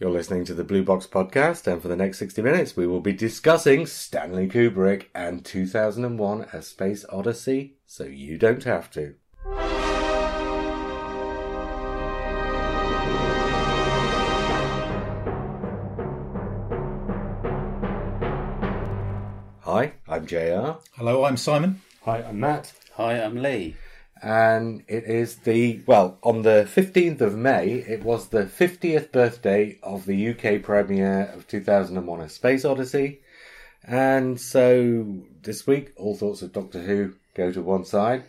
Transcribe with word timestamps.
You're 0.00 0.12
listening 0.12 0.44
to 0.44 0.54
the 0.54 0.62
Blue 0.62 0.84
Box 0.84 1.08
Podcast, 1.08 1.66
and 1.66 1.82
for 1.82 1.88
the 1.88 1.96
next 1.96 2.18
60 2.18 2.40
minutes, 2.40 2.76
we 2.76 2.86
will 2.86 3.00
be 3.00 3.12
discussing 3.12 3.84
Stanley 3.84 4.46
Kubrick 4.46 5.06
and 5.12 5.44
2001 5.44 6.46
A 6.52 6.62
Space 6.62 7.04
Odyssey, 7.10 7.78
so 7.84 8.04
you 8.04 8.38
don't 8.38 8.62
have 8.62 8.92
to. 8.92 9.16
Hi, 19.62 19.94
I'm 20.08 20.26
JR, 20.26 20.78
Hello, 20.96 21.24
I'm 21.24 21.36
Simon. 21.36 21.82
Hi, 22.04 22.22
I'm 22.22 22.38
Matt. 22.38 22.72
Hi, 22.94 23.20
I'm 23.20 23.34
Lee. 23.34 23.74
And 24.22 24.82
it 24.88 25.04
is 25.04 25.36
the, 25.36 25.80
well, 25.86 26.18
on 26.22 26.42
the 26.42 26.68
15th 26.72 27.20
of 27.20 27.36
May, 27.36 27.68
it 27.68 28.02
was 28.02 28.28
the 28.28 28.44
50th 28.44 29.12
birthday 29.12 29.78
of 29.82 30.06
the 30.06 30.30
UK 30.30 30.62
premiere 30.62 31.30
of 31.34 31.46
2001 31.46 32.20
A 32.20 32.28
Space 32.28 32.64
Odyssey. 32.64 33.20
And 33.84 34.40
so 34.40 35.22
this 35.42 35.66
week, 35.66 35.92
all 35.96 36.16
thoughts 36.16 36.42
of 36.42 36.52
Doctor 36.52 36.82
Who 36.82 37.14
go 37.34 37.52
to 37.52 37.62
one 37.62 37.84
side, 37.84 38.24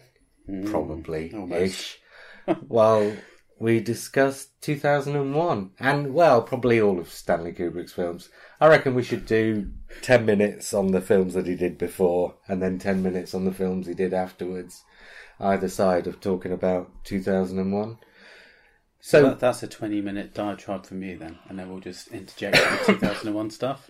hmm. 0.46 0.70
probably 0.70 1.34
ish, 1.52 2.00
while 2.68 3.14
we 3.60 3.80
discuss 3.82 4.48
2001 4.62 5.72
and, 5.80 6.14
well, 6.14 6.42
probably 6.42 6.80
all 6.80 7.00
of 7.00 7.12
Stanley 7.12 7.52
Kubrick's 7.52 7.94
films. 7.94 8.30
I 8.62 8.68
reckon 8.68 8.96
we 8.96 9.04
should 9.04 9.26
do 9.26 9.70
10 10.02 10.26
minutes 10.26 10.74
on 10.74 10.88
the 10.88 11.02
films 11.02 11.34
that 11.34 11.46
he 11.46 11.56
did 11.56 11.78
before 11.78 12.36
and 12.48 12.62
then 12.62 12.80
10 12.80 13.04
minutes 13.04 13.34
on 13.34 13.46
the 13.46 13.54
films 13.54 13.88
he 13.88 13.94
did 13.94 14.14
afterwards, 14.14 14.84
either 15.40 15.70
side 15.70 16.08
of 16.08 16.20
talking 16.20 16.52
about 16.52 16.90
2001. 17.06 17.98
So, 19.02 19.24
That, 19.24 19.40
that's 19.40 19.64
a 19.64 19.68
20 19.68 20.02
minute 20.02 20.34
diatribe 20.34 20.86
from 20.86 21.02
you 21.04 21.18
then, 21.18 21.40
and 21.48 21.58
then 21.58 21.70
we'll 21.70 21.80
just 21.80 22.10
interject 22.10 22.58
with 22.88 23.00
2001 23.00 23.50
stuff. 23.52 23.90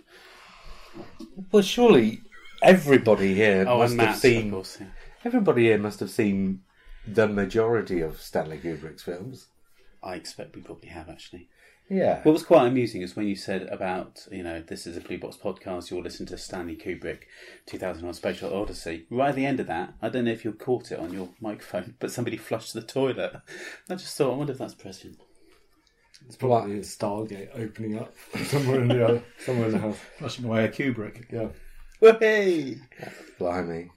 well, 1.50 1.62
surely 1.62 2.22
everybody 2.62 3.34
here 3.34 3.64
Oh, 3.68 3.78
must 3.78 3.90
have 3.92 3.96
Matt, 3.98 4.14
of 4.16 4.20
seen. 4.20 4.50
course. 4.50 4.78
yeah. 4.80 4.86
Everybody 5.24 5.64
here 5.64 5.78
must 5.78 6.00
have 6.00 6.10
seen 6.10 6.60
the 7.06 7.26
majority 7.26 8.00
of 8.00 8.20
Stanley 8.20 8.58
Kubrick's 8.58 9.02
films. 9.02 9.48
I 10.02 10.14
expect 10.14 10.54
we 10.56 10.62
probably 10.62 10.88
have 10.90 11.08
actually. 11.08 11.48
Yeah. 11.90 12.20
What 12.22 12.32
was 12.32 12.44
quite 12.44 12.68
amusing 12.68 13.02
is 13.02 13.16
when 13.16 13.26
you 13.26 13.34
said 13.34 13.62
about, 13.64 14.24
you 14.30 14.44
know, 14.44 14.62
this 14.64 14.86
is 14.86 14.96
a 14.96 15.00
Blue 15.00 15.18
Box 15.18 15.36
podcast, 15.36 15.90
you'll 15.90 16.02
listen 16.02 16.24
to 16.26 16.38
Stanley 16.38 16.76
Kubrick 16.76 17.22
2001 17.66 18.14
Spatial 18.14 18.54
Odyssey. 18.54 19.06
Right 19.10 19.30
at 19.30 19.34
the 19.34 19.44
end 19.44 19.58
of 19.58 19.66
that, 19.66 19.94
I 20.00 20.08
don't 20.08 20.26
know 20.26 20.30
if 20.30 20.44
you 20.44 20.52
caught 20.52 20.92
it 20.92 21.00
on 21.00 21.12
your 21.12 21.30
microphone, 21.40 21.96
but 21.98 22.12
somebody 22.12 22.36
flushed 22.36 22.74
the 22.74 22.80
toilet. 22.80 23.34
I 23.88 23.94
just 23.96 24.16
thought, 24.16 24.34
I 24.34 24.36
wonder 24.36 24.52
if 24.52 24.58
that's 24.58 24.74
prescient. 24.74 25.18
It's 26.26 26.36
probably 26.36 26.76
a 26.76 26.80
Stargate 26.82 27.48
opening 27.58 27.98
up 27.98 28.14
somewhere 28.44 28.82
in 28.82 28.88
the 28.88 29.06
uh, 29.06 29.20
somewhere 29.38 29.66
in 29.66 29.72
the 29.72 29.78
house. 29.78 29.98
Flushing 30.18 30.44
away 30.44 30.66
a 30.66 30.68
Kubrick. 30.68 31.24
Yeah. 31.32 31.48
Hey! 32.20 32.76
Blimey. 33.38 33.90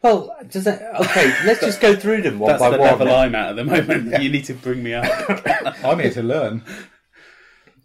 Well, 0.00 0.36
does 0.48 0.64
that 0.64 0.82
okay? 1.00 1.34
Let's 1.44 1.60
just 1.60 1.80
go 1.80 1.96
through 1.96 2.22
them 2.22 2.38
one 2.38 2.50
That's 2.50 2.60
by 2.62 2.70
the 2.70 2.78
one. 2.78 2.86
level 2.88 3.10
I'm 3.10 3.34
at 3.34 3.48
at 3.50 3.56
the 3.56 3.64
moment. 3.64 4.22
You 4.22 4.28
need 4.28 4.44
to 4.44 4.54
bring 4.54 4.82
me 4.82 4.94
up. 4.94 5.06
I'm 5.84 5.98
here 5.98 6.12
to 6.12 6.22
learn. 6.22 6.62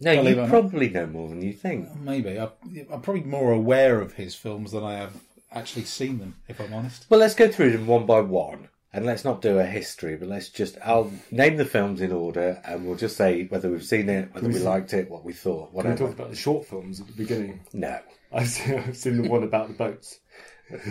No, 0.02 0.16
believe 0.16 0.36
you 0.38 0.42
it 0.42 0.46
or 0.46 0.48
not. 0.48 0.50
probably 0.50 0.90
know 0.90 1.06
more 1.08 1.30
than 1.30 1.42
you 1.42 1.54
think. 1.54 1.88
Uh, 1.90 1.96
maybe. 2.02 2.40
I, 2.40 2.50
I'm 2.92 3.02
probably 3.02 3.24
more 3.24 3.52
aware 3.52 4.02
of 4.02 4.14
his 4.14 4.36
films 4.36 4.72
than 4.72 4.84
I 4.84 4.96
have 4.98 5.14
actually 5.52 5.84
seen 5.86 6.20
them, 6.20 6.36
if 6.48 6.60
I'm 6.60 6.74
honest. 6.74 7.06
Well, 7.10 7.20
let's 7.20 7.36
go 7.36 7.48
through 7.50 7.72
them 7.72 7.88
one 7.88 8.06
by 8.06 8.22
one, 8.22 8.70
and 8.94 9.06
let's 9.06 9.24
not 9.26 9.42
do 9.42 9.60
a 9.60 9.66
history, 9.66 10.16
but 10.16 10.28
let's 10.30 10.50
just 10.50 10.78
I'll 10.84 11.12
name 11.32 11.58
the 11.58 11.66
films 11.66 12.02
in 12.02 12.12
order, 12.12 12.62
and 12.66 12.86
we'll 12.86 12.96
just 12.98 13.18
say 13.18 13.46
whether 13.48 13.70
we've 13.70 13.84
seen 13.84 14.10
it, 14.10 14.34
whether 14.34 14.48
we 14.48 14.60
liked 14.60 14.94
it, 14.94 15.10
what 15.10 15.24
we 15.26 15.34
thought, 15.34 15.68
Can 15.68 15.74
we 15.74 15.78
whatever. 15.78 15.98
talk 15.98 16.12
about 16.14 16.30
the 16.30 16.36
short 16.36 16.66
films 16.66 17.00
at 17.02 17.08
the 17.08 17.14
beginning? 17.14 17.62
No, 17.74 18.00
I've 18.34 18.48
seen, 18.48 18.78
I've 18.80 18.98
seen 18.98 19.22
the 19.22 19.30
one 19.30 19.44
about 19.44 19.68
the 19.68 19.74
boats. 19.74 20.20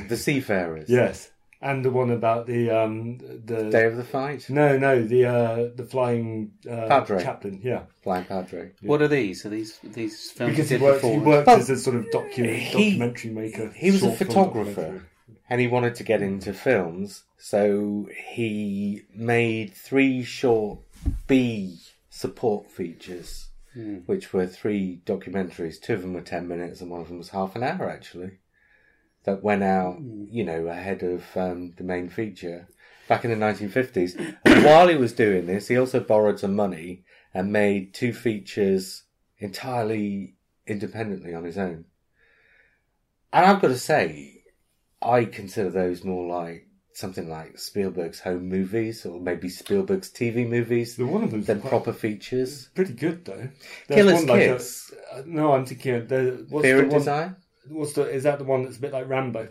the 0.08 0.17
Seafarers. 0.17 0.89
Yes, 0.90 1.30
and 1.62 1.84
the 1.84 1.90
one 1.90 2.10
about 2.10 2.46
the 2.46 2.70
um 2.70 3.18
the 3.18 3.70
Day 3.70 3.84
of 3.84 3.96
the 3.96 4.04
Fight. 4.04 4.48
no 4.48 4.78
no 4.78 5.02
the 5.02 5.26
uh 5.26 5.68
the 5.74 5.84
flying 5.84 6.52
uh, 6.68 6.86
Padre. 6.88 7.22
chaplain. 7.22 7.60
Yeah, 7.62 7.82
Flying 8.02 8.24
Padre. 8.24 8.70
What 8.82 9.02
are 9.02 9.08
these? 9.08 9.44
Are 9.44 9.50
these 9.50 9.78
these 9.82 10.30
films 10.30 10.52
because 10.52 10.70
he 10.70 10.76
did 10.76 10.82
worked 10.82 11.04
he 11.04 11.18
worked 11.18 11.46
Well, 11.46 11.58
as 11.58 11.70
a 11.70 11.76
sort 11.76 11.96
of 11.96 12.04
docu- 12.06 12.54
he- 12.58 12.90
documentary 12.90 13.30
maker. 13.30 13.70
He 13.74 13.90
was 13.90 14.02
a 14.02 14.12
photographer. 14.12 15.06
and 15.50 15.60
he 15.60 15.66
wanted 15.66 15.94
to 15.96 16.04
get 16.04 16.22
into 16.22 16.52
films, 16.52 17.24
so 17.36 18.08
he 18.34 19.02
made 19.14 19.74
three 19.74 20.22
short 20.22 20.78
B 21.27 21.78
support 22.08 22.70
features, 22.70 23.48
which 24.06 24.32
were 24.32 24.46
three 24.46 25.00
documentaries. 25.06 25.80
Two 25.80 25.94
of 25.94 26.02
them 26.02 26.14
were 26.14 26.20
ten 26.20 26.46
minutes, 26.48 26.80
and 26.80 26.90
one 26.90 27.00
of 27.00 27.08
them 27.08 27.18
was 27.18 27.30
half 27.30 27.56
an 27.56 27.62
hour 27.64 27.90
actually. 27.90 28.38
That 29.25 29.42
went 29.42 29.63
out, 29.63 29.98
you 30.01 30.45
know, 30.45 30.67
ahead 30.67 31.03
of 31.03 31.25
um, 31.36 31.75
the 31.77 31.85
main 31.85 32.08
feature 32.08 32.69
back 33.07 33.25
in 33.25 33.31
the 33.31 33.36
1950s. 33.47 34.36
And 34.45 34.64
while 34.64 34.89
he 34.89 34.97
was 34.97 35.13
doing 35.13 35.47
this, 35.47 35.69
he 35.69 35.77
also 35.77 36.01
borrowed 36.01 36.41
some 36.41 36.57
money 36.57 37.05
and 37.35 37.53
made 37.53 37.92
two 37.92 38.13
features 38.13 39.03
entirely 39.39 40.36
independently 40.67 41.35
on 41.35 41.45
his 41.45 41.58
own. 41.58 41.85
And 43.33 43.45
I've 43.47 43.61
got 43.61 43.69
to 43.69 43.79
say, 43.79 44.42
I 45.03 45.25
consider 45.25 45.70
those 45.70 46.05
more 46.05 46.27
like 46.27 46.67
something 46.92 47.29
like 47.29 47.58
Spielberg's 47.58 48.20
home 48.20 48.48
movies 48.48 49.07
or 49.07 49.20
maybe 49.20 49.48
Spielberg's 49.48 50.11
TV 50.11 50.48
movies 50.48 50.97
The 50.97 51.07
one 51.07 51.25
of 51.25 51.47
than 51.47 51.61
proper 51.63 51.92
features. 51.92 52.69
Pretty 52.75 52.92
good 52.92 53.25
though. 53.25 53.48
Killer's 53.89 54.14
one 54.14 54.27
like 54.27 54.42
a- 54.42 54.55
uh, 54.57 55.23
no, 55.27 55.52
I'm 55.52 55.67
thinking 55.67 55.95
of 55.95 56.08
the 56.08 56.47
what's 56.48 56.64
Fear 56.64 56.83
the 56.83 56.89
one, 56.89 56.98
Desire? 56.98 57.37
What's 57.68 57.92
the 57.94 58.02
is 58.08 58.24
that 58.24 58.38
the 58.38 58.44
one 58.44 58.64
that's 58.64 58.78
a 58.78 58.80
bit 58.80 58.92
like 58.92 59.08
Rambo? 59.08 59.48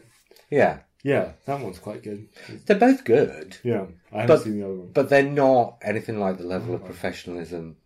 Yeah. 0.50 0.80
Yeah, 1.02 1.32
that 1.46 1.62
one's 1.62 1.80
quite 1.80 2.04
good. 2.04 2.28
They're 2.66 2.78
both 2.78 3.06
good, 3.06 3.56
Yeah, 3.64 3.86
I 4.12 4.22
haven't 4.24 4.28
But- 4.28 4.44
seen 4.44 4.60
the 4.60 4.66
other 4.66 4.76
one. 4.76 4.92
but 4.94 5.08
they're 5.10 5.24
not 5.24 5.78
anything 5.82 6.20
like 6.20 6.38
the 6.38 6.44
level 6.44 6.76
of 6.76 6.84
professionalism. 6.84 7.78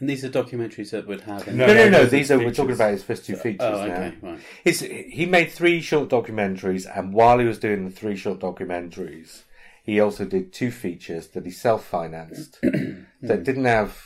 And 0.00 0.08
these 0.10 0.24
are 0.24 0.28
documentaries 0.28 0.90
that 0.90 1.06
would 1.06 1.20
have. 1.20 1.46
No, 1.46 1.66
No, 1.66 1.72
no, 1.74 1.88
no. 1.88 1.98
those 1.98 2.06
are 2.06 2.10
these 2.10 2.30
are, 2.32 2.38
we're 2.38 2.50
talking 2.52 2.74
about 2.74 2.90
his 2.92 3.04
first 3.04 3.26
two 3.26 3.34
oh, 3.36 3.38
features 3.38 3.60
Oh, 3.62 3.86
now. 3.86 4.12
right. 4.22 4.40
His, 4.64 4.80
he 4.80 5.24
made 5.24 5.52
three 5.52 5.80
short 5.80 6.08
documentaries, 6.08 6.84
and 6.98 7.12
while 7.12 7.38
he 7.38 7.46
was 7.46 7.60
doing 7.60 7.84
the 7.84 7.92
three 7.92 8.16
short 8.16 8.40
documentaries, 8.40 9.42
he 9.84 10.00
also 10.00 10.24
did 10.24 10.52
two 10.52 10.72
features 10.72 11.28
that 11.28 11.44
he 11.44 11.52
self 11.52 11.84
financed 11.86 12.58
that 13.22 13.44
didn't 13.44 13.66
have. 13.66 14.02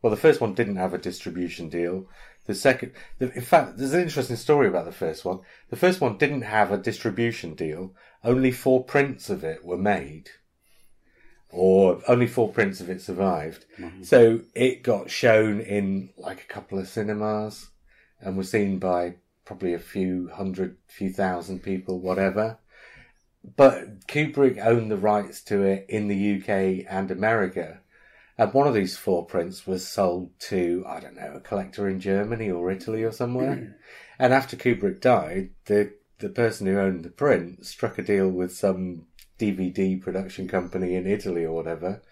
Well, 0.00 0.12
the 0.12 0.16
first 0.16 0.40
one 0.40 0.54
didn't 0.54 0.76
have 0.76 0.94
a 0.94 0.98
distribution 0.98 1.68
deal. 1.68 2.06
The 2.46 2.54
second, 2.54 2.92
the, 3.18 3.32
in 3.32 3.42
fact, 3.42 3.76
there's 3.76 3.92
an 3.92 4.02
interesting 4.02 4.36
story 4.36 4.68
about 4.68 4.84
the 4.84 4.92
first 4.92 5.24
one. 5.24 5.40
The 5.70 5.76
first 5.76 6.00
one 6.00 6.16
didn't 6.16 6.42
have 6.42 6.70
a 6.70 6.78
distribution 6.78 7.54
deal. 7.54 7.94
Only 8.22 8.52
four 8.52 8.84
prints 8.84 9.28
of 9.30 9.44
it 9.44 9.64
were 9.64 9.76
made, 9.76 10.30
or 11.50 12.00
only 12.08 12.26
four 12.26 12.52
prints 12.52 12.80
of 12.80 12.88
it 12.88 13.00
survived. 13.00 13.66
Mm-hmm. 13.78 14.02
So 14.02 14.40
it 14.54 14.82
got 14.82 15.10
shown 15.10 15.60
in 15.60 16.10
like 16.16 16.40
a 16.42 16.52
couple 16.52 16.78
of 16.78 16.88
cinemas 16.88 17.70
and 18.20 18.36
was 18.36 18.50
seen 18.50 18.78
by 18.78 19.16
probably 19.44 19.74
a 19.74 19.78
few 19.78 20.28
hundred, 20.32 20.76
few 20.86 21.10
thousand 21.10 21.62
people, 21.62 22.00
whatever. 22.00 22.58
But 23.56 24.06
Kubrick 24.08 24.58
owned 24.58 24.90
the 24.90 24.96
rights 24.96 25.40
to 25.42 25.62
it 25.62 25.86
in 25.88 26.08
the 26.08 26.36
UK 26.36 26.84
and 26.88 27.10
America. 27.10 27.80
And 28.38 28.52
one 28.52 28.66
of 28.66 28.74
these 28.74 28.96
four 28.96 29.24
prints 29.24 29.66
was 29.66 29.86
sold 29.86 30.38
to, 30.40 30.84
I 30.86 31.00
don't 31.00 31.16
know, 31.16 31.32
a 31.36 31.40
collector 31.40 31.88
in 31.88 32.00
Germany 32.00 32.50
or 32.50 32.70
Italy 32.70 33.02
or 33.02 33.12
somewhere. 33.12 33.54
Hmm. 33.54 33.70
and 34.18 34.34
after 34.34 34.56
Kubrick 34.56 35.00
died, 35.00 35.50
the, 35.64 35.94
the 36.18 36.28
person 36.28 36.66
who 36.66 36.78
owned 36.78 37.04
the 37.04 37.10
print 37.10 37.64
struck 37.64 37.98
a 37.98 38.02
deal 38.02 38.28
with 38.28 38.54
some 38.54 39.06
DVD 39.38 40.00
production 40.00 40.48
company 40.48 40.94
in 40.94 41.06
Italy 41.06 41.44
or 41.44 41.52
whatever. 41.52 42.02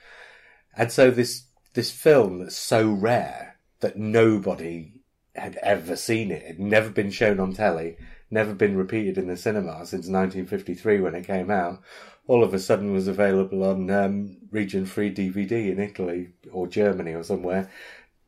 And 0.76 0.90
so 0.90 1.10
this, 1.10 1.44
this 1.74 1.90
film 1.90 2.40
that's 2.40 2.56
so 2.56 2.90
rare 2.90 3.58
that 3.80 3.96
nobody 3.96 4.92
had 5.34 5.56
ever 5.62 5.96
seen 5.96 6.30
it. 6.30 6.42
It 6.42 6.46
had 6.46 6.60
never 6.60 6.90
been 6.90 7.10
shown 7.10 7.40
on 7.40 7.52
telly, 7.52 7.96
never 8.30 8.54
been 8.54 8.76
repeated 8.76 9.18
in 9.18 9.26
the 9.26 9.36
cinema 9.36 9.84
since 9.86 10.08
1953 10.08 11.00
when 11.00 11.14
it 11.14 11.26
came 11.26 11.50
out. 11.50 11.82
All 12.26 12.42
of 12.42 12.54
a 12.54 12.58
sudden 12.58 12.92
was 12.92 13.06
available 13.08 13.62
on 13.64 13.90
um, 13.90 14.38
region 14.50 14.86
free 14.86 15.12
DVD 15.14 15.70
in 15.70 15.78
Italy 15.78 16.30
or 16.52 16.66
Germany 16.66 17.12
or 17.12 17.22
somewhere, 17.22 17.70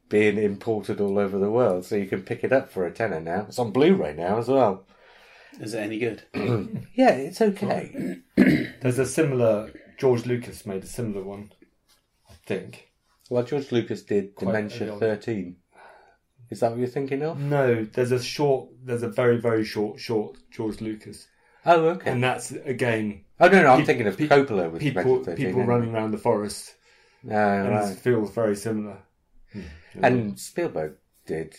being 0.09 0.37
imported 0.39 1.01
all 1.01 1.19
over 1.19 1.39
the 1.39 1.51
world. 1.51 1.85
So 1.85 1.97
you 1.97 2.07
can 2.07 2.23
pick 2.23 2.45
it 2.45 2.53
up 2.53 2.71
for 2.71 2.87
a 2.87 2.93
tenner 2.93 3.21
now. 3.21 3.47
It's 3.49 3.59
on 3.59 3.73
Blu-ray 3.73 4.15
now 4.15 4.39
as 4.39 4.49
well. 4.49 4.87
Is 5.61 5.73
it 5.73 5.79
any 5.79 5.99
good? 5.99 6.23
Yeah, 6.95 7.11
it's 7.11 7.41
okay. 7.41 8.19
There's 8.37 8.99
a 8.99 9.07
similar. 9.07 9.71
George 9.99 10.27
Lucas 10.27 10.67
made 10.67 10.85
a 10.85 10.87
similar 10.87 11.23
one, 11.25 11.51
I 12.31 12.35
think. 12.47 12.91
Well, 13.31 13.43
George 13.45 13.73
Lucas 13.73 14.03
did 14.03 14.35
Quite 14.35 14.47
Dementia 14.49 14.89
early 14.91 15.01
13. 15.01 15.57
Is 16.51 16.61
that 16.61 16.71
what 16.71 16.79
you're 16.79 16.89
thinking 16.89 17.23
of? 17.23 17.39
No, 17.41 17.85
there's 17.85 18.13
a 18.13 18.23
short. 18.23 18.69
There's 18.85 19.03
a 19.03 19.09
very 19.09 19.39
very 19.39 19.65
short 19.65 19.99
short 19.99 20.37
George 20.51 20.81
Lucas, 20.81 21.27
Oh, 21.65 21.87
okay. 21.89 22.11
and 22.11 22.23
that's 22.23 22.53
again 22.53 23.25
oh, 23.41 23.49
no, 23.49 23.63
no, 23.63 23.71
I'm 23.73 23.81
pe- 23.81 23.85
thinking 23.87 24.07
of 24.07 24.17
pe- 24.19 24.29
Coppola 24.29 24.71
with 24.71 24.81
people 24.83 25.03
Dementia 25.03 25.25
13. 25.25 25.47
people 25.47 25.65
running 25.65 25.95
around 25.95 26.11
the 26.13 26.19
forest, 26.19 26.75
Oh, 27.25 27.31
and 27.31 27.69
right. 27.71 27.93
it 27.93 27.99
feels 27.99 28.31
very 28.33 28.55
similar. 28.57 28.99
And 29.95 30.39
Spielberg 30.39 30.97
did. 31.27 31.57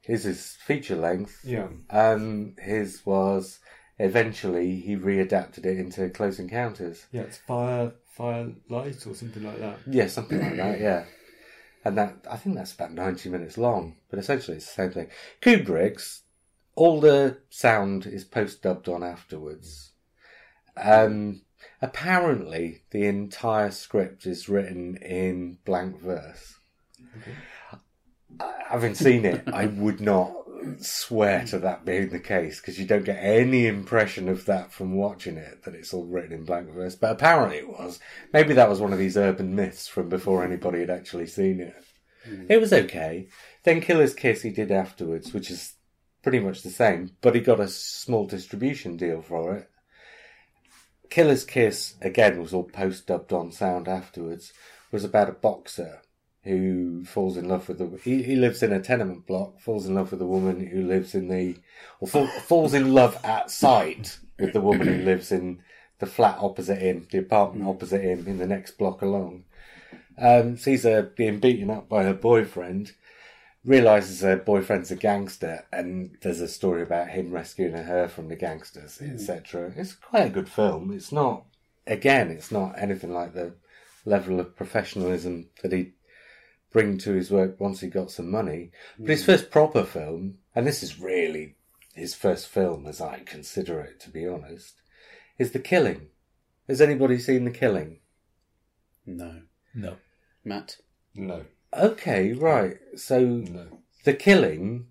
His 0.00 0.26
is 0.26 0.56
feature 0.64 0.96
length. 0.96 1.40
Yeah. 1.44 1.68
Um, 1.90 2.54
his 2.58 3.04
was 3.06 3.58
eventually 3.98 4.80
he 4.80 4.96
readapted 4.96 5.64
it 5.66 5.78
into 5.78 6.08
Close 6.10 6.38
Encounters. 6.38 7.06
Yeah, 7.12 7.22
it's 7.22 7.38
fire, 7.38 7.92
firelight 8.12 9.06
or 9.06 9.14
something 9.14 9.42
like 9.42 9.58
that. 9.60 9.78
Yeah, 9.86 10.08
something 10.08 10.40
like 10.40 10.56
that. 10.56 10.80
Yeah, 10.80 11.04
and 11.84 11.96
that 11.98 12.16
I 12.30 12.36
think 12.36 12.56
that's 12.56 12.74
about 12.74 12.92
ninety 12.92 13.28
minutes 13.30 13.56
long, 13.56 13.96
but 14.10 14.18
essentially 14.18 14.56
it's 14.58 14.66
the 14.66 14.72
same 14.82 14.90
thing. 14.92 15.08
Kubrick's 15.40 16.22
all 16.74 17.00
the 17.00 17.38
sound 17.50 18.04
is 18.06 18.24
post 18.24 18.62
dubbed 18.62 18.88
on 18.88 19.02
afterwards. 19.02 19.92
Um, 20.76 21.42
apparently, 21.80 22.82
the 22.90 23.06
entire 23.06 23.70
script 23.70 24.26
is 24.26 24.48
written 24.48 24.96
in 24.96 25.58
blank 25.64 26.00
verse. 26.00 26.56
I 28.40 28.52
Having 28.68 28.94
seen 28.94 29.24
it, 29.24 29.44
I 29.52 29.66
would 29.66 30.00
not 30.00 30.34
swear 30.78 31.44
to 31.46 31.58
that 31.58 31.84
being 31.84 32.08
the 32.08 32.18
case 32.18 32.60
because 32.60 32.78
you 32.78 32.86
don't 32.86 33.04
get 33.04 33.18
any 33.22 33.66
impression 33.66 34.28
of 34.28 34.46
that 34.46 34.72
from 34.72 34.94
watching 34.94 35.36
it 35.36 35.62
that 35.64 35.74
it's 35.74 35.92
all 35.92 36.06
written 36.06 36.32
in 36.32 36.44
blank 36.44 36.70
verse. 36.70 36.94
But 36.94 37.12
apparently 37.12 37.58
it 37.58 37.68
was. 37.68 38.00
Maybe 38.32 38.54
that 38.54 38.68
was 38.68 38.80
one 38.80 38.92
of 38.92 38.98
these 38.98 39.16
urban 39.16 39.54
myths 39.54 39.86
from 39.86 40.08
before 40.08 40.44
anybody 40.44 40.80
had 40.80 40.90
actually 40.90 41.26
seen 41.26 41.60
it. 41.60 41.84
It 42.48 42.60
was 42.60 42.72
okay. 42.72 43.28
Then 43.64 43.80
Killer's 43.80 44.14
Kiss 44.14 44.42
he 44.42 44.50
did 44.50 44.70
afterwards, 44.70 45.34
which 45.34 45.50
is 45.50 45.74
pretty 46.22 46.40
much 46.40 46.62
the 46.62 46.70
same, 46.70 47.12
but 47.20 47.34
he 47.34 47.40
got 47.40 47.60
a 47.60 47.68
small 47.68 48.26
distribution 48.26 48.96
deal 48.96 49.20
for 49.20 49.54
it. 49.56 49.70
Killer's 51.10 51.44
Kiss 51.44 51.94
again 52.00 52.40
was 52.40 52.52
all 52.52 52.64
post 52.64 53.06
dubbed 53.06 53.32
on 53.32 53.52
sound 53.52 53.88
afterwards. 53.88 54.52
Was 54.90 55.04
about 55.04 55.28
a 55.28 55.32
boxer 55.32 56.02
who 56.44 57.04
falls 57.04 57.36
in 57.36 57.48
love 57.48 57.68
with 57.68 57.78
the. 57.78 57.98
He, 58.02 58.22
he 58.22 58.36
lives 58.36 58.62
in 58.62 58.72
a 58.72 58.80
tenement 58.80 59.26
block, 59.26 59.60
falls 59.60 59.86
in 59.86 59.94
love 59.94 60.12
with 60.12 60.20
a 60.20 60.26
woman 60.26 60.66
who 60.66 60.82
lives 60.82 61.14
in 61.14 61.28
the, 61.28 61.56
or 62.00 62.08
fall, 62.08 62.26
falls 62.26 62.74
in 62.74 62.92
love 62.92 63.18
at 63.24 63.50
sight 63.50 64.18
with 64.38 64.52
the 64.52 64.60
woman 64.60 64.86
who 64.86 65.04
lives 65.04 65.32
in 65.32 65.62
the 65.98 66.06
flat 66.06 66.38
opposite 66.38 66.80
him, 66.80 67.06
the 67.10 67.18
apartment 67.18 67.66
opposite 67.66 68.02
him 68.02 68.26
in 68.26 68.38
the 68.38 68.46
next 68.46 68.72
block 68.72 69.02
along. 69.02 69.44
Um, 70.18 70.56
sees 70.56 70.84
her 70.84 71.02
being 71.02 71.40
beaten 71.40 71.70
up 71.70 71.88
by 71.88 72.04
her 72.04 72.14
boyfriend, 72.14 72.92
realizes 73.64 74.20
her 74.20 74.36
boyfriend's 74.36 74.90
a 74.90 74.96
gangster, 74.96 75.64
and 75.72 76.16
there's 76.22 76.40
a 76.40 76.48
story 76.48 76.82
about 76.82 77.08
him 77.08 77.30
rescuing 77.30 77.74
her 77.74 78.08
from 78.08 78.28
the 78.28 78.36
gangsters, 78.36 79.00
etc. 79.00 79.70
Hmm. 79.70 79.80
It's 79.80 79.94
quite 79.94 80.26
a 80.26 80.30
good 80.30 80.48
film. 80.48 80.92
It's 80.92 81.12
not, 81.12 81.46
again, 81.86 82.30
it's 82.30 82.52
not 82.52 82.78
anything 82.78 83.12
like 83.12 83.34
the 83.34 83.54
level 84.04 84.38
of 84.38 84.56
professionalism 84.56 85.48
that 85.62 85.72
he 85.72 85.92
bring 86.70 86.98
to 86.98 87.12
his 87.12 87.30
work 87.30 87.58
once 87.58 87.80
he 87.80 87.88
got 87.88 88.10
some 88.10 88.30
money. 88.30 88.70
But 88.98 89.10
his 89.10 89.24
hmm. 89.24 89.32
first 89.32 89.50
proper 89.50 89.84
film, 89.84 90.38
and 90.54 90.66
this 90.66 90.82
is 90.82 91.00
really 91.00 91.56
his 91.94 92.14
first 92.14 92.48
film 92.48 92.86
as 92.86 93.00
I 93.00 93.22
consider 93.24 93.80
it, 93.80 94.00
to 94.00 94.10
be 94.10 94.26
honest, 94.26 94.74
is 95.38 95.52
The 95.52 95.58
Killing. 95.58 96.08
Has 96.68 96.80
anybody 96.80 97.18
seen 97.18 97.44
The 97.44 97.50
Killing? 97.50 98.00
No. 99.06 99.42
No. 99.74 99.96
Matt? 100.44 100.76
No, 101.14 101.44
Okay, 101.76 102.32
right. 102.32 102.76
So 102.96 103.20
no. 103.20 103.80
The 104.04 104.14
Killing, 104.14 104.86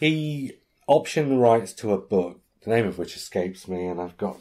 he 0.00 0.52
optioned 0.88 1.28
the 1.28 1.36
rights 1.36 1.72
to 1.74 1.92
a 1.92 1.98
book, 1.98 2.40
the 2.64 2.70
name 2.70 2.86
of 2.86 2.98
which 2.98 3.16
escapes 3.16 3.68
me, 3.68 3.86
and 3.86 4.00
I've 4.00 4.16
got. 4.16 4.38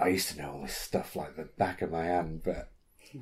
I 0.00 0.08
used 0.08 0.30
to 0.30 0.38
know 0.38 0.52
all 0.52 0.62
this 0.62 0.76
stuff 0.76 1.14
like 1.14 1.36
the 1.36 1.48
back 1.58 1.82
of 1.82 1.90
my 1.90 2.04
hand, 2.04 2.42
but 2.44 2.70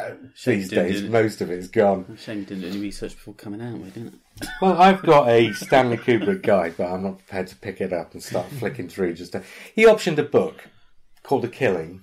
uh, 0.01 0.15
these 0.45 0.71
days 0.71 1.03
most 1.03 1.41
of 1.41 1.51
it's 1.51 1.69
gone. 1.69 2.17
Shame 2.19 2.41
you 2.41 2.45
didn't 2.45 2.63
do 2.63 2.69
any 2.69 2.79
research 2.79 3.15
before 3.15 3.35
coming 3.35 3.61
out, 3.61 3.83
didn't? 3.95 4.21
Well, 4.63 4.81
I've 4.81 5.03
got 5.03 5.29
a 5.29 5.53
Stanley 5.53 5.99
Kubrick 5.99 6.43
guide, 6.43 6.75
but 6.79 6.91
I'm 6.91 7.03
not 7.03 7.19
prepared 7.19 7.49
to 7.49 7.57
pick 7.57 7.81
it 7.81 7.93
up 7.93 8.13
and 8.13 8.23
start 8.23 8.47
flicking 8.59 8.89
through. 8.89 9.15
Just 9.15 9.33
to... 9.33 9.43
he 9.75 9.85
optioned 9.85 10.19
a 10.19 10.23
book 10.23 10.69
called 11.23 11.43
The 11.43 11.49
Killing. 11.49 12.03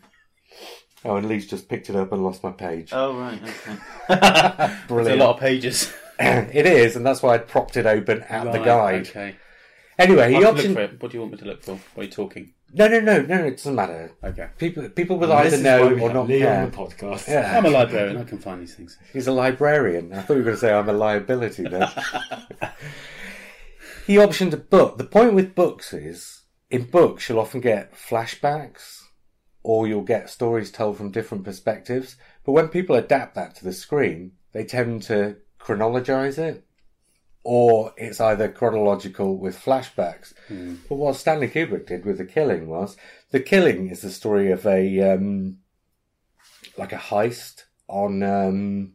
Oh, 1.05 1.15
and 1.15 1.27
Lee's 1.29 1.47
just 1.47 1.69
picked 1.69 1.89
it 1.89 1.95
up 1.95 2.11
and 2.11 2.23
lost 2.23 2.43
my 2.43 2.51
page. 2.51 2.89
Oh, 2.91 3.15
right, 3.17 3.39
okay. 3.41 4.75
There's 4.89 5.07
a 5.07 5.15
lot 5.15 5.35
of 5.35 5.39
pages. 5.39 5.93
it 6.19 6.65
is, 6.65 6.95
and 6.97 7.05
that's 7.05 7.23
why 7.23 7.35
I 7.35 7.37
propped 7.37 7.77
it 7.77 7.85
open 7.85 8.21
at 8.23 8.51
the 8.51 8.59
Right, 8.59 8.65
guide. 8.65 9.07
Okay. 9.07 9.35
Anyway, 9.97 10.29
he 10.31 10.37
I 10.37 10.41
optioned. 10.43 10.73
for 10.73 10.81
it. 10.81 11.01
What 11.01 11.11
do 11.11 11.17
you 11.17 11.21
want 11.21 11.33
me 11.33 11.37
to 11.39 11.45
look 11.45 11.63
for? 11.63 11.73
What 11.93 12.01
are 12.01 12.05
you 12.05 12.11
talking? 12.11 12.53
No, 12.73 12.87
no, 12.87 12.99
no, 12.99 13.21
no, 13.21 13.43
it 13.45 13.51
doesn't 13.57 13.75
matter. 13.75 14.11
Okay. 14.23 14.47
People, 14.57 14.87
people 14.89 15.17
will 15.17 15.27
This 15.29 15.53
either 15.53 15.63
know 15.63 15.89
or 15.97 16.13
not 16.13 16.27
Lee 16.27 16.39
care. 16.39 16.63
on 16.63 16.71
the 16.71 16.77
podcast. 16.77 17.27
Yeah. 17.27 17.57
I'm 17.57 17.65
a 17.65 17.69
librarian. 17.69 18.17
I 18.17 18.23
can 18.25 18.37
find 18.37 18.61
these 18.61 18.75
things. 18.75 18.97
He's 19.13 19.27
a 19.27 19.31
librarian. 19.31 20.13
I 20.13 20.21
thought 20.21 20.33
you 20.33 20.39
were 20.39 20.43
going 20.45 20.55
to 20.55 20.59
say 20.61 20.71
I'm 20.73 20.87
a 20.87 20.93
liability 20.93 21.63
then. 21.63 21.81
he 24.07 24.15
optioned 24.15 24.53
a 24.53 24.57
book. 24.57 24.97
The 24.97 25.03
point 25.05 25.33
with 25.33 25.55
books 25.55 25.93
is, 25.93 26.41
in 26.69 26.83
books, 26.85 27.27
you'll 27.27 27.39
often 27.39 27.59
get 27.61 27.93
flashbacks 27.93 28.98
or 29.63 29.87
you'll 29.87 30.01
get 30.01 30.29
stories 30.29 30.71
told 30.71 30.97
from 30.97 31.11
different 31.11 31.43
perspectives. 31.43 32.15
But 32.45 32.53
when 32.53 32.69
people 32.69 32.95
adapt 32.95 33.35
that 33.35 33.55
to 33.55 33.63
the 33.63 33.73
screen, 33.73 34.33
they 34.51 34.63
tend 34.63 35.03
to 35.03 35.37
chronologize 35.57 36.37
it. 36.37 36.65
Or 37.43 37.93
it's 37.97 38.19
either 38.19 38.49
chronological 38.49 39.37
with 39.37 39.57
flashbacks. 39.57 40.33
But 40.87 40.95
what 40.95 41.15
Stanley 41.15 41.47
Kubrick 41.47 41.87
did 41.87 42.05
with 42.05 42.17
The 42.17 42.25
Killing 42.25 42.67
was, 42.67 42.97
The 43.31 43.39
Killing 43.39 43.89
is 43.89 44.01
the 44.01 44.09
story 44.09 44.51
of 44.51 44.65
a, 44.65 45.13
um, 45.13 45.59
like 46.77 46.91
a 46.91 46.97
heist 46.97 47.63
on, 47.87 48.23
um, 48.23 48.93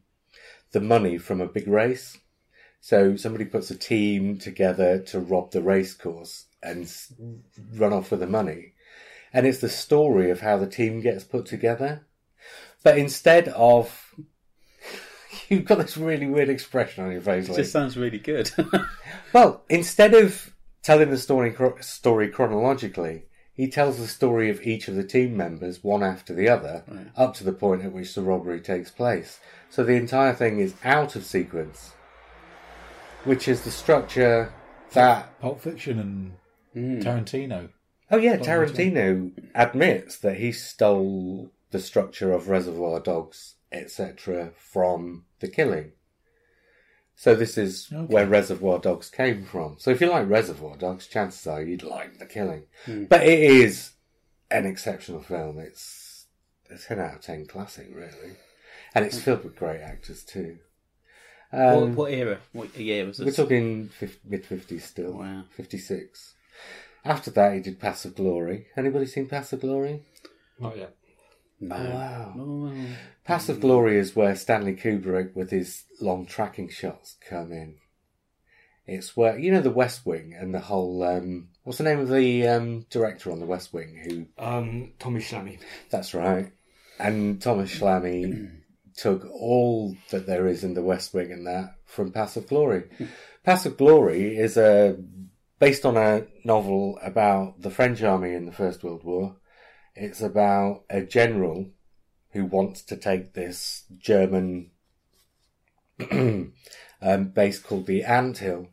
the 0.73 0.81
money 0.81 1.19
from 1.19 1.41
a 1.41 1.49
big 1.49 1.69
race. 1.69 2.19
So 2.81 3.17
somebody 3.17 3.47
puts 3.47 3.71
a 3.71 3.77
team 3.77 4.39
together 4.39 4.99
to 5.05 5.21
rob 5.21 5.53
the 5.53 5.63
race 5.63 5.95
course 5.95 6.45
and 6.63 6.93
run 7.77 7.95
off 7.95 8.11
with 8.11 8.21
the 8.21 8.27
money. 8.27 8.74
And 9.35 9.47
it's 9.47 9.59
the 9.59 9.69
story 9.69 10.31
of 10.31 10.41
how 10.41 10.57
the 10.57 10.67
team 10.67 11.01
gets 11.01 11.25
put 11.25 11.45
together. 11.45 12.07
But 12.85 12.97
instead 12.97 13.49
of, 13.49 14.15
you've 15.49 15.65
got 15.65 15.79
this 15.79 15.97
really 15.97 16.27
weird 16.27 16.49
expression 16.49 17.05
on 17.05 17.13
your 17.13 17.21
face. 17.21 17.49
It 17.49 17.57
just 17.57 17.73
sounds 17.73 17.99
really 17.99 18.19
good. 18.19 18.51
Well, 19.33 19.65
instead 19.69 20.15
of 20.15 20.55
telling 20.81 21.11
the 21.11 21.19
story 21.19 21.53
story 21.81 22.29
chronologically, 22.29 23.25
he 23.53 23.67
tells 23.67 23.99
the 23.99 24.07
story 24.07 24.49
of 24.49 24.63
each 24.63 24.87
of 24.87 24.95
the 24.95 25.03
team 25.03 25.37
members 25.37 25.83
one 25.83 26.05
after 26.05 26.33
the 26.33 26.49
other, 26.49 26.85
up 27.17 27.35
to 27.35 27.45
the 27.45 27.53
point 27.53 27.83
at 27.83 27.93
which 27.93 28.15
the 28.15 28.23
robbery 28.23 28.61
takes 28.61 28.93
place. 28.93 29.41
So 29.71 29.83
the 29.83 29.95
entire 29.95 30.35
thing 30.35 30.61
is 30.61 30.75
out 30.85 31.17
of 31.17 31.25
sequence, 31.25 31.95
which 33.25 33.49
is 33.49 33.63
the 33.63 33.73
structure 33.73 34.53
that. 34.93 35.41
Pulp 35.41 35.61
Fiction 35.61 35.99
and 35.99 36.33
hmm. 36.73 37.01
Tarantino. 37.01 37.71
Oh 38.15 38.19
yeah, 38.19 38.37
Tarantino 38.37 39.33
admits 39.57 40.19
that 40.21 40.37
he 40.37 40.53
stole 40.53 41.51
the 41.73 41.81
structure 41.81 42.31
of 42.33 42.49
Reservoir 42.49 43.01
Dogs, 43.01 43.57
etc., 43.73 44.53
from 44.57 45.25
The 45.41 45.49
Killing. 45.49 45.91
So 47.17 47.35
this 47.35 47.59
is 47.59 47.89
Okay. 47.93 48.13
where 48.15 48.27
Reservoir 48.27 48.79
Dogs 48.79 49.11
came 49.11 49.45
from. 49.45 49.79
So 49.81 49.91
if 49.91 50.01
you 50.01 50.07
like 50.09 50.29
Reservoir 50.29 50.77
Dogs, 50.77 51.09
chances 51.09 51.45
are 51.49 51.61
you'd 51.61 51.83
like 51.83 52.19
The 52.21 52.27
Killing. 52.27 52.67
But 52.87 53.27
it 53.27 53.41
is 53.41 53.95
an 54.49 54.65
exceptional 54.65 55.21
film. 55.21 55.59
It's 55.59 56.27
a 56.71 56.79
ten 56.79 57.01
out 57.01 57.15
of 57.17 57.21
ten 57.21 57.47
classic, 57.47 57.89
really, 57.93 58.37
and 58.95 59.05
it's 59.05 59.19
filled 59.19 59.43
with 59.43 59.57
great 59.57 59.81
actors 59.81 60.23
too. 60.23 60.59
what, 61.51 61.61
Um, 61.83 61.97
what 61.97 62.13
era? 62.13 62.39
What 62.53 62.77
year 62.79 63.07
was 63.07 63.19
this? 63.19 63.27
we're 63.37 63.45
talking 63.45 63.91
mid 64.25 64.47
fifties 64.47 64.85
still. 64.85 65.15
Wow. 65.15 65.47
fifty 65.51 65.79
six. 65.79 66.35
After 67.05 67.31
that, 67.33 67.55
he 67.55 67.61
did 67.61 67.81
Paths 67.81 68.05
of 68.05 68.15
Glory. 68.15 68.67
Anybody 68.77 69.07
seen 69.07 69.29
Paths 69.29 69.53
of 69.53 69.61
Glory? 69.61 70.03
Not 70.59 70.77
yet. 70.77 70.97
No. 71.61 71.77
wow. 71.77 72.35
Oh, 72.39 72.73
Paths 73.25 73.49
of 73.49 73.61
Glory 73.61 73.99
is 73.99 74.17
where 74.17 74.35
Stanley 74.37 74.75
Kubrick 74.75 75.35
with 75.35 75.51
his 75.51 75.85
long 76.01 76.27
tracking 76.27 76.69
shots 76.69 77.17
come 77.29 77.53
in. 77.53 77.77
It's 78.87 79.17
where 79.17 79.39
you 79.39 79.51
know 79.51 79.63
the 79.63 79.71
West 79.71 80.05
Wing 80.05 80.35
and 80.39 80.55
the 80.55 80.61
whole 80.61 81.03
um, 81.03 81.49
what's 81.63 81.79
the 81.79 81.85
name 81.85 82.01
of 82.01 82.11
the 82.11 82.47
um, 82.47 82.87
director 82.91 83.31
on 83.33 83.41
the 83.41 83.47
West 83.47 83.73
Wing 83.73 83.97
who 84.05 84.27
Um, 84.43 84.93
Tommy 84.99 85.21
Schlamme. 85.21 85.59
that's 85.91 86.13
right. 86.13 86.53
And 86.99 87.41
Thomas 87.41 87.75
Schlamme 87.79 88.61
took 88.97 89.25
all 89.33 89.97
that 90.11 90.27
there 90.27 90.47
is 90.47 90.65
in 90.65 90.75
the 90.75 90.83
West 90.83 91.15
Wing 91.15 91.33
and 91.33 91.47
that 91.47 91.77
from 91.87 92.13
Paths 92.13 92.37
of 92.37 92.47
Glory. 92.47 92.85
Paths 93.43 93.65
of 93.67 93.77
Glory 93.79 94.37
is 94.37 94.57
a 94.59 94.97
based 95.65 95.87
on 95.87 95.97
a 95.97 96.27
novel 96.45 96.99
about 97.03 97.63
the 97.63 97.71
French 97.71 98.03
army 98.03 98.35
in 98.35 98.45
the 98.45 98.53
First 98.53 98.85
World 98.85 99.03
War. 99.03 99.37
It's 99.95 100.21
about 100.21 100.85
a 100.91 101.01
general 101.01 101.71
who 102.33 102.45
wants 102.45 102.83
to 102.83 102.99
take 102.99 103.33
this 103.33 103.85
German 103.97 104.73
um, 106.11 106.53
base 107.33 107.59
called 107.59 107.87
the 107.87 108.05
Ant 108.05 108.37
Hill, 108.37 108.69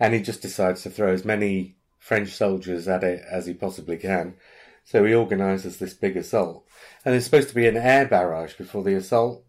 and 0.00 0.14
he 0.14 0.20
just 0.20 0.42
decides 0.42 0.82
to 0.82 0.90
throw 0.90 1.12
as 1.12 1.24
many 1.24 1.76
French 2.00 2.30
soldiers 2.30 2.88
at 2.88 3.04
it 3.04 3.22
as 3.30 3.46
he 3.46 3.54
possibly 3.54 3.96
can. 3.96 4.34
So 4.82 5.04
he 5.04 5.14
organises 5.14 5.78
this 5.78 5.94
big 5.94 6.16
assault, 6.16 6.66
and 7.04 7.12
there's 7.12 7.24
supposed 7.24 7.50
to 7.50 7.54
be 7.54 7.68
an 7.68 7.76
air 7.76 8.04
barrage 8.04 8.54
before 8.54 8.82
the 8.82 8.96
assault, 8.96 9.44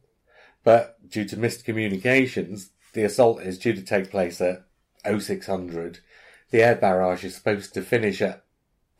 but 0.63 1.09
due 1.09 1.25
to 1.25 1.37
missed 1.37 1.65
communications, 1.65 2.69
the 2.93 3.03
assault 3.03 3.41
is 3.41 3.57
due 3.57 3.73
to 3.73 3.81
take 3.81 4.11
place 4.11 4.39
at 4.41 4.63
0600. 5.03 6.01
The 6.51 6.63
air 6.63 6.75
barrage 6.75 7.23
is 7.23 7.35
supposed 7.35 7.73
to 7.73 7.81
finish 7.81 8.21
at 8.21 8.43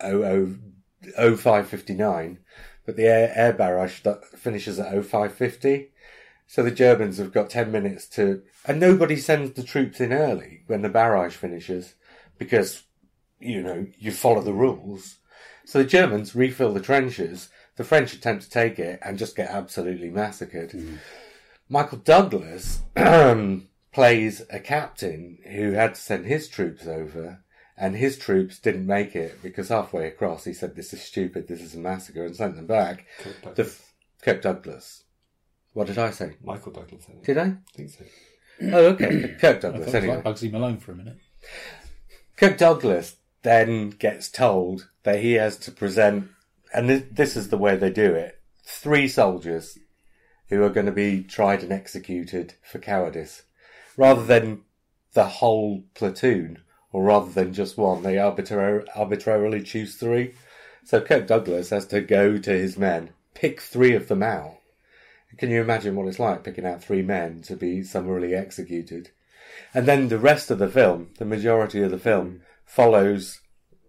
00 0.02 0.58
0559, 1.16 2.40
but 2.86 2.96
the 2.96 3.06
air, 3.06 3.32
air 3.36 3.54
barrage 3.54 4.02
finishes 4.36 4.80
at 4.80 4.92
0550. 4.92 5.92
So 6.48 6.64
the 6.64 6.72
Germans 6.72 7.18
have 7.18 7.34
got 7.34 7.50
10 7.50 7.72
minutes 7.72 8.08
to, 8.10 8.42
and 8.66 8.80
nobody 8.80 9.18
sends 9.18 9.52
the 9.52 9.64
troops 9.64 10.00
in 10.00 10.14
early 10.14 10.64
when 10.68 10.82
the 10.82 10.90
barrage 10.90 11.36
finishes 11.36 11.96
because, 12.38 12.84
you 13.40 13.62
know, 13.62 13.88
you 14.00 14.12
follow 14.12 14.42
the 14.42 14.54
rules. 14.54 15.18
So 15.66 15.80
the 15.80 15.86
Germans 15.86 16.36
refill 16.36 16.74
the 16.74 16.80
trenches, 16.80 17.50
the 17.76 17.84
French 17.84 18.14
attempt 18.14 18.46
to 18.46 18.50
take 18.50 18.80
it 18.80 19.00
and 19.04 19.18
just 19.18 19.36
get 19.36 19.50
absolutely 19.50 20.10
massacred. 20.10 20.72
Mm. 20.72 21.00
Michael 21.68 21.98
Douglas 21.98 22.80
um, 22.96 23.68
plays 23.94 24.44
a 24.50 24.60
captain 24.60 25.40
who 25.52 25.72
had 25.72 25.96
to 25.96 26.02
send 26.02 26.26
his 26.26 26.48
troops 26.48 26.86
over, 26.88 27.44
and 27.78 27.96
his 27.96 28.18
troops 28.18 28.60
didn't 28.60 28.86
make 28.88 29.16
it 29.16 29.42
because 29.42 29.70
halfway 29.70 30.08
across 30.08 30.44
he 30.46 30.54
said, 30.54 30.76
"This 30.76 30.94
is 30.94 31.02
stupid. 31.02 31.48
This 31.48 31.62
is 31.62 31.76
a 31.76 31.80
massacre," 31.80 32.26
and 32.26 32.36
sent 32.36 32.56
them 32.56 32.68
back. 32.68 33.06
Kirk 33.20 33.42
Douglas. 33.42 33.56
The 33.56 34.26
Kirk 34.26 34.42
Douglas. 34.42 35.04
What 35.74 35.88
did 35.88 35.98
I 36.00 36.12
say? 36.12 36.36
Michael 36.44 36.72
Douglas. 36.72 37.04
I 37.08 37.12
think. 37.12 37.26
Did 37.26 37.38
I? 37.38 37.44
I 37.44 37.56
think 37.76 37.90
so. 37.90 38.06
Oh, 38.62 38.86
okay. 38.88 39.36
Kirk 39.40 39.58
I 39.58 39.60
thought 39.60 39.62
Douglas. 39.62 39.82
it 39.82 39.86
was 39.86 39.96
Anyway, 39.96 40.16
like 40.16 40.24
Bugsy 40.24 40.52
Malone 40.52 40.78
for 40.78 40.92
a 40.92 40.96
minute. 40.96 41.18
Kirk 42.36 42.58
Douglas 42.58 43.18
then 43.44 43.92
gets 43.92 44.30
told 44.30 44.90
that 45.04 45.20
he 45.22 45.34
has 45.34 45.58
to 45.58 45.72
present, 45.72 46.30
and 46.74 46.90
this, 46.90 47.04
this 47.12 47.38
is 47.38 47.50
the 47.50 47.58
way 47.58 47.76
they 47.76 47.92
do 47.92 48.14
it: 48.16 48.42
three 48.66 49.08
soldiers 49.08 49.78
who 50.50 50.64
are 50.64 50.70
going 50.70 50.86
to 50.88 50.92
be 50.92 51.24
tried 51.24 51.62
and 51.62 51.72
executed 51.72 52.56
for 52.64 52.80
cowardice, 52.80 53.44
rather 53.98 54.24
than 54.24 54.62
the 55.14 55.26
whole 55.26 55.84
platoon, 55.96 56.60
or 56.92 57.04
rather 57.04 57.32
than 57.32 57.52
just 57.54 57.78
one. 57.78 58.04
They 58.04 58.16
arbitrar- 58.16 58.86
arbitrarily 58.96 59.64
choose 59.64 59.96
three. 59.96 60.36
So 60.86 61.02
Kirk 61.02 61.28
Douglas 61.28 61.72
has 61.72 61.88
to 61.88 62.00
go 62.00 62.38
to 62.38 62.52
his 62.52 62.78
men, 62.78 63.10
pick 63.34 63.60
three 63.60 63.94
of 63.94 64.08
them 64.08 64.24
out. 64.24 64.60
Can 65.38 65.50
you 65.50 65.62
imagine 65.62 65.96
what 65.96 66.08
it's 66.08 66.20
like 66.20 66.44
picking 66.44 66.66
out 66.66 66.82
three 66.82 67.02
men 67.02 67.42
to 67.44 67.56
be 67.56 67.84
summarily 67.84 68.34
executed? 68.34 69.10
And 69.74 69.86
then 69.86 70.08
the 70.08 70.18
rest 70.18 70.50
of 70.50 70.60
the 70.60 70.70
film, 70.70 71.10
the 71.18 71.26
majority 71.26 71.82
of 71.82 71.92
the 71.92 72.00
film, 72.00 72.42
follows 72.66 73.42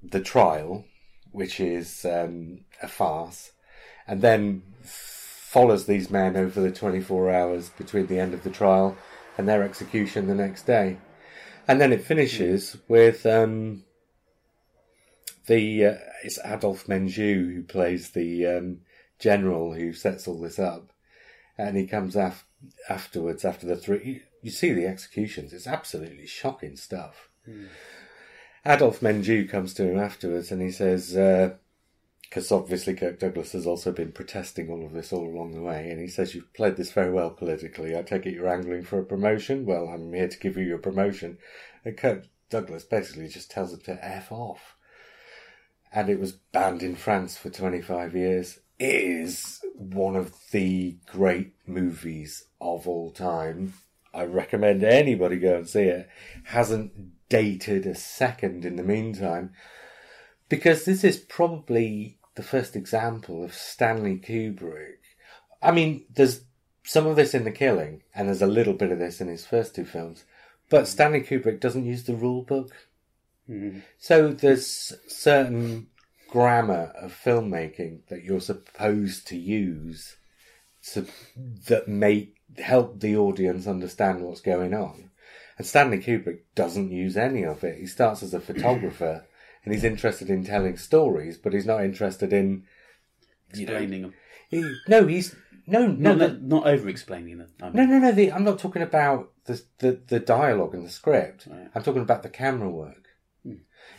the 0.03 0.21
trial, 0.21 0.85
which 1.31 1.61
is 1.61 2.05
um, 2.05 2.61
a 2.83 2.89
farce, 2.89 3.53
and 4.07 4.21
then 4.23 4.63
follows 4.83 5.87
these 5.87 6.11
men 6.11 6.37
over 6.37 6.61
the 6.61 6.73
24 6.73 7.31
hours 7.31 7.71
between 7.71 8.07
the 8.07 8.19
end 8.19 8.35
of 8.35 8.43
the 8.43 8.51
trial 8.51 8.97
and 9.39 9.49
their 9.49 9.63
execution 9.63 10.27
the 10.27 10.35
next 10.35 10.67
day. 10.67 10.99
And 11.67 11.81
then 11.81 11.93
it 11.93 12.05
finishes 12.05 12.77
with 12.89 13.25
um, 13.25 13.85
the 15.47 15.87
uh, 15.87 15.95
it's 16.25 16.39
Adolphe 16.45 16.87
Menjou 16.89 17.55
who 17.55 17.63
plays 17.63 18.11
the 18.11 18.47
um, 18.47 18.81
general 19.19 19.75
who 19.75 19.93
sets 19.93 20.27
all 20.27 20.41
this 20.41 20.59
up, 20.59 20.93
and 21.57 21.77
he 21.77 21.87
comes 21.87 22.17
af- 22.17 22.47
afterwards 22.89 23.45
after 23.45 23.67
the 23.67 23.77
three. 23.77 24.03
You, 24.05 24.21
you 24.43 24.51
see 24.51 24.73
the 24.73 24.87
executions; 24.87 25.53
it's 25.53 25.67
absolutely 25.67 26.27
shocking 26.27 26.77
stuff. 26.77 27.29
Adolphe 28.65 29.01
Menjou 29.01 29.49
comes 29.49 29.73
to 29.75 29.85
him 29.85 29.99
afterwards, 29.99 30.51
and 30.51 30.61
he 30.61 30.71
says, 30.71 31.17
because 32.29 32.53
obviously 32.53 32.95
Kirk 32.95 33.19
Douglas 33.19 33.53
has 33.53 33.67
also 33.67 33.93
been 33.93 34.13
protesting 34.13 34.69
all 34.69 34.85
of 34.85 34.93
this 34.93 35.13
all 35.13 35.27
along 35.27 35.53
the 35.53 35.63
way, 35.63 35.91
and 35.91 36.01
he 36.01 36.09
says, 36.09 36.35
"You've 36.35 36.53
played 36.53 36.77
this 36.77 36.93
very 36.93 37.11
well 37.11 37.31
politically. 37.31 37.97
I 37.97 38.03
take 38.03 38.27
it 38.27 38.35
you're 38.35 38.49
angling 38.49 38.85
for 38.85 38.99
a 38.99 39.05
promotion. 39.05 39.65
Well, 39.67 39.89
I'm 39.89 40.13
here 40.13 40.29
to 40.29 40.39
give 40.39 40.57
you 40.57 40.65
your 40.65 40.79
promotion." 40.79 41.39
And 41.85 41.97
Kirk 41.97 42.27
Douglas 42.51 42.85
basically 42.85 43.29
just 43.29 43.51
tells 43.51 43.73
him 43.73 43.81
to 43.81 44.05
f 44.05 44.33
off 44.33 44.77
and 45.93 46.09
it 46.09 46.21
was 46.21 46.33
banned 46.33 46.83
in 46.83 46.97
France 46.97 47.37
for 47.37 47.51
25 47.51 48.15
years. 48.15 48.61
It 48.79 48.95
is 48.95 49.61
one 49.75 50.17
of 50.17 50.33
the 50.53 50.99
great 51.07 51.55
movies 51.67 52.45
of 52.61 52.87
all 52.87 53.11
time. 53.11 53.75
I 54.13 54.25
recommend 54.25 54.85
anybody 54.85 55.39
go 55.39 55.57
and 55.57 55.69
see 55.69 55.85
it. 55.85 56.09
Hasn't 56.45 57.29
dated 57.29 57.87
a 57.87 57.95
second 57.95 58.65
in 58.65 58.77
the 58.77 58.83
meantime 58.83 59.53
because 60.49 60.85
this 60.85 61.05
is 61.05 61.19
probably 61.19 62.18
the 62.39 62.43
first 62.45 62.77
example 62.77 63.45
of 63.45 63.53
Stanley 63.53 64.17
Kubrick. 64.17 65.01
I 65.61 65.73
mean, 65.73 66.05
there's 66.09 66.43
some 66.85 67.05
of 67.09 67.17
this 67.17 67.35
in 67.35 67.43
The 67.43 67.51
Killing, 67.51 68.03
and 68.15 68.29
there's 68.29 68.41
a 68.41 68.47
little 68.47 68.75
bit 68.75 68.93
of 68.93 69.01
this 69.01 69.21
in 69.21 69.27
his 69.27 69.45
first 69.45 69.75
two 69.75 69.85
films, 69.85 70.23
but 70.71 70.85
mm. 70.85 70.87
Stanley 70.87 71.21
Kubrick 71.21 71.59
doesn't 71.59 71.85
use 71.85 72.05
the 72.05 72.15
rule 72.15 72.43
book. 72.43 72.73
Mm-hmm. 73.51 73.81
So 73.99 74.29
there's 74.29 74.95
certain 75.09 75.89
grammar 76.31 76.93
of 76.95 77.13
filmmaking 77.13 78.07
that 78.09 78.23
you're 78.23 78.41
supposed 78.41 79.27
to 79.27 79.37
use 79.37 80.17
to, 80.93 81.07
that 81.67 81.89
make 81.89 82.37
help 82.57 83.01
the 83.01 83.17
audience 83.17 83.67
understand 83.67 84.23
what's 84.23 84.43
going 84.43 84.75
on. 84.75 85.11
And 85.57 85.67
Stanley 85.67 85.99
Kubrick 85.99 86.43
doesn't 86.55 86.93
use 86.93 87.17
any 87.17 87.45
of 87.45 87.65
it. 87.65 87.81
He 87.81 87.87
starts 87.87 88.23
as 88.23 88.33
a 88.33 88.39
photographer 88.39 89.25
and 89.69 89.75
he's 89.75 89.85
interested 89.85 90.31
in 90.31 90.45
telling 90.45 90.79
stories, 90.79 91.37
but 91.37 91.53
he's 91.53 91.67
not 91.67 91.85
interested 91.85 92.33
in 92.33 92.65
you 93.53 93.67
know, 93.67 93.73
Explaining 93.75 94.01
them. 94.01 94.15
he, 94.49 94.77
no, 94.89 95.07
he's 95.07 95.37
no, 95.67 95.89
no, 95.89 96.15
Not, 96.15 96.19
the- 96.19 96.41
not, 96.41 96.67
over 96.67 96.89
explaining 96.89 97.37
them. 97.37 97.51
I 97.61 97.67
mean, 97.67 97.75
no, 97.75 97.85
no, 97.85 97.99
no. 97.99 98.13
The, 98.13 98.33
I'm 98.33 98.45
not 98.45 98.59
talking 98.59 98.81
about 98.81 99.31
the, 99.45 99.63
the 99.81 100.01
the 100.07 100.21
dialogue 100.21 100.75
and 100.75 100.87
the 100.87 100.91
script. 100.91 101.49
Right. 101.51 101.69
I'm 101.75 101.83
talking 101.83 102.01
about 102.01 102.23
the 102.23 102.31
camera 102.31 102.71
work. 102.71 103.09
Hmm. 103.43 103.57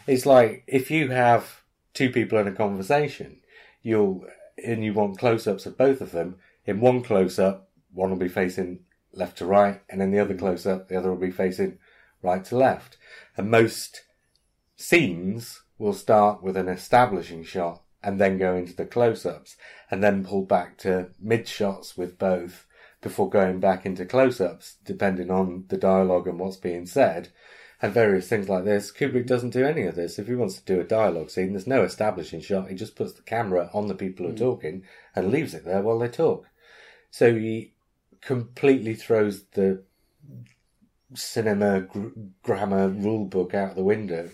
It's 0.08 0.26
like 0.26 0.64
if 0.66 0.90
you 0.90 1.10
have 1.10 1.62
two 1.94 2.10
people 2.10 2.40
in 2.40 2.48
a 2.48 2.52
conversation, 2.52 3.42
you'll 3.84 4.26
and 4.66 4.84
you 4.84 4.94
want 4.94 5.20
close-ups 5.20 5.68
of 5.68 5.78
both 5.78 6.02
of 6.02 6.14
them. 6.14 6.38
In 6.66 6.80
one 6.80 7.04
close-up, 7.04 7.70
one 7.94 8.10
will 8.10 8.18
be 8.18 8.28
facing 8.28 8.80
left 9.14 9.38
to 9.38 9.46
right, 9.46 9.84
and 9.88 10.02
in 10.02 10.10
the 10.10 10.18
other 10.18 10.34
hmm. 10.34 10.40
close-up, 10.40 10.88
the 10.88 10.98
other 10.98 11.12
will 11.12 11.28
be 11.28 11.30
facing 11.30 11.78
right 12.24 12.44
to 12.46 12.58
left. 12.58 12.98
And 13.38 13.52
most 13.52 14.02
scenes 14.80 15.64
will 15.78 15.92
start 15.92 16.42
with 16.42 16.56
an 16.56 16.70
establishing 16.70 17.44
shot 17.44 17.84
and 18.02 18.20
then 18.20 18.38
go 18.38 18.56
into 18.56 18.74
the 18.74 18.86
close-ups 18.86 19.58
and 19.92 20.02
then 20.02 20.24
pull 20.24 20.44
back 20.44 20.78
to 20.78 21.10
mid 21.20 21.46
shots 21.50 21.98
with 21.98 22.18
both 22.18 22.66
before 23.02 23.30
going 23.30 23.60
back 23.60 23.86
into 23.86 24.06
close-ups 24.06 24.78
depending 24.86 25.30
on 25.30 25.66
the 25.68 25.76
dialogue 25.76 26.28
and 26.28 26.40
what's 26.40 26.56
being 26.56 26.86
said 26.86 27.28
and 27.82 27.94
various 27.94 28.30
things 28.30 28.48
like 28.48 28.64
this. 28.64 28.90
Kubrick 28.90 29.28
doesn't 29.28 29.50
do 29.50 29.66
any 29.66 29.84
of 29.84 29.96
this. 29.96 30.18
If 30.18 30.28
he 30.28 30.36
wants 30.36 30.56
to 30.60 30.66
do 30.66 30.80
a 30.80 30.86
dialogue 30.86 31.30
scene 31.30 31.52
there's 31.52 31.68
no 31.68 31.84
establishing 31.84 32.40
shot. 32.40 32.70
He 32.70 32.76
just 32.76 32.96
puts 32.96 33.12
the 33.12 33.22
camera 33.22 33.70
on 33.74 33.88
the 33.88 33.96
people 33.96 34.26
who 34.26 34.32
are 34.32 34.36
hmm. 34.36 34.44
talking 34.44 34.84
and 35.14 35.30
leaves 35.30 35.54
it 35.54 35.66
there 35.66 35.82
while 35.82 36.00
they 36.00 36.08
talk. 36.08 36.48
So 37.12 37.36
he 37.36 37.74
completely 38.22 38.96
throws 38.96 39.44
the 39.54 39.84
cinema 41.16 41.82
gr- 41.82 42.08
grammar 42.44 42.88
rule 42.88 43.26
book 43.26 43.54
out 43.54 43.76
the 43.76 43.84
window 43.84 44.30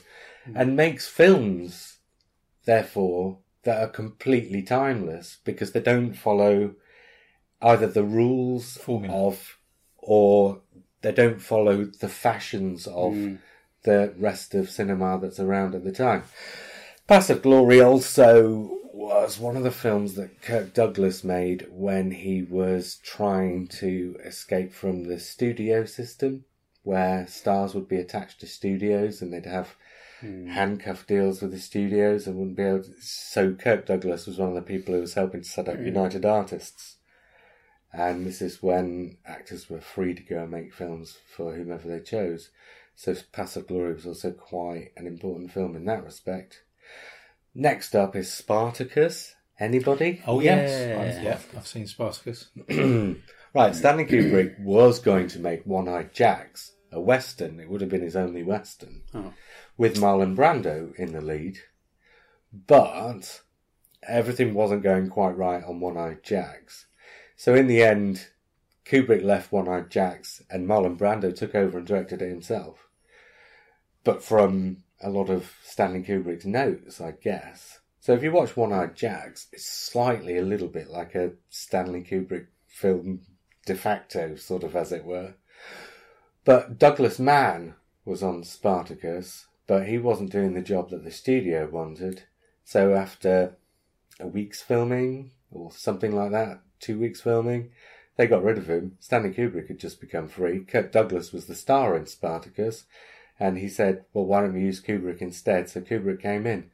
Hmm. 0.46 0.58
and 0.58 0.76
makes 0.76 1.08
films 1.08 1.98
therefore 2.66 3.40
that 3.64 3.82
are 3.82 3.90
completely 3.90 4.62
timeless 4.62 5.38
because 5.44 5.72
they 5.72 5.82
don't 5.82 6.14
follow 6.14 6.76
either 7.62 7.88
the 7.88 8.04
rules 8.04 8.78
Formula. 8.78 9.28
of 9.28 9.58
or 9.98 10.62
they 11.02 11.12
don't 11.12 11.42
follow 11.42 11.86
the 11.86 12.08
fashions 12.08 12.88
of 12.88 13.14
hmm. 13.14 13.36
the 13.84 14.14
rest 14.18 14.54
of 14.56 14.70
cinema 14.70 15.20
that's 15.20 15.40
around 15.40 15.76
at 15.76 15.84
the 15.84 15.92
time. 15.92 16.24
Paths 17.08 17.30
of 17.30 17.42
Glory 17.42 17.82
also 17.82 18.80
was 18.94 19.38
one 19.38 19.58
of 19.58 19.64
the 19.64 19.72
films 19.72 20.16
that 20.16 20.42
Kirk 20.42 20.74
Douglas 20.74 21.24
made 21.24 21.68
when 21.70 22.12
he 22.12 22.44
was 22.44 22.96
trying 23.04 23.68
to 23.68 24.16
escape 24.24 24.74
from 24.74 25.04
the 25.04 25.20
studio 25.20 25.86
system, 25.86 26.46
where 26.84 27.28
stars 27.28 27.76
would 27.76 27.88
be 27.88 27.98
attached 27.98 28.40
to 28.40 28.48
studios 28.48 29.22
and 29.22 29.34
they'd 29.34 29.46
have 29.46 29.76
Hmm. 30.26 30.48
handcuff 30.48 31.06
deals 31.06 31.42
with 31.42 31.52
the 31.52 31.60
studios 31.60 32.26
and 32.26 32.38
wouldn't 32.38 32.58
be 32.58 32.64
able 32.64 32.84
to. 32.84 32.94
So 33.02 33.54
Kirk 33.54 33.86
Douglas 33.86 34.26
was 34.26 34.38
one 34.38 34.50
of 34.50 34.56
the 34.56 34.62
people 34.62 34.94
who 34.94 35.02
was 35.02 35.14
helping 35.14 35.42
to 35.42 35.48
set 35.48 35.70
up 35.70 35.78
hmm. 35.78 35.86
United 35.86 36.26
Artists. 36.26 36.98
And 37.94 38.26
this 38.26 38.42
is 38.42 38.62
when 38.62 39.18
actors 39.26 39.70
were 39.70 39.80
free 39.80 40.14
to 40.14 40.22
go 40.22 40.40
and 40.40 40.52
make 40.52 40.74
films 40.74 41.18
for 41.36 41.56
whomever 41.56 41.88
they 41.88 42.02
chose. 42.02 42.50
So 42.96 43.16
Paths 43.32 43.56
of 43.56 43.68
Glory 43.68 43.94
was 43.94 44.06
also 44.06 44.32
quite 44.32 44.92
an 44.98 45.08
important 45.08 45.52
film 45.52 45.76
in 45.76 45.86
that 45.86 46.04
respect. 46.04 46.64
Next 47.54 47.96
up 47.96 48.16
is 48.16 48.34
Spartacus. 48.34 49.36
Anybody? 49.60 50.22
Oh 50.28 50.42
Yeah. 50.42 50.58
yes, 50.58 51.24
yeah, 51.24 51.58
I've 51.58 51.68
seen 51.68 51.88
Spartacus. 51.88 52.50
Right, 53.56 53.74
Stanley 53.74 54.04
Kubrick 54.04 54.60
was 54.60 55.00
going 55.00 55.30
to 55.30 55.40
make 55.40 55.66
One 55.66 55.88
Eyed 55.88 56.14
Jacks, 56.14 56.74
a 56.96 57.00
western. 57.02 57.60
It 57.60 57.70
would 57.70 57.82
have 57.82 57.90
been 57.90 58.02
his 58.02 58.16
only 58.16 58.44
western, 58.44 59.04
Oh. 59.14 59.34
with 59.78 59.98
Marlon 59.98 60.36
Brando 60.36 60.96
in 60.96 61.12
the 61.12 61.22
lead. 61.22 61.60
But 62.54 63.42
everything 64.04 64.54
wasn't 64.54 64.84
going 64.84 65.10
quite 65.10 65.38
right 65.38 65.64
on 65.64 65.80
One 65.80 65.98
Eyed 65.98 66.24
Jacks. 66.24 66.86
So 67.36 67.54
in 67.54 67.68
the 67.68 67.84
end, 67.84 68.28
Kubrick 68.86 69.24
left 69.24 69.52
One 69.52 69.68
Eyed 69.68 69.90
Jacks 69.90 70.42
and 70.50 70.68
Marlon 70.68 70.98
Brando 70.98 71.36
took 71.36 71.54
over 71.56 71.78
and 71.80 71.88
directed 71.88 72.22
it 72.22 72.30
himself. 72.30 72.88
but 74.04 74.24
from 74.24 74.84
a 75.02 75.10
lot 75.10 75.30
of 75.32 75.52
Stanley 75.64 76.04
Kubrick's 76.04 76.46
notes, 76.46 77.02
I 77.02 77.12
guess. 77.12 77.80
So 78.00 78.14
if 78.14 78.22
you 78.22 78.32
watch 78.32 78.56
One 78.56 78.72
Eyed 78.72 78.96
Jacks, 78.96 79.48
it's 79.52 79.66
slightly 79.68 80.38
a 80.38 80.44
little 80.46 80.68
bit 80.68 80.90
like 80.92 81.16
a 81.16 81.32
Stanley 81.50 82.04
Kubrick 82.04 82.46
film 82.68 83.22
de 83.66 83.74
facto, 83.74 84.36
sort 84.36 84.64
of 84.64 84.76
as 84.76 84.92
it 84.92 85.04
were. 85.04 85.34
But 86.46 86.78
Douglas 86.78 87.20
Mann 87.20 87.74
was 88.06 88.22
on 88.22 88.44
Spartacus, 88.44 89.48
but 89.66 89.88
he 89.88 89.98
wasn't 89.98 90.32
doing 90.32 90.54
the 90.54 90.62
job 90.62 90.92
that 90.92 91.04
the 91.04 91.12
studio 91.12 91.68
wanted. 91.68 92.24
So 92.64 92.94
after 92.94 93.58
a 94.20 94.28
week's 94.28 94.62
filming, 94.62 95.32
or 95.52 95.72
something 95.72 96.16
like 96.16 96.32
that, 96.32 96.62
two 96.80 97.00
weeks 97.00 97.22
filming, 97.22 97.72
they 98.18 98.28
got 98.28 98.44
rid 98.44 98.58
of 98.58 98.70
him. 98.70 98.98
Stanley 99.00 99.32
Kubrick 99.32 99.68
had 99.68 99.80
just 99.80 100.00
become 100.00 100.28
free. 100.28 100.60
Kirk 100.60 100.92
Douglas 100.92 101.34
was 101.34 101.48
the 101.48 101.56
star 101.56 101.98
in 101.98 102.06
Spartacus, 102.06 102.86
and 103.40 103.58
he 103.58 103.68
said, 103.68 104.06
Well, 104.14 104.26
why 104.26 104.42
don't 104.42 104.54
we 104.54 104.62
use 104.62 104.82
Kubrick 104.82 105.22
instead? 105.22 105.70
So 105.70 105.82
Kubrick 105.82 106.22
came 106.22 106.46
in. 106.46 106.70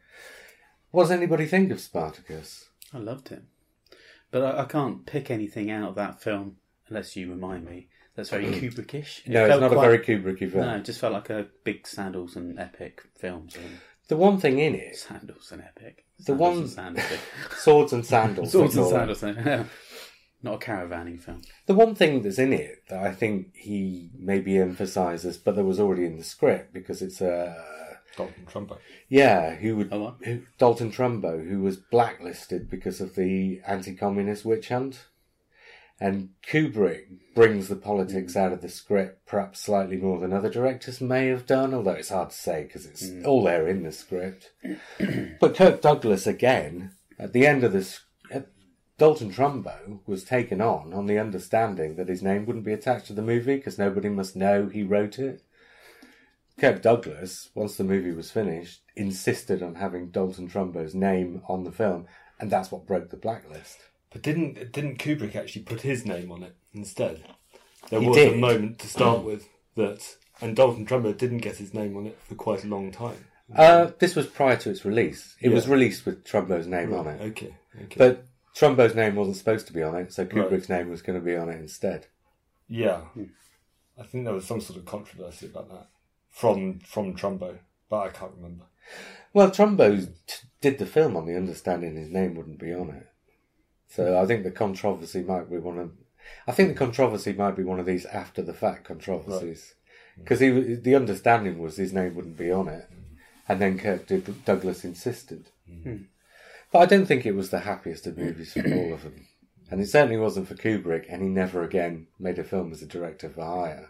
What 0.91 1.03
does 1.03 1.11
anybody 1.11 1.45
think 1.45 1.71
of 1.71 1.79
Spartacus? 1.79 2.69
I 2.93 2.97
loved 2.97 3.31
it, 3.31 3.43
but 4.31 4.43
I, 4.43 4.63
I 4.63 4.65
can't 4.65 5.05
pick 5.05 5.31
anything 5.31 5.71
out 5.71 5.89
of 5.89 5.95
that 5.95 6.21
film 6.21 6.57
unless 6.89 7.15
you 7.15 7.31
remind 7.31 7.65
me. 7.65 7.87
That's 8.15 8.29
very 8.29 8.45
mm. 8.45 8.59
Kubrickish. 8.59 9.25
It 9.25 9.29
No, 9.29 9.45
it's 9.45 9.49
felt 9.51 9.61
not 9.61 9.71
quite- 9.71 9.85
a 9.85 9.89
very 9.89 9.99
Kubricky 9.99 10.51
film. 10.51 10.65
No, 10.65 10.75
it 10.75 10.85
just 10.85 10.99
felt 10.99 11.13
like 11.13 11.29
a 11.29 11.47
big 11.63 11.87
sandals 11.87 12.35
and 12.35 12.59
epic 12.59 13.01
films. 13.17 13.55
And 13.55 13.77
The 14.09 14.17
one 14.17 14.37
thing 14.39 14.59
in 14.59 14.75
it, 14.75 14.97
sandals 14.97 15.51
and 15.51 15.61
epic. 15.61 16.05
The 16.19 16.23
Sandals 16.25 16.49
one- 16.49 16.57
and 16.59 16.69
sandals. 16.69 17.19
swords 17.57 17.93
and 17.93 18.05
sandals. 18.05 18.51
Swords 18.51 18.75
they 18.75 18.81
and 18.81 18.89
call 18.91 19.09
it. 19.09 19.15
sandals. 19.17 19.47
and- 19.47 19.69
Not 20.43 20.55
a 20.55 20.65
caravanning 20.65 21.19
film. 21.21 21.41
The 21.67 21.75
one 21.75 21.93
thing 21.95 22.23
that's 22.23 22.39
in 22.39 22.51
it 22.51 22.83
that 22.89 23.03
I 23.03 23.11
think 23.13 23.55
he 23.55 24.09
maybe 24.17 24.57
emphasises, 24.57 25.37
but 25.37 25.55
that 25.55 25.63
was 25.63 25.79
already 25.79 26.05
in 26.05 26.17
the 26.17 26.23
script 26.23 26.73
because 26.73 27.01
it's 27.03 27.21
a 27.21 27.55
Dalton 28.17 28.45
Trumbo. 28.51 28.77
yeah, 29.07 29.53
who 29.55 29.77
would 29.77 29.89
Oh, 29.93 30.01
what? 30.01 30.15
who, 30.23 30.41
Dalton 30.57 30.91
Trumbo, 30.91 31.47
who 31.47 31.61
was 31.61 31.77
blacklisted 31.77 32.69
because 32.71 32.99
of 33.01 33.13
the 33.15 33.61
anti-communist 33.67 34.43
witch 34.43 34.69
hunt, 34.69 35.05
and 36.01 36.29
Kubrick 36.41 37.35
brings 37.35 37.67
the 37.67 37.75
politics 37.75 38.35
out 38.35 38.51
of 38.51 38.61
the 38.61 38.69
script 38.69 39.27
perhaps 39.27 39.59
slightly 39.59 39.97
more 39.97 40.19
than 40.19 40.33
other 40.33 40.49
directors 40.49 40.99
may 40.99 41.27
have 41.27 41.45
done, 41.45 41.75
although 41.75 41.91
it's 41.91 42.09
hard 42.09 42.31
to 42.31 42.35
say 42.35 42.63
because 42.63 42.87
it's 42.87 43.07
mm. 43.07 43.23
all 43.23 43.43
there 43.43 43.67
in 43.67 43.83
the 43.83 43.91
script. 43.91 44.51
but 45.39 45.55
Kirk 45.55 45.79
Douglas 45.79 46.25
again 46.25 46.93
at 47.19 47.33
the 47.33 47.45
end 47.45 47.63
of 47.63 47.71
this. 47.71 48.01
Uh, 48.33 48.41
Dalton 48.97 49.31
Trumbo 49.31 49.99
was 50.07 50.23
taken 50.23 50.59
on 50.59 50.91
on 50.91 51.05
the 51.05 51.19
understanding 51.19 51.95
that 51.95 52.09
his 52.09 52.23
name 52.23 52.47
wouldn't 52.47 52.65
be 52.65 52.73
attached 52.73 53.05
to 53.07 53.13
the 53.13 53.21
movie 53.21 53.57
because 53.57 53.77
nobody 53.77 54.09
must 54.09 54.35
know 54.35 54.67
he 54.67 54.81
wrote 54.81 55.19
it. 55.19 55.43
Kirk 56.59 56.81
Douglas, 56.81 57.49
once 57.53 57.77
the 57.77 57.83
movie 57.83 58.11
was 58.11 58.31
finished, 58.31 58.81
insisted 58.95 59.61
on 59.61 59.75
having 59.75 60.09
Dalton 60.09 60.49
Trumbo's 60.49 60.95
name 60.95 61.43
on 61.47 61.63
the 61.63 61.71
film, 61.71 62.07
and 62.39 62.49
that's 62.49 62.71
what 62.71 62.87
broke 62.87 63.11
the 63.11 63.17
blacklist. 63.17 63.77
But 64.11 64.21
didn't 64.21 64.71
didn't 64.71 64.97
Kubrick 64.99 65.35
actually 65.35 65.63
put 65.63 65.81
his 65.81 66.05
name 66.05 66.31
on 66.31 66.43
it 66.43 66.55
instead? 66.73 67.23
There 67.89 67.99
He 68.01 68.07
was 68.07 68.17
a 68.17 68.29
did. 68.31 68.39
moment 68.39 68.79
to 68.79 68.87
start 68.87 69.23
with 69.23 69.47
that, 69.75 70.15
and 70.41 70.55
Dalton 70.55 70.85
Trumbo 70.85 71.17
didn't 71.17 71.39
get 71.39 71.57
his 71.57 71.73
name 71.73 71.95
on 71.97 72.07
it 72.07 72.17
for 72.27 72.35
quite 72.35 72.63
a 72.63 72.67
long 72.67 72.91
time. 72.91 73.25
Uh, 73.55 73.91
this 73.99 74.15
was 74.15 74.27
prior 74.27 74.55
to 74.57 74.69
its 74.69 74.85
release. 74.85 75.35
It 75.41 75.49
was 75.49 75.65
Yeah. 75.67 75.73
released 75.73 76.05
with 76.05 76.23
Trumbo's 76.23 76.67
name 76.67 76.93
on 76.93 77.07
it, 77.07 77.21
Okay, 77.31 77.53
okay. 77.83 77.95
but 77.97 78.25
Trumbo's 78.55 78.95
name 78.95 79.15
wasn't 79.15 79.37
supposed 79.37 79.67
to 79.67 79.73
be 79.73 79.81
on 79.83 79.95
it, 79.95 80.13
so 80.13 80.25
Kubrick's 80.25 80.69
name 80.69 80.89
was 80.89 81.01
going 81.01 81.19
to 81.19 81.25
be 81.25 81.35
on 81.35 81.49
it 81.49 81.59
instead. 81.59 82.07
yeah, 82.69 83.01
I 83.97 84.03
think 84.03 84.23
there 84.25 84.33
was 84.33 84.45
some 84.47 84.61
sort 84.61 84.79
of 84.79 84.85
controversy 84.85 85.47
about 85.47 85.69
that 85.69 85.87
from 86.29 86.79
from 86.79 87.13
Trumbo, 87.15 87.57
but 87.89 87.99
I 87.99 88.09
can't 88.09 88.33
remember. 88.37 88.65
Well, 89.33 89.51
Trumbo 89.51 90.07
t- 90.27 90.47
did 90.61 90.77
the 90.79 90.85
film 90.85 91.15
on 91.17 91.25
the 91.25 91.35
understanding 91.35 91.95
his 91.95 92.09
name 92.09 92.35
wouldn't 92.35 92.59
be 92.59 92.73
on 92.73 92.89
it. 92.89 93.07
So 93.91 94.19
I 94.21 94.25
think 94.25 94.43
the 94.43 94.51
controversy 94.51 95.21
might 95.21 95.49
be 95.49 95.57
one 95.57 95.77
of. 95.77 95.91
I 96.47 96.53
think 96.53 96.69
the 96.69 96.75
controversy 96.75 97.33
might 97.33 97.57
be 97.57 97.63
one 97.63 97.79
of 97.79 97.85
these 97.85 98.05
after 98.05 98.41
the 98.41 98.53
fact 98.53 98.85
controversies, 98.85 99.75
because 100.17 100.39
he 100.39 100.49
the 100.75 100.95
understanding 100.95 101.59
was 101.59 101.75
his 101.75 101.91
name 101.91 102.15
wouldn't 102.15 102.37
be 102.37 102.51
on 102.51 102.69
it, 102.69 102.89
and 103.49 103.59
then 103.59 103.77
Kirk 103.77 104.07
Doug- 104.07 104.45
Douglas 104.45 104.85
insisted. 104.85 105.49
Hmm. 105.67 105.81
Hmm. 105.83 106.03
But 106.71 106.79
I 106.79 106.85
don't 106.85 107.05
think 107.05 107.25
it 107.25 107.35
was 107.35 107.49
the 107.49 107.59
happiest 107.59 108.07
of 108.07 108.17
movies 108.17 108.53
for 108.53 108.61
all 108.61 108.93
of 108.93 109.03
them, 109.03 109.27
and 109.69 109.81
it 109.81 109.89
certainly 109.89 110.17
wasn't 110.17 110.47
for 110.47 110.55
Kubrick. 110.55 111.07
And 111.09 111.21
he 111.21 111.27
never 111.27 111.61
again 111.61 112.07
made 112.17 112.39
a 112.39 112.45
film 112.45 112.71
as 112.71 112.81
a 112.81 112.87
director 112.87 113.29
for 113.29 113.43
hire. 113.43 113.89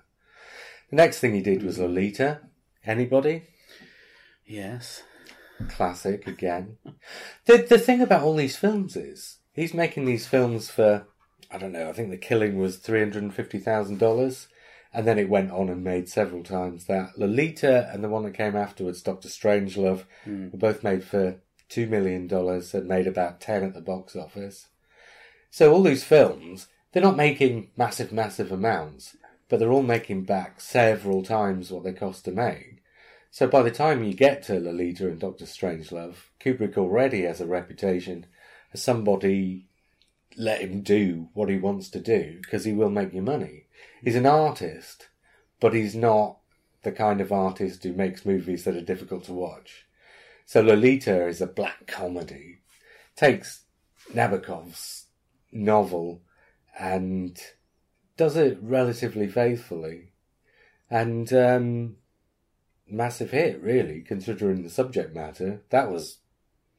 The 0.90 0.96
next 0.96 1.20
thing 1.20 1.36
he 1.36 1.42
did 1.42 1.62
was 1.64 1.78
Lolita. 1.78 2.42
Anybody? 2.84 3.44
Yes. 4.48 5.04
classic 5.70 6.26
again. 6.26 6.78
The 7.46 7.58
the 7.58 7.78
thing 7.78 8.02
about 8.02 8.24
all 8.24 8.36
these 8.36 8.58
films 8.58 8.96
is 8.96 9.38
he's 9.54 9.74
making 9.74 10.06
these 10.06 10.28
films 10.28 10.70
for 10.70 11.08
I 11.52 11.58
don't 11.58 11.74
know. 11.74 11.90
I 11.90 11.94
think 11.94 12.10
the 12.10 12.18
killing 12.18 12.58
was 12.58 12.78
three 12.78 13.00
hundred 13.00 13.24
and 13.24 13.34
fifty 13.34 13.60
thousand 13.60 14.00
dollars, 14.00 14.48
and 14.94 15.06
then 15.06 15.20
it 15.20 15.30
went 15.30 15.52
on 15.52 15.70
and 15.70 15.84
made 15.84 16.08
several 16.08 16.44
times 16.44 16.86
that. 16.86 17.18
Lolita 17.18 17.90
and 17.92 18.04
the 18.04 18.10
one 18.10 18.24
that 18.24 18.34
came 18.34 18.56
afterwards, 18.56 19.02
Doctor 19.02 19.28
Strangelove, 19.28 20.06
hmm. 20.24 20.50
were 20.52 20.58
both 20.58 20.84
made 20.84 21.04
for 21.04 21.42
two 21.68 21.88
million 21.88 22.28
dollars 22.28 22.74
and 22.74 22.88
made 22.88 23.08
about 23.08 23.42
ten 23.42 23.64
at 23.64 23.74
the 23.74 23.82
box 23.82 24.16
office. 24.16 24.68
So 25.50 25.74
all 25.74 25.84
these 25.84 26.04
films, 26.04 26.68
they're 26.92 27.04
not 27.04 27.18
making 27.18 27.72
massive, 27.76 28.14
massive 28.14 28.52
amounts, 28.52 29.18
but 29.50 29.60
they're 29.60 29.72
all 29.72 29.84
making 29.84 30.24
back 30.24 30.62
several 30.62 31.24
times 31.24 31.72
what 31.72 31.84
they 31.84 31.92
cost 31.92 32.24
to 32.26 32.32
make. 32.32 32.82
So 33.30 33.48
by 33.48 33.62
the 33.62 33.72
time 33.72 34.04
you 34.04 34.14
get 34.14 34.44
to 34.44 34.60
Lolita 34.60 35.08
and 35.08 35.20
Doctor 35.20 35.46
Strangelove, 35.46 36.16
Kubrick 36.40 36.78
already 36.78 37.24
has 37.24 37.42
a 37.42 37.46
reputation 37.46 38.26
somebody 38.74 39.68
let 40.38 40.62
him 40.62 40.82
do 40.82 41.30
what 41.34 41.50
he 41.50 41.58
wants 41.58 41.90
to 41.90 42.00
do 42.00 42.40
because 42.42 42.66
he 42.66 42.74
will 42.74 42.90
make 42.90 43.14
you 43.14 43.22
money. 43.22 43.66
He's 44.02 44.16
an 44.16 44.26
artist, 44.26 45.10
but 45.60 45.74
he's 45.74 45.96
not 45.96 46.38
the 46.84 46.92
kind 46.92 47.22
of 47.22 47.32
artist 47.32 47.84
who 47.84 47.94
makes 47.94 48.26
movies 48.26 48.64
that 48.64 48.76
are 48.76 48.82
difficult 48.82 49.26
to 49.26 49.34
watch. 49.34 49.86
So 50.46 50.62
Lolita 50.62 51.28
is 51.28 51.42
a 51.42 51.48
black 51.48 51.88
comedy, 51.88 52.60
takes 53.16 53.64
Nabokov's 54.14 55.06
novel 55.52 56.22
and 56.80 57.40
does 58.18 58.38
it 58.38 58.58
relatively 58.62 59.28
faithfully. 59.28 60.14
And 60.90 61.32
um, 61.32 61.96
massive 62.90 63.32
hit, 63.32 63.62
really, 63.62 64.02
considering 64.02 64.64
the 64.64 64.70
subject 64.70 65.16
matter. 65.16 65.62
That 65.70 65.90
was 65.90 66.18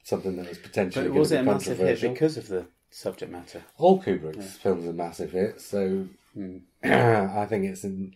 something 0.03 0.37
that 0.37 0.49
was 0.49 0.59
potentially 0.59 1.09
But 1.09 1.15
was 1.19 1.33
it 1.33 1.41
a 1.41 1.43
massive 1.43 1.79
hit 1.79 2.01
because 2.01 2.37
of 2.37 2.49
the 2.49 2.67
subject 2.91 3.31
matter? 3.33 3.63
All 3.79 4.03
Kubrick's 4.03 4.57
films 4.57 4.87
are 4.87 4.93
massive 4.93 5.33
hits, 5.33 5.65
so 5.67 6.09
Hmm. 6.35 6.59
I 6.83 7.45
think 7.47 7.67
it's. 7.67 7.85
In, 7.85 8.15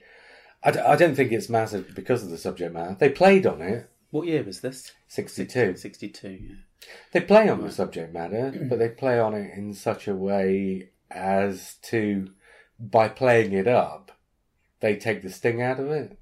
I, 0.65 0.71
d- 0.71 0.79
I 0.79 0.97
don't 0.97 1.15
think 1.15 1.33
it's 1.33 1.51
massive 1.51 1.95
because 1.95 2.23
of 2.23 2.31
the 2.31 2.39
subject 2.39 2.73
matter. 2.73 2.97
They 2.99 3.11
played 3.11 3.47
on 3.47 3.61
it, 3.61 3.91
What 4.11 4.27
year 4.27 4.43
was 4.43 4.63
this? 4.63 4.93
62. 5.09 5.77
62, 5.77 6.29
yeah. 6.29 6.55
They 7.13 7.21
play 7.21 7.49
on 7.49 7.61
the 7.61 7.71
subject 7.71 8.15
matter, 8.15 8.53
but 8.71 8.79
they 8.79 8.89
play 8.89 9.19
on 9.21 9.35
it 9.35 9.53
in 9.57 9.75
such 9.75 10.09
a 10.09 10.15
way 10.15 10.89
as 11.11 11.75
to, 11.83 12.31
by 12.81 13.09
playing 13.09 13.53
it 13.53 13.69
up, 13.69 14.13
they 14.81 14.97
take 14.97 15.23
the 15.23 15.31
sting 15.31 15.61
out 15.63 15.79
of 15.79 15.91
it. 15.91 16.19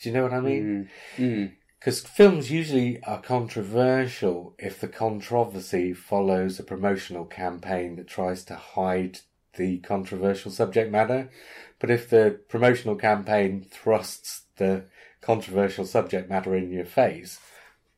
Do 0.00 0.08
you 0.10 0.14
know 0.14 0.22
what 0.24 0.34
I 0.34 0.40
mean? 0.40 0.90
Mm. 1.16 1.52
Because 1.86 2.00
films 2.00 2.50
usually 2.50 3.00
are 3.04 3.22
controversial 3.22 4.56
if 4.58 4.80
the 4.80 4.88
controversy 4.88 5.94
follows 5.94 6.58
a 6.58 6.64
promotional 6.64 7.24
campaign 7.24 7.94
that 7.94 8.08
tries 8.08 8.42
to 8.46 8.56
hide 8.56 9.20
the 9.54 9.78
controversial 9.78 10.50
subject 10.50 10.90
matter. 10.90 11.30
But 11.78 11.92
if 11.92 12.10
the 12.10 12.40
promotional 12.48 12.96
campaign 12.96 13.64
thrusts 13.70 14.46
the 14.56 14.86
controversial 15.20 15.84
subject 15.84 16.28
matter 16.28 16.56
in 16.56 16.72
your 16.72 16.86
face, 16.86 17.38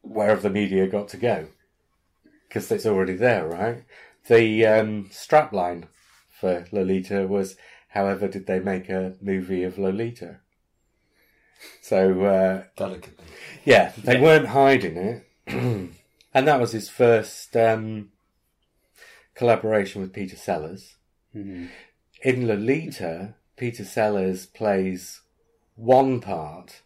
where 0.02 0.28
have 0.28 0.42
the 0.42 0.50
media 0.50 0.86
got 0.86 1.08
to 1.08 1.16
go? 1.16 1.46
Because 2.46 2.70
it's 2.70 2.84
already 2.84 3.14
there, 3.14 3.48
right? 3.48 3.84
The 4.26 4.66
um, 4.66 5.08
strapline 5.08 5.84
for 6.28 6.66
Lolita 6.72 7.26
was, 7.26 7.56
however, 7.88 8.28
did 8.28 8.46
they 8.46 8.60
make 8.60 8.90
a 8.90 9.14
movie 9.22 9.62
of 9.62 9.78
Lolita? 9.78 10.40
So, 11.80 12.24
uh, 12.24 12.64
Delicately. 12.76 13.24
yeah, 13.64 13.92
they 14.02 14.20
weren't 14.20 14.48
hiding 14.48 14.96
it. 14.96 15.26
and 15.46 15.92
that 16.32 16.60
was 16.60 16.72
his 16.72 16.88
first 16.88 17.56
um, 17.56 18.10
collaboration 19.34 20.02
with 20.02 20.12
Peter 20.12 20.36
Sellers. 20.36 20.96
In 21.34 22.46
Lolita, 22.46 23.34
Peter 23.56 23.84
Sellers 23.84 24.46
plays 24.46 25.22
one 25.76 26.20
part, 26.20 26.82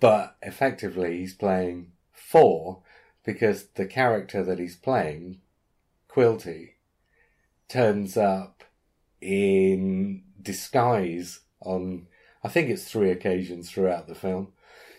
but 0.00 0.36
effectively 0.42 1.18
he's 1.18 1.34
playing 1.34 1.92
four 2.12 2.82
because 3.24 3.68
the 3.74 3.86
character 3.86 4.42
that 4.44 4.58
he's 4.58 4.76
playing, 4.76 5.40
Quilty, 6.08 6.74
turns 7.68 8.16
up 8.16 8.62
in 9.20 10.22
disguise 10.40 11.40
on, 11.60 12.06
I 12.46 12.48
think 12.48 12.70
it's 12.70 12.84
three 12.84 13.10
occasions 13.10 13.68
throughout 13.68 14.06
the 14.06 14.14
film. 14.14 14.52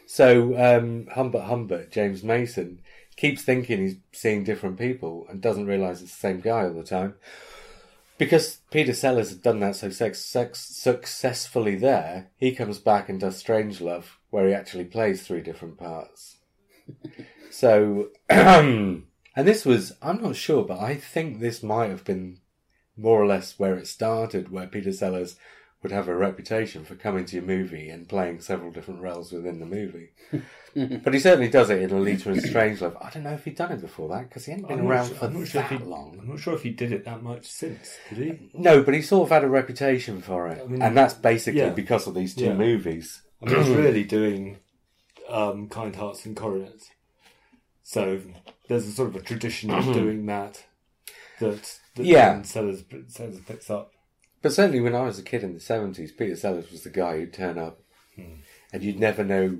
So 0.05 0.57
um, 0.57 1.07
Humbert 1.13 1.43
Humbert, 1.43 1.91
James 1.93 2.21
Mason, 2.21 2.81
keeps 3.15 3.41
thinking 3.41 3.79
he's 3.79 3.95
seeing 4.11 4.43
different 4.43 4.77
people 4.77 5.25
and 5.29 5.39
doesn't 5.39 5.65
realise 5.65 6.01
it's 6.01 6.11
the 6.11 6.19
same 6.19 6.41
guy 6.41 6.65
all 6.65 6.73
the 6.73 6.83
time. 6.83 7.13
Because 8.17 8.57
Peter 8.69 8.91
Sellers 8.91 9.29
had 9.29 9.41
done 9.41 9.61
that 9.61 9.77
so 9.77 9.89
sex, 9.91 10.19
sex, 10.19 10.59
successfully 10.59 11.75
there, 11.75 12.31
he 12.35 12.53
comes 12.53 12.79
back 12.79 13.07
and 13.07 13.17
does 13.17 13.41
Strangelove, 13.41 14.17
where 14.29 14.49
he 14.49 14.53
actually 14.53 14.83
plays 14.83 15.21
three 15.25 15.41
different 15.41 15.77
parts. 15.77 16.39
so, 17.49 18.09
and 18.29 19.05
this 19.37 19.63
was, 19.63 19.95
I'm 20.01 20.21
not 20.21 20.35
sure, 20.35 20.65
but 20.65 20.81
I 20.81 20.95
think 20.95 21.39
this 21.39 21.63
might 21.63 21.91
have 21.91 22.03
been 22.03 22.39
more 22.97 23.21
or 23.21 23.25
less 23.25 23.57
where 23.57 23.77
it 23.77 23.87
started, 23.87 24.51
where 24.51 24.67
Peter 24.67 24.91
Sellers 24.91 25.37
would 25.83 25.91
have 25.91 26.07
a 26.07 26.15
reputation 26.15 26.83
for 26.83 26.95
coming 26.95 27.23
to 27.25 27.35
your 27.35 27.45
movie 27.45 27.89
and 27.89 28.09
playing 28.09 28.39
several 28.41 28.71
different 28.71 28.99
roles 29.01 29.31
within 29.31 29.59
the 29.59 29.65
movie. 29.65 30.09
but 31.03 31.13
he 31.13 31.19
certainly 31.19 31.49
does 31.49 31.69
it 31.69 31.81
in 31.81 31.91
Lolita 31.91 32.31
and 32.31 32.41
Strangelove. 32.41 32.97
I 32.99 33.09
don't 33.11 33.23
know 33.23 33.33
if 33.33 33.45
he'd 33.45 33.55
done 33.55 33.71
it 33.71 33.81
before 33.81 34.09
that 34.09 34.27
because 34.27 34.45
he 34.45 34.51
hadn't 34.53 34.67
been 34.67 34.79
I'm 34.79 34.87
around 34.87 35.07
sure- 35.09 35.15
for 35.17 35.25
I'm 35.25 35.45
sure 35.45 35.61
that 35.61 35.71
he- 35.71 35.77
long. 35.77 36.17
I'm 36.19 36.27
not 36.29 36.39
sure 36.39 36.55
if 36.55 36.63
he 36.63 36.71
did 36.71 36.91
it 36.91 37.05
that 37.05 37.21
much 37.21 37.45
since. 37.45 37.95
Did 38.09 38.17
he? 38.17 38.49
No, 38.55 38.81
but 38.81 38.95
he 38.95 39.01
sort 39.03 39.27
of 39.27 39.31
had 39.31 39.43
a 39.43 39.49
reputation 39.49 40.21
for 40.21 40.47
it, 40.47 40.61
I 40.63 40.67
mean, 40.67 40.81
and 40.81 40.97
that's 40.97 41.13
basically 41.13 41.59
yeah. 41.61 41.69
because 41.69 42.07
of 42.07 42.15
these 42.15 42.33
two 42.33 42.45
Yeah. 42.45 42.53
movies. 42.55 43.21
I 43.41 43.45
mean, 43.45 43.63
he's 43.63 43.75
really 43.75 44.03
doing 44.03 44.57
um, 45.29 45.69
Kind 45.69 45.95
Hearts 45.95 46.25
and 46.25 46.35
Coronets. 46.35 46.89
So 47.83 48.19
there's 48.67 48.87
a 48.87 48.91
sort 48.91 49.09
of 49.09 49.15
a 49.15 49.21
tradition 49.21 49.69
of 49.71 49.85
doing 49.93 50.25
that 50.25 50.65
that, 51.39 51.77
that 51.95 52.05
Yeah. 52.05 52.41
Sellers, 52.41 52.83
Sellers 53.09 53.39
picks 53.41 53.69
up. 53.69 53.91
But 54.41 54.53
certainly, 54.53 54.79
when 54.79 54.95
I 54.95 55.01
was 55.01 55.17
a 55.19 55.23
kid 55.23 55.43
in 55.43 55.53
the 55.53 55.59
seventies, 55.59 56.11
Peter 56.11 56.35
Sellers 56.35 56.71
was 56.71 56.83
the 56.83 56.89
guy 56.89 57.17
who'd 57.17 57.33
turn 57.33 57.57
up, 57.57 57.79
and 58.17 58.83
you'd 58.83 58.99
never 58.99 59.23
know. 59.23 59.59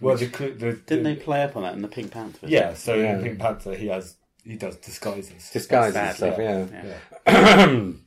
Well, 0.00 0.16
the, 0.16 0.26
cl- 0.28 0.54
the, 0.54 0.72
Didn't 0.86 1.04
they 1.04 1.16
play 1.16 1.42
up 1.42 1.56
on 1.56 1.62
that 1.62 1.74
in 1.74 1.80
the 1.82 1.88
Pink 1.88 2.10
Panther? 2.10 2.46
Yeah, 2.48 2.74
so 2.74 2.94
Yeah. 2.94 3.16
in 3.18 3.22
Pink 3.24 3.38
Panther, 3.38 3.74
he 3.74 3.86
has 3.88 4.16
he 4.44 4.56
does 4.56 4.76
disguises. 4.76 5.50
Disguises 5.50 5.96
and 5.96 6.16
Sadly. 6.16 6.44
stuff, 6.66 6.74
yeah. 6.74 6.94
Yeah. 7.26 7.92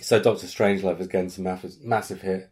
So 0.00 0.18
Doctor 0.20 0.46
Strangelove 0.46 1.00
is 1.00 1.08
getting 1.08 1.28
some 1.28 1.44
massive, 1.44 1.72
massive 1.82 2.22
hit. 2.22 2.48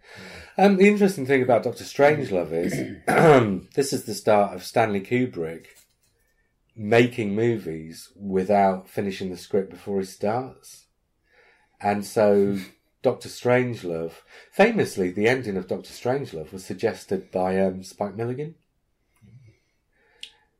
Um, 0.58 0.76
the 0.76 0.88
interesting 0.88 1.24
thing 1.24 1.40
about 1.42 1.62
Doctor 1.62 1.84
Strangelove 1.84 2.52
is 2.52 2.72
this 3.74 3.92
is 3.92 4.04
the 4.04 4.12
start 4.12 4.54
of 4.54 4.64
Stanley 4.64 5.00
Kubrick 5.00 5.66
making 6.76 7.34
movies 7.34 8.08
without 8.16 8.88
finishing 8.88 9.30
the 9.30 9.36
script 9.36 9.70
before 9.70 10.00
he 10.00 10.04
starts. 10.04 10.86
And 11.80 12.04
so 12.04 12.58
Doctor 13.02 13.28
Strangelove, 13.28 14.12
famously, 14.52 15.10
the 15.10 15.28
ending 15.28 15.56
of 15.56 15.68
Doctor 15.68 15.90
Strangelove 15.90 16.52
was 16.52 16.64
suggested 16.64 17.30
by 17.30 17.60
um, 17.60 17.82
Spike 17.82 18.16
Milligan. 18.16 18.54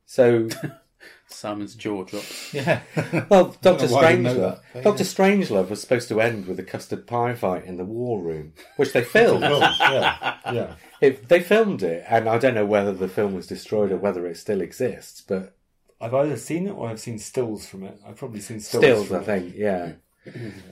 So 0.07 0.49
Simon's 1.29 1.75
jaw 1.75 2.05
drops. 2.05 2.55
Yeah. 2.55 2.81
Well, 3.29 3.55
Doctor 3.61 3.87
know 3.87 3.93
why 3.95 4.05
I 4.05 4.11
didn't 4.13 4.23
know 4.25 4.35
Strangelove. 4.35 4.41
that, 4.41 4.63
but 4.73 4.83
Doctor 4.85 5.05
Strangelove 5.05 5.69
was 5.71 5.81
supposed 5.81 6.09
to 6.09 6.21
end 6.21 6.47
with 6.47 6.59
a 6.59 6.63
custard 6.63 7.07
pie 7.07 7.35
fight 7.35 7.65
in 7.65 7.77
the 7.77 7.85
war 7.85 8.23
room, 8.23 8.55
which 8.77 8.93
they 8.93 9.03
filmed. 9.05 9.43
yeah, 9.43 10.39
yeah. 10.51 10.75
it, 11.01 11.29
they 11.29 11.41
filmed 11.41 11.83
it, 11.83 12.05
and 12.09 12.29
I 12.29 12.39
don't 12.39 12.55
know 12.55 12.65
whether 12.67 12.93
the 12.93 13.09
film 13.09 13.35
was 13.35 13.47
destroyed 13.47 13.93
or 13.93 13.97
whether 13.99 14.27
it 14.27 14.37
still 14.39 14.61
exists. 14.63 15.21
But 15.21 15.55
I've 16.01 16.15
either 16.15 16.37
seen 16.37 16.67
it 16.69 16.71
or 16.73 16.89
I've 16.89 17.01
seen 17.01 17.19
stills 17.19 17.67
from 17.67 17.83
it. 17.85 17.99
I've 18.07 18.17
probably 18.17 18.41
seen 18.41 18.61
stills. 18.61 18.83
stills, 18.83 19.07
from 19.09 19.17
I 19.17 19.21
it. 19.21 19.25
think, 19.25 19.55
yeah. 19.57 19.93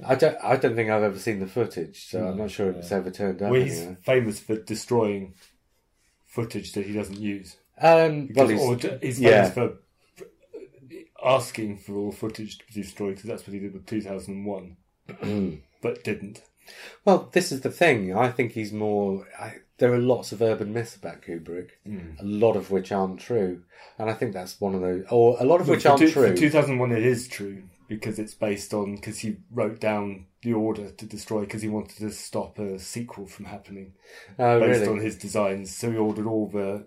I 0.06 0.14
don't. 0.14 0.36
I 0.42 0.56
don't 0.56 0.74
think 0.74 0.90
I've 0.90 1.02
ever 1.02 1.18
seen 1.18 1.40
the 1.40 1.46
footage, 1.46 2.06
so 2.08 2.26
I'm 2.26 2.34
mm. 2.34 2.38
not 2.38 2.50
sure 2.50 2.70
if 2.70 2.76
it's 2.76 2.92
ever 2.92 3.10
turned 3.10 3.42
up. 3.42 3.50
Well, 3.50 3.60
he's 3.60 3.78
anywhere. 3.78 3.98
famous 4.02 4.40
for 4.40 4.56
destroying 4.56 5.34
footage 6.24 6.72
that 6.72 6.86
he 6.86 6.92
doesn't 6.92 7.18
use. 7.18 7.56
Um, 7.80 8.30
well, 8.34 8.48
he's, 8.48 8.60
or 8.60 8.98
he's 9.00 9.20
yeah. 9.20 9.48
famous 9.48 9.54
for 9.54 9.78
asking 11.24 11.78
for 11.78 11.96
all 11.96 12.12
footage 12.12 12.58
to 12.58 12.64
be 12.66 12.82
destroyed 12.82 13.16
because 13.16 13.28
that's 13.28 13.46
what 13.46 13.54
he 13.54 13.60
did 13.60 13.72
with 13.72 13.86
2001, 13.86 14.76
mm. 15.08 15.60
but 15.82 16.04
didn't. 16.04 16.42
Well, 17.04 17.28
this 17.32 17.52
is 17.52 17.60
the 17.60 17.70
thing. 17.70 18.16
I 18.16 18.30
think 18.30 18.52
he's 18.52 18.72
more. 18.72 19.26
I, 19.38 19.56
there 19.78 19.92
are 19.92 19.98
lots 19.98 20.32
of 20.32 20.42
urban 20.42 20.72
myths 20.72 20.96
about 20.96 21.22
Kubrick, 21.22 21.70
mm. 21.86 22.20
a 22.20 22.24
lot 22.24 22.56
of 22.56 22.70
which 22.70 22.92
aren't 22.92 23.20
true, 23.20 23.62
and 23.98 24.10
I 24.10 24.14
think 24.14 24.32
that's 24.32 24.60
one 24.60 24.74
of 24.74 24.80
those, 24.80 25.04
or 25.10 25.36
a 25.40 25.44
lot 25.44 25.60
of 25.60 25.68
which 25.68 25.86
aren't 25.86 26.00
two- 26.00 26.10
true. 26.10 26.30
for 26.30 26.36
2001, 26.36 26.92
it 26.92 27.04
is 27.04 27.28
true 27.28 27.62
because 27.88 28.18
it's 28.18 28.34
based 28.34 28.74
on 28.74 28.96
because 28.96 29.18
he 29.20 29.36
wrote 29.50 29.80
down 29.80 30.26
the 30.42 30.52
order 30.52 30.90
to 30.90 31.06
destroy 31.06 31.40
because 31.40 31.62
he 31.62 31.68
wanted 31.68 31.98
to 31.98 32.10
stop 32.10 32.58
a 32.58 32.78
sequel 32.78 33.26
from 33.26 33.46
happening 33.46 33.94
oh, 34.38 34.60
based 34.60 34.80
really? 34.80 34.92
on 34.92 35.00
his 35.00 35.16
designs. 35.16 35.74
So 35.74 35.90
he 35.90 35.96
ordered 35.96 36.26
all 36.26 36.48
the 36.48 36.86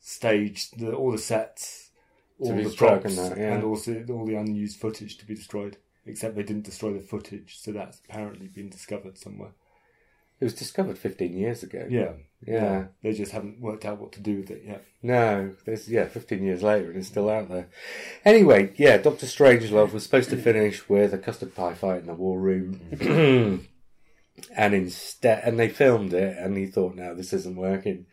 stage, 0.00 0.70
the, 0.72 0.92
all 0.92 1.12
the 1.12 1.18
sets, 1.18 1.90
all 2.38 2.54
the 2.54 2.70
props, 2.70 3.04
and 3.04 3.18
that, 3.18 3.38
yeah. 3.38 3.54
and 3.54 3.64
also 3.64 4.04
all 4.10 4.26
the 4.26 4.36
unused 4.36 4.78
footage 4.78 5.18
to 5.18 5.26
be 5.26 5.34
destroyed. 5.34 5.76
Except 6.06 6.34
they 6.34 6.42
didn't 6.42 6.64
destroy 6.64 6.94
the 6.94 7.00
footage, 7.00 7.58
so 7.58 7.72
that's 7.72 8.00
apparently 8.08 8.48
been 8.48 8.70
discovered 8.70 9.18
somewhere. 9.18 9.50
It 10.40 10.44
was 10.44 10.54
discovered 10.54 10.96
15 10.96 11.36
years 11.36 11.62
ago. 11.62 11.86
Yeah, 11.90 12.12
Yeah. 12.46 12.86
They 13.02 13.12
just 13.12 13.32
haven't 13.32 13.60
worked 13.60 13.84
out 13.84 14.00
what 14.00 14.12
to 14.12 14.20
do 14.20 14.36
with 14.36 14.50
it 14.50 14.62
yet. 14.66 14.84
No, 15.02 15.54
there's 15.66 15.86
yeah, 15.86 16.06
15 16.06 16.42
years 16.42 16.62
later 16.62 16.88
and 16.88 16.96
it's 16.96 17.08
still 17.08 17.28
out 17.28 17.50
there. 17.50 17.68
Anyway, 18.24 18.72
yeah, 18.76 18.96
Doctor 18.96 19.26
Strangelove 19.26 19.92
was 19.92 20.02
supposed 20.02 20.30
to 20.30 20.38
finish 20.38 20.88
with 20.88 21.12
a 21.12 21.18
custard 21.18 21.54
pie 21.54 21.74
fight 21.74 22.00
in 22.00 22.06
the 22.06 22.14
war 22.14 22.40
room, 22.40 22.80
and 24.56 24.74
instead, 24.74 25.42
and 25.44 25.58
they 25.58 25.68
filmed 25.68 26.14
it, 26.14 26.38
and 26.38 26.56
he 26.56 26.66
thought, 26.66 26.96
no, 26.96 27.14
this 27.14 27.34
isn't 27.34 27.56
working. 27.56 28.06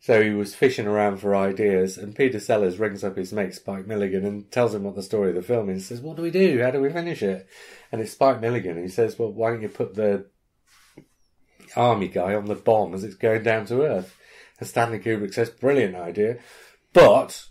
So 0.00 0.22
he 0.22 0.30
was 0.30 0.54
fishing 0.54 0.86
around 0.86 1.16
for 1.16 1.34
ideas, 1.34 1.96
and 1.96 2.14
Peter 2.14 2.38
Sellers 2.38 2.78
rings 2.78 3.02
up 3.02 3.16
his 3.16 3.32
mate 3.32 3.54
Spike 3.54 3.86
Milligan 3.86 4.26
and 4.26 4.50
tells 4.50 4.74
him 4.74 4.82
what 4.82 4.96
the 4.96 5.02
story 5.02 5.30
of 5.30 5.34
the 5.34 5.40
film 5.40 5.70
is. 5.70 5.86
Says, 5.86 6.02
"What 6.02 6.16
do 6.16 6.22
we 6.22 6.30
do? 6.30 6.60
How 6.62 6.70
do 6.70 6.82
we 6.82 6.90
finish 6.90 7.22
it?" 7.22 7.46
And 7.90 8.02
it's 8.02 8.12
Spike 8.12 8.42
Milligan. 8.42 8.82
He 8.82 8.88
says, 8.88 9.18
"Well, 9.18 9.32
why 9.32 9.48
don't 9.48 9.62
you 9.62 9.70
put 9.70 9.94
the 9.94 10.26
army 11.76 12.08
guy 12.08 12.34
on 12.34 12.46
the 12.46 12.54
bomb 12.54 12.94
as 12.94 13.04
it's 13.04 13.14
going 13.14 13.42
down 13.42 13.66
to 13.66 13.82
Earth?" 13.82 14.16
And 14.58 14.68
Stanley 14.68 14.98
Kubrick 14.98 15.34
says, 15.34 15.50
"Brilliant 15.50 15.96
idea," 15.96 16.38
but 16.92 17.46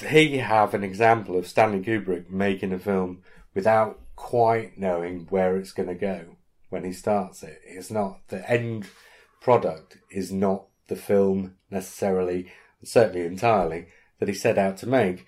you 0.00 0.40
have 0.40 0.74
an 0.74 0.84
example 0.84 1.36
of 1.36 1.46
Stanley 1.46 1.80
Kubrick 1.80 2.30
making 2.30 2.72
a 2.72 2.78
film 2.78 3.22
without 3.54 4.00
quite 4.16 4.78
knowing 4.78 5.26
where 5.30 5.56
it's 5.56 5.72
going 5.72 5.88
to 5.88 5.94
go 5.94 6.36
when 6.68 6.84
he 6.84 6.92
starts 6.92 7.42
it. 7.42 7.60
It's 7.64 7.90
not 7.90 8.20
the 8.28 8.48
end 8.50 8.88
product 9.40 9.98
is 10.10 10.32
not 10.32 10.66
the 10.88 10.96
film 10.96 11.54
necessarily, 11.70 12.52
certainly 12.82 13.26
entirely, 13.26 13.86
that 14.18 14.28
he 14.28 14.34
set 14.34 14.58
out 14.58 14.76
to 14.78 14.88
make. 14.88 15.26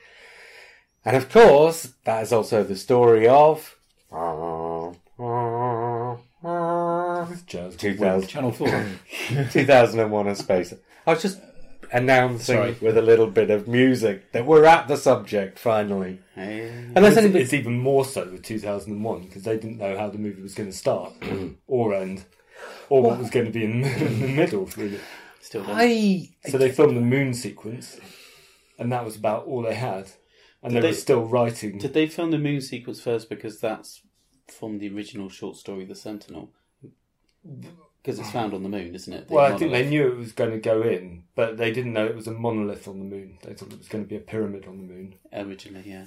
And 1.05 1.17
of 1.17 1.31
course, 1.31 1.95
that 2.05 2.23
is 2.23 2.33
also 2.33 2.65
the 2.65 2.77
story 2.77 3.29
of 3.29 3.77
Jazz. 7.47 7.77
2000, 7.77 8.29
Channel 8.29 8.53
4. 8.53 8.69
2001 9.51 10.27
A 10.29 10.35
Space. 10.37 10.75
I 11.07 11.13
was 11.13 11.23
just 11.23 11.41
announcing 11.93 12.57
Sorry. 12.57 12.77
with 12.81 12.97
a 12.97 13.03
little 13.03 13.29
bit 13.29 13.51
of 13.51 13.69
music 13.69 14.33
that 14.33 14.45
we're 14.45 14.65
at 14.65 14.89
the 14.89 14.97
subject 14.97 15.59
finally. 15.59 16.21
Hey. 16.35 16.69
Unless 16.97 17.13
It's, 17.13 17.19
anybody, 17.19 17.45
it's 17.45 17.53
even 17.53 17.79
more 17.79 18.05
so 18.05 18.29
with 18.31 18.43
2001 18.43 19.23
because 19.23 19.45
they 19.45 19.57
didn't 19.57 19.79
know 19.79 19.97
how 19.97 20.11
the 20.11 20.19
movie 20.19 20.43
was 20.43 20.55
going 20.55 20.71
to 20.71 20.77
start 20.77 21.13
or 21.69 21.95
end, 21.95 22.25
or 22.89 23.03
what 23.03 23.19
was 23.19 23.31
going 23.31 23.47
to 23.47 23.53
be 23.53 23.65
in, 23.65 23.85
in 23.85 24.21
the 24.21 24.29
middle. 24.29 24.69
Really. 24.77 24.99
Still 25.41 25.63
don't. 25.65 25.77
I 25.79 26.31
So 26.49 26.59
they 26.59 26.73
filmed 26.73 26.97
the 26.97 27.01
moon 27.01 27.33
sequence, 27.35 28.01
and 28.81 28.91
that 28.91 29.05
was 29.05 29.15
about 29.17 29.47
all 29.47 29.63
they 29.63 29.75
had. 29.77 30.11
And 30.63 30.73
Did 30.73 30.79
they, 30.79 30.81
they- 30.81 30.89
were 30.89 30.95
still 30.95 31.25
writing. 31.25 31.79
Did 31.79 31.95
they 31.95 32.09
film 32.09 32.33
the 32.33 32.39
moon 32.39 32.61
sequence 32.61 33.01
first 33.01 33.29
because 33.29 33.61
that's 33.61 34.01
from 34.49 34.79
the 34.79 34.89
original 34.93 35.29
short 35.29 35.57
story, 35.57 35.85
The 35.85 35.95
Sentinel? 35.95 36.51
Because 38.03 38.21
it's 38.21 38.31
found 38.31 38.55
on 38.55 38.63
the 38.63 38.69
moon, 38.69 38.95
isn't 38.95 39.13
it? 39.13 39.27
The 39.29 39.35
well, 39.35 39.53
I 39.53 39.57
think 39.57 39.73
they 39.73 39.89
knew 39.89 40.07
it 40.07 40.17
was 40.17 40.33
going 40.33 40.53
to 40.53 40.59
go 40.59 40.83
in, 40.83 41.25
but 41.35 41.57
they 41.57 41.73
didn't 41.73 41.93
know 41.93 42.07
it 42.07 42.15
was 42.15 42.29
a 42.29 42.33
monolith 42.33 42.87
on 42.87 43.01
the 43.01 43.05
moon. 43.05 43.39
They 43.43 43.53
thought 43.55 43.73
it 43.73 43.79
was 43.79 43.89
going 43.89 44.05
to 44.05 44.09
be 44.09 44.15
a 44.17 44.21
pyramid 44.21 44.67
on 44.67 44.77
the 44.79 44.85
moon. 44.85 45.15
originally, 45.33 45.83
yeah. 45.85 46.05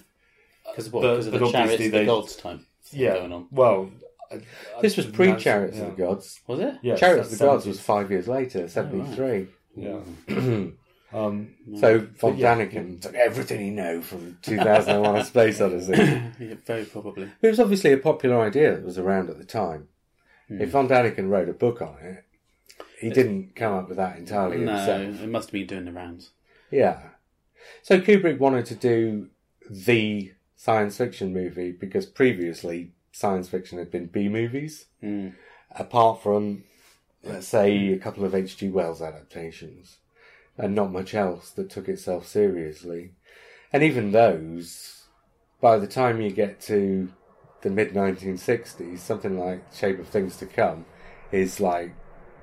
Because 0.65 0.87
of 0.87 0.93
what? 0.93 1.01
Because 1.01 1.27
of 1.27 1.33
the 1.33 1.43
obviously 1.43 1.77
chariots 1.77 1.85
of 1.85 1.91
the 1.91 2.05
gods 2.05 2.35
time 2.37 2.65
Yeah. 2.91 3.13
going 3.15 3.33
on. 3.33 3.47
Well, 3.51 3.91
I, 4.31 4.35
I, 4.35 4.41
this 4.81 4.97
was 4.97 5.07
pre 5.07 5.35
Chariots 5.35 5.77
yeah. 5.77 5.83
of 5.83 5.95
the 5.95 6.01
Gods. 6.03 6.39
Was 6.47 6.59
it? 6.59 6.75
Yes, 6.81 6.99
Chariots 6.99 7.25
of 7.25 7.29
that's 7.31 7.39
the 7.39 7.45
Gods 7.45 7.65
was 7.65 7.79
five 7.79 8.11
years 8.11 8.27
later, 8.27 8.67
seventy 8.67 9.15
three. 9.15 9.47
Yeah. 9.75 9.99
um, 11.13 11.55
So 11.79 11.99
Von 12.19 12.37
yeah. 12.37 12.55
Daniken 12.55 13.01
took 13.01 13.15
everything 13.15 13.59
he 13.59 13.69
knew 13.71 14.01
from 14.01 14.37
2001: 14.41 15.15
A 15.15 15.25
Space 15.25 15.61
Odyssey. 15.61 15.93
Yeah, 16.39 16.55
very 16.65 16.85
probably. 16.85 17.29
It 17.41 17.47
was 17.47 17.59
obviously 17.59 17.93
a 17.93 17.97
popular 17.97 18.39
idea 18.41 18.75
that 18.75 18.85
was 18.85 18.97
around 18.97 19.29
at 19.29 19.37
the 19.37 19.45
time. 19.45 19.87
Hmm. 20.49 20.61
If 20.61 20.69
Von 20.71 20.87
Daniken 20.89 21.29
wrote 21.29 21.47
a 21.49 21.53
book 21.53 21.81
on 21.81 21.95
it, 22.01 22.25
he 22.99 23.09
didn't 23.09 23.55
come 23.55 23.73
up 23.73 23.87
with 23.87 23.97
that 23.97 24.17
entirely 24.17 24.57
No, 24.57 24.75
himself. 24.75 25.21
it 25.23 25.29
must 25.29 25.47
have 25.49 25.53
been 25.53 25.67
doing 25.67 25.85
the 25.85 25.93
rounds. 25.93 26.31
Yeah. 26.69 26.99
So 27.81 28.01
Kubrick 28.01 28.39
wanted 28.39 28.65
to 28.67 28.75
do 28.75 29.29
the 29.69 30.33
science 30.57 30.97
fiction 30.97 31.31
movie 31.33 31.71
because 31.71 32.05
previously 32.05 32.91
science 33.13 33.47
fiction 33.47 33.77
had 33.77 33.89
been 33.89 34.07
B 34.07 34.27
movies, 34.27 34.85
Mm. 35.01 35.33
apart 35.71 36.21
from, 36.21 36.63
let's 37.23 37.47
say, 37.47 37.93
a 37.93 37.97
couple 37.97 38.25
of 38.25 38.35
H.G. 38.35 38.69
Wells 38.69 39.01
adaptations. 39.01 39.97
and 40.57 40.75
not 40.75 40.91
much 40.91 41.15
else 41.15 41.51
that 41.51 41.69
took 41.69 41.87
itself 41.87 42.27
seriously. 42.27 43.11
And 43.71 43.81
even 43.81 44.11
those, 44.11 45.05
by 45.61 45.77
the 45.77 45.87
time 45.87 46.19
you 46.19 46.31
get 46.31 46.59
to 46.63 47.13
the 47.61 47.69
mid 47.69 47.93
1960s, 47.93 48.99
something 48.99 49.37
like 49.37 49.61
Shape 49.73 49.99
of 49.99 50.07
Things 50.07 50.37
to 50.37 50.45
Come 50.45 50.85
is 51.31 51.59
like, 51.59 51.93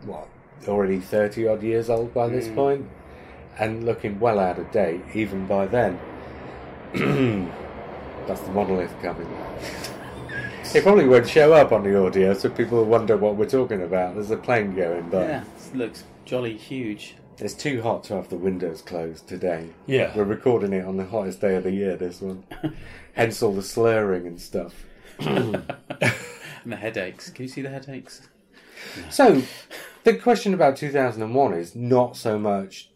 what, 0.05 0.29
already 0.68 1.00
30 1.00 1.48
odd 1.48 1.62
years 1.62 1.90
old 1.90 2.12
by 2.12 2.29
this 2.29 2.48
hmm. 2.48 2.55
point, 2.55 2.88
and 3.59 3.85
looking 3.85 4.20
well 4.20 4.38
out 4.38 4.59
of 4.59 4.70
date 4.70 5.02
even 5.14 5.46
by 5.46 5.66
then. 5.66 5.98
That's 8.26 8.40
the 8.40 8.50
monolith 8.50 8.94
coming. 9.02 9.29
It 10.74 10.83
probably 10.83 11.07
won't 11.07 11.29
show 11.29 11.52
up 11.52 11.72
on 11.72 11.85
the 11.85 11.98
audio, 11.98 12.35
so 12.35 12.50
people 12.50 12.79
will 12.79 12.87
wonder 12.87 13.16
what 13.16 13.37
we're 13.37 13.48
talking 13.48 13.83
about. 13.83 14.14
There's 14.14 14.31
a 14.31 14.37
plane 14.37 14.74
going 14.74 15.09
by. 15.09 15.22
Yeah, 15.22 15.44
it 15.44 15.76
looks 15.76 16.05
jolly 16.24 16.57
huge. 16.57 17.14
It's 17.38 17.55
too 17.55 17.83
hot 17.83 18.05
to 18.05 18.14
have 18.14 18.29
the 18.31 18.37
windows 18.37 18.83
closed 18.83 19.29
today. 19.29 19.68
Yeah. 19.87 20.12
We're 20.16 20.24
recording 20.24 20.72
it 20.72 20.85
on 20.85 20.96
the 20.96 21.05
hottest 21.05 21.40
day 21.40 21.55
of 21.55 21.64
the 21.64 21.70
year, 21.70 21.96
this 21.96 22.20
one. 22.20 22.44
Hence 23.12 23.42
all 23.42 23.52
the 23.52 23.62
slurring 23.62 24.26
and 24.26 24.40
stuff. 24.40 24.87
And 26.66 26.72
the 26.72 26.76
headaches. 26.76 27.31
Can 27.31 27.44
you 27.44 27.48
see 27.48 27.62
the 27.62 27.70
headaches? 27.70 28.22
So, 29.11 29.42
the 30.05 30.14
question 30.14 30.52
about 30.52 30.76
2001 30.76 31.55
is 31.55 31.74
not 31.74 32.16
so 32.16 32.38
much 32.38 32.90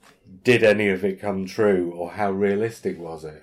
did 0.45 0.63
any 0.63 0.89
of 0.89 1.05
it 1.05 1.21
come 1.21 1.47
true 1.47 1.93
or 1.93 2.13
how 2.13 2.31
realistic 2.31 2.99
was 2.99 3.25
it? 3.25 3.43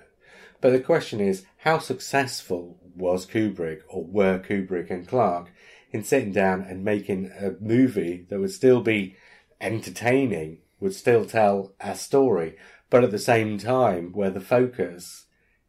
But 0.60 0.70
the 0.70 0.80
question 0.80 1.20
is 1.20 1.44
how 1.58 1.78
successful 1.78 2.78
was 2.94 3.26
Kubrick 3.26 3.80
or 3.88 4.04
were 4.04 4.38
Kubrick 4.38 4.90
and 4.90 5.06
Clarke 5.06 5.50
in 5.92 6.04
sitting 6.04 6.32
down 6.32 6.62
and 6.62 6.84
making 6.84 7.30
a 7.38 7.52
movie 7.60 8.26
that 8.28 8.40
would 8.40 8.52
still 8.52 8.80
be 8.80 9.16
entertaining, 9.60 10.58
would 10.80 10.94
still 10.94 11.24
tell 11.24 11.72
a 11.80 11.94
story, 11.94 12.56
but 12.90 13.04
at 13.04 13.10
the 13.10 13.18
same 13.18 13.58
time 13.58 14.12
where 14.12 14.30
the 14.30 14.40
focus 14.40 15.26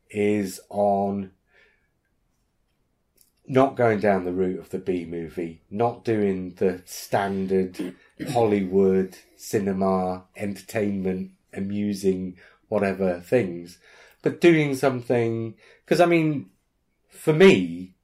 is 0.10 0.60
on 0.70 1.32
not 3.50 3.76
going 3.76 4.00
down 4.00 4.26
the 4.26 4.32
route 4.32 4.60
of 4.60 4.70
the 4.70 4.78
B 4.78 5.06
movie, 5.06 5.64
not 5.72 6.06
doing 6.06 6.54
the 6.58 6.84
standard 6.86 7.96
Hollywood 8.32 9.18
cinema 9.36 10.26
entertainment, 10.38 11.32
amusing 11.52 12.38
whatever 12.68 13.20
things, 13.20 13.80
but 14.22 14.40
doing 14.40 14.76
something. 14.76 15.56
Because 15.84 16.00
I 16.00 16.06
mean, 16.06 16.52
for 17.10 17.34
me, 17.34 17.96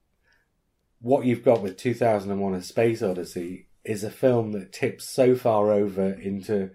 what 1.00 1.24
you've 1.24 1.44
got 1.44 1.62
with 1.62 1.76
2001: 1.76 2.54
A 2.54 2.62
Space 2.62 3.00
Odyssey 3.00 3.68
is 3.84 4.02
a 4.02 4.10
film 4.10 4.50
that 4.50 4.72
tips 4.72 5.08
so 5.08 5.36
far 5.36 5.70
over 5.70 6.10
into 6.10 6.70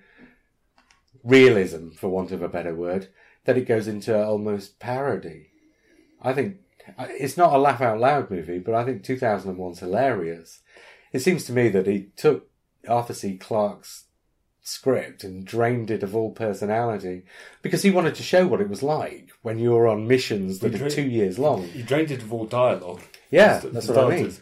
realism, 1.25 1.89
for 1.89 2.07
want 2.07 2.31
of 2.31 2.41
a 2.41 2.47
better 2.47 2.73
word, 2.73 3.09
that 3.43 3.57
it 3.57 3.67
goes 3.67 3.89
into 3.89 4.17
almost 4.17 4.79
parody. 4.79 5.49
I 6.21 6.31
think 6.31 6.57
it's 6.99 7.37
not 7.37 7.53
a 7.53 7.57
laugh 7.57 7.81
out 7.81 7.99
loud 7.99 8.29
movie, 8.29 8.59
but 8.59 8.73
I 8.73 8.83
think 8.83 9.03
2001's 9.03 9.79
hilarious. 9.79 10.61
It 11.11 11.19
seems 11.19 11.45
to 11.45 11.53
me 11.53 11.69
that 11.69 11.87
he 11.87 12.07
took 12.15 12.49
Arthur 12.87 13.13
C. 13.13 13.37
Clarke's 13.37 14.05
script 14.63 15.23
and 15.23 15.45
drained 15.45 15.89
it 15.89 16.03
of 16.03 16.15
all 16.15 16.31
personality 16.31 17.23
because 17.61 17.81
he 17.81 17.89
wanted 17.91 18.15
to 18.15 18.23
show 18.23 18.45
what 18.47 18.61
it 18.61 18.69
was 18.69 18.83
like 18.83 19.29
when 19.41 19.57
you 19.57 19.71
were 19.71 19.87
on 19.87 20.07
missions 20.07 20.59
that 20.59 20.73
We 20.73 20.81
are 20.81 20.89
two 20.89 21.01
years 21.01 21.39
long. 21.39 21.67
You 21.73 21.83
drained 21.83 22.11
it 22.11 22.21
of 22.21 22.31
all 22.31 22.45
dialogue. 22.45 23.01
Yeah, 23.31 23.59
that's 23.59 23.87
what 23.87 23.97
I 23.97 24.15
mean. 24.15 24.33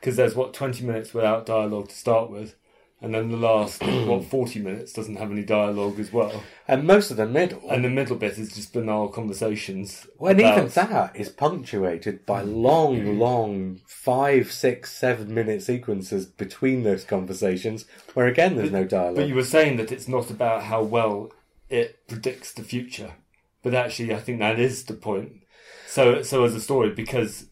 Because 0.00 0.16
there's 0.16 0.34
what 0.34 0.54
twenty 0.54 0.84
minutes 0.84 1.14
without 1.14 1.46
dialogue 1.46 1.88
to 1.88 1.94
start 1.94 2.30
with, 2.30 2.54
and 3.00 3.14
then 3.14 3.30
the 3.30 3.36
last 3.36 3.82
what 4.06 4.24
forty 4.24 4.58
minutes 4.60 4.92
doesn't 4.92 5.16
have 5.16 5.30
any 5.30 5.44
dialogue 5.44 6.00
as 6.00 6.12
well, 6.12 6.42
And 6.66 6.84
most 6.84 7.10
of 7.10 7.16
the 7.16 7.26
middle, 7.26 7.62
and 7.70 7.84
the 7.84 7.88
middle 7.88 8.16
bit 8.16 8.38
is 8.38 8.54
just 8.54 8.72
banal 8.72 9.08
conversations. 9.08 10.06
when 10.16 10.40
even 10.40 10.66
about- 10.66 10.70
that 10.74 11.16
is 11.16 11.28
punctuated 11.28 12.26
by 12.26 12.42
long, 12.42 13.00
mm. 13.00 13.18
long 13.18 13.80
five, 13.86 14.52
six, 14.52 14.92
seven 14.92 15.32
minute 15.32 15.62
sequences 15.62 16.26
between 16.26 16.82
those 16.82 17.04
conversations, 17.04 17.84
where 18.14 18.26
again 18.26 18.56
there's 18.56 18.72
no 18.72 18.84
dialogue. 18.84 19.16
But 19.16 19.28
you 19.28 19.34
were 19.34 19.44
saying 19.44 19.76
that 19.76 19.92
it's 19.92 20.08
not 20.08 20.30
about 20.30 20.64
how 20.64 20.82
well 20.82 21.30
it 21.68 22.06
predicts 22.08 22.52
the 22.52 22.62
future, 22.62 23.14
but 23.62 23.74
actually, 23.74 24.14
I 24.14 24.18
think 24.18 24.40
that 24.40 24.58
is 24.58 24.84
the 24.84 24.94
point. 24.94 25.32
So, 25.86 26.22
so 26.22 26.44
as 26.44 26.54
a 26.54 26.60
story, 26.60 26.90
because 26.90 27.46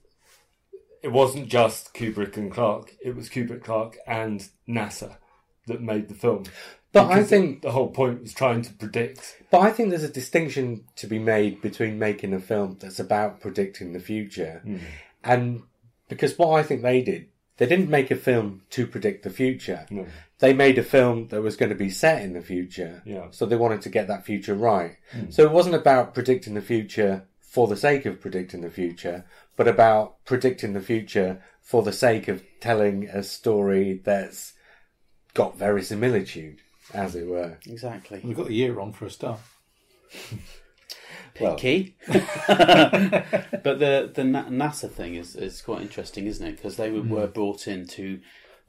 it 1.02 1.12
wasn't 1.12 1.48
just 1.48 1.94
Kubrick 1.94 2.36
and 2.36 2.50
Clarke; 2.50 2.94
it 3.00 3.14
was 3.14 3.28
Kubrick, 3.28 3.62
Clarke, 3.62 3.98
and 4.06 4.48
NASA 4.68 5.18
that 5.66 5.82
made 5.82 6.08
the 6.08 6.14
film. 6.14 6.44
But 6.92 7.10
I 7.10 7.24
think 7.24 7.60
the 7.60 7.72
whole 7.72 7.90
point 7.90 8.22
was 8.22 8.32
trying 8.32 8.62
to 8.62 8.72
predict. 8.72 9.42
But 9.50 9.60
I 9.60 9.70
think 9.70 9.90
there's 9.90 10.02
a 10.02 10.08
distinction 10.08 10.84
to 10.96 11.06
be 11.06 11.18
made 11.18 11.60
between 11.60 11.98
making 11.98 12.32
a 12.32 12.40
film 12.40 12.78
that's 12.80 12.98
about 12.98 13.40
predicting 13.40 13.92
the 13.92 14.00
future 14.00 14.62
hmm. 14.64 14.78
and 15.22 15.62
because 16.08 16.38
what 16.38 16.58
I 16.58 16.62
think 16.62 16.82
they 16.82 17.02
did, 17.02 17.28
they 17.56 17.66
didn't 17.66 17.90
make 17.90 18.10
a 18.10 18.16
film 18.16 18.62
to 18.70 18.86
predict 18.86 19.24
the 19.24 19.30
future. 19.30 19.86
No. 19.90 20.06
They 20.38 20.52
made 20.52 20.78
a 20.78 20.82
film 20.82 21.28
that 21.28 21.42
was 21.42 21.56
going 21.56 21.70
to 21.70 21.74
be 21.74 21.90
set 21.90 22.22
in 22.22 22.34
the 22.34 22.42
future. 22.42 23.02
Yeah. 23.04 23.28
So 23.30 23.46
they 23.46 23.56
wanted 23.56 23.82
to 23.82 23.88
get 23.88 24.08
that 24.08 24.24
future 24.24 24.54
right. 24.54 24.96
Hmm. 25.12 25.30
So 25.30 25.42
it 25.42 25.52
wasn't 25.52 25.74
about 25.74 26.14
predicting 26.14 26.54
the 26.54 26.60
future 26.60 27.26
for 27.40 27.66
the 27.66 27.76
sake 27.76 28.06
of 28.06 28.20
predicting 28.20 28.60
the 28.60 28.70
future, 28.70 29.24
but 29.56 29.66
about 29.66 30.24
predicting 30.24 30.74
the 30.74 30.80
future 30.80 31.42
for 31.62 31.82
the 31.82 31.92
sake 31.92 32.28
of 32.28 32.44
telling 32.60 33.08
a 33.08 33.22
story 33.22 34.00
that's 34.04 34.52
got 35.36 35.58
verisimilitude, 35.58 36.62
as 36.92 37.14
it 37.14 37.26
were. 37.26 37.58
Exactly. 37.66 38.20
We've 38.24 38.36
got 38.36 38.46
the 38.48 38.54
year 38.54 38.80
on 38.80 38.92
for 38.92 39.04
a 39.04 39.10
start. 39.10 39.38
Picky. 41.34 41.94
but 42.08 43.78
the 43.78 44.10
the 44.14 44.22
NASA 44.22 44.90
thing 44.90 45.14
is, 45.14 45.36
is 45.36 45.60
quite 45.60 45.82
interesting, 45.82 46.26
isn't 46.26 46.46
it? 46.46 46.56
Because 46.56 46.76
they 46.76 46.90
were, 46.90 47.02
were 47.02 47.26
hmm. 47.26 47.32
brought 47.32 47.68
in 47.68 47.86
to 47.88 48.20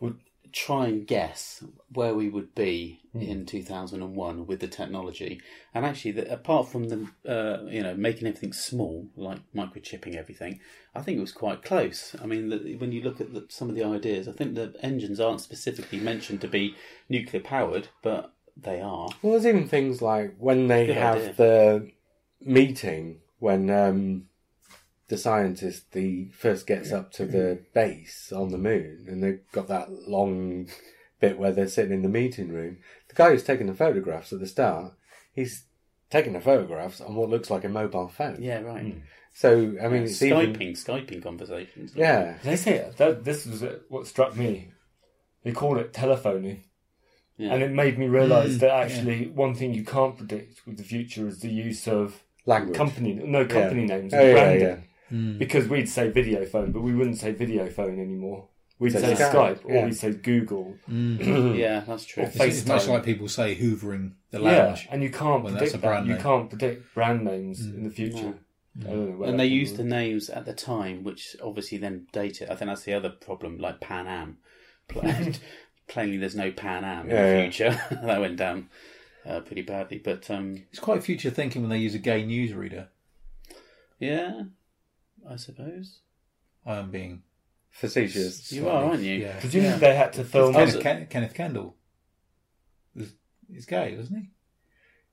would 0.01 0.19
try 0.51 0.88
and 0.88 1.07
guess 1.07 1.63
where 1.93 2.13
we 2.15 2.29
would 2.29 2.53
be 2.55 3.01
in 3.13 3.45
2001 3.45 4.45
with 4.47 4.60
the 4.60 4.67
technology. 4.67 5.41
And 5.73 5.86
actually, 5.86 6.12
the, 6.12 6.31
apart 6.31 6.67
from 6.69 6.89
the 6.89 7.07
uh, 7.27 7.63
you 7.65 7.81
know, 7.81 7.95
making 7.95 8.27
everything 8.27 8.53
small, 8.53 9.07
like 9.15 9.39
microchipping 9.55 10.15
everything, 10.15 10.60
I 10.95 11.01
think 11.01 11.17
it 11.17 11.21
was 11.21 11.31
quite 11.31 11.63
close. 11.63 12.15
I 12.21 12.25
mean, 12.25 12.49
the, 12.49 12.75
when 12.75 12.91
you 12.91 13.01
look 13.01 13.19
at 13.19 13.33
the, 13.33 13.45
some 13.49 13.69
of 13.69 13.75
the 13.75 13.83
ideas, 13.83 14.27
I 14.27 14.31
think 14.31 14.55
the 14.55 14.73
engines 14.81 15.19
aren't 15.19 15.41
specifically 15.41 15.99
mentioned 15.99 16.41
to 16.41 16.47
be 16.47 16.75
nuclear 17.10 17.41
powered, 17.41 17.89
but 18.01 18.33
they 18.55 18.81
are. 18.81 19.10
Well, 19.21 19.33
there's 19.33 19.45
even 19.45 19.67
things 19.67 20.01
like 20.01 20.36
when 20.38 20.67
they 20.67 20.88
Good 20.88 20.97
have 20.97 21.17
idea. 21.17 21.33
the 21.33 21.91
meeting 22.41 23.21
when 23.39 23.69
um, 23.69 24.26
the 25.09 25.17
scientist 25.17 25.91
the 25.93 26.29
first 26.33 26.67
gets 26.67 26.91
up 26.91 27.11
to 27.13 27.25
the 27.25 27.59
base 27.73 28.31
on 28.31 28.49
the 28.49 28.57
moon, 28.57 29.05
and 29.07 29.23
they've 29.23 29.51
got 29.51 29.67
that 29.67 29.91
long 29.91 30.67
bit 31.19 31.39
where 31.39 31.51
they're 31.51 31.67
sitting 31.67 31.93
in 31.93 32.01
the 32.01 32.09
meeting 32.09 32.49
room. 32.49 32.77
The 33.07 33.15
guy 33.15 33.31
who's 33.31 33.43
taking 33.43 33.67
the 33.67 33.73
photographs 33.73 34.33
at 34.33 34.39
the 34.39 34.47
start, 34.47 34.93
he's 35.33 35.63
taking 36.09 36.33
the 36.33 36.41
photographs 36.41 37.01
on 37.01 37.15
what 37.15 37.29
looks 37.29 37.49
like 37.49 37.63
a 37.63 37.69
mobile 37.69 38.09
phone. 38.09 38.37
Yeah, 38.41 38.59
right. 38.61 38.83
Hmm. 38.83 38.99
So 39.33 39.75
I 39.81 39.87
mean, 39.87 40.03
it's 40.03 40.19
Skyping, 40.19 40.61
even 40.61 40.73
Skyping 40.73 41.23
conversations. 41.23 41.93
yeah. 41.95 42.37
They 42.43 42.55
say 42.55 42.75
it. 42.75 42.97
That, 42.97 43.23
this 43.23 43.45
was 43.45 43.63
what 43.87 44.07
struck 44.07 44.35
me. 44.35 44.71
They 45.43 45.51
call 45.51 45.77
it 45.77 45.93
telephony 45.93 46.65
Yeah. 47.37 47.53
And 47.53 47.63
it 47.63 47.71
made 47.71 47.99
me 47.99 48.07
realise 48.07 48.53
hmm. 48.53 48.57
that 48.59 48.71
actually 48.71 49.27
one 49.27 49.53
thing 49.53 49.73
you 49.73 49.85
can't 49.85 50.17
predict 50.17 50.65
with 50.65 50.77
the 50.77 50.83
future 50.83 51.27
is 51.27 51.39
the 51.39 51.49
use 51.49 51.87
of 51.87 52.23
Language. 52.45 52.77
company 52.77 53.13
no 53.13 53.45
company 53.45 53.85
names 53.85 54.13
Oh, 54.13 54.17
and 54.17 54.27
yeah, 54.27 54.33
branding. 54.33 54.87
Yeah. 55.11 55.33
Because 55.37 55.67
we'd 55.67 55.89
say 55.89 56.09
video 56.09 56.45
phone, 56.45 56.71
but 56.71 56.81
we 56.81 56.93
wouldn't 56.93 57.17
say 57.17 57.31
video 57.31 57.67
phone 57.69 57.99
anymore. 57.99 58.47
We'd 58.79 58.91
Say 58.93 59.01
say 59.01 59.13
Skype, 59.15 59.31
Skype, 59.61 59.65
or 59.65 59.73
yeah. 59.73 59.85
we'd 59.85 59.95
say 59.95 60.11
Google. 60.11 60.75
yeah, 60.87 61.79
that's 61.87 62.05
true. 62.05 62.23
Or 62.23 62.27
It's, 62.27 62.35
it's 62.39 62.65
much 62.67 62.87
like 62.87 63.03
people 63.03 63.27
say 63.27 63.55
hoovering 63.55 64.11
the 64.29 64.39
Yeah, 64.39 64.77
and 64.91 65.01
you 65.01 65.09
can't 65.09 65.43
Well, 65.43 65.53
that's 65.53 65.71
predict 65.71 65.73
a 65.73 65.77
that. 65.77 65.87
brand 65.87 66.07
You 66.07 66.15
can't 66.17 66.47
predict 66.49 66.93
brand 66.93 67.23
names 67.25 67.65
in 67.65 67.83
the 67.85 67.89
future. 67.89 68.35
I 68.79 68.83
don't 68.91 69.09
know 69.09 69.15
where 69.17 69.29
and 69.29 69.39
they 69.39 69.47
comes 69.49 69.59
used 69.59 69.77
the 69.77 69.83
names 69.83 70.29
at 70.29 70.45
the 70.45 70.53
time, 70.53 71.03
which 71.03 71.35
obviously 71.43 71.79
then 71.79 72.05
date 72.11 72.41
it. 72.43 72.51
I 72.51 72.55
think 72.55 72.69
that's 72.69 72.83
the 72.83 72.93
other 72.93 73.09
problem, 73.09 73.57
like 73.57 73.81
Pan 73.81 74.05
Am. 74.05 74.37
Pla- 74.87 75.11
Plainly, 75.87 76.17
there's 76.17 76.35
no 76.35 76.51
Pan 76.51 76.83
Am 76.85 77.09
in 77.09 77.15
Yeah, 77.15 77.23
the 77.23 77.29
yeah. 77.37 77.41
future. 77.49 77.81
that 78.03 78.21
went 78.21 78.37
down 78.37 78.69
uh, 79.25 79.39
pretty 79.39 79.63
badly. 79.63 79.97
But 79.97 80.29
um, 80.29 80.65
It's 80.69 80.77
quite 80.79 81.01
future 81.03 81.31
thinking 81.31 81.63
when 81.63 81.69
they 81.71 81.79
use 81.79 81.95
a 81.95 81.99
gay 81.99 82.23
newsreader. 82.23 82.89
yeah, 83.99 84.41
I 85.29 85.35
suppose 85.35 85.99
I 86.65 86.77
am 86.77 86.91
being 86.91 87.23
Facetious. 87.69 88.51
you 88.51 88.67
are, 88.69 88.85
aren't 88.85 89.03
you? 89.03 89.15
yeah. 89.15 89.39
Presumably 89.39 89.79
they 89.79 89.95
had 89.95 90.13
to 90.13 90.23
film. 90.23 90.53
Kenneth, 90.53 90.79
Ken, 90.79 91.05
Kenneth 91.07 91.33
Kendall. 91.33 91.75
was- 92.95 93.13
He's 93.51 93.65
gay, 93.65 93.95
wasn't 93.95 94.19
he? 94.19 94.29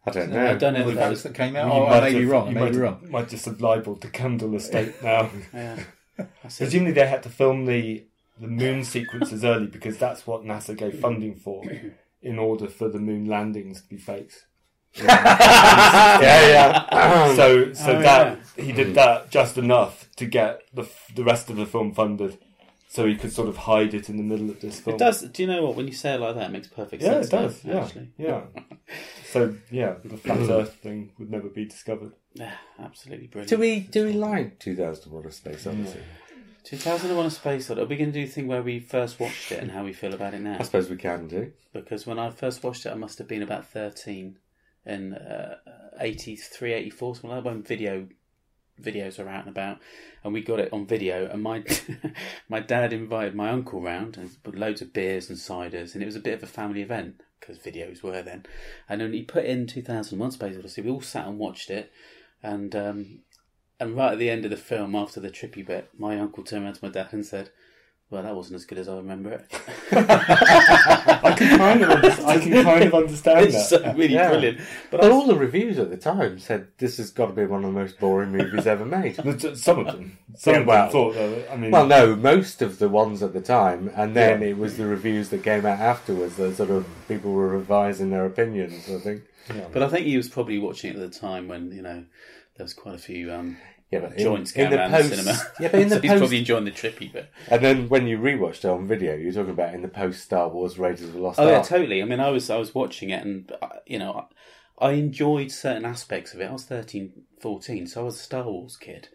I 0.06 0.10
don't 0.10 0.30
know. 0.30 0.46
I 0.50 0.54
don't 0.54 0.74
know 0.74 0.80
one 0.80 0.88
if 0.90 0.94
the 0.94 1.00
that 1.00 1.00
facts 1.08 1.10
was- 1.10 1.22
that 1.24 1.34
came 1.34 1.56
out. 1.56 1.66
You 1.66 1.72
Oh, 1.72 1.86
I 1.86 1.90
might 1.90 2.00
may 2.02 2.14
be 2.14 2.20
have- 2.22 2.30
wrong. 2.30 2.46
I 2.46 2.48
you 2.50 2.54
may 2.54 2.60
might, 2.62 2.72
be 2.72 2.78
wrong. 2.78 3.06
might 3.10 3.28
just 3.28 3.44
have 3.46 3.60
libelled 3.60 4.00
the 4.02 4.08
Kendall 4.08 4.54
estate 4.54 5.02
now. 5.02 5.30
Yeah. 5.52 5.82
That's 6.16 6.60
it. 6.60 6.64
Presumably 6.64 6.92
they 6.92 7.06
had 7.08 7.22
to 7.24 7.28
film 7.28 7.66
the 7.66 8.06
the 8.38 8.46
moon 8.48 8.82
sequences 8.84 9.44
early 9.44 9.66
because 9.68 9.96
that's 9.98 10.26
what 10.26 10.42
NASA 10.42 10.76
gave 10.76 10.98
funding 11.00 11.36
for, 11.36 11.62
in 12.22 12.38
order 12.38 12.66
for 12.68 12.88
the 12.88 12.98
moon 12.98 13.26
landings 13.26 13.82
to 13.82 13.88
be 13.88 13.96
faked. 13.96 14.46
Yeah, 14.96 16.18
yeah. 16.90 17.34
so 17.36 17.72
so 17.72 17.96
Oh, 17.96 18.02
that 18.02 18.38
he 18.56 18.72
did 18.72 18.94
that 18.94 19.30
just 19.30 19.58
enough 19.58 20.08
to 20.16 20.26
get 20.26 20.62
the 20.72 20.88
the 21.14 21.24
rest 21.24 21.50
of 21.50 21.56
the 21.56 21.66
film 21.66 21.92
funded, 21.94 22.38
so 22.88 23.06
he 23.06 23.16
could 23.16 23.32
sort 23.32 23.48
of 23.48 23.56
hide 23.56 23.94
it 23.94 24.08
in 24.08 24.16
the 24.16 24.22
middle 24.22 24.50
of 24.50 24.60
this 24.60 24.80
film. 24.80 24.96
It 24.96 24.98
does. 24.98 25.22
Do 25.22 25.42
you 25.42 25.48
know 25.48 25.64
what? 25.64 25.76
When 25.76 25.86
you 25.86 25.92
say 25.92 26.14
it 26.14 26.20
like 26.20 26.36
that, 26.36 26.46
it 26.50 26.52
makes 26.52 26.68
perfect 26.68 27.02
Yeah, 27.02 27.22
sense. 27.22 27.32
Yeah, 27.32 27.38
it 27.40 27.42
does. 27.42 27.64
now, 27.64 27.72
Yeah, 27.74 27.84
Actually. 27.84 28.08
yeah. 28.18 28.40
So 29.32 29.54
yeah, 29.70 29.94
the 30.04 30.16
flat 30.16 30.38
mm. 30.38 30.50
Earth 30.50 30.74
thing 30.74 31.12
would 31.18 31.30
never 31.30 31.48
be 31.48 31.64
discovered. 31.64 32.12
Yeah, 32.34 32.52
absolutely 32.78 33.26
brilliant. 33.26 33.50
do 33.50 33.58
we 33.58 33.80
do 33.80 34.06
we 34.06 34.12
like 34.12 34.58
2001: 34.60 35.26
A 35.26 35.30
Space 35.32 35.66
Odyssey? 35.66 36.00
2001: 36.64 37.26
A 37.26 37.30
Space 37.30 37.70
Odyssey. 37.70 37.82
Are 37.84 37.86
we 37.88 37.96
going 37.96 38.12
to 38.12 38.20
do 38.20 38.26
the 38.26 38.32
thing 38.32 38.46
where 38.46 38.62
we 38.62 38.78
first 38.80 39.18
watched 39.20 39.50
it 39.52 39.60
and 39.60 39.70
how 39.72 39.82
we 39.84 39.92
feel 39.92 40.14
about 40.14 40.34
it 40.34 40.40
now? 40.40 40.56
I 40.58 40.62
suppose 40.62 40.88
we 40.88 40.96
can 40.96 41.26
do. 41.28 41.52
Because 41.72 42.06
when 42.06 42.18
I 42.20 42.30
first 42.30 42.62
watched 42.62 42.86
it, 42.86 42.90
I 42.90 42.94
must 42.94 43.18
have 43.18 43.26
been 43.26 43.42
about 43.42 43.66
13 43.66 44.36
in 44.86 45.14
uh, 45.14 45.56
83, 46.00 46.72
84, 46.72 47.14
something 47.14 47.30
like 47.30 47.44
that, 47.44 47.50
when 47.50 47.62
video 47.62 48.08
videos 48.80 49.18
are 49.18 49.28
out 49.28 49.46
and 49.46 49.50
about, 49.50 49.78
and 50.22 50.32
we 50.32 50.42
got 50.42 50.60
it 50.60 50.72
on 50.72 50.86
video. 50.86 51.26
And 51.26 51.42
my 51.42 51.64
my 52.48 52.60
dad 52.60 52.92
invited 52.92 53.34
my 53.34 53.50
uncle 53.50 53.80
round 53.80 54.16
and 54.16 54.30
with 54.44 54.56
loads 54.56 54.82
of 54.82 54.92
beers 54.92 55.28
and 55.28 55.38
ciders, 55.38 55.94
and 55.94 56.02
it 56.02 56.06
was 56.06 56.16
a 56.16 56.20
bit 56.20 56.34
of 56.34 56.42
a 56.42 56.46
family 56.48 56.82
event 56.82 57.20
because 57.40 57.58
videos 57.58 58.02
were 58.02 58.22
then. 58.22 58.46
And 58.88 59.00
then 59.00 59.12
he 59.12 59.22
put 59.22 59.44
in 59.44 59.66
2001: 59.66 60.32
Space 60.32 60.56
Odyssey. 60.58 60.82
We 60.82 60.90
all 60.90 61.00
sat 61.00 61.26
and 61.26 61.38
watched 61.38 61.70
it, 61.70 61.92
and 62.42 62.74
um, 62.74 63.18
and 63.78 63.96
right 63.96 64.12
at 64.12 64.18
the 64.18 64.30
end 64.30 64.44
of 64.44 64.50
the 64.50 64.56
film, 64.56 64.94
after 64.94 65.20
the 65.20 65.30
trippy 65.30 65.64
bit, 65.64 65.90
my 65.98 66.18
uncle 66.18 66.44
turned 66.44 66.64
around 66.64 66.74
to 66.74 66.84
my 66.84 66.90
dad 66.90 67.08
and 67.12 67.24
said. 67.24 67.50
Well, 68.14 68.22
that 68.22 68.36
wasn't 68.36 68.54
as 68.54 68.64
good 68.64 68.78
as 68.78 68.88
I 68.88 68.94
remember 68.94 69.30
it. 69.32 69.44
I 69.90 71.34
can 71.36 71.58
kind 71.58 71.82
of 71.82 71.90
under- 71.90 72.26
I 72.28 72.38
can 72.38 72.62
kind 72.64 72.84
of 72.84 72.94
understand 72.94 73.40
it's 73.48 73.70
that. 73.70 73.82
so 73.82 73.92
really 73.94 74.14
Yeah. 74.14 74.28
brilliant. 74.28 74.58
But 74.92 75.00
But 75.00 75.10
I- 75.10 75.12
all 75.12 75.26
the 75.26 75.34
reviews 75.34 75.80
at 75.80 75.90
the 75.90 75.96
time 75.96 76.38
said 76.38 76.68
this 76.78 76.98
has 76.98 77.10
got 77.10 77.26
to 77.26 77.32
be 77.32 77.44
one 77.44 77.64
of 77.64 77.74
the 77.74 77.80
most 77.80 77.98
boring 77.98 78.30
movies 78.30 78.68
ever 78.68 78.84
made. 78.84 79.16
But 79.16 79.56
Some 79.58 79.80
of 79.80 79.86
them, 79.86 80.16
some 80.36 80.54
Yeah, 80.54 80.60
of 80.60 80.66
them 80.66 80.66
well- 80.66 80.90
thought 80.90 81.14
that. 81.14 81.52
I 81.52 81.56
mean, 81.56 81.72
Well, 81.72 81.86
no, 81.88 82.14
most 82.14 82.62
of 82.62 82.78
the 82.78 82.88
ones 82.88 83.20
at 83.20 83.32
the 83.32 83.40
time, 83.40 83.90
and 83.96 84.14
then 84.14 84.42
Yeah. 84.42 84.48
it 84.48 84.58
was 84.58 84.76
the 84.76 84.86
reviews 84.86 85.30
that 85.30 85.42
came 85.42 85.66
out 85.66 85.80
afterwards 85.80 86.36
that 86.36 86.54
sort 86.54 86.70
of 86.70 86.86
people 87.08 87.32
were 87.32 87.48
revising 87.48 88.10
their 88.10 88.26
opinions. 88.26 88.88
I 88.88 88.98
think. 89.00 89.22
But 89.72 89.82
I 89.82 89.88
think 89.88 90.06
he 90.06 90.16
was 90.16 90.28
probably 90.28 90.60
watching 90.60 90.90
it 90.92 90.96
at 91.00 91.12
the 91.12 91.18
time 91.18 91.48
when 91.48 91.72
you 91.72 91.82
know 91.82 92.04
there 92.56 92.64
was 92.64 92.74
quite 92.74 92.94
a 92.94 92.98
few 92.98 93.32
um, 93.32 93.56
Yeah, 93.94 94.00
but 94.00 94.18
joints 94.18 94.52
in, 94.52 94.64
in 94.64 94.70
the 94.70 94.88
post, 94.88 95.08
cinema. 95.08 95.38
yeah, 95.60 95.68
but 95.68 95.80
in 95.80 95.88
so 95.90 95.94
the 95.96 96.00
he's 96.00 96.10
post, 96.10 96.20
probably 96.20 96.38
enjoying 96.38 96.64
the 96.64 96.72
trippy 96.72 97.12
bit. 97.12 97.30
and 97.48 97.62
then 97.64 97.88
when 97.88 98.08
you 98.08 98.18
rewatched 98.18 98.58
it 98.58 98.66
on 98.66 98.88
video, 98.88 99.14
you're 99.14 99.32
talking 99.32 99.52
about 99.52 99.72
in 99.72 99.82
the 99.82 99.88
post 99.88 100.22
Star 100.22 100.48
Wars 100.48 100.78
Raiders 100.78 101.02
of 101.02 101.12
the 101.12 101.20
Lost 101.20 101.38
Oh 101.38 101.48
yeah, 101.48 101.62
totally. 101.62 102.02
I 102.02 102.04
mean, 102.04 102.18
I 102.18 102.30
was 102.30 102.50
I 102.50 102.56
was 102.56 102.74
watching 102.74 103.10
it, 103.10 103.24
and 103.24 103.52
uh, 103.62 103.68
you 103.86 104.00
know, 104.00 104.26
I, 104.80 104.86
I 104.86 104.92
enjoyed 104.92 105.52
certain 105.52 105.84
aspects 105.84 106.34
of 106.34 106.40
it. 106.40 106.46
I 106.46 106.52
was 106.52 106.64
13, 106.64 107.12
14, 107.40 107.86
so 107.86 108.00
I 108.00 108.04
was 108.04 108.16
a 108.16 108.22
Star 108.22 108.44
Wars 108.44 108.76
kid, 108.76 109.08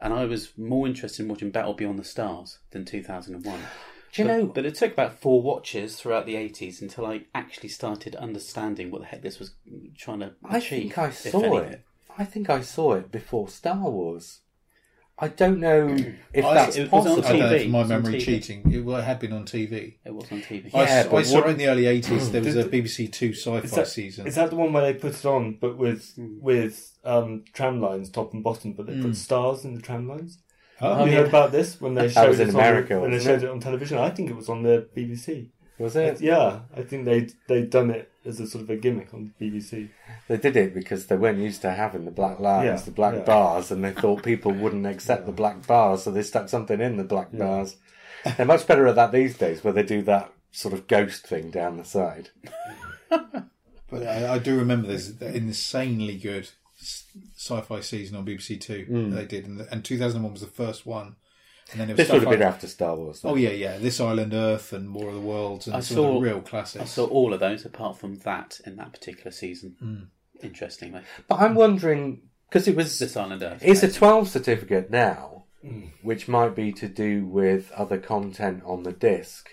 and 0.00 0.12
I 0.12 0.24
was 0.24 0.58
more 0.58 0.88
interested 0.88 1.22
in 1.22 1.28
watching 1.28 1.50
Battle 1.50 1.74
Beyond 1.74 2.00
the 2.00 2.04
Stars 2.04 2.58
than 2.72 2.84
two 2.84 3.04
thousand 3.04 3.36
and 3.36 3.46
one. 3.46 3.60
Do 4.12 4.22
you 4.22 4.28
but, 4.28 4.36
know? 4.36 4.46
But 4.46 4.66
it 4.66 4.74
took 4.74 4.92
about 4.92 5.20
four 5.20 5.42
watches 5.42 5.94
throughout 5.94 6.26
the 6.26 6.34
eighties 6.34 6.82
until 6.82 7.06
I 7.06 7.22
actually 7.36 7.68
started 7.68 8.16
understanding 8.16 8.90
what 8.90 9.02
the 9.02 9.06
heck 9.06 9.22
this 9.22 9.38
was 9.38 9.52
trying 9.96 10.20
to 10.20 10.32
I 10.44 10.58
achieve. 10.58 10.82
think 10.82 10.98
I 10.98 11.10
saw 11.10 11.58
it. 11.58 11.84
I 12.18 12.24
think 12.24 12.48
I 12.50 12.60
saw 12.60 12.94
it 12.94 13.10
before 13.10 13.48
Star 13.48 13.88
Wars. 13.90 14.40
I 15.18 15.28
don't 15.28 15.60
know 15.60 15.88
if 16.32 16.44
I- 16.44 16.54
that's 16.54 16.76
it 16.76 16.90
was 16.90 17.06
on 17.06 17.16
possible. 17.16 17.24
I 17.26 17.28
don't 17.30 17.38
know 17.50 17.56
TV. 17.56 17.60
if 17.64 17.70
my 17.70 17.78
It 17.78 17.82
was 17.82 17.90
on 17.92 18.02
memory 18.02 18.14
TV. 18.20 18.24
cheating. 18.24 18.72
It, 18.72 18.84
well, 18.84 18.96
it 18.98 19.04
had 19.04 19.20
been 19.20 19.32
on 19.32 19.44
TV. 19.44 19.94
It 20.04 20.14
was 20.14 20.30
on 20.32 20.40
TV. 20.42 20.74
I, 20.74 20.82
Yeah, 20.82 20.88
s- 20.90 21.06
but 21.08 21.16
I 21.18 21.22
saw 21.22 21.36
what- 21.36 21.46
it 21.46 21.50
in 21.52 21.56
the 21.58 21.66
early 21.68 21.84
80s. 21.84 22.30
There 22.32 22.42
was 22.42 22.56
a 22.56 22.64
BBC 22.64 23.12
Two 23.12 23.32
sci 23.32 23.50
is 23.58 23.70
fi 23.70 23.76
that, 23.76 23.88
season. 23.88 24.26
is 24.26 24.34
that 24.34 24.50
the 24.50 24.56
one 24.56 24.72
where 24.72 24.82
they 24.92 24.98
put 24.98 25.14
it 25.14 25.24
on, 25.24 25.56
but 25.60 25.76
with 25.78 26.14
Hmm. 26.16 26.38
with 26.40 26.90
um, 27.04 27.44
tram 27.52 27.80
lines 27.80 28.08
top 28.10 28.32
and 28.32 28.42
bottom, 28.42 28.72
but 28.72 28.86
they 28.86 28.94
Mm. 28.94 29.02
put 29.02 29.16
stars 29.16 29.64
in 29.64 29.74
the 29.74 29.82
tram 29.82 30.08
lines? 30.08 30.38
Oh, 30.80 31.04
you 31.04 31.12
yeah. 31.12 31.18
heard 31.18 31.28
about 31.28 31.52
this 31.52 31.80
when 31.80 31.94
they 31.94 32.08
That 32.08 32.12
showed 32.14 32.28
was 32.30 32.40
in 32.40 32.48
it 32.48 32.54
America, 32.54 32.94
on, 32.96 33.02
when 33.02 33.10
they 33.10 33.18
wasn't 33.18 33.40
showed 33.42 33.46
it 33.46 33.50
on 33.52 33.60
television? 33.60 33.98
I 33.98 34.10
think 34.10 34.30
it 34.30 34.36
was 34.36 34.48
on 34.48 34.62
the 34.64 34.88
BBC. 34.96 35.50
Was 35.78 35.94
it? 35.96 36.20
Yeah, 36.20 36.60
I 36.76 36.82
think 36.82 37.04
they 37.04 37.28
they'd 37.46 37.68
done 37.70 37.90
it 37.90 38.10
as 38.26 38.40
a 38.40 38.46
sort 38.46 38.64
of 38.64 38.70
a 38.70 38.76
gimmick 38.76 39.12
on 39.12 39.32
the 39.38 39.50
BBC. 39.50 39.90
They 40.28 40.36
did 40.36 40.56
it 40.56 40.74
because 40.74 41.06
they 41.06 41.16
weren't 41.16 41.38
used 41.38 41.62
to 41.62 41.70
having 41.72 42.04
the 42.04 42.10
black 42.10 42.40
lines, 42.40 42.66
Yeah, 42.66 42.84
the 42.84 42.90
black 42.90 43.14
yeah. 43.14 43.20
bars, 43.22 43.70
and 43.70 43.84
they 43.84 43.92
thought 43.92 44.22
people 44.32 44.52
wouldn't 44.52 44.86
accept 44.86 45.26
the 45.26 45.32
black 45.32 45.66
bars, 45.66 46.04
so 46.04 46.10
they 46.10 46.22
stuck 46.22 46.48
something 46.48 46.80
in 46.80 46.96
the 46.96 47.04
black 47.04 47.28
Yeah. 47.32 47.38
bars. 47.40 47.76
They're 48.36 48.46
much 48.46 48.66
better 48.66 48.86
at 48.86 48.96
that 48.96 49.12
these 49.12 49.36
days, 49.36 49.62
where 49.62 49.72
they 49.72 49.82
do 49.82 50.02
that 50.02 50.32
sort 50.50 50.72
of 50.72 50.86
ghost 50.86 51.26
thing 51.26 51.50
down 51.50 51.76
the 51.76 51.84
side. 51.84 52.30
But 53.90 54.06
I, 54.08 54.34
I 54.34 54.38
do 54.38 54.56
remember 54.56 54.88
this 54.88 55.12
insanely 55.20 56.16
good 56.16 56.48
sci-fi 56.76 57.80
season 57.80 58.16
on 58.16 58.26
BBC 58.26 58.60
Two 58.60 58.86
mm. 58.90 59.10
that 59.10 59.16
they 59.16 59.26
did, 59.26 59.46
and, 59.46 59.60
the, 59.60 59.70
and 59.72 59.84
2001 59.84 60.32
was 60.32 60.40
the 60.40 60.48
first 60.48 60.84
one. 60.84 61.16
And 61.72 61.80
then 61.80 61.90
it 61.90 61.92
was 61.92 61.96
This 61.98 62.08
would 62.12 62.22
have 62.22 62.28
like, 62.30 62.38
been 62.38 62.46
after 62.48 62.66
Star 62.66 62.94
Wars. 62.96 63.20
though. 63.20 63.30
oh 63.30 63.34
yeah, 63.36 63.50
yeah, 63.50 63.78
This 63.78 64.00
Island 64.00 64.34
Earth 64.34 64.72
and 64.72 64.94
War 64.94 65.08
of 65.08 65.14
the 65.14 65.20
Worlds 65.20 65.66
and 65.66 65.76
I 65.76 65.80
some 65.80 65.96
saw- 65.96 66.08
of 66.08 66.14
the 66.14 66.20
real 66.28 66.40
classics. 66.42 66.82
I 66.82 66.86
saw 66.86 67.06
all 67.06 67.32
of 67.32 67.40
those 67.40 67.64
apart 67.64 67.98
from 67.98 68.16
that 68.20 68.60
in 68.66 68.76
that 68.76 68.92
particular 68.92 69.30
season. 69.30 69.76
Hmm. 69.80 70.02
Interestingly, 70.42 71.00
But 71.28 71.40
I'm 71.40 71.54
wondering 71.54 72.22
because 72.50 72.68
it 72.68 72.76
was 72.76 72.98
this 72.98 73.16
Island 73.16 73.42
Earth. 73.42 73.62
it's 73.64 73.82
a 73.82 73.90
12 73.90 74.28
certificate 74.28 74.90
now, 74.90 75.44
which 76.02 76.28
might 76.28 76.54
be 76.54 76.70
to 76.72 76.88
do 76.88 77.24
with 77.24 77.72
other 77.72 77.98
content 77.98 78.62
on 78.66 78.82
the 78.82 78.92
disc. 78.92 79.48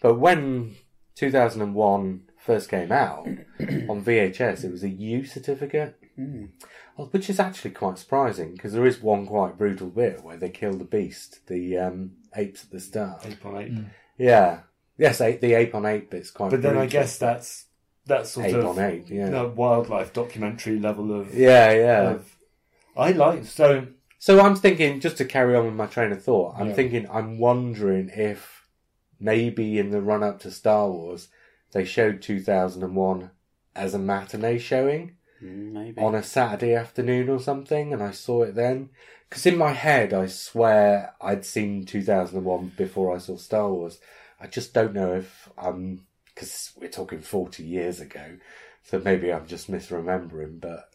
But 0.00 0.20
when 0.20 0.76
2001 1.16 2.22
first 2.38 2.68
came 2.70 2.92
out 2.92 3.26
on 3.60 4.04
VHS, 4.04 4.64
it 4.64 4.70
was 4.70 4.84
a 4.84 4.88
U 4.88 5.24
certificate, 5.24 5.96
Well, 6.16 7.08
which 7.10 7.28
is 7.28 7.38
actually 7.38 7.72
quite 7.72 7.98
surprising 7.98 8.52
because 8.52 8.72
there 8.72 8.86
is 8.86 9.00
one 9.02 9.26
quite 9.26 9.58
brutal 9.58 9.88
bit 9.88 10.22
where 10.22 10.36
they 10.36 10.48
kill 10.48 10.72
the 10.72 10.84
beast, 10.84 11.46
the 11.46 11.76
um, 11.78 12.12
apes 12.34 12.64
at 12.64 12.70
the 12.70 12.80
start. 12.80 13.26
Eight 13.26 13.44
on 13.44 13.56
eight. 13.56 13.72
Yeah, 14.18 14.60
yes, 14.96 15.20
eight, 15.20 15.40
the 15.40 15.54
ape 15.54 15.74
on 15.74 15.84
ape 15.84 16.10
bit's 16.10 16.30
quite. 16.30 16.50
But 16.50 16.62
then 16.62 16.78
I 16.78 16.86
guess 16.86 17.18
that's 17.18 17.66
that's 18.06 18.30
sort 18.30 18.46
ape 18.46 18.54
of 18.56 18.66
on 18.66 18.78
ape. 18.78 19.10
Yeah, 19.10 19.28
the 19.30 19.48
wildlife 19.48 20.12
documentary 20.12 20.78
level 20.78 21.12
of. 21.18 21.34
yeah, 21.34 21.72
yeah. 21.72 22.10
of 22.12 22.36
I 22.96 23.10
like 23.12 23.44
so. 23.44 23.88
So 24.18 24.40
I'm 24.40 24.56
thinking, 24.56 25.00
just 25.00 25.18
to 25.18 25.24
carry 25.26 25.54
on 25.54 25.66
with 25.66 25.74
my 25.74 25.86
train 25.86 26.10
of 26.12 26.22
thought, 26.24 26.54
I'm 26.56 26.68
Yeah. 26.68 26.74
thinking, 26.74 27.06
I'm 27.10 27.38
wondering 27.38 28.10
if 28.14 28.66
maybe 29.20 29.78
in 29.78 29.90
the 29.90 30.00
run 30.00 30.22
up 30.22 30.40
to 30.40 30.50
Star 30.50 30.90
Wars, 30.90 31.28
they 31.72 31.84
showed 31.84 32.22
2001 32.22 33.30
as 33.74 33.92
a 33.94 33.98
matinee 33.98 34.58
showing 34.58 35.08
Mm, 35.08 35.12
Mm, 35.42 35.72
maybe. 35.72 36.00
on 36.00 36.14
a 36.14 36.22
Saturday 36.22 36.74
afternoon 36.74 37.28
or 37.28 37.38
something, 37.38 37.92
and 37.92 38.02
I 38.02 38.10
saw 38.12 38.42
it 38.42 38.54
then. 38.54 38.90
Because 39.28 39.46
in 39.46 39.58
my 39.58 39.72
head, 39.72 40.14
I 40.14 40.26
swear 40.26 41.14
I'd 41.20 41.44
seen 41.44 41.84
2001 41.84 42.72
before 42.76 43.14
I 43.14 43.18
saw 43.18 43.36
Star 43.36 43.68
Wars. 43.70 43.98
I 44.40 44.46
just 44.46 44.72
don't 44.72 44.94
know 44.94 45.14
if 45.14 45.48
I'm, 45.58 46.06
because 46.26 46.72
we're 46.76 46.88
talking 46.88 47.20
40 47.20 47.64
years 47.64 48.00
ago, 48.00 48.38
so 48.84 49.00
maybe 49.00 49.32
I'm 49.32 49.46
just 49.46 49.70
misremembering, 49.70 50.60
but 50.60 50.90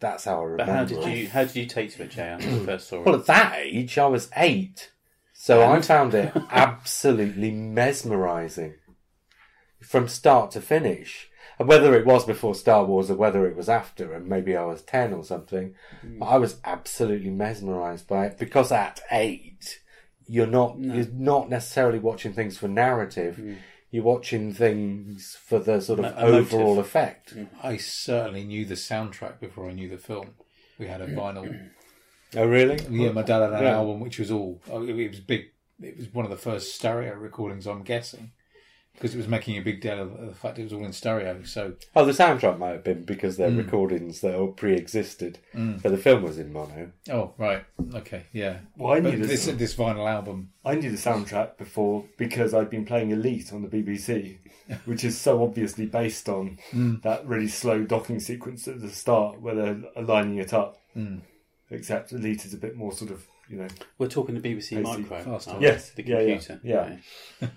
that's 0.00 0.24
how 0.24 0.40
I 0.40 0.44
remember 0.44 0.64
but 0.64 0.72
how 0.72 0.84
did 0.84 0.98
it. 0.98 1.16
you 1.18 1.28
how 1.28 1.44
did 1.44 1.56
you 1.56 1.66
take 1.66 1.92
to 1.94 2.02
it, 2.02 2.10
Jay? 2.10 2.36
When 2.38 2.60
you 2.60 2.60
first 2.66 2.88
saw 2.88 3.00
it? 3.00 3.06
Well, 3.06 3.14
at 3.16 3.26
that 3.26 3.58
age, 3.58 3.98
I 3.98 4.06
was 4.06 4.30
eight. 4.36 4.90
So 5.32 5.62
I 5.62 5.80
found 5.82 6.14
it 6.14 6.32
absolutely 6.50 7.50
mesmerising 7.50 8.74
from 9.82 10.08
start 10.08 10.52
to 10.52 10.60
finish. 10.60 11.28
And 11.58 11.68
whether 11.68 11.94
it 11.94 12.04
was 12.06 12.24
before 12.24 12.54
Star 12.54 12.84
Wars 12.84 13.10
or 13.10 13.16
whether 13.16 13.46
it 13.46 13.56
was 13.56 13.68
after, 13.68 14.12
and 14.12 14.26
maybe 14.26 14.56
I 14.56 14.64
was 14.64 14.82
10 14.82 15.12
or 15.12 15.22
something, 15.24 15.74
but 16.18 16.26
I 16.26 16.36
was 16.38 16.56
absolutely 16.64 17.30
mesmerised 17.30 18.08
by 18.08 18.26
it 18.26 18.38
because 18.38 18.72
at 18.72 19.00
eight, 19.12 19.80
you're 20.26 20.46
not, 20.46 20.78
you're 20.78 21.06
not 21.12 21.48
necessarily 21.50 21.98
watching 21.98 22.32
things 22.32 22.58
for 22.58 22.66
narrative. 22.68 23.40
You're 23.90 24.02
watching 24.02 24.52
things 24.52 25.36
for 25.46 25.60
the 25.60 25.80
sort 25.80 26.00
of 26.00 26.06
emotive. 26.18 26.52
overall 26.54 26.78
effect. 26.80 27.34
I 27.62 27.76
certainly 27.76 28.42
knew 28.44 28.64
the 28.64 28.74
soundtrack 28.74 29.38
before 29.38 29.68
I 29.68 29.72
knew 29.72 29.88
the 29.88 29.98
film. 29.98 30.30
We 30.78 30.88
had 30.88 31.00
a 31.00 31.06
vinyl. 31.06 31.70
Oh, 32.36 32.46
really? 32.46 32.84
yeah, 32.90 33.12
my 33.12 33.22
dad 33.22 33.42
had 33.42 33.52
an 33.52 33.62
Yeah. 33.62 33.74
album 33.76 34.00
which 34.00 34.18
was 34.18 34.32
all. 34.32 34.60
oh, 34.68 34.82
It 34.82 34.98
it 34.98 35.08
was 35.08 35.20
big. 35.20 35.52
It 35.80 35.96
was 35.98 36.12
one 36.12 36.24
of 36.24 36.32
the 36.32 36.36
first 36.36 36.74
stereo 36.74 37.14
recordings, 37.14 37.64
I'm 37.64 37.84
guessing, 37.84 38.32
because 38.94 39.14
it 39.14 39.18
was 39.18 39.28
making 39.28 39.58
a 39.58 39.60
big 39.60 39.80
deal 39.80 40.00
of 40.00 40.12
of 40.14 40.28
the 40.28 40.34
fact 40.34 40.58
it 40.58 40.64
was 40.64 40.72
all 40.72 40.84
in 40.84 40.92
stereo. 40.92 41.42
So 41.42 41.74
Oh, 41.94 42.04
the 42.04 42.12
soundtrack 42.12 42.58
might 42.58 42.70
have 42.70 42.84
been 42.84 43.04
because 43.04 43.36
they're 43.36 43.50
mm. 43.50 43.58
recordings 43.58 44.20
that 44.20 44.34
all 44.34 44.48
pre-existed, 44.48 45.38
mm. 45.54 45.82
but 45.82 45.90
the 45.90 45.98
film 45.98 46.22
was 46.22 46.38
in 46.38 46.52
mono. 46.52 46.92
Oh 47.10 47.32
right, 47.38 47.64
okay, 47.94 48.24
yeah. 48.32 48.58
Well, 48.76 48.94
I 48.94 49.00
But 49.00 49.14
knew 49.14 49.26
this 49.26 49.46
this. 49.46 49.56
this 49.56 49.74
vinyl 49.74 50.08
album. 50.10 50.50
I 50.64 50.76
knew 50.76 50.90
the 50.90 50.96
soundtrack 50.96 51.58
before 51.58 52.04
because 52.16 52.54
I'd 52.54 52.70
been 52.70 52.86
playing 52.86 53.10
Elite 53.10 53.52
on 53.52 53.62
the 53.62 53.68
BBC, 53.68 54.38
which 54.84 55.04
is 55.04 55.20
so 55.20 55.42
obviously 55.42 55.86
based 55.86 56.28
on 56.28 56.58
mm. 56.72 57.02
that 57.02 57.26
really 57.26 57.48
slow 57.48 57.84
docking 57.84 58.20
sequence 58.20 58.66
at 58.68 58.80
the 58.80 58.90
start 58.90 59.40
where 59.40 59.54
they're 59.54 60.02
lining 60.02 60.38
it 60.38 60.52
up. 60.52 60.78
Except 61.70 62.12
Elite 62.12 62.44
is 62.44 62.54
a 62.54 62.58
bit 62.58 62.76
more 62.76 62.92
sort 62.92 63.10
of 63.10 63.26
you 63.48 63.58
know. 63.58 63.68
We're 63.98 64.08
talking 64.08 64.40
the 64.40 64.40
BBC 64.40 64.80
Micro. 64.82 65.22
Fast 65.22 65.28
aren't 65.28 65.48
on. 65.48 65.58
we? 65.58 65.66
Yes, 65.66 65.90
the 65.90 66.06
yeah, 66.06 66.20
yeah, 66.20 66.36
computer. 66.36 66.60
yeah. 66.62 66.96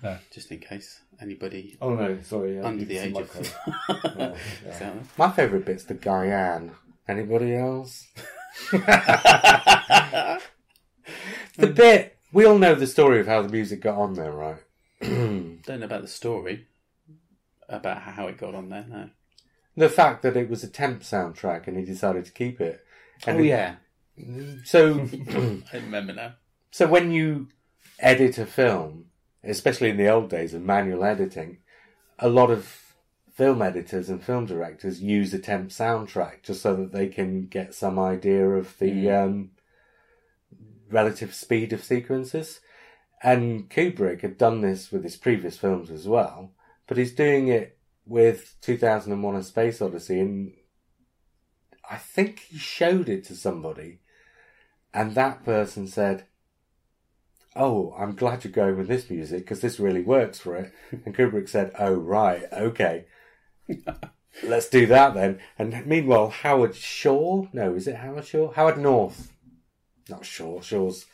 Right. 0.02 0.18
Just 0.30 0.50
in 0.50 0.58
case 0.58 1.00
anybody 1.20 1.76
Oh 1.80 1.94
no, 1.94 2.18
sorry. 2.22 2.58
under 2.60 2.84
the 2.84 2.98
age 2.98 3.14
of. 3.16 3.56
Yeah, 4.18 4.34
yeah. 4.66 4.92
My 5.16 5.30
favourite 5.30 5.64
bit's 5.64 5.84
the 5.84 5.94
Guyane. 5.94 6.70
Anybody 7.06 7.54
else? 7.56 8.06
the 11.56 11.66
bit 11.74 12.16
we 12.32 12.44
all 12.44 12.58
know 12.58 12.74
the 12.74 12.86
story 12.86 13.20
of 13.20 13.26
how 13.26 13.42
the 13.42 13.48
music 13.48 13.80
got 13.80 13.96
on 13.98 14.14
there, 14.14 14.32
right? 14.32 14.58
Don't 15.00 15.62
know 15.66 15.84
about 15.86 16.02
the 16.02 16.08
story 16.08 16.66
about 17.68 18.02
how 18.02 18.26
it 18.28 18.36
got 18.38 18.54
on 18.54 18.68
there. 18.68 18.84
No. 18.88 19.10
the 19.76 19.88
fact 19.88 20.22
that 20.22 20.36
it 20.36 20.48
was 20.50 20.62
a 20.64 20.68
temp 20.68 21.02
soundtrack 21.02 21.66
and 21.66 21.76
he 21.78 21.84
decided 21.84 22.24
to 22.26 22.32
keep 22.32 22.60
it. 22.60 22.80
And 23.26 23.38
oh 23.38 23.42
it- 23.42 23.46
yeah, 23.46 23.74
So, 24.64 25.00
I 25.72 25.76
remember 25.76 26.12
now. 26.12 26.34
so 26.70 26.86
when 26.86 27.10
you 27.10 27.48
edit 27.98 28.38
a 28.38 28.46
film, 28.46 29.06
especially 29.44 29.90
in 29.90 29.96
the 29.96 30.08
old 30.08 30.30
days 30.30 30.54
of 30.54 30.62
manual 30.62 31.04
editing, 31.04 31.58
a 32.18 32.28
lot 32.28 32.50
of 32.50 32.94
film 33.32 33.62
editors 33.62 34.08
and 34.08 34.22
film 34.22 34.46
directors 34.46 35.00
use 35.00 35.32
a 35.32 35.38
temp 35.38 35.70
soundtrack 35.70 36.42
just 36.42 36.60
so 36.60 36.74
that 36.74 36.92
they 36.92 37.06
can 37.06 37.46
get 37.46 37.72
some 37.72 37.98
idea 37.98 38.48
of 38.48 38.76
the 38.78 39.08
um, 39.10 39.50
relative 40.90 41.34
speed 41.34 41.72
of 41.72 41.84
sequences. 41.84 42.60
And 43.22 43.68
Kubrick 43.68 44.22
had 44.22 44.38
done 44.38 44.60
this 44.60 44.90
with 44.90 45.02
his 45.02 45.16
previous 45.16 45.56
films 45.56 45.90
as 45.90 46.06
well, 46.06 46.52
but 46.86 46.96
he's 46.96 47.14
doing 47.14 47.48
it 47.48 47.78
with 48.06 48.56
2001 48.62 49.36
A 49.36 49.42
Space 49.42 49.82
Odyssey, 49.82 50.20
and 50.20 50.52
I 51.88 51.96
think 51.96 52.40
he 52.40 52.58
showed 52.58 53.08
it 53.08 53.24
to 53.24 53.34
somebody, 53.34 54.00
and 54.94 55.14
that 55.14 55.44
person 55.44 55.86
said, 55.86 56.24
Oh, 57.58 57.94
I'm 57.98 58.14
glad 58.14 58.44
you're 58.44 58.52
going 58.52 58.76
with 58.76 58.86
this 58.86 59.10
music 59.10 59.40
because 59.40 59.60
this 59.60 59.80
really 59.80 60.02
works 60.02 60.38
for 60.38 60.56
it. 60.56 60.72
And 61.04 61.14
Kubrick 61.14 61.48
said, 61.48 61.72
Oh, 61.78 61.94
right, 61.94 62.44
okay. 62.52 63.06
Let's 64.42 64.68
do 64.68 64.86
that 64.86 65.14
then. 65.14 65.40
And 65.58 65.84
meanwhile, 65.84 66.30
Howard 66.30 66.76
Shore, 66.76 67.48
no, 67.52 67.74
is 67.74 67.88
it 67.88 67.96
Howard 67.96 68.26
Shore? 68.26 68.52
Howard 68.54 68.78
North, 68.78 69.32
not 70.08 70.24
Shore, 70.24 70.62
Shore's 70.62 71.06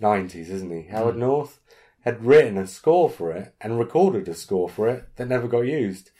90s, 0.00 0.48
isn't 0.48 0.70
he? 0.70 0.88
Mm. 0.88 0.90
Howard 0.90 1.16
North 1.16 1.60
had 2.04 2.24
written 2.24 2.56
a 2.56 2.66
score 2.66 3.10
for 3.10 3.30
it 3.32 3.54
and 3.60 3.78
recorded 3.78 4.26
a 4.28 4.34
score 4.34 4.68
for 4.68 4.88
it 4.88 5.04
that 5.16 5.28
never 5.28 5.46
got 5.46 5.60
used. 5.60 6.10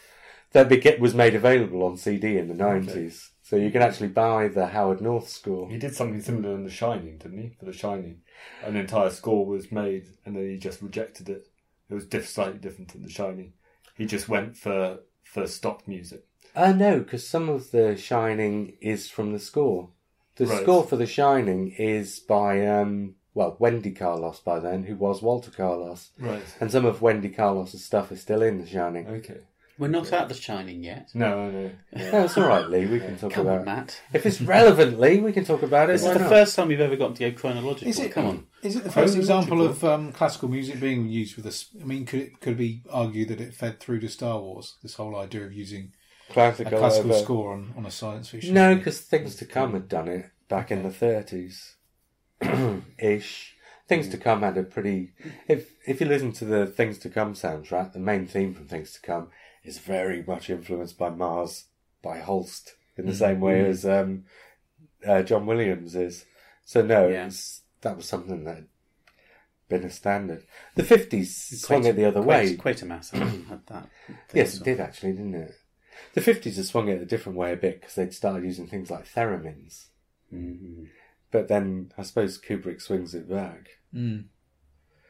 That 0.53 1.01
was 1.01 1.15
made 1.15 1.35
available 1.35 1.83
on 1.85 1.97
CD 1.97 2.37
in 2.37 2.49
the 2.49 2.55
90s. 2.55 3.31
So 3.43 3.57
you 3.57 3.71
can 3.71 3.83
actually 3.83 4.09
buy 4.09 4.49
the 4.49 4.69
Howard 4.69 5.01
North 5.01 5.29
score. 5.29 5.69
He 5.69 5.79
did 5.79 5.95
something 5.95 6.21
similar 6.21 6.55
in 6.55 6.65
The 6.65 6.71
Shining, 6.71 7.19
didn't 7.19 7.43
he? 7.43 7.57
For 7.59 7.65
The 7.65 7.73
Shining, 7.73 8.21
an 8.65 8.77
entire 8.77 9.11
score 9.11 9.47
was 9.47 9.71
made, 9.73 10.07
and 10.25 10.37
then 10.37 10.49
he 10.49 10.57
just 10.59 10.83
rejected 10.83 11.29
it. 11.29 11.49
It 11.89 11.95
was 11.95 12.07
diff- 12.07 12.29
slightly 12.29 12.59
different 12.59 12.95
in 12.95 13.03
The 13.03 13.11
Shining. 13.11 13.53
He 13.97 14.07
just 14.07 14.29
went 14.29 14.57
for 14.57 15.01
for 15.25 15.47
stock 15.47 15.87
music. 15.87 16.25
Uh, 16.57 16.73
no, 16.73 16.99
because 17.01 17.27
some 17.29 17.49
of 17.49 17.71
The 17.71 17.97
Shining 17.97 18.77
is 18.81 19.09
from 19.09 19.33
the 19.33 19.39
score. 19.39 19.91
The 20.37 20.47
Right. 20.47 20.63
score 20.63 20.83
for 20.85 20.97
The 20.97 21.07
Shining 21.07 21.71
is 21.73 22.19
by, 22.19 22.67
um, 22.67 23.15
well, 23.35 23.57
Wendy 23.61 23.93
Carlos 23.93 24.41
by 24.41 24.59
then, 24.59 24.85
who 24.85 24.97
was 24.97 25.23
Walter 25.23 25.51
Carlos. 25.51 26.11
Right. 26.19 26.43
And 26.61 26.71
some 26.73 26.85
of 26.85 27.03
Wendy 27.03 27.29
Carlos's 27.29 27.85
stuff 27.85 28.11
is 28.11 28.21
still 28.23 28.43
in 28.43 28.59
The 28.61 28.67
Shining. 28.67 29.07
Okay. 29.07 29.41
We're 29.81 29.89
not 29.89 30.13
at 30.13 30.29
the 30.29 30.35
Shining 30.35 30.85
yet. 30.85 31.09
No, 31.15 31.51
no. 31.51 31.71
No, 31.95 32.25
it's 32.25 32.37
all 32.37 32.47
right, 32.47 32.69
Lee. 32.69 32.85
We 32.85 33.01
can 33.01 33.17
talk 33.17 33.33
Come 33.33 33.47
about 33.47 33.61
on, 33.61 33.65
Matt. 33.65 33.99
If 34.13 34.27
it's 34.27 34.39
relevant, 34.39 35.01
Lee, 35.01 35.21
we 35.21 35.33
can 35.33 35.47
talk 35.47 35.63
about 35.63 35.89
it. 35.89 35.95
This 35.95 36.03
Why 36.03 36.09
is 36.11 36.15
the 36.19 36.21
not? 36.21 36.29
first 36.29 36.55
time 36.55 36.69
we've 36.69 36.81
ever 36.83 36.97
got 36.97 37.17
to 37.17 37.31
go 37.31 37.37
chronological. 37.37 37.89
Is 37.89 37.99
it? 37.99 38.13
Come 38.13 38.27
on. 38.27 38.47
Is 38.63 38.77
it 38.77 38.85
the 38.85 38.93
first 38.93 39.17
example 39.17 39.63
of 39.65 39.83
um, 39.83 40.13
classical 40.13 40.49
music 40.51 40.81
being 40.81 41.09
used 41.09 41.35
with 41.35 41.47
this? 41.47 41.71
I 41.81 41.85
mean, 41.85 42.05
could 42.05 42.21
it 42.21 42.41
could 42.43 42.53
it 42.53 42.59
be 42.59 42.83
argued 42.91 43.29
that 43.29 43.41
it 43.41 43.55
fed 43.55 43.81
through 43.81 44.01
to 44.01 44.09
Star 44.11 44.39
Wars? 44.39 44.77
This 44.83 44.97
whole 44.97 45.17
idea 45.17 45.45
of 45.47 45.55
using 45.55 45.93
a 46.29 46.33
classical, 46.35 46.79
classical 46.79 47.13
over- 47.15 47.25
score 47.25 47.55
on, 47.55 47.73
on 47.75 47.87
a 47.87 47.91
science 47.91 48.29
fiction. 48.29 48.53
No, 48.53 48.75
because 48.75 49.01
Things 49.01 49.35
to 49.37 49.47
Come 49.47 49.73
had 49.73 49.89
done 49.89 50.09
it 50.09 50.27
back 50.51 50.71
in 50.71 50.83
the 50.83 50.91
thirties, 50.91 51.77
ish. 52.99 53.57
Things 53.89 54.09
to 54.11 54.19
Come 54.19 54.43
had 54.43 54.57
a 54.59 54.63
pretty. 54.63 55.13
If 55.49 55.71
if 55.87 56.01
you 56.01 56.07
listen 56.07 56.33
to 56.33 56.45
the 56.45 56.67
Things 56.67 56.99
to 56.99 57.09
Come 57.09 57.33
soundtrack, 57.33 57.93
the 57.95 57.99
main 57.99 58.27
theme 58.27 58.55
from 58.55 58.67
Things 58.67 58.93
to 58.93 59.01
Come 59.01 59.29
is 59.65 59.79
very 59.79 60.23
much 60.23 60.49
influenced 60.51 60.99
by 60.99 61.11
Mars 61.11 61.67
by 62.03 62.19
Holst 62.19 62.75
in 62.97 63.07
the 63.07 63.15
same 63.15 63.41
way 63.41 63.65
as 63.69 63.85
um, 63.87 64.25
uh, 65.07 65.23
John 65.23 65.47
Williams 65.47 65.95
is. 65.95 66.25
So 66.65 66.83
no, 66.83 67.09
Yeah. 67.09 67.31
that 67.83 67.97
was 67.97 68.07
something 68.07 68.45
that 68.45 68.55
had 68.57 68.67
been 69.69 69.85
a 69.85 69.91
standard. 69.91 70.45
The 70.75 70.83
fifties 70.85 71.61
swung 71.61 71.85
it 71.85 71.97
the 71.97 72.05
other 72.07 72.23
way. 72.23 72.57
quite 72.57 72.77
Quatermass 72.79 73.11
had 73.49 73.67
that. 73.67 73.89
Yes, 74.35 74.57
it 74.57 74.65
did 74.65 74.81
actually, 74.81 75.13
didn't 75.13 75.35
it? 75.35 75.55
The 76.15 76.21
fifties 76.21 76.57
had 76.57 76.67
swung 76.67 76.89
it 76.89 77.03
a 77.03 77.07
different 77.07 77.37
way 77.39 77.53
a 77.53 77.57
bit 77.57 77.81
because 77.81 77.95
they'd 77.95 78.15
started 78.15 78.45
using 78.45 78.67
things 78.67 78.91
like 78.91 79.07
theremins. 79.07 79.87
Mhm. 80.33 80.89
But 81.31 81.49
then 81.49 81.93
I 81.99 82.03
suppose 82.03 82.41
Kubrick 82.41 82.81
swings 82.81 83.15
it 83.15 83.29
back. 83.29 83.69
Mm. 83.95 84.25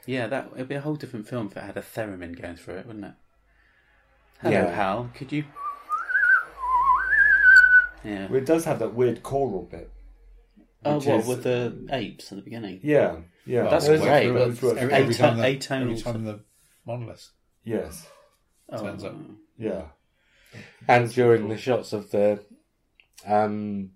Yeah, 0.07 0.27
that 0.27 0.51
it'd 0.55 0.69
be 0.69 0.75
a 0.75 0.81
whole 0.81 0.97
different 0.97 1.29
film 1.29 1.47
if 1.47 1.57
it 1.57 1.63
had 1.63 1.77
a 1.77 1.83
theremin 1.83 2.41
going 2.41 2.57
through 2.57 2.77
it, 2.77 2.87
wouldn't 2.87 3.05
it? 3.05 3.15
Hello, 4.41 4.53
Yeah. 4.55 4.75
Hal. 4.75 5.11
Could 5.15 5.33
you? 5.33 5.45
Yeah. 8.05 8.29
Well, 8.29 8.37
it 8.39 8.47
does 8.47 8.65
have 8.65 8.79
that 8.79 8.95
weird 8.95 9.23
choral 9.23 9.65
bit. 9.71 9.91
Oh, 10.85 10.95
what 10.95 11.07
is- 11.07 11.27
with 11.27 11.43
the 11.43 11.87
apes 11.93 12.33
at 12.33 12.37
the 12.37 12.43
beginning? 12.43 12.81
Yeah, 12.83 13.19
yeah. 13.45 13.65
That's 13.69 13.87
was- 13.87 14.01
great, 14.01 14.29
but 14.33 14.49
was- 14.49 14.57
it 14.57 14.63
was- 14.63 14.77
Every, 14.79 14.95
every 14.95 15.15
time 15.15 15.37
the, 15.37 15.45
every 15.47 15.97
time 15.99 16.25
the 16.25 16.41
monolith 16.87 17.31
yes, 17.65 18.09
turns 18.71 19.05
up. 19.05 19.15
Oh. 19.15 19.37
yeah. 19.59 19.89
And 20.89 21.11
during 21.13 21.49
the 21.49 21.59
shots 21.59 21.93
of 21.93 22.11
the 22.11 22.43
um, 23.27 23.91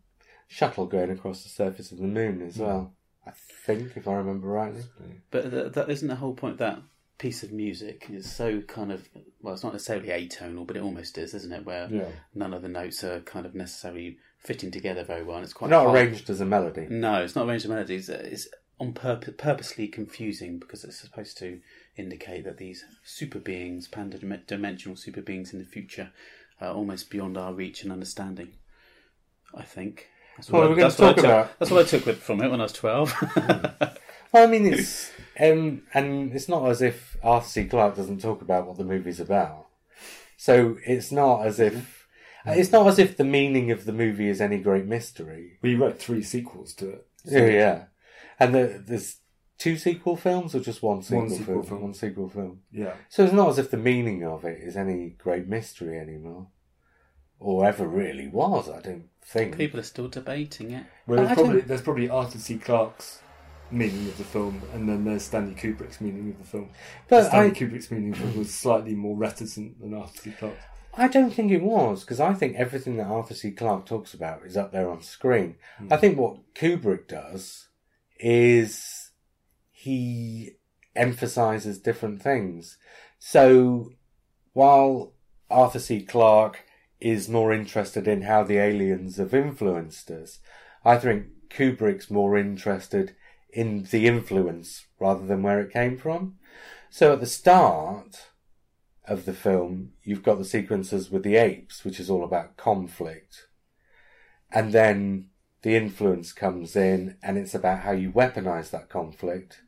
shuttle 0.47 0.87
going 0.87 1.11
across 1.11 1.43
the 1.43 1.49
surface 1.49 1.91
of 1.91 1.99
the 1.99 2.07
moon 2.07 2.43
as 2.43 2.59
well. 2.59 2.95
I 3.27 3.31
think, 3.65 3.97
if 3.97 4.07
I 4.07 4.13
remember 4.17 4.49
rightly. 4.49 4.83
But 5.31 5.51
th- 5.51 5.73
that 5.73 5.89
isn't 5.89 6.09
the 6.09 6.17
whole 6.17 6.35
point. 6.35 6.59
That 6.59 6.83
piece 7.19 7.43
of 7.43 7.53
music 7.53 8.07
is 8.11 8.31
so 8.31 8.61
kind 8.63 8.91
of 8.93 9.09
well, 9.43 9.55
it's 9.55 9.63
not 9.63 9.73
necessarily 9.73 10.09
atonal, 10.09 10.67
but 10.67 10.77
it 10.77 10.83
almost 10.83 11.17
is, 11.19 11.35
isn't 11.35 11.53
it? 11.53 11.65
Where 11.65 11.89
Yeah. 11.91 12.09
none 12.35 12.53
of 12.55 12.63
the 12.63 12.69
notes 12.69 13.05
are 13.05 13.21
kind 13.21 13.47
of 13.47 13.55
necessarily 13.55 14.19
fitting 14.39 14.71
together 14.71 15.05
very 15.05 15.23
well. 15.23 15.37
And 15.37 15.45
it's 15.45 15.53
quite 15.53 15.71
Not 15.71 15.85
hard. 15.87 15.95
arranged 15.97 16.29
as 16.31 16.41
a 16.41 16.45
melody. 16.47 16.87
No, 16.91 17.23
it's 17.23 17.35
not 17.37 17.47
arranged 17.49 17.69
melodies. 17.69 18.09
It's 18.09 18.25
it's 18.47 18.49
on 18.81 18.93
purpose, 18.93 19.35
purposely 19.39 19.87
confusing 19.87 20.59
because 20.59 20.83
it's 20.85 20.99
supposed 20.99 21.39
to 21.39 21.61
indicate 21.97 22.45
that 22.45 22.57
these 22.59 22.85
super 23.05 23.39
beings, 23.39 23.87
pan-dimensional 23.87 24.97
super 24.97 25.23
beings 25.23 25.53
in 25.53 25.61
the 25.61 25.65
future, 25.65 26.11
are 26.61 26.75
almost 26.75 27.09
beyond 27.11 27.39
our 27.39 27.55
reach 27.55 27.85
and 27.85 27.93
understanding. 27.93 28.55
I 29.55 29.63
think. 29.63 30.09
That's 30.37 30.51
Well, 30.51 30.73
I- 30.73 30.75
that's 30.75 30.99
what 30.99 31.11
I 31.11 31.23
took- 31.23 31.59
That's 31.61 31.71
what 31.71 31.87
I 31.87 31.89
took 31.89 32.07
with, 32.07 32.19
from 32.19 32.43
it 32.43 32.51
when 32.51 32.61
I 32.61 32.65
was 32.65 32.73
twelve. 32.73 33.15
Well, 34.33 34.49
I 34.49 34.51
mean, 34.51 34.67
it's 34.67 35.13
um, 35.41 35.83
and 35.93 36.33
it's 36.33 36.49
not 36.49 36.69
as 36.69 36.83
if 36.83 37.17
Arthur 37.23 37.49
C. 37.49 37.65
Clarke 37.65 37.97
doesn't 37.97 38.21
talk 38.21 38.43
about 38.43 38.67
what 38.67 38.77
the 38.77 38.85
movie's 38.85 39.21
about. 39.21 39.67
So 40.37 40.77
it's 40.85 41.11
not 41.11 41.47
as 41.47 41.61
if 41.61 42.07
it's 42.47 42.73
not 42.73 42.87
as 42.87 42.99
if 42.99 43.17
the 43.17 43.25
meaning 43.25 43.71
of 43.71 43.85
the 43.85 43.93
movie 43.93 44.29
is 44.29 44.41
any 44.41 44.59
great 44.59 44.87
mystery. 44.87 45.59
We 45.63 45.75
wrote 45.75 45.99
three 45.99 46.23
sequels 46.23 46.75
to 46.75 46.91
it. 46.91 47.09
Yeah, 47.25 47.47
yeah. 47.47 47.85
And 48.39 48.55
the, 48.55 48.83
there's 48.85 49.19
two 49.59 49.77
sequel 49.77 50.17
films 50.17 50.55
or 50.55 50.61
just 50.61 50.83
one 50.83 51.03
sequel, 51.03 51.31
sequel 51.31 51.45
film? 51.47 51.63
film. 51.65 51.83
One 51.83 51.95
sequel 51.95 52.29
film. 52.29 52.61
Yeah. 52.71 52.95
So 53.09 53.25
it's 53.25 53.33
not 53.33 53.49
as 53.49 53.59
if 53.59 53.71
the 53.71 53.77
meaning 53.77 54.25
of 54.25 54.45
it 54.45 54.61
is 54.61 54.77
any 54.77 55.11
great 55.17 55.49
mystery 55.49 55.99
anymore, 55.99 56.49
or 57.39 57.65
ever 57.65 57.87
really 57.87 58.29
was. 58.29 58.69
I 58.69 58.81
don't 58.81 59.09
think. 59.23 59.57
People 59.57 59.81
are 59.81 59.85
still 59.85 60.09
debating 60.09 60.73
it. 60.73 60.85
Well, 61.07 61.25
there's 61.25 61.35
probably 61.39 61.61
there's 61.63 61.83
probably 61.83 62.11
Arthur 62.11 62.39
C. 62.39 62.59
Clarke's 62.59 63.21
meaning 63.75 64.07
of 64.09 64.17
the 64.17 64.25
film, 64.25 64.63
and 64.73 64.89
then 64.89 65.05
there's 65.05 65.25
Stanley 65.25 65.55
Kubrick's 65.55 66.01
meaning 66.01 66.31
of 66.31 66.39
the 66.39 66.45
film. 66.45 66.71
But 67.09 67.27
Stanley 67.27 67.51
I- 67.51 67.55
Kubrick's 67.55 67.91
meaning 67.91 68.13
of 68.13 68.19
the 68.19 68.25
film 68.25 68.39
was 68.39 68.55
slightly 68.55 68.95
more 68.95 69.17
reticent 69.17 69.81
than 69.81 69.95
Arthur 69.95 70.19
C. 70.23 70.31
Clarke's. 70.39 70.63
I 70.97 71.09
don't 71.09 71.33
think 71.33 71.51
it 71.51 71.63
was 71.63 72.03
because 72.03 72.21
I 72.21 72.35
think 72.35 72.55
everything 72.57 72.97
that 72.99 73.09
Arthur 73.09 73.35
C. 73.35 73.51
Clarke 73.51 73.85
talks 73.85 74.15
about 74.15 74.47
is 74.47 74.57
up 74.57 74.71
there 74.71 74.89
on 74.89 75.03
screen. 75.03 75.57
Hmm. 75.79 75.93
I 75.93 75.97
think 75.97 76.17
what 76.17 76.55
Kubrick 76.55 77.09
does 77.09 77.67
is 78.21 79.11
he 79.73 80.53
emphasizes 80.95 81.81
different 81.81 82.23
things. 82.23 82.79
So 83.19 83.91
while 84.53 85.15
Arthur 85.51 85.81
C. 85.81 86.01
Clarke 86.01 86.65
is 87.01 87.29
more 87.29 87.53
interested 87.53 88.07
in 88.07 88.23
how 88.23 88.45
the 88.45 88.59
aliens 88.59 89.17
have 89.17 89.35
influenced 89.35 90.11
us, 90.13 90.39
I 90.85 90.97
think 90.97 91.27
Kubrick's 91.51 92.11
more 92.11 92.39
interested 92.39 93.17
in 93.55 93.85
the 93.91 94.07
influence 94.07 94.87
rather 95.01 95.27
than 95.27 95.43
where 95.43 95.61
it 95.61 95.73
came 95.73 95.97
from. 95.97 96.37
So 96.91 97.13
at 97.13 97.21
the 97.21 97.27
start, 97.27 98.29
of 99.07 99.27
the 99.27 99.35
film, 99.35 99.93
you've 100.03 100.23
got 100.23 100.39
the 100.39 100.45
sequences 100.45 101.11
with 101.11 101.23
the 101.23 101.37
apes, 101.37 101.85
which 101.85 102.01
is 102.01 102.09
all 102.09 102.25
about 102.25 102.57
conflict. 102.57 103.49
And 104.51 104.73
then 104.73 105.29
the 105.63 105.77
influence 105.77 106.33
comes 106.33 106.75
in, 106.77 107.17
and 107.23 107.37
it's 107.37 107.55
about 107.55 107.81
how 107.81 107.93
you 107.93 108.11
weaponize 108.11 108.71
that 108.71 108.89
conflict. 108.89 109.61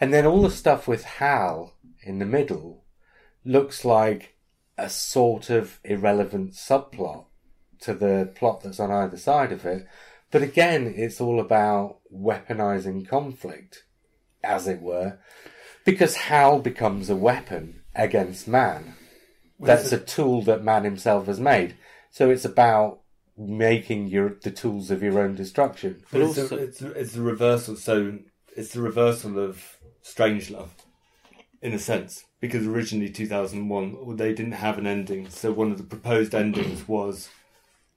And 0.00 0.14
then 0.14 0.24
all 0.26 0.42
the 0.42 0.50
stuff 0.50 0.88
with 0.88 1.04
Hal 1.04 1.74
in 2.02 2.18
the 2.18 2.26
middle 2.26 2.84
looks 3.44 3.84
like 3.84 4.36
a 4.78 4.88
sort 4.88 5.50
of 5.50 5.78
irrelevant 5.84 6.52
subplot 6.52 7.26
to 7.80 7.94
the 7.94 8.32
plot 8.34 8.62
that's 8.62 8.80
on 8.80 8.90
either 8.90 9.16
side 9.16 9.52
of 9.52 9.66
it. 9.66 9.86
But 10.30 10.42
again, 10.42 10.94
it's 10.96 11.20
all 11.20 11.38
about 11.38 11.99
weaponizing 12.14 13.06
conflict, 13.08 13.84
as 14.42 14.66
it 14.66 14.80
were, 14.80 15.18
because 15.84 16.16
Hal 16.16 16.60
becomes 16.60 17.10
a 17.10 17.16
weapon 17.16 17.82
against 17.94 18.48
man. 18.48 18.94
That's 19.58 19.92
a 19.92 19.98
tool 19.98 20.42
that 20.42 20.64
man 20.64 20.84
himself 20.84 21.26
has 21.26 21.38
made. 21.38 21.76
So 22.10 22.30
it's 22.30 22.44
about 22.46 23.00
making 23.36 24.08
your 24.08 24.36
the 24.42 24.50
tools 24.50 24.90
of 24.90 25.02
your 25.02 25.18
own 25.18 25.34
destruction. 25.34 26.02
But 26.10 26.22
it's, 26.22 26.38
also- 26.38 26.58
a, 26.58 26.60
it's, 26.62 26.82
a, 26.82 26.90
it's 26.92 27.16
a 27.16 27.22
reversal. 27.22 27.76
So 27.76 28.18
it's 28.56 28.72
the 28.72 28.82
reversal 28.82 29.38
of 29.38 29.76
Strangelove, 30.02 30.70
in 31.62 31.72
a 31.72 31.78
sense, 31.78 32.24
because 32.40 32.66
originally 32.66 33.10
2001 33.10 34.16
they 34.16 34.34
didn't 34.34 34.52
have 34.52 34.78
an 34.78 34.86
ending. 34.86 35.28
So 35.28 35.52
one 35.52 35.70
of 35.70 35.78
the 35.78 35.84
proposed 35.84 36.34
endings 36.34 36.88
was 36.88 37.28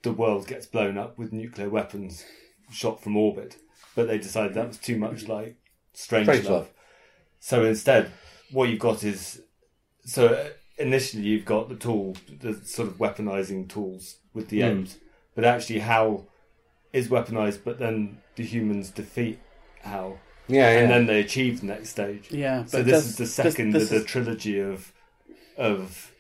the 0.02 0.12
world 0.12 0.48
gets 0.48 0.66
blown 0.66 0.98
up 0.98 1.18
with 1.18 1.32
nuclear 1.32 1.70
weapons 1.70 2.26
shot 2.72 3.02
from 3.02 3.16
orbit, 3.16 3.56
but 3.96 4.08
they 4.08 4.18
decided 4.18 4.54
that 4.56 4.68
was 4.68 4.78
too 4.78 4.98
much 4.98 5.28
like 5.28 5.56
Strangelove. 5.96 6.44
Strangelove. 6.44 6.68
So 7.40 7.64
instead, 7.66 8.12
what 8.52 8.70
you've 8.70 8.80
got 8.80 9.04
is 9.04 9.42
so 10.06 10.28
uh, 10.28 10.50
initially 10.78 11.24
you've 11.24 11.46
got 11.46 11.70
the 11.70 11.76
tool, 11.76 12.16
the 12.40 12.54
sort 12.66 12.88
of 12.90 12.96
weaponizing 12.98 13.70
tools 13.70 14.18
with 14.34 14.50
the 14.50 14.60
Mm. 14.62 14.70
aims, 14.70 14.98
but 15.36 15.44
actually 15.46 15.80
Hal 15.80 16.28
is 16.92 17.08
weaponized, 17.08 17.60
but 17.64 17.80
then 17.80 18.18
the 18.36 18.44
humans 18.44 18.90
defeat 18.90 19.40
Hal, 19.82 20.20
Yeah, 20.48 20.72
yeah. 20.72 20.80
and 20.80 20.90
then 20.92 21.06
they 21.08 21.20
achieve 21.20 21.60
the 21.62 21.68
next 21.68 21.90
stage. 21.90 22.32
Yeah, 22.32 22.66
So 22.66 22.80
but 22.80 22.86
this 22.86 23.06
is 23.06 23.16
the 23.18 23.24
this- 23.24 23.34
second 23.34 23.72
this 23.72 23.84
of 23.84 23.90
the 23.90 23.96
is- 23.98 24.06
trilogy 24.06 24.60
of 24.60 24.92
of 25.58 26.12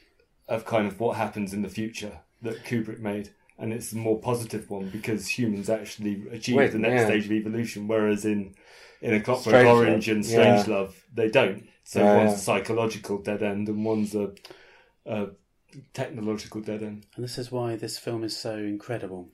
of 0.48 0.66
kind 0.66 0.86
of 0.88 1.00
what 1.00 1.18
happens 1.18 1.54
in 1.54 1.62
the 1.62 1.70
future 1.70 2.20
that 2.42 2.64
Kubrick 2.66 3.00
made. 3.00 3.30
And 3.64 3.72
it's 3.72 3.94
a 3.94 3.98
more 3.98 4.20
positive 4.20 4.70
one 4.70 4.90
because 4.90 5.40
humans 5.40 5.70
actually 5.70 6.14
achieve 6.32 6.58
Wait, 6.58 6.72
the 6.74 6.80
next 6.80 7.02
yeah. 7.02 7.08
stage 7.08 7.26
of 7.28 7.32
evolution, 7.32 7.88
whereas 7.88 8.26
in 8.26 8.56
in 9.02 9.14
a 9.14 9.22
Clockwork 9.22 9.56
Strangelove, 9.56 9.78
Orange 9.78 10.10
and 10.10 10.26
yeah. 10.26 10.38
Strangelove 10.38 10.94
they 11.14 11.30
don't. 11.30 11.64
So 11.86 12.00
Yeah, 12.00 12.18
one's 12.18 12.32
yeah. 12.32 12.36
a 12.36 12.40
psychological 12.40 13.18
dead 13.20 13.42
end 13.42 13.70
and 13.70 13.86
one's 13.86 14.16
a, 14.16 14.32
a 15.06 15.28
technological 15.94 16.60
dead 16.60 16.84
end. 16.84 17.06
And 17.16 17.24
this 17.24 17.38
is 17.38 17.52
why 17.52 17.78
this 17.78 17.98
film 17.98 18.24
is 18.26 18.36
so 18.36 18.56
incredible, 18.58 19.30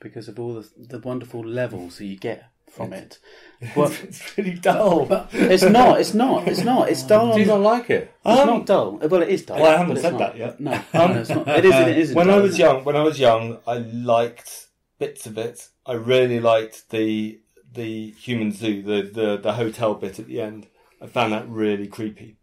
because 0.00 0.26
of 0.28 0.40
all 0.40 0.54
the, 0.54 0.68
the 0.76 0.98
wonderful 0.98 1.44
levels 1.44 1.98
that 1.98 2.06
you 2.06 2.16
get 2.16 2.50
from 2.70 2.92
it. 2.92 3.18
Well, 3.74 3.90
it's 4.04 4.38
really 4.38 4.54
dull. 4.54 5.08
it's 5.32 5.64
not. 5.64 5.98
It's 5.98 6.14
not. 6.14 6.46
It's 6.46 6.62
not. 6.62 6.90
It's 6.90 7.02
dull. 7.02 7.34
Do 7.34 7.40
you 7.40 7.46
not 7.46 7.60
like 7.60 7.90
it? 7.90 8.14
It's 8.24 8.46
not 8.46 8.66
dull. 8.66 8.98
Well, 8.98 9.22
it 9.22 9.30
is 9.30 9.44
dull. 9.46 9.60
Well, 9.60 9.74
I 9.74 9.78
haven't 9.78 9.88
but 9.88 9.96
it's 9.96 10.02
said 10.02 10.12
not. 10.12 10.18
that 10.20 10.36
yet. 10.36 10.60
No, 10.60 10.70
no, 10.94 11.20
it's 11.20 11.28
not. 11.28 11.48
It 11.48 11.64
is. 11.64 11.74
It 11.74 11.98
is. 11.98 12.14
when 12.14 12.30
I 12.30 12.36
was 12.36 12.56
young, 12.56 12.84
when 12.84 12.94
I 12.94 13.02
was 13.02 13.18
young, 13.18 13.58
I 13.66 13.78
liked 13.78 14.68
bits 15.00 15.26
of 15.26 15.36
it. 15.38 15.68
I 15.84 15.94
really 15.94 16.38
liked 16.38 16.90
the 16.90 17.40
the 17.72 18.12
human 18.12 18.52
zoo, 18.52 18.80
the 18.80 19.02
the, 19.02 19.36
the 19.38 19.54
hotel 19.54 19.94
bit 19.94 20.20
at 20.20 20.28
the 20.28 20.40
end. 20.40 20.68
I 21.02 21.08
found 21.08 21.32
that 21.32 21.48
really 21.48 21.88
creepy, 21.88 22.36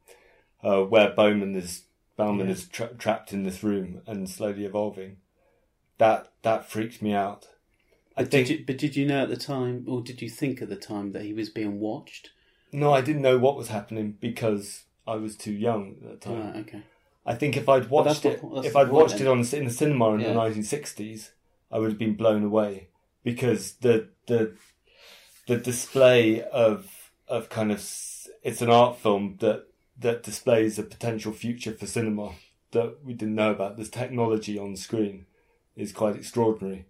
uh, 0.63 0.81
where 0.81 1.11
Bowman 1.11 1.55
is 1.55 1.83
Bowman 2.17 2.49
is 2.49 2.67
tra- 2.67 2.93
trapped 2.93 3.31
in 3.31 3.43
this 3.43 3.63
room 3.63 4.01
and 4.05 4.29
slowly 4.29 4.65
evolving. 4.65 5.17
That 5.97 6.33
that 6.41 6.69
freaked 6.69 7.01
me 7.01 7.13
out. 7.13 7.47
I 8.17 8.23
But 8.23 8.31
think 8.31 8.47
did 8.47 8.59
you, 8.59 8.65
but 8.65 8.77
did 8.77 8.95
you 8.95 9.05
know 9.05 9.23
at 9.23 9.29
the 9.29 9.35
time, 9.37 9.85
or 9.87 10.01
did 10.01 10.21
you 10.21 10.29
think 10.29 10.61
at 10.61 10.69
the 10.69 10.75
time 10.75 11.11
that 11.11 11.23
he 11.23 11.33
was 11.33 11.49
being 11.49 11.79
watched? 11.79 12.31
no, 12.71 12.91
I 12.93 13.01
didn't 13.01 13.21
know 13.21 13.37
what 13.37 13.55
was 13.55 13.69
happening 13.69 14.17
because 14.19 14.83
I 15.07 15.15
was 15.15 15.35
too 15.37 15.53
young 15.53 15.95
at 16.03 16.19
the 16.21 16.29
time. 16.29 16.39
Right. 16.45 16.55
Okay. 16.57 16.81
I 17.25 17.33
think 17.35 17.55
if 17.57 17.67
I'd 17.69 17.89
watched 17.89 18.25
it, 18.25 18.43
what- 18.43 18.65
if 18.65 18.75
I'd 18.75 18.89
watched 18.89 19.17
then. 19.17 19.27
it 19.27 19.29
on 19.29 19.39
in 19.59 19.65
the 19.65 19.71
cinema 19.71 20.13
in 20.13 20.19
Yeah. 20.21 20.29
the 20.29 20.33
1960s, 20.35 21.31
I 21.71 21.79
would 21.79 21.89
have 21.89 21.97
been 21.99 22.15
blown 22.15 22.43
away 22.43 22.89
because 23.23 23.73
the 23.81 24.09
the 24.27 24.55
the 25.47 25.57
display 25.57 26.41
of 26.41 27.11
of 27.27 27.49
kind 27.49 27.71
of 27.71 27.77
it's 28.43 28.61
an 28.61 28.69
art 28.69 28.97
film 28.99 29.37
that 29.39 29.65
that 29.97 30.23
displays 30.23 30.77
a 30.77 30.83
potential 30.83 31.31
future 31.31 31.71
for 31.73 31.85
cinema 31.87 32.33
that 32.71 32.97
we 33.03 33.13
didn't 33.13 33.35
know 33.35 33.51
about. 33.51 33.77
This 33.77 33.89
technology 33.89 34.57
on 34.59 34.75
screen 34.75 35.25
is 35.75 35.91
quite 35.93 36.15
extraordinary, 36.15 36.85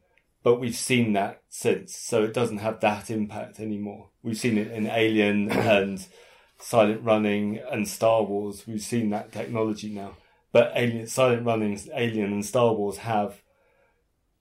but 0.45 0.59
we've 0.59 0.75
seen 0.75 1.13
that 1.13 1.41
since, 1.49 1.95
so 1.97 2.23
it 2.23 2.33
doesn't 2.33 2.59
have 2.59 2.79
that 2.81 3.09
impact 3.09 3.59
anymore. 3.59 4.09
We've 4.21 4.37
seen 4.37 4.57
it 4.59 4.69
in 4.71 4.85
Alien 4.85 5.49
and 5.75 6.05
Silent 6.59 7.01
Running 7.03 7.59
and 7.71 7.87
Star 7.87 8.21
Wars. 8.23 8.65
We've 8.67 8.81
seen 8.93 9.09
that 9.09 9.31
technology 9.31 9.89
now, 9.89 10.11
but 10.51 10.71
Alien, 10.75 11.07
Silent 11.07 11.45
Running, 11.47 11.79
Alien, 11.95 12.31
and 12.31 12.45
Star 12.45 12.73
Wars 12.73 12.97
have 12.97 13.41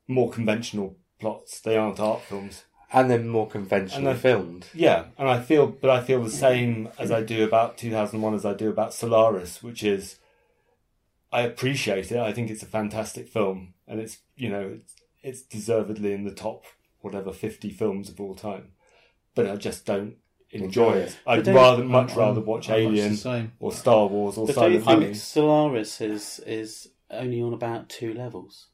more 0.07 0.31
conventional 0.31 0.97
plots. 1.19 1.59
They 1.61 1.77
aren't 1.77 1.99
art 2.01 2.21
films. 2.23 2.65
And 2.93 3.11
then 3.11 3.27
more 3.29 3.49
conventionally 3.49 4.07
And 4.11 4.17
I- 4.19 4.21
filmed. 4.21 4.67
Yeah, 4.75 5.07
and 5.19 5.27
I 5.29 5.41
feel, 5.41 5.67
but 5.67 5.89
I 5.91 6.03
feel 6.03 6.23
the 6.23 6.31
same 6.31 6.91
as 6.99 7.11
I 7.11 7.23
do 7.23 7.43
about 7.43 7.79
2001 7.79 8.35
as 8.35 8.45
I 8.45 8.53
do 8.55 8.69
about 8.69 8.93
Solaris, 8.95 9.63
which 9.63 9.83
is, 9.83 10.17
I 11.33 11.41
appreciate 11.41 12.13
it. 12.13 12.19
I 12.19 12.33
think 12.33 12.51
it's 12.51 12.63
a 12.63 12.67
fantastic 12.67 13.27
film, 13.29 13.75
and 13.89 13.99
it's 14.01 14.19
you 14.37 14.49
know 14.51 14.79
it's, 15.25 15.41
it's 15.41 15.43
deservedly 15.43 16.13
in 16.13 16.25
the 16.25 16.35
top 16.35 16.65
whatever 17.01 17.33
50 17.33 17.71
films 17.71 18.09
of 18.09 18.21
all 18.21 18.35
time. 18.35 18.69
But 19.35 19.49
I 19.51 19.57
just 19.57 19.85
don't 19.85 20.17
enjoy 20.51 20.65
Enjoy 20.67 20.93
it. 20.93 21.09
it. 21.09 21.19
I'd 21.27 21.47
rather 21.49 21.85
much 21.85 22.11
I'm- 22.11 22.19
rather 22.19 22.41
watch 22.41 22.71
I'm 22.71 22.77
Alien 22.77 23.51
or 23.59 23.73
Star 23.73 24.07
Wars 24.07 24.39
or 24.39 24.47
But 24.47 24.55
don't 24.57 24.73
you 24.73 24.79
think 24.79 24.89
Running. 24.89 25.15
Solaris 25.15 26.01
is 26.01 26.39
is 26.47 26.89
only 27.11 27.43
on 27.43 27.53
about 27.53 27.89
two 27.89 28.15
levels? 28.15 28.69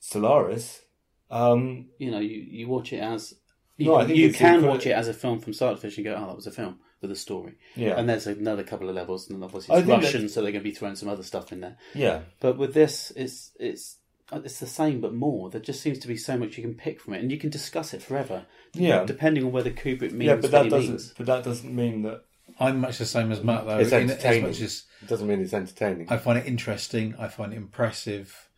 Solaris. 0.00 0.82
Um, 1.30 1.86
You 1.98 2.10
know, 2.10 2.20
you, 2.20 2.38
you 2.48 2.68
watch 2.68 2.92
it 2.92 2.98
as 3.00 3.34
you, 3.76 3.86
No, 3.86 3.96
I 3.96 4.06
think 4.06 4.16
you 4.18 4.32
can 4.32 4.58
equal- 4.60 4.70
watch 4.70 4.86
it 4.86 4.92
as 4.92 5.08
a 5.08 5.14
film 5.14 5.40
from 5.40 5.52
start 5.52 5.76
to 5.76 5.80
finish 5.80 5.98
and 5.98 6.04
go, 6.04 6.14
oh, 6.16 6.26
that 6.26 6.36
was 6.36 6.46
a 6.46 6.50
film 6.52 6.78
with 7.00 7.10
a 7.12 7.16
story. 7.16 7.54
yeah, 7.76 7.98
And 7.98 8.08
there's 8.08 8.26
another 8.26 8.64
couple 8.64 8.88
of 8.88 8.94
levels, 8.96 9.28
and 9.30 9.42
obviously 9.44 9.74
I 9.74 9.78
it's 9.78 9.86
think 9.86 10.02
Russian, 10.02 10.28
so 10.28 10.42
they're 10.42 10.50
going 10.52 10.64
to 10.64 10.68
be 10.70 10.74
throwing 10.74 10.96
some 10.96 11.08
other 11.08 11.22
stuff 11.22 11.52
in 11.52 11.60
there. 11.60 11.76
yeah. 11.94 12.22
But 12.40 12.56
with 12.58 12.74
this, 12.74 13.12
it's 13.14 13.52
it's 13.60 13.98
it's 14.32 14.60
the 14.60 14.66
same 14.66 15.00
but 15.00 15.14
more. 15.14 15.50
There 15.50 15.60
just 15.60 15.80
seems 15.80 15.98
to 16.00 16.08
be 16.08 16.16
so 16.16 16.36
much 16.36 16.56
you 16.56 16.62
can 16.62 16.74
pick 16.74 17.00
from 17.00 17.14
it, 17.14 17.20
and 17.22 17.30
you 17.30 17.38
can 17.38 17.50
discuss 17.50 17.94
it 17.94 18.02
forever. 18.02 18.46
Yeah. 18.74 19.04
depending 19.04 19.44
on 19.44 19.52
whether 19.52 19.70
Kubrick 19.70 20.12
means 20.12 20.24
Yeah, 20.28 20.34
but 20.36 20.50
that 20.50 20.68
doesn't. 20.68 20.90
means. 20.90 21.14
But 21.16 21.26
that 21.26 21.42
doesn't 21.44 21.74
mean 21.74 22.02
that. 22.02 22.24
I'm 22.60 22.80
much 22.80 22.98
the 22.98 23.06
same 23.06 23.30
as 23.32 23.42
Matt 23.42 23.66
though. 23.66 23.78
It's 23.78 23.92
in- 23.92 24.04
as 24.04 24.10
entertaining. 24.10 24.42
much 24.42 24.60
as 24.60 24.84
It 25.02 25.08
doesn't 25.08 25.26
mean 25.28 25.40
it's 25.40 25.52
entertaining. 25.54 26.06
I 26.10 26.16
find 26.18 26.38
it 26.38 26.46
interesting. 26.46 27.14
I 27.18 27.28
find 27.28 27.52
it 27.52 27.56
impressive. 27.56 28.48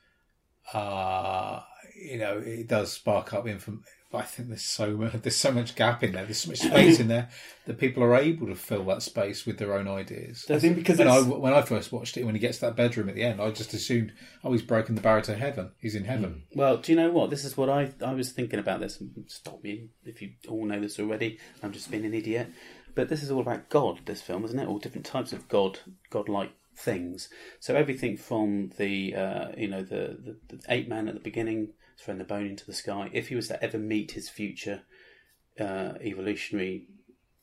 Uh, 0.72 1.60
you 2.00 2.18
know, 2.18 2.38
it 2.38 2.66
does 2.68 2.92
spark 2.92 3.32
up 3.34 3.46
inform. 3.46 3.84
I 4.12 4.22
think 4.22 4.48
there's 4.48 4.64
so 4.64 4.96
much, 4.96 5.12
there's 5.22 5.36
so 5.36 5.52
much 5.52 5.76
gap 5.76 6.02
in 6.02 6.12
there. 6.12 6.24
There's 6.24 6.42
so 6.42 6.50
much 6.50 6.58
space 6.58 6.98
in 6.98 7.08
there 7.08 7.28
that 7.66 7.78
people 7.78 8.02
are 8.02 8.16
able 8.16 8.48
to 8.48 8.56
fill 8.56 8.84
that 8.84 9.02
space 9.02 9.46
with 9.46 9.58
their 9.58 9.74
own 9.74 9.86
ideas. 9.86 10.46
I 10.50 10.58
think 10.58 10.76
because 10.76 10.98
I, 10.98 11.20
when 11.20 11.52
I 11.52 11.62
first 11.62 11.92
watched 11.92 12.16
it, 12.16 12.24
when 12.24 12.34
he 12.34 12.40
gets 12.40 12.58
to 12.58 12.66
that 12.66 12.76
bedroom 12.76 13.08
at 13.08 13.14
the 13.14 13.22
end, 13.22 13.40
I 13.40 13.50
just 13.50 13.72
assumed, 13.72 14.12
oh, 14.42 14.52
he's 14.52 14.62
broken 14.62 14.94
the 14.94 15.00
barrier 15.00 15.22
to 15.22 15.36
heaven. 15.36 15.70
He's 15.78 15.94
in 15.94 16.04
heaven. 16.04 16.42
Well, 16.54 16.78
do 16.78 16.92
you 16.92 16.96
know 16.96 17.11
what? 17.11 17.30
This 17.30 17.44
is 17.44 17.56
what 17.56 17.68
I 17.68 17.92
I 18.04 18.14
was 18.14 18.32
thinking 18.32 18.58
about 18.58 18.80
this. 18.80 19.02
Stop 19.26 19.62
me 19.62 19.90
if 20.04 20.20
you 20.20 20.32
all 20.48 20.66
know 20.66 20.80
this 20.80 20.98
already. 20.98 21.38
I'm 21.62 21.72
just 21.72 21.90
being 21.90 22.04
an 22.04 22.14
idiot. 22.14 22.48
But 22.94 23.08
this 23.08 23.22
is 23.22 23.30
all 23.30 23.40
about 23.40 23.68
God. 23.68 24.00
This 24.06 24.20
film, 24.22 24.44
isn't 24.44 24.58
it? 24.58 24.66
All 24.66 24.78
different 24.78 25.06
types 25.06 25.32
of 25.32 25.48
God, 25.48 25.78
God-like 26.11 26.50
things. 26.76 27.28
So 27.61 27.76
everything 27.76 28.16
from 28.16 28.70
the 28.78 29.14
uh, 29.14 29.48
you 29.56 29.68
know 29.68 29.82
the, 29.82 30.18
the 30.48 30.56
the 30.56 30.62
ape 30.68 30.88
man 30.88 31.08
at 31.08 31.14
the 31.14 31.20
beginning, 31.20 31.74
throwing 32.01 32.18
the 32.18 32.24
bone 32.24 32.46
into 32.46 32.66
the 32.66 32.72
sky. 32.72 33.11
If 33.12 33.28
he 33.28 33.36
was 33.36 33.48
to 33.48 33.62
ever 33.62 33.78
meet 33.78 34.12
his 34.12 34.28
future 34.28 34.82
uh, 35.59 35.94
evolutionary 36.01 36.86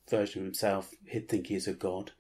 version 0.10 0.42
of 0.42 0.46
himself, 0.46 0.92
he'd 1.06 1.30
think 1.30 1.48
he 1.48 1.56
is 1.56 1.68
a 1.68 1.74
god. 1.74 2.12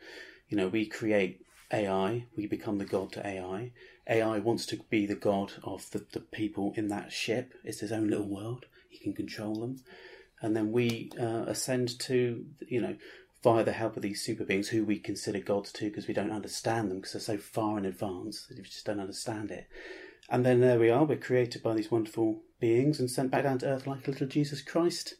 You 0.49 0.57
know, 0.57 0.67
we 0.67 0.85
create 0.85 1.41
AI, 1.71 2.25
we 2.35 2.47
become 2.47 2.77
the 2.77 2.85
god 2.85 3.11
to 3.13 3.25
AI. 3.25 3.71
AI 4.07 4.39
wants 4.39 4.65
to 4.67 4.79
be 4.89 5.05
the 5.05 5.15
god 5.15 5.53
of 5.63 5.89
the, 5.91 6.05
the 6.11 6.19
people 6.19 6.73
in 6.75 6.87
that 6.89 7.11
ship. 7.11 7.53
It's 7.63 7.79
his 7.79 7.91
own 7.91 8.09
little 8.09 8.27
world. 8.27 8.65
He 8.89 8.99
can 8.99 9.13
control 9.13 9.55
them. 9.55 9.81
And 10.41 10.55
then 10.55 10.71
we 10.71 11.11
uh, 11.19 11.45
ascend 11.47 11.99
to, 12.01 12.45
you 12.67 12.79
know, 12.79 12.95
via 13.43 13.63
the 13.63 13.71
help 13.71 13.95
of 13.95 14.03
these 14.03 14.21
super 14.21 14.43
beings 14.43 14.69
who 14.69 14.83
we 14.83 14.99
consider 14.99 15.39
gods 15.39 15.71
too 15.71 15.89
because 15.89 16.07
we 16.07 16.13
don't 16.13 16.31
understand 16.31 16.89
them 16.89 16.97
because 16.97 17.13
they're 17.13 17.37
so 17.37 17.37
far 17.37 17.77
in 17.77 17.85
advance 17.85 18.45
that 18.47 18.57
we 18.57 18.63
just 18.63 18.85
don't 18.85 18.99
understand 18.99 19.51
it. 19.51 19.67
And 20.29 20.45
then 20.45 20.59
there 20.61 20.79
we 20.79 20.89
are, 20.89 21.03
we're 21.05 21.17
created 21.17 21.63
by 21.63 21.73
these 21.73 21.89
wonderful 21.91 22.41
beings 22.59 22.99
and 22.99 23.09
sent 23.09 23.31
back 23.31 23.43
down 23.43 23.59
to 23.59 23.67
earth 23.67 23.87
like 23.87 24.07
a 24.07 24.11
little 24.11 24.27
Jesus 24.27 24.61
Christ, 24.61 25.13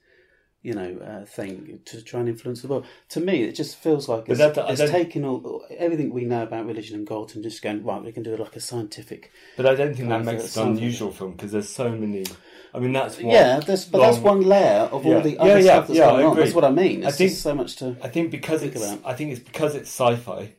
you 0.61 0.73
know, 0.73 0.97
uh, 0.97 1.23
thing 1.25 1.79
to 1.85 2.01
try 2.01 2.19
and 2.19 2.27
influence 2.27 2.61
the 2.61 2.67
world. 2.67 2.85
To 3.09 3.19
me, 3.21 3.43
it 3.43 3.53
just 3.53 3.77
feels 3.77 4.09
like 4.09 4.27
it's, 4.27 4.39
that- 4.39 4.57
it's 4.57 4.91
taking 4.91 5.23
all, 5.23 5.65
everything 5.77 6.11
we 6.11 6.25
know 6.25 6.43
about 6.43 6.65
religion 6.65 6.97
and 6.97 7.07
God 7.07 7.33
and 7.35 7.43
just 7.43 7.61
going, 7.61 7.85
right, 7.85 8.03
we 8.03 8.11
can 8.11 8.23
do 8.23 8.33
it 8.33 8.39
like 8.39 8.55
a 8.55 8.59
scientific 8.59 9.31
but 9.55 9.65
I 9.65 9.75
don't 9.75 9.95
think 9.95 10.09
that 10.09 10.25
makes 10.25 10.57
it 10.57 10.61
an 10.61 10.69
unusual 10.69 11.11
film 11.11 11.31
because 11.33 11.51
there's 11.53 11.69
so 11.69 11.89
many. 11.89 12.25
I 12.73 12.79
mean, 12.79 12.91
that's 12.91 13.15
what, 13.15 13.25
yeah, 13.33 13.59
that's, 13.61 13.85
but 13.85 13.99
that's 13.99 14.17
one 14.17 14.41
layer 14.41 14.81
of 14.91 15.05
all 15.05 15.13
Yeah. 15.13 15.19
the 15.21 15.37
other 15.39 15.59
yeah, 15.59 15.61
stuff 15.63 15.87
that's 15.87 15.97
yeah, 15.99 16.05
going 16.11 16.25
on. 16.25 16.35
That's 16.35 16.53
what 16.53 16.65
I 16.65 16.69
mean. 16.71 17.05
I 17.05 17.11
think- 17.11 17.31
so 17.31 17.55
much 17.55 17.77
to. 17.77 17.95
I 18.03 18.09
think 18.09 18.29
because 18.31 18.59
Think 18.59 18.75
it's 18.75 18.83
about. 18.85 19.01
I 19.05 19.13
think 19.13 19.31
it's 19.31 19.39
because 19.39 19.73
it's 19.73 19.89
sci-fi, 19.89 20.53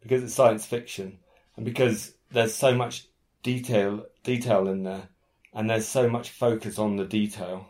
because 0.00 0.22
it's 0.22 0.34
science 0.34 0.64
fiction, 0.66 1.18
and 1.56 1.64
because 1.64 2.12
there's 2.30 2.54
so 2.54 2.74
much 2.74 3.07
detail 3.42 4.06
detail 4.22 4.68
in 4.68 4.82
there, 4.82 5.08
and 5.52 5.68
there's 5.68 5.88
so 5.88 6.08
much 6.08 6.30
focus 6.30 6.78
on 6.78 6.96
the 6.96 7.04
detail. 7.04 7.68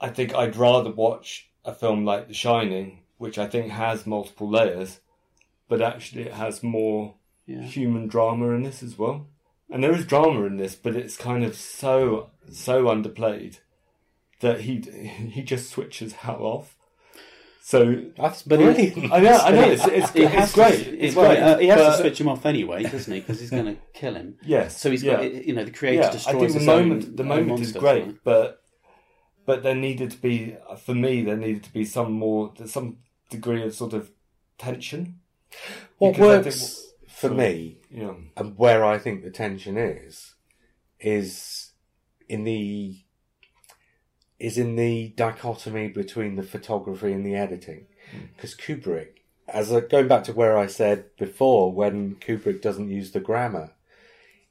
I 0.00 0.08
think 0.08 0.34
I'd 0.34 0.56
rather 0.56 0.90
watch 0.92 1.50
a 1.64 1.74
film 1.74 2.04
like 2.04 2.28
The 2.28 2.34
Shining, 2.34 3.02
which 3.18 3.36
I 3.38 3.46
think 3.48 3.70
has 3.72 4.06
multiple 4.06 4.48
layers, 4.48 5.00
but 5.68 5.82
actually 5.82 6.22
it 6.22 6.34
has 6.34 6.62
more 6.62 7.16
Yeah. 7.46 7.62
human 7.62 8.06
drama 8.06 8.50
in 8.50 8.62
this 8.62 8.82
as 8.82 8.96
well. 8.96 9.26
And 9.70 9.82
there 9.82 9.92
is 9.94 10.06
drama 10.06 10.44
in 10.44 10.56
this, 10.56 10.76
but 10.76 10.96
it's 10.96 11.16
kind 11.16 11.44
of 11.44 11.54
so 11.56 12.30
so 12.50 12.84
underplayed 12.84 13.58
that 14.40 14.62
he 14.62 14.80
he 14.80 15.42
just 15.42 15.68
switches 15.70 16.12
hell 16.24 16.42
off. 16.42 16.76
So 17.68 18.02
That's 18.16 18.44
But 18.44 18.60
he- 18.60 18.64
brilliant. 18.64 19.12
I 19.12 19.20
know, 19.20 19.36
I 19.36 19.50
know. 19.50 19.68
It's 19.70 19.86
it's, 19.86 20.10
He 20.12 20.22
it's 20.22 20.54
great. 20.54 20.84
To, 20.84 20.98
it's 20.98 21.14
well, 21.14 21.26
great. 21.26 21.38
uh, 21.42 21.58
he 21.58 21.66
has 21.66 21.78
but- 21.78 21.90
to 21.96 22.00
switch 22.00 22.18
him 22.18 22.28
off 22.28 22.46
anyway, 22.46 22.82
doesn't 22.84 23.12
he? 23.12 23.20
Because 23.20 23.40
he's 23.40 23.50
going 23.50 23.66
to 23.66 23.76
kill 23.92 24.14
him. 24.14 24.38
Yes. 24.42 24.80
So 24.80 24.90
he's 24.90 25.02
yeah. 25.02 25.16
got, 25.16 25.34
you 25.46 25.52
know, 25.52 25.64
the 25.64 25.70
creator 25.70 26.00
yeah. 26.00 26.08
I 26.08 26.12
destroys 26.12 26.38
think 26.40 26.52
the 26.52 26.58
his 26.60 26.66
moment 26.66 27.04
own, 27.04 27.16
the 27.16 27.22
own 27.24 27.28
moment 27.28 27.60
is 27.60 27.72
great, 27.72 28.04
doesn't 28.04 28.24
but 28.24 28.62
but 29.44 29.62
there 29.62 29.74
needed 29.74 30.12
to 30.12 30.16
be 30.16 30.56
for 30.82 30.94
me 30.94 31.22
there 31.22 31.36
needed 31.36 31.62
to 31.64 31.72
be 31.74 31.84
some 31.84 32.10
more 32.12 32.54
some 32.64 32.96
degree 33.28 33.62
of 33.62 33.74
sort 33.74 33.92
of 33.92 34.12
tension. 34.56 35.20
What 35.98 36.12
Because 36.12 36.24
I 36.26 36.32
think- 36.36 36.44
works 36.46 36.84
for 37.08 37.28
me 37.30 37.80
You 37.90 38.02
know, 38.02 38.16
and 38.38 38.56
where 38.56 38.82
I 38.82 38.96
think 38.96 39.22
the 39.24 39.30
tension 39.30 39.76
is, 39.76 40.36
is 41.00 41.72
in 42.30 42.44
the 42.44 42.96
is 44.38 44.58
in 44.58 44.76
the 44.76 45.08
dichotomy 45.16 45.88
between 45.88 46.36
the 46.36 46.42
photography 46.42 47.12
and 47.12 47.26
the 47.26 47.34
editing. 47.34 47.86
Hmm. 48.10 48.26
Because 48.36 48.54
Kubrick, 48.54 49.20
as 49.48 49.72
a, 49.72 49.80
going 49.80 50.08
back 50.08 50.24
to 50.24 50.32
where 50.32 50.56
I 50.56 50.66
said 50.66 51.16
before, 51.16 51.72
when 51.72 52.16
Kubrick 52.16 52.62
doesn't 52.62 52.90
use 52.90 53.10
the 53.10 53.20
grammar, 53.20 53.72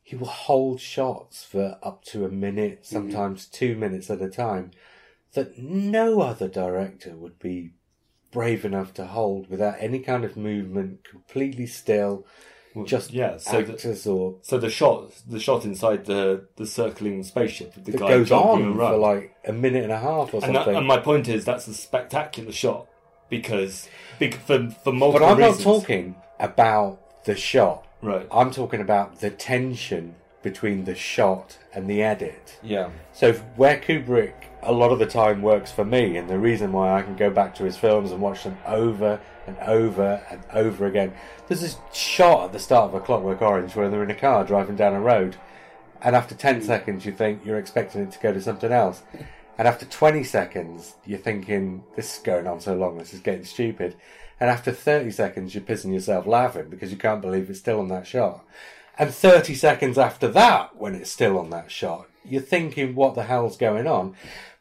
he 0.01 0.15
will 0.15 0.27
hold 0.27 0.79
shots 0.79 1.43
for 1.43 1.77
up 1.81 2.03
to 2.05 2.25
a 2.25 2.29
minute, 2.29 2.79
hmm. 2.79 2.95
sometimes 2.95 3.45
two 3.45 3.75
minutes 3.75 4.09
at 4.09 4.21
a 4.21 4.29
time, 4.29 4.71
that 5.33 5.57
no 5.57 6.21
other 6.21 6.47
director 6.47 7.15
would 7.15 7.39
be 7.39 7.71
brave 8.31 8.65
enough 8.65 8.93
to 8.93 9.05
hold 9.05 9.49
without 9.49 9.75
any 9.79 9.99
kind 9.99 10.25
of 10.25 10.35
movement, 10.35 11.03
completely 11.03 11.65
still, 11.65 12.25
just 12.85 13.13
yeah. 13.13 13.37
So 13.37 13.61
the, 13.61 14.09
or 14.09 14.35
so 14.41 14.57
the 14.57 14.69
shot 14.69 15.11
the 15.27 15.39
shot 15.39 15.65
inside 15.65 16.05
the 16.05 16.45
the 16.55 16.65
circling 16.65 17.23
spaceship 17.23 17.73
the 17.73 17.91
that 17.91 17.99
guy 17.99 18.07
goes 18.09 18.31
on 18.31 18.77
around. 18.77 18.93
for 18.93 18.97
like 18.97 19.35
a 19.45 19.53
minute 19.53 19.83
and 19.83 19.91
a 19.91 19.99
half 19.99 20.33
or 20.33 20.43
and, 20.43 20.55
that, 20.55 20.59
something. 20.59 20.75
and 20.75 20.87
my 20.87 20.97
point 20.97 21.27
is 21.27 21.45
that's 21.45 21.67
a 21.67 21.73
spectacular 21.73 22.51
shot 22.51 22.87
because 23.29 23.87
big 24.19 24.35
for 24.35 24.69
for 24.69 24.93
but 24.93 25.23
I'm 25.23 25.37
reasons. 25.37 25.65
not 25.65 25.73
talking 25.73 26.15
about 26.39 27.25
the 27.25 27.35
shot. 27.35 27.85
right. 28.01 28.27
I'm 28.31 28.51
talking 28.51 28.81
about 28.81 29.19
the 29.19 29.29
tension 29.29 30.15
between 30.43 30.85
the 30.85 30.95
shot 30.95 31.57
and 31.73 31.89
the 31.89 32.01
edit. 32.01 32.59
Yeah. 32.63 32.89
So 33.11 33.33
where 33.33 33.77
Kubrick 33.77 34.33
a 34.63 34.71
lot 34.71 34.91
of 34.91 34.99
the 34.99 35.05
time 35.05 35.41
works 35.41 35.71
for 35.71 35.85
me, 35.85 36.17
and 36.17 36.29
the 36.29 36.37
reason 36.37 36.71
why 36.71 36.97
I 36.97 37.01
can 37.01 37.15
go 37.15 37.29
back 37.29 37.55
to 37.55 37.63
his 37.63 37.77
films 37.77 38.11
and 38.11 38.21
watch 38.21 38.43
them 38.43 38.57
over 38.65 39.19
and 39.47 39.57
over 39.59 40.21
and 40.29 40.43
over 40.53 40.85
again. 40.85 41.13
There's 41.47 41.61
this 41.61 41.77
shot 41.93 42.45
at 42.45 42.53
the 42.53 42.59
start 42.59 42.89
of 42.89 43.01
A 43.01 43.03
Clockwork 43.03 43.41
Orange 43.41 43.75
where 43.75 43.89
they're 43.89 44.03
in 44.03 44.11
a 44.11 44.15
car 44.15 44.43
driving 44.43 44.75
down 44.75 44.93
a 44.93 44.99
road, 44.99 45.37
and 46.01 46.15
after 46.15 46.35
10 46.35 46.57
hmm. 46.57 46.61
seconds 46.61 47.05
you 47.05 47.11
think 47.11 47.45
you're 47.45 47.57
expecting 47.57 48.01
it 48.01 48.11
to 48.11 48.19
go 48.19 48.33
to 48.33 48.41
something 48.41 48.71
else. 48.71 49.01
And 49.57 49.67
after 49.67 49.85
20 49.87 50.23
seconds, 50.23 50.95
you're 51.03 51.17
thinking, 51.17 51.83
this 51.95 52.17
is 52.17 52.23
going 52.23 52.45
on 52.45 52.61
so 52.61 52.75
long, 52.75 52.99
this 52.99 53.13
is 53.13 53.21
getting 53.21 53.43
stupid. 53.43 53.95
And 54.39 54.51
after 54.51 54.71
30 54.71 55.09
seconds, 55.09 55.55
you're 55.55 55.63
pissing 55.63 55.93
yourself 55.93 56.27
laughing 56.27 56.69
because 56.69 56.91
you 56.91 56.97
can't 56.97 57.21
believe 57.21 57.49
it's 57.49 57.57
still 57.57 57.79
on 57.79 57.87
that 57.87 58.05
shot. 58.05 58.45
And 58.99 59.11
30 59.11 59.55
seconds 59.55 59.97
after 59.97 60.27
that, 60.27 60.75
when 60.75 60.93
it's 60.93 61.09
still 61.09 61.39
on 61.39 61.49
that 61.49 61.71
shot, 61.71 62.07
you're 62.23 62.41
thinking, 62.41 62.93
what 62.93 63.15
the 63.15 63.23
hell's 63.23 63.57
going 63.57 63.87
on? 63.87 64.15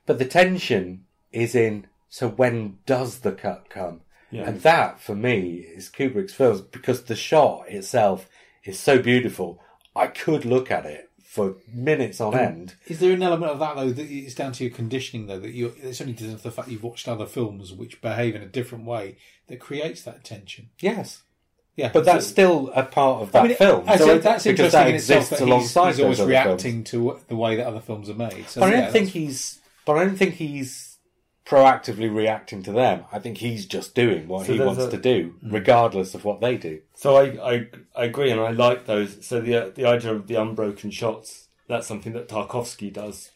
But 0.07 0.18
the 0.18 0.24
tension 0.24 1.05
is 1.30 1.55
in, 1.55 1.87
so 2.09 2.28
when 2.28 2.78
does 2.87 3.18
the 3.18 3.32
cut 3.32 3.68
come? 3.68 4.01
Yeah. 4.31 4.49
And 4.49 4.61
that, 4.62 5.01
for 5.01 5.14
me, 5.14 5.59
is 5.59 5.89
Kubrick's 5.89 6.35
films 6.35 6.61
because 6.61 7.05
the 7.05 7.14
shot 7.16 7.68
itself 7.68 8.29
is 8.64 8.79
so 8.79 9.01
beautiful. 9.01 9.61
I 9.95 10.09
could 10.09 10.45
look 10.45 10.70
at 10.70 10.85
it 10.85 11.09
for 11.22 11.57
minutes 11.72 12.20
on 12.20 12.35
um, 12.35 12.41
end. 12.41 12.74
Is 12.87 12.99
there 12.99 13.12
an 13.12 13.22
element 13.22 13.53
of 13.53 13.59
that 13.61 13.77
though 13.77 13.91
that 13.91 14.11
it's 14.11 14.35
down 14.35 14.53
to 14.53 14.64
your 14.64 14.72
conditioning 14.72 15.27
though 15.27 15.39
that 15.39 15.53
you 15.53 15.74
it's 15.83 16.01
only 16.01 16.14
down 16.14 16.37
to 16.37 16.43
the 16.43 16.51
fact 16.51 16.68
you've 16.68 16.83
watched 16.83 17.07
other 17.09 17.27
films 17.27 17.72
which 17.72 18.01
behave 18.01 18.35
in 18.35 18.43
a 18.43 18.47
different 18.47 18.85
way 18.85 19.16
that 19.49 19.61
creates 19.61 20.03
that 20.03 20.24
tension. 20.24 20.70
Yes. 20.81 21.22
Yeah, 21.77 21.91
But 21.93 22.07
that's 22.07 22.24
So- 22.24 22.33
still 22.33 22.70
a 22.74 22.83
part 22.85 23.22
of 23.22 23.33
that 23.33 23.45
I 23.45 23.49
mean, 23.49 23.57
film. 23.59 23.85
I 23.87 23.97
So 23.99 24.18
that's 24.18 24.45
because 24.45 24.61
interesting 24.74 24.81
that 24.81 24.95
exists 24.95 25.31
That 25.31 25.41
alongside 25.43 25.89
he's 25.91 26.01
always 26.01 26.22
reacting 26.22 26.85
films. 26.85 26.91
to 26.91 27.20
the 27.29 27.37
way 27.37 27.57
that 27.57 27.66
other 27.66 27.81
films 27.81 28.09
are 28.09 28.14
made. 28.14 28.49
So 28.49 28.61
But 28.61 28.68
I 28.68 28.70
don't 28.81 28.93
think 28.93 29.07
that's- 29.07 29.12
he's. 29.12 29.61
But 29.85 29.99
I 29.99 30.05
don't 30.05 30.16
think 30.16 30.35
he's 30.37 30.86
proactively 31.47 32.13
reacting 32.15 32.63
to 32.65 32.73
them. 32.73 33.05
I 33.13 33.19
think 33.19 33.39
he's 33.39 33.67
just 33.67 33.95
doing 33.95 34.27
what 34.29 34.47
So 34.47 34.53
he 34.55 34.61
wants 34.61 34.83
a- 34.85 34.91
to 34.91 34.97
do, 34.99 35.35
mm. 35.45 35.53
regardless 35.53 36.15
of 36.15 36.25
what 36.25 36.41
they 36.41 36.57
do. 36.57 36.81
So 36.95 37.17
I, 37.17 37.55
I 37.55 37.67
I 37.95 38.05
agree, 38.05 38.31
and 38.31 38.41
I 38.41 38.51
like 38.51 38.87
those. 38.87 39.25
So 39.27 39.41
the 39.41 39.73
the 39.75 39.87
idea 39.87 40.13
of 40.13 40.27
the 40.27 40.35
unbroken 40.35 40.91
shots 40.91 41.49
that's 41.69 41.87
something 41.87 42.13
that 42.13 42.29
Tarkovsky 42.29 42.93
does 42.93 43.31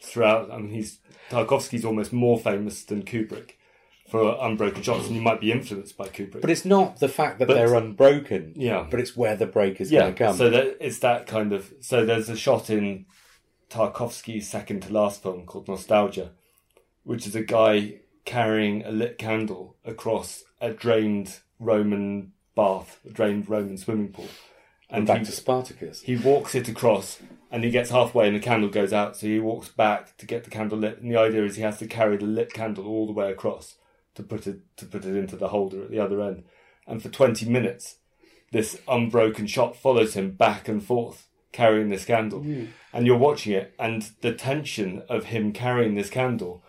throughout. 0.00 0.50
I 0.50 0.58
mean, 0.58 0.70
he's 0.70 0.98
Tarkovsky's 1.30 1.84
almost 1.84 2.12
more 2.12 2.38
famous 2.38 2.84
than 2.84 3.02
Kubrick 3.04 3.52
for 4.10 4.36
unbroken 4.40 4.82
shots, 4.82 5.06
and 5.06 5.16
you 5.16 5.22
might 5.22 5.40
be 5.40 5.50
influenced 5.52 5.96
by 5.96 6.06
Kubrick. 6.08 6.40
But 6.40 6.50
it's 6.50 6.64
not 6.64 7.00
the 7.00 7.08
fact 7.08 7.38
that 7.40 7.48
But- 7.48 7.54
they're 7.54 7.74
unbroken. 7.74 8.52
Yeah. 8.56 8.86
But 8.88 9.00
it's 9.00 9.16
where 9.16 9.36
the 9.36 9.46
break 9.46 9.80
is 9.80 9.90
yeah, 9.90 10.00
going 10.02 10.14
to 10.14 10.24
come. 10.24 10.36
so 10.36 10.50
that 10.50 10.76
it's 10.80 11.00
that 11.00 11.26
kind 11.26 11.52
of. 11.52 11.72
So 11.80 12.04
there's 12.06 12.28
a 12.28 12.36
shot 12.36 12.70
in 12.70 13.06
Tarkovsky's 13.70 14.48
second 14.48 14.82
to 14.82 14.92
last 14.92 15.22
film 15.22 15.44
called 15.46 15.66
Nostalgia, 15.68 16.32
which 17.06 17.26
is 17.26 17.34
a 17.36 17.42
guy 17.42 17.94
carrying 18.24 18.84
a 18.84 18.90
lit 18.90 19.16
candle 19.16 19.76
across 19.84 20.42
a 20.60 20.72
drained 20.72 21.38
Roman 21.60 22.32
bath, 22.56 22.98
a 23.06 23.10
drained 23.10 23.48
Roman 23.48 23.78
swimming 23.78 24.08
pool. 24.08 24.28
And 24.90 25.06
back 25.06 25.20
he- 25.20 25.24
to 25.26 25.32
Spartacus. 25.32 26.02
he 26.02 26.16
walks 26.16 26.54
it 26.54 26.68
across 26.68 27.20
and 27.50 27.64
he 27.64 27.70
gets 27.70 27.90
halfway 27.90 28.26
and 28.26 28.36
the 28.36 28.40
candle 28.40 28.68
goes 28.68 28.92
out. 28.92 29.16
So 29.16 29.26
he 29.28 29.38
walks 29.38 29.68
back 29.68 30.16
to 30.18 30.26
get 30.26 30.44
the 30.44 30.50
candle 30.50 30.78
lit. 30.78 31.00
And 31.00 31.10
the 31.10 31.18
idea 31.18 31.44
is 31.44 31.56
he 31.56 31.62
has 31.62 31.78
to 31.78 31.86
carry 31.86 32.16
the 32.16 32.26
lit 32.26 32.52
candle 32.52 32.86
all 32.86 33.06
the 33.06 33.12
way 33.12 33.30
across 33.30 33.76
to 34.16 34.22
put 34.22 34.46
it 34.46 34.60
to 34.76 34.86
put 34.86 35.04
it 35.04 35.16
into 35.16 35.36
the 35.36 35.48
holder 35.48 35.82
at 35.82 35.90
the 35.90 36.00
other 36.00 36.20
end. 36.22 36.44
And 36.86 37.02
for 37.02 37.08
20 37.08 37.46
minutes 37.48 37.96
this 38.52 38.80
unbroken 38.88 39.46
shot 39.46 39.76
follows 39.76 40.14
him 40.14 40.30
back 40.32 40.68
and 40.68 40.82
forth 40.82 41.28
carrying 41.52 41.88
this 41.88 42.04
candle. 42.04 42.40
Hmm. 42.40 42.66
And 42.92 43.06
you're 43.06 43.16
watching 43.18 43.52
it 43.54 43.74
and 43.78 44.10
the 44.22 44.32
tension 44.32 45.02
of 45.08 45.26
him 45.26 45.52
carrying 45.52 45.94
this 45.94 46.10
candle 46.10 46.62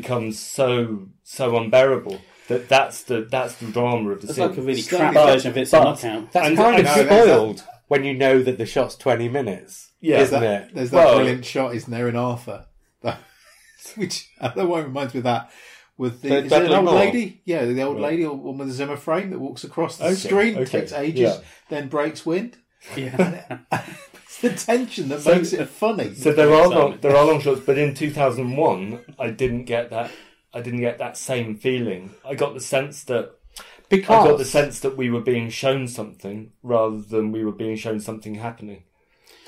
becomes 0.00 0.38
so 0.38 1.06
so 1.22 1.56
unbearable 1.56 2.20
that 2.48 2.68
that's 2.68 3.04
the 3.04 3.26
that's 3.30 3.54
the 3.56 3.66
drama 3.70 4.10
of 4.10 4.20
the 4.20 4.26
It's 4.28 4.36
scene 4.36 4.48
like 4.48 4.58
a 4.58 4.62
really 4.62 4.80
Slightly 4.82 4.98
crap 4.98 5.14
but- 5.14 5.26
version 5.32 5.50
of 5.52 5.56
It's 5.56 5.72
a 5.72 5.76
but- 5.78 5.84
Knockout. 5.84 6.32
That's 6.32 6.48
And- 6.48 6.56
kind 6.56 6.78
and- 6.78 6.86
of 6.88 6.96
No, 6.96 7.02
that's- 7.02 7.24
spoiled 7.24 7.64
when 7.88 8.04
you 8.04 8.14
know 8.14 8.42
that 8.42 8.58
the 8.58 8.66
shot's 8.66 8.96
20 8.96 9.28
minutes. 9.28 9.92
Yeah. 10.00 10.20
isn't 10.20 10.40
that, 10.40 10.62
it? 10.68 10.74
There's 10.74 10.90
that 10.90 10.96
Well- 11.06 11.16
brilliant 11.16 11.44
shot, 11.46 11.74
isn't 11.74 11.90
there, 11.90 12.08
in 12.08 12.16
Arthur? 12.16 12.66
Which 13.96 14.28
uh, 14.40 14.48
that 14.48 14.66
one 14.68 14.82
reminds 14.84 15.14
me 15.14 15.18
of 15.18 15.24
that 15.24 15.50
with 15.96 16.22
the 16.22 16.28
The 16.30 16.36
is 16.38 16.44
it 16.44 16.44
an 16.52 16.62
Dudley 16.62 16.76
old 16.76 16.84
Moore? 16.86 16.94
lady? 16.94 17.40
Yeah, 17.44 17.64
the 17.66 17.82
old 17.82 18.00
lady 18.00 18.24
or 18.24 18.34
one 18.36 18.58
with 18.58 18.68
the 18.68 18.74
Zimmer 18.74 18.96
frame 18.96 19.30
that 19.30 19.38
walks 19.38 19.62
across 19.62 19.98
the 19.98 20.06
Okay, 20.06 20.14
screen, 20.14 20.56
okay, 20.56 20.80
takes 20.80 20.92
ages, 20.92 21.20
yeah. 21.20 21.36
then 21.68 21.88
breaks 21.88 22.24
wind. 22.26 22.56
Yeah. 22.96 23.58
It's 24.44 24.64
the 24.64 24.72
tension 24.72 25.08
that 25.08 25.20
So- 25.22 25.34
makes 25.34 25.52
it 25.52 25.68
funny. 25.68 26.14
So 26.14 26.32
there 26.32 26.50
are 26.52 26.64
Exactly. 26.66 26.76
long, 26.76 26.98
there 27.00 27.16
are 27.16 27.24
long 27.26 27.40
shots, 27.40 27.60
but 27.64 27.78
in 27.78 27.94
2001, 27.94 29.00
I 29.18 29.30
didn't 29.30 29.64
get 29.64 29.90
that. 29.90 30.10
I 30.52 30.60
didn't 30.60 30.80
get 30.80 30.98
that 30.98 31.16
same 31.16 31.56
feeling. 31.56 32.10
I 32.24 32.34
got 32.34 32.54
the 32.54 32.60
sense 32.60 33.02
that 33.04 33.32
because 33.88 34.24
I 34.26 34.28
got 34.30 34.38
the 34.38 34.44
sense 34.44 34.80
that 34.80 34.96
we 34.96 35.10
were 35.10 35.20
being 35.20 35.50
shown 35.50 35.88
something 35.88 36.52
rather 36.62 37.00
than 37.00 37.32
we 37.32 37.44
were 37.44 37.52
being 37.52 37.76
shown 37.76 38.00
something 38.00 38.36
happening. 38.36 38.82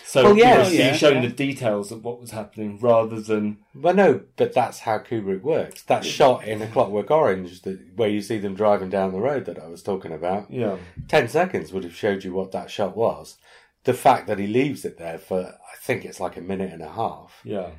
So 0.05 0.23
Well, 0.23 0.37
yeah, 0.39 0.59
we 0.69 0.77
were 0.77 0.83
yeah, 0.85 0.93
shown 0.93 1.15
yeah. 1.23 1.29
the 1.29 1.35
details 1.35 1.91
of 1.91 2.05
what 2.05 2.21
was 2.21 2.31
happening 2.31 2.79
rather 2.81 3.21
than 3.21 3.59
Well, 3.75 3.95
no, 3.95 4.21
but 4.37 4.53
that's 4.53 4.81
how 4.81 4.99
Kubrick 4.99 5.43
works. 5.43 5.83
That 5.83 6.05
shot 6.05 6.47
in 6.47 6.63
A 6.63 6.67
Clockwork 6.69 7.11
Orange, 7.11 7.63
that, 7.63 7.79
where 7.97 8.09
you 8.09 8.21
see 8.21 8.39
them 8.39 8.55
driving 8.55 8.89
down 8.89 9.13
the 9.13 9.21
road 9.21 9.47
that 9.47 9.59
I 9.59 9.67
was 9.67 9.83
talking 9.83 10.13
about, 10.13 10.49
yeah. 10.51 10.77
10 11.09 11.29
seconds 11.29 11.73
would 11.73 11.83
have 11.85 11.97
showed 11.97 12.23
you 12.25 12.33
what 12.33 12.53
that 12.53 12.71
shot 12.71 12.97
was. 12.97 13.37
The 13.87 13.95
fact 13.95 14.27
that 14.27 14.39
he 14.39 14.47
leaves 14.47 14.85
it 14.85 14.99
there 14.99 15.19
for, 15.19 15.41
I 15.47 15.77
think 15.81 16.05
it's 16.05 16.21
like 16.21 16.37
a 16.37 16.41
minute 16.43 16.73
and 16.73 16.83
a 16.83 16.91
half, 16.91 17.41
Yeah, 17.45 17.71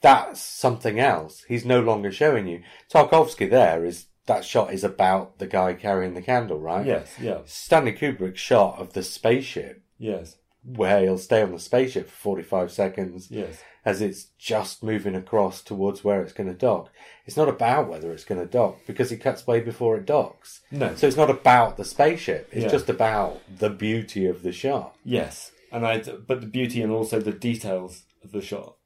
that's 0.00 0.40
something 0.40 0.98
else. 1.00 1.44
He's 1.48 1.64
no 1.64 1.80
longer 1.80 2.10
showing 2.12 2.46
you. 2.46 2.62
Tarkovsky 2.92 3.48
there 3.48 3.84
is, 3.84 4.06
that 4.26 4.44
shot 4.44 4.72
is 4.74 4.84
about 4.84 5.38
the 5.38 5.46
guy 5.46 5.74
carrying 5.74 6.14
the 6.14 6.22
candle, 6.22 6.58
right? 6.60 6.84
yes, 6.84 7.14
yeah, 7.20 7.38
Stanley 7.44 7.92
Kubrick's 7.92 8.40
shot 8.40 8.78
of 8.78 8.92
the 8.92 9.02
spaceship 9.02 9.82
yes, 9.98 10.36
where 10.64 11.00
he'll 11.00 11.18
stay 11.18 11.42
on 11.42 11.52
the 11.52 11.58
spaceship 11.58 12.08
for 12.08 12.36
45 12.36 12.70
seconds 12.72 13.28
Yes. 13.30 13.62
As 13.84 14.00
it's 14.00 14.26
just 14.38 14.82
moving 14.82 15.14
across 15.14 15.60
towards 15.60 16.04
where 16.04 16.22
it's 16.22 16.32
going 16.32 16.48
to 16.48 16.54
dock. 16.54 16.90
It's 17.26 17.36
not 17.36 17.48
about 17.48 17.88
whether 17.88 18.12
it's 18.12 18.24
going 18.24 18.40
to 18.40 18.46
dock 18.46 18.78
because 18.86 19.10
it 19.10 19.18
cuts 19.18 19.46
way 19.46 19.60
before 19.60 19.96
it 19.96 20.06
docks. 20.06 20.60
No. 20.70 20.94
So 20.94 21.06
it's 21.06 21.16
not 21.16 21.30
about 21.30 21.76
the 21.76 21.84
spaceship. 21.84 22.48
It's 22.52 22.64
Yeah. 22.64 22.70
just 22.70 22.88
about 22.88 23.40
the 23.58 23.70
beauty 23.70 24.26
of 24.26 24.42
the 24.42 24.52
shot. 24.52 24.96
Yes, 25.04 25.52
and 25.70 25.86
I 25.86 25.98
but 25.98 26.40
the 26.40 26.46
beauty 26.46 26.82
and 26.82 26.92
also 26.92 27.20
the 27.20 27.32
details 27.32 28.02
of 28.22 28.32
the 28.32 28.42
shot, 28.42 28.76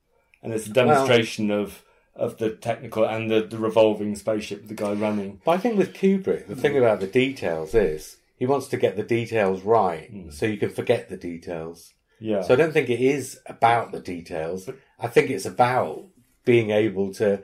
and 0.43 0.53
it's 0.53 0.67
a 0.67 0.73
demonstration 0.73 1.51
of 1.51 1.83
of 2.15 2.39
the 2.39 2.51
technical 2.51 3.05
and 3.05 3.31
the, 3.31 3.43
the 3.43 3.59
revolving 3.59 4.17
spaceship 4.17 4.61
with 4.61 4.69
the 4.69 4.75
guy 4.75 4.93
running. 4.93 5.41
But 5.45 5.53
I 5.53 5.59
think 5.59 5.77
with 5.77 5.93
Kubrick, 5.93 6.47
the 6.47 6.57
thing 6.57 6.77
about 6.77 7.01
the 7.01 7.07
details 7.07 7.75
is 7.75 8.17
he 8.39 8.47
wants 8.47 8.69
to 8.69 8.77
get 8.77 8.97
the 8.97 9.03
details 9.03 9.63
right 9.63 10.09
hmm. 10.11 10.31
so 10.31 10.47
you 10.47 10.57
can 10.57 10.71
forget 10.71 11.09
the 11.09 11.17
details. 11.17 11.93
Yeah. 12.19 12.43
So 12.43 12.55
I 12.55 12.57
don't 12.57 12.73
think 12.73 12.89
it 12.91 13.01
is 13.01 13.39
about 13.47 13.93
the 13.93 14.01
details. 14.01 14.69
I 14.99 15.09
think 15.09 15.31
it's 15.31 15.45
about 15.47 16.05
being 16.45 16.71
able 16.71 17.13
to 17.15 17.43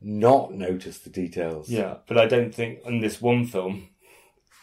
not 0.00 0.52
notice 0.52 0.98
the 0.98 1.10
details. 1.10 1.68
Yeah, 1.68 1.96
but 2.06 2.18
I 2.18 2.26
don't 2.26 2.54
think 2.54 2.80
in 2.84 3.00
this 3.00 3.20
one 3.20 3.46
film. 3.46 3.88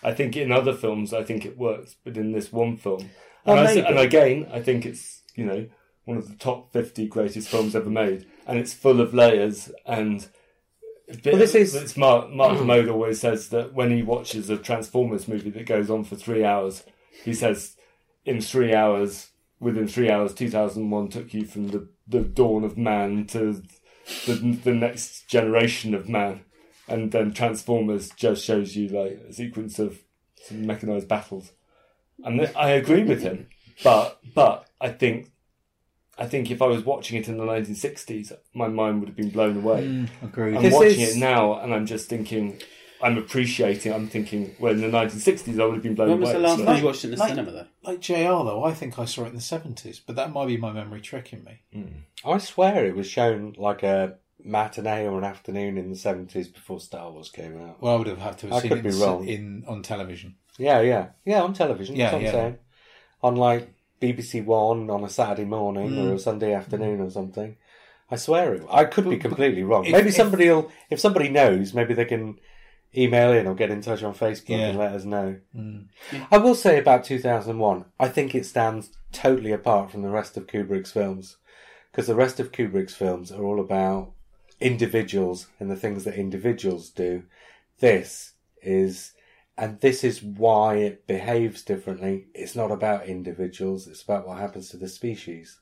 I 0.04 0.14
think 0.14 0.38
in 0.38 0.52
other 0.52 0.74
films, 0.74 1.14
I 1.14 1.24
think 1.24 1.46
it 1.46 1.58
works, 1.58 1.96
but 2.06 2.16
in 2.16 2.32
this 2.32 2.54
one 2.54 2.78
film, 2.78 3.10
Well, 3.46 3.58
and, 3.58 3.68
I 3.68 3.74
and 3.90 4.00
again, 4.00 4.48
I 4.52 4.62
think 4.62 4.86
it's 4.86 5.24
you 5.36 5.46
know 5.46 5.68
one 6.06 6.18
of 6.18 6.30
the 6.30 6.36
top 6.36 6.72
fifty 6.72 7.08
greatest 7.08 7.50
films 7.50 7.76
ever 7.76 7.90
made, 7.90 8.26
and 8.48 8.58
it's 8.60 8.74
full 8.74 9.02
of 9.02 9.14
layers 9.14 9.72
and. 9.86 10.28
Well, 11.26 11.38
this 11.38 11.56
is- 11.56 11.74
it's 11.74 11.98
Mark 11.98 12.30
Mark 12.30 12.58
Kermode 12.60 12.88
always 12.88 13.20
says 13.20 13.50
that 13.50 13.74
when 13.74 13.90
he 13.92 14.04
watches 14.04 14.50
a 14.50 14.58
Transformers 14.58 15.28
movie 15.28 15.50
that 15.50 15.66
goes 15.66 15.90
on 15.90 16.04
for 16.04 16.16
three 16.16 16.44
hours, 16.46 16.84
he 17.26 17.34
says 17.34 17.76
in 18.26 18.42
three 18.42 18.76
hours, 18.76 19.30
within 19.60 19.88
three 19.88 20.10
hours, 20.10 20.34
two 20.34 20.50
thousand 20.50 20.90
one 20.90 21.08
took 21.10 21.34
you 21.34 21.46
from 21.46 21.68
the 21.70 21.88
the 22.08 22.22
dawn 22.22 22.64
of 22.64 22.78
man 22.78 23.26
to 23.28 23.62
the 24.26 24.34
the 24.64 24.74
next 24.74 25.28
generation 25.28 25.94
of 25.94 26.10
man 26.10 26.42
and 26.88 27.12
then 27.12 27.32
Transformers 27.32 28.10
just 28.10 28.44
shows 28.44 28.76
you 28.76 28.88
like 28.90 29.20
a 29.30 29.34
sequence 29.34 29.78
of 29.78 30.00
some 30.42 30.66
mechanized 30.66 31.08
battles. 31.08 31.52
And 32.24 32.40
th- 32.40 32.56
I 32.56 32.72
agree 32.72 33.04
with 33.04 33.22
him, 33.22 33.48
but 33.84 34.20
but 34.34 34.68
I 34.82 34.90
think 34.90 35.32
I 36.18 36.26
think 36.26 36.50
if 36.52 36.62
I 36.62 36.66
was 36.66 36.84
watching 36.84 37.18
it 37.18 37.28
in 37.30 37.38
the 37.38 37.44
1960s, 37.46 38.34
my 38.54 38.68
mind 38.68 39.00
would 39.00 39.10
have 39.10 39.16
been 39.16 39.30
blown 39.30 39.58
away. 39.58 39.84
Mm, 39.86 40.10
agreed. 40.24 40.56
I'm 40.58 40.64
This 40.64 40.74
watching 40.74 41.00
is- 41.00 41.16
it 41.16 41.20
now, 41.20 41.60
and 41.60 41.74
I'm 41.74 41.86
just 41.86 42.10
thinking. 42.10 42.60
I'm 43.02 43.18
appreciating. 43.18 43.94
I'm 43.94 44.08
thinking. 44.08 44.56
Well, 44.60 44.74
in 44.74 44.82
the 44.82 44.88
1960s, 44.88 45.60
I 45.60 45.66
would 45.66 45.76
have 45.76 45.84
been 45.84 45.96
blown 45.96 46.10
away. 46.10 46.14
When 46.16 46.22
was 46.22 46.30
away. 46.32 46.42
the 46.42 46.48
last 46.48 46.58
so- 46.60 46.66
time 46.66 46.78
you 46.78 46.86
watched 46.86 47.06
in 47.06 47.12
the 47.12 47.18
Like- 47.18 47.30
cinema, 47.30 47.52
though? 47.52 47.66
Like 47.84 48.00
JR 48.02 48.44
though, 48.44 48.64
I 48.64 48.74
think 48.74 49.00
I 49.00 49.06
saw 49.06 49.24
it 49.24 49.30
in 49.30 49.36
the 49.36 49.42
seventies, 49.42 50.00
but 50.06 50.16
that 50.16 50.34
might 50.34 50.48
be 50.48 50.58
my 50.58 50.72
memory 50.72 51.02
tricking 51.02 51.44
me. 51.44 51.60
Hmm. 51.74 52.30
I 52.30 52.38
swear 52.38 52.86
it 52.86 52.96
was 52.96 53.08
shown 53.08 53.56
like 53.58 53.84
a 53.84 54.16
matinee 54.44 55.06
or 55.06 55.18
an 55.18 55.24
afternoon 55.24 55.78
in 55.78 55.90
the 55.90 55.98
70s 55.98 56.54
before 56.54 56.80
Star 56.80 57.12
Wars 57.12 57.30
came 57.30 57.62
out. 57.62 57.82
Well, 57.82 57.94
I 57.94 57.98
would 57.98 58.08
have 58.08 58.20
had 58.20 58.38
to 58.40 58.48
have 58.48 58.56
I 58.56 58.60
seen 58.62 58.70
could 58.70 58.78
it 58.80 58.84
be 58.84 58.90
in, 58.90 59.00
wrong. 59.00 59.28
in 59.28 59.64
on 59.68 59.82
television. 59.84 60.36
Yeah, 60.58 60.82
yeah. 60.82 61.10
Yeah, 61.26 61.42
on 61.42 61.54
television. 61.54 61.96
Yeah, 61.96 62.12
that's 62.12 62.14
what 62.14 62.22
yeah. 62.22 62.30
I'm 62.30 62.34
saying. 62.34 62.58
On 63.22 63.36
like 63.36 63.74
BBC 64.02 64.46
One 64.46 64.90
on 64.90 65.04
a 65.04 65.10
Saturday 65.10 65.46
morning 65.46 65.90
hmm. 65.90 66.10
or 66.10 66.14
a 66.14 66.20
Sunday 66.20 66.54
afternoon 66.54 67.02
or 67.02 67.10
something. 67.10 67.58
I 68.12 68.16
swear 68.16 68.56
it. 68.56 68.64
I 68.72 68.86
could 68.86 69.10
be 69.10 69.18
completely 69.18 69.64
wrong. 69.64 69.86
if- 69.86 69.92
maybe 69.92 70.10
if- 70.10 70.16
somebody 70.16 70.50
will. 70.50 70.72
If 70.90 71.00
somebody 71.00 71.30
knows, 71.30 71.74
maybe 71.74 71.94
they 71.94 72.06
can 72.06 72.40
email 72.96 73.32
in 73.34 73.46
or 73.48 73.54
get 73.56 73.70
in 73.70 73.82
touch 73.82 74.02
on 74.04 74.14
Facebook 74.14 74.50
Yeah. 74.50 74.68
and 74.70 74.78
let 74.80 74.94
us 74.94 75.04
know. 75.06 75.38
Mm. 75.56 75.88
I 76.32 76.38
will 76.38 76.56
say 76.56 76.80
about 76.80 77.04
2001. 77.04 77.86
I 78.00 78.08
think 78.08 78.34
it 78.34 78.46
stands 78.46 78.90
totally 79.12 79.52
apart 79.52 79.92
from 79.92 80.02
the 80.02 80.10
rest 80.10 80.38
of 80.38 80.48
Kubrick's 80.48 80.92
films 80.92 81.38
because 81.92 82.08
the 82.08 82.16
rest 82.16 82.40
of 82.40 82.52
Kubrick's 82.52 82.96
films 82.96 83.32
are 83.32 83.44
all 83.44 83.60
about 83.60 84.12
individuals 84.60 85.48
and 85.60 85.70
the 85.70 85.76
things 85.76 86.04
that 86.04 86.16
individuals 86.16 86.90
do. 86.90 87.24
This 87.80 88.34
is, 88.62 89.14
and 89.58 89.80
this 89.80 90.04
is 90.04 90.22
why 90.22 90.76
it 90.76 91.08
behaves 91.08 91.64
differently. 91.64 92.28
It's 92.34 92.56
not 92.56 92.72
about 92.72 93.06
individuals, 93.08 93.88
it's 93.88 94.04
about 94.04 94.28
what 94.28 94.38
happens 94.40 94.70
to 94.70 94.78
the 94.78 94.88
species. 94.90 95.60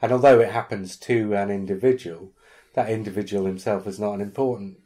And 0.00 0.12
although 0.12 0.40
it 0.40 0.50
happens 0.50 0.96
to 0.98 1.34
an 1.34 1.50
individual, 1.50 2.32
that 2.74 2.90
individual 2.90 3.44
himself 3.46 3.86
is 3.86 3.98
not 4.00 4.14
an 4.14 4.20
important, 4.20 4.78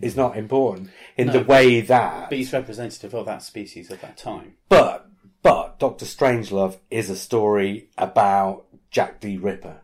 is 0.00 0.16
not 0.16 0.36
important 0.36 0.90
in 1.16 1.28
the 1.28 1.40
No, 1.40 1.46
way 1.46 1.80
that. 1.80 2.28
But 2.28 2.38
he's 2.38 2.52
representative 2.52 3.14
of 3.14 3.26
that 3.26 3.42
species 3.42 3.90
at 3.90 4.00
that 4.00 4.16
time. 4.16 4.54
But 4.68 5.08
but 5.42 5.78
Doctor 5.78 6.06
Strangelove 6.06 6.78
is 6.90 7.10
a 7.10 7.16
story 7.16 7.90
about 7.98 8.64
Jack 8.90 9.20
D. 9.20 9.36
Ripper, 9.36 9.82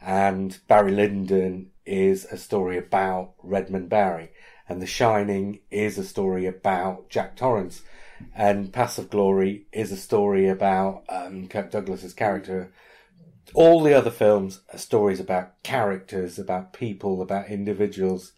and 0.00 0.58
Barry 0.68 0.92
Lyndon 0.92 1.70
is 1.84 2.24
a 2.26 2.38
story 2.38 2.78
about 2.78 3.32
Redmond 3.42 3.88
Barry, 3.88 4.30
and 4.68 4.80
The 4.80 4.86
Shining 4.86 5.60
is 5.70 5.98
a 5.98 6.04
story 6.04 6.46
about 6.46 7.08
Jack 7.08 7.36
Torrance, 7.36 7.82
and 8.34 8.72
Paths 8.72 8.98
of 8.98 9.10
Glory 9.10 9.66
is 9.72 9.90
a 9.90 9.96
story 9.96 10.48
about 10.48 11.04
um, 11.08 11.48
Kirk 11.48 11.70
Douglas's 11.72 12.14
character. 12.14 12.72
All 13.52 13.82
the 13.82 13.94
other 13.94 14.10
films 14.12 14.60
are 14.72 14.78
stories 14.78 15.18
about 15.18 15.60
characters, 15.64 16.38
about 16.38 16.72
people, 16.72 17.20
about 17.20 17.48
individuals. 17.48 18.32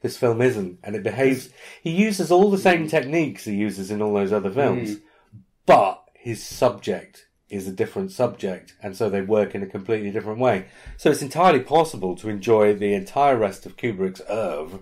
This 0.00 0.16
film 0.16 0.40
isn't, 0.40 0.78
and 0.84 0.94
it 0.94 1.02
behaves. 1.02 1.50
He 1.82 1.90
uses 1.90 2.30
all 2.30 2.50
the 2.50 2.58
same 2.58 2.88
techniques 2.88 3.44
he 3.44 3.54
uses 3.54 3.90
in 3.90 4.00
all 4.00 4.14
those 4.14 4.32
other 4.32 4.50
films, 4.50 4.94
hmm. 4.94 5.38
but 5.66 6.04
his 6.14 6.42
subject 6.42 7.26
is 7.50 7.66
a 7.66 7.72
different 7.72 8.12
subject, 8.12 8.74
and 8.82 8.96
so 8.96 9.08
they 9.08 9.22
work 9.22 9.54
in 9.54 9.62
a 9.62 9.66
completely 9.66 10.10
different 10.10 10.38
way. 10.38 10.66
So 10.96 11.10
it's 11.10 11.22
entirely 11.22 11.60
possible 11.60 12.14
to 12.16 12.28
enjoy 12.28 12.74
the 12.74 12.94
entire 12.94 13.36
rest 13.36 13.66
of 13.66 13.76
Kubrick's 13.76 14.20
oeuvre 14.30 14.80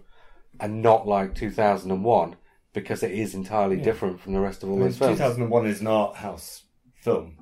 and 0.59 0.83
not 0.83 1.07
like 1.07 1.35
2001 1.35 2.37
because 2.73 3.03
it 3.03 3.12
is 3.12 3.35
entirely 3.35 3.77
different 3.77 4.21
from 4.21 4.35
the 4.35 4.41
rest 4.41 4.62
of 4.62 4.69
all 4.69 4.77
I 4.77 4.79
mean, 4.79 4.89
his 4.89 4.99
films. 4.99 5.19
2001 5.19 5.67
is 5.67 5.81
an 5.81 5.87
art 5.87 6.17
house 6.17 6.64
film, 6.97 7.39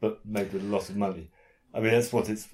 but 0.00 0.24
made 0.24 0.52
with 0.52 0.62
a 0.62 0.66
lot 0.66 0.88
of 0.88 0.96
money. 0.96 1.30
I 1.74 1.80
mean, 1.80 1.92
that's 1.92 2.12
what 2.12 2.28
it's. 2.28 2.48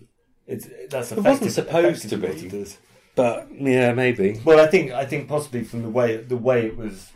It's 0.47 0.69
that's 0.91 1.13
It 1.13 1.19
wasn't 1.19 1.53
supposed 1.53 2.09
to 2.09 2.17
be. 2.17 2.67
What 3.15 3.27
it 3.27 3.43
is. 3.43 3.59
But 3.59 3.69
yeah, 3.69 3.93
maybe. 3.93 4.41
Well, 4.45 4.61
I 4.61 4.67
think 4.67 4.93
I 4.93 5.05
think 5.05 5.29
possibly 5.29 5.65
from 5.65 5.83
the 5.83 5.91
way 5.91 6.17
the 6.17 6.37
way 6.37 6.67
it 6.67 6.77
was, 6.77 7.11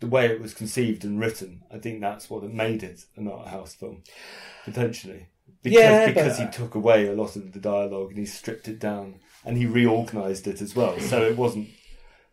the 0.00 0.06
way 0.06 0.26
it 0.26 0.40
was 0.40 0.54
conceived 0.54 1.04
and 1.04 1.20
written, 1.20 1.62
I 1.72 1.78
think 1.78 2.00
that's 2.00 2.28
what 2.30 2.42
made 2.44 2.82
it 2.82 3.04
an 3.16 3.28
art 3.28 3.48
house 3.48 3.74
film, 3.74 4.02
potentially. 4.64 5.28
Because 5.62 5.78
Yeah, 5.78 6.06
because 6.06 6.38
but- 6.38 6.46
he 6.46 6.52
took 6.52 6.74
away 6.74 7.06
a 7.06 7.12
lot 7.12 7.36
of 7.36 7.52
the 7.52 7.58
dialogue 7.60 8.10
and 8.10 8.18
he 8.18 8.26
stripped 8.26 8.68
it 8.68 8.78
down 8.78 9.20
and 9.44 9.56
he 9.56 9.66
reorganised 9.66 10.46
it 10.46 10.60
as 10.60 10.74
well. 10.76 10.92
Mm-hmm. 10.94 11.06
So 11.06 11.22
it 11.22 11.36
wasn't. 11.36 11.68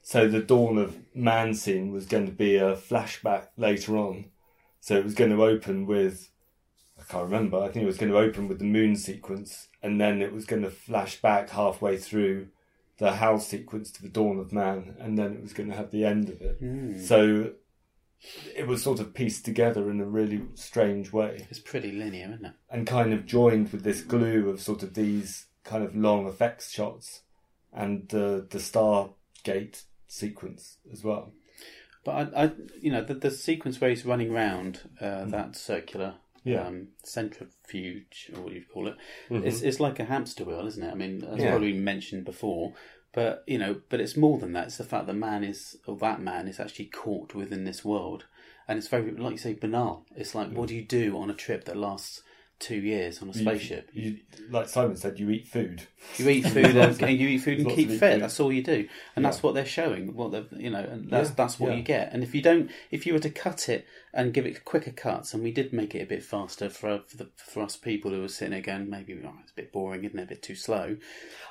So 0.01 0.27
the 0.27 0.41
dawn 0.41 0.77
of 0.77 0.97
man 1.15 1.53
scene 1.53 1.91
was 1.91 2.05
going 2.05 2.25
to 2.25 2.31
be 2.31 2.57
a 2.57 2.75
flashback 2.75 3.47
later 3.55 3.97
on. 3.97 4.25
So 4.81 4.95
it 4.97 5.03
was 5.05 5.13
going 5.13 5.31
to 5.31 5.43
open 5.43 5.85
with. 5.85 6.29
I 7.13 7.17
can't 7.19 7.31
remember. 7.31 7.59
I 7.59 7.69
think 7.69 7.83
it 7.83 7.87
was 7.87 7.97
going 7.97 8.11
to 8.11 8.17
open 8.17 8.47
with 8.47 8.57
the 8.57 8.65
moon 8.65 8.95
sequence, 8.95 9.67
and 9.83 10.01
then 10.01 10.19
it 10.21 10.33
was 10.33 10.45
going 10.45 10.63
to 10.63 10.71
flash 10.71 11.21
back 11.21 11.51
halfway 11.51 11.97
through 11.97 12.47
the 12.97 13.11
Hal 13.13 13.39
sequence 13.39 13.91
to 13.91 14.01
the 14.01 14.09
dawn 14.09 14.39
of 14.39 14.51
man, 14.51 14.95
and 14.99 15.15
then 15.15 15.33
it 15.33 15.41
was 15.41 15.53
going 15.53 15.69
to 15.69 15.75
have 15.75 15.91
the 15.91 16.05
end 16.05 16.29
of 16.29 16.41
it. 16.41 16.57
So 17.05 17.51
it 18.55 18.65
was 18.65 18.81
sort 18.81 18.99
of 18.99 19.13
pieced 19.13 19.45
together 19.45 19.91
in 19.91 20.01
a 20.01 20.05
really 20.05 20.41
strange 20.55 21.13
way, 21.13 21.45
It's 21.51 21.59
pretty 21.59 21.91
linear, 21.91 22.31
isn't 22.33 22.45
it? 22.45 22.53
and 22.71 22.87
kind 22.87 23.13
of 23.13 23.27
joined 23.27 23.71
with 23.71 23.83
this 23.83 24.01
glue 24.01 24.49
of 24.49 24.59
sort 24.59 24.81
of 24.81 24.95
these 24.95 25.45
kind 25.63 25.83
of 25.83 25.95
long 25.95 26.25
effects 26.27 26.71
shots 26.71 27.21
and 27.71 28.09
the 28.09 28.47
the 28.49 28.57
Stargate 28.59 29.83
sequence 30.07 30.77
as 30.91 31.03
well. 31.03 31.33
But 32.03 32.33
I, 32.35 32.45
I 32.45 32.51
you 32.81 32.91
know, 32.91 33.03
the, 33.03 33.13
the 33.13 33.31
sequence 33.31 33.79
where 33.79 33.89
he's 33.89 34.03
running 34.05 34.31
around 34.31 34.81
uh, 34.99 35.25
that 35.25 35.55
circular 35.55 36.15
Yeah. 36.43 36.67
um, 36.67 36.89
centrifuge, 37.03 38.31
or 38.35 38.41
what 38.41 38.53
you 38.53 38.63
call 38.73 38.87
it, 38.87 38.95
it's, 39.29 39.61
it's 39.61 39.79
like 39.79 39.99
a 39.99 40.05
hamster 40.05 40.43
wheel, 40.43 40.65
isn't 40.67 40.83
it? 40.83 40.91
I 40.91 40.95
mean, 40.95 41.19
that's 41.19 41.41
Yeah. 41.41 41.51
probably 41.51 41.73
mentioned 41.73 42.25
before. 42.25 42.73
But 43.13 43.43
you 43.45 43.59
know, 43.59 43.79
but 43.89 43.99
it's 43.99 44.17
more 44.17 44.39
than 44.39 44.53
that. 44.53 44.67
It's 44.67 44.77
the 44.77 44.83
fact 44.83 45.05
that 45.05 45.13
man 45.13 45.43
is, 45.43 45.77
or 45.85 45.95
that 45.97 46.19
man 46.19 46.47
is 46.47 46.59
actually 46.59 46.85
caught 46.85 47.35
within 47.35 47.63
this 47.63 47.85
world, 47.85 48.25
and 48.67 48.79
it's 48.79 48.87
very, 48.87 49.11
like 49.11 49.33
you 49.33 49.37
say, 49.37 49.53
banal. 49.53 50.05
It's 50.15 50.33
like, 50.33 50.49
what 50.51 50.67
do 50.69 50.75
you 50.75 50.83
do 50.83 51.17
on 51.19 51.29
a 51.29 51.35
trip 51.35 51.65
that 51.65 51.77
lasts 51.77 52.23
two 52.57 52.77
years 52.77 53.21
on 53.21 53.29
a 53.29 53.33
spaceship? 53.35 53.89
You, 53.93 54.17
like 54.49 54.67
Simon 54.67 54.95
said, 54.95 55.19
you 55.19 55.29
eat 55.29 55.47
food. 55.47 55.83
You 56.17 56.27
eat 56.29 56.47
food 56.47 56.75
and, 56.75 56.99
and 57.03 57.19
you 57.19 57.27
eat 57.27 57.37
food 57.39 57.59
and 57.59 57.69
keep 57.69 57.89
fit. 57.89 57.99
food. 57.99 58.21
That's 58.23 58.39
all 58.39 58.51
you 58.51 58.63
do, 58.63 58.87
and 59.15 59.23
that's 59.23 59.43
what 59.43 59.53
they're 59.53 59.63
showing. 59.63 60.15
What 60.15 60.31
they 60.31 60.43
you 60.57 60.71
know, 60.71 60.79
and 60.79 61.07
that's 61.11 61.29
Yeah, 61.29 61.35
that's 61.35 61.59
what 61.59 61.69
yeah. 61.71 61.77
you 61.77 61.83
get. 61.83 62.13
And 62.13 62.23
if 62.23 62.33
you 62.33 62.41
don't, 62.41 62.71
if 62.89 63.05
you 63.05 63.13
were 63.13 63.19
to 63.19 63.29
cut 63.29 63.69
it 63.69 63.85
and 64.15 64.33
give 64.33 64.45
it 64.45 64.63
quicker 64.63 64.91
cuts, 64.91 65.33
and 65.33 65.43
we 65.43 65.51
did 65.51 65.73
make 65.73 65.95
it 65.95 66.01
a 66.01 66.05
bit 66.05 66.23
faster 66.23 66.69
for 66.69 67.01
for, 67.07 67.17
the, 67.17 67.29
for 67.35 67.63
us 67.63 67.75
people 67.75 68.11
who 68.11 68.21
were 68.21 68.27
sitting 68.27 68.51
there 68.51 68.61
going, 68.61 68.89
maybe 68.89 69.19
oh, 69.25 69.33
it's 69.41 69.51
a 69.51 69.55
bit 69.55 69.71
boring, 69.71 70.03
isn't 70.03 70.19
it? 70.19 70.23
A 70.23 70.27
bit 70.27 70.43
too 70.43 70.55
slow. 70.55 70.97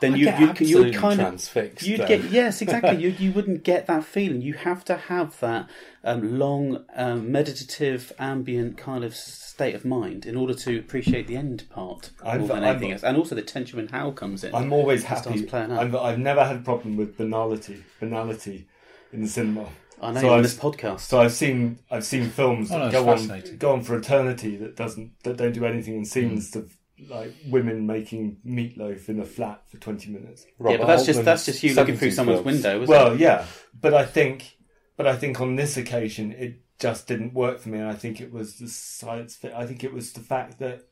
Then 0.00 0.14
I 0.14 0.16
you 0.16 0.30
you 0.30 0.52
you 0.60 0.78
would 0.78 0.94
kind 0.94 1.20
of 1.20 1.26
transfixed 1.26 1.86
you'd 1.86 2.00
then. 2.00 2.08
get 2.08 2.30
yes 2.30 2.62
exactly. 2.62 2.96
you 3.02 3.10
you 3.10 3.32
wouldn't 3.32 3.64
get 3.64 3.86
that 3.86 4.04
feeling. 4.04 4.42
You 4.42 4.54
have 4.54 4.84
to 4.84 4.96
have 4.96 5.38
that 5.40 5.68
um, 6.04 6.38
long 6.38 6.84
um, 6.94 7.32
meditative 7.32 8.12
ambient 8.18 8.76
kind 8.76 9.02
of 9.02 9.14
state 9.14 9.74
of 9.74 9.84
mind 9.84 10.24
in 10.24 10.36
order 10.36 10.54
to 10.54 10.78
appreciate 10.78 11.26
the 11.26 11.36
end 11.36 11.64
part 11.68 12.10
more 12.24 12.38
than 12.38 12.50
I'm- 12.50 12.64
anything 12.64 12.92
else, 12.92 13.02
and 13.02 13.16
also 13.16 13.34
the 13.34 13.42
tension 13.42 13.78
when 13.78 13.88
Hal 13.88 14.12
comes 14.12 14.44
in. 14.44 14.54
I'm 14.54 14.72
always 14.72 15.04
happy. 15.04 15.48
I'm, 15.52 15.96
I've 15.96 16.18
never 16.18 16.44
had 16.44 16.56
a 16.56 16.60
problem 16.60 16.96
with 16.96 17.16
banality, 17.16 17.84
banality 17.98 18.66
in 19.12 19.22
the 19.22 19.28
cinema. 19.28 19.66
I 20.03 20.12
know 20.12 20.20
so 20.20 20.28
on 20.28 20.34
I've- 20.34 20.42
this 20.42 20.55
podcast. 20.57 21.00
So 21.00 21.20
I've 21.20 21.32
seen 21.32 21.78
I've 21.90 22.05
seen 22.05 22.28
films 22.28 22.70
Oh, 22.70 22.78
no, 22.78 22.90
go 22.90 23.09
on 23.09 23.42
go 23.59 23.72
on 23.72 23.82
for 23.82 23.96
eternity 23.96 24.57
that 24.57 24.76
doesn't 24.76 25.22
that 25.24 25.36
don't 25.36 25.53
do 25.53 25.64
anything 25.64 25.96
in 25.96 26.05
scenes 26.05 26.53
hmm. 26.53 26.61
of 26.61 26.76
like 27.09 27.34
women 27.48 27.86
making 27.86 28.36
meatloaf 28.46 29.09
in 29.09 29.18
a 29.18 29.24
flat 29.24 29.62
for 29.68 29.76
twenty 29.78 30.11
minutes. 30.11 30.46
yeah, 30.64 30.76
but 30.76 30.86
that's 30.86 31.07
just 31.07 31.24
that's 31.24 31.44
just 31.46 31.62
you 31.62 31.74
looking 31.74 31.96
through 31.96 32.11
someone's 32.12 32.42
films. 32.42 32.62
window. 32.62 32.82
Isn't 32.82 32.88
Well, 32.92 33.12
it? 33.12 33.20
yeah, 33.20 33.46
but 33.80 33.94
I 33.94 34.05
think 34.05 34.57
but 34.96 35.07
I 35.07 35.16
think 35.16 35.40
on 35.40 35.57
this 35.57 35.76
occasion 35.76 36.32
it 36.32 36.61
just 36.78 37.07
didn't 37.07 37.32
work 37.32 37.61
for 37.61 37.68
me, 37.68 37.78
and 37.78 37.88
I 37.88 37.94
think 37.94 38.20
it 38.20 38.32
was 38.32 38.57
the 38.59 38.68
science. 38.68 39.36
fi- 39.36 39.53
I 39.53 39.66
think 39.66 39.84
it 39.84 39.92
was 39.92 40.12
the 40.12 40.20
fact 40.20 40.59
that 40.59 40.88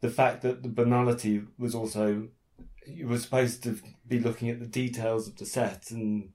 the 0.00 0.10
fact 0.10 0.42
that 0.42 0.62
the 0.62 0.68
banality 0.68 1.42
was 1.58 1.74
also 1.74 2.28
you 2.86 3.06
were 3.06 3.18
supposed 3.18 3.62
to 3.64 3.78
be 4.06 4.18
looking 4.18 4.48
at 4.48 4.60
the 4.60 4.66
details 4.66 5.28
of 5.28 5.36
the 5.36 5.44
set 5.44 5.90
and 5.90 6.30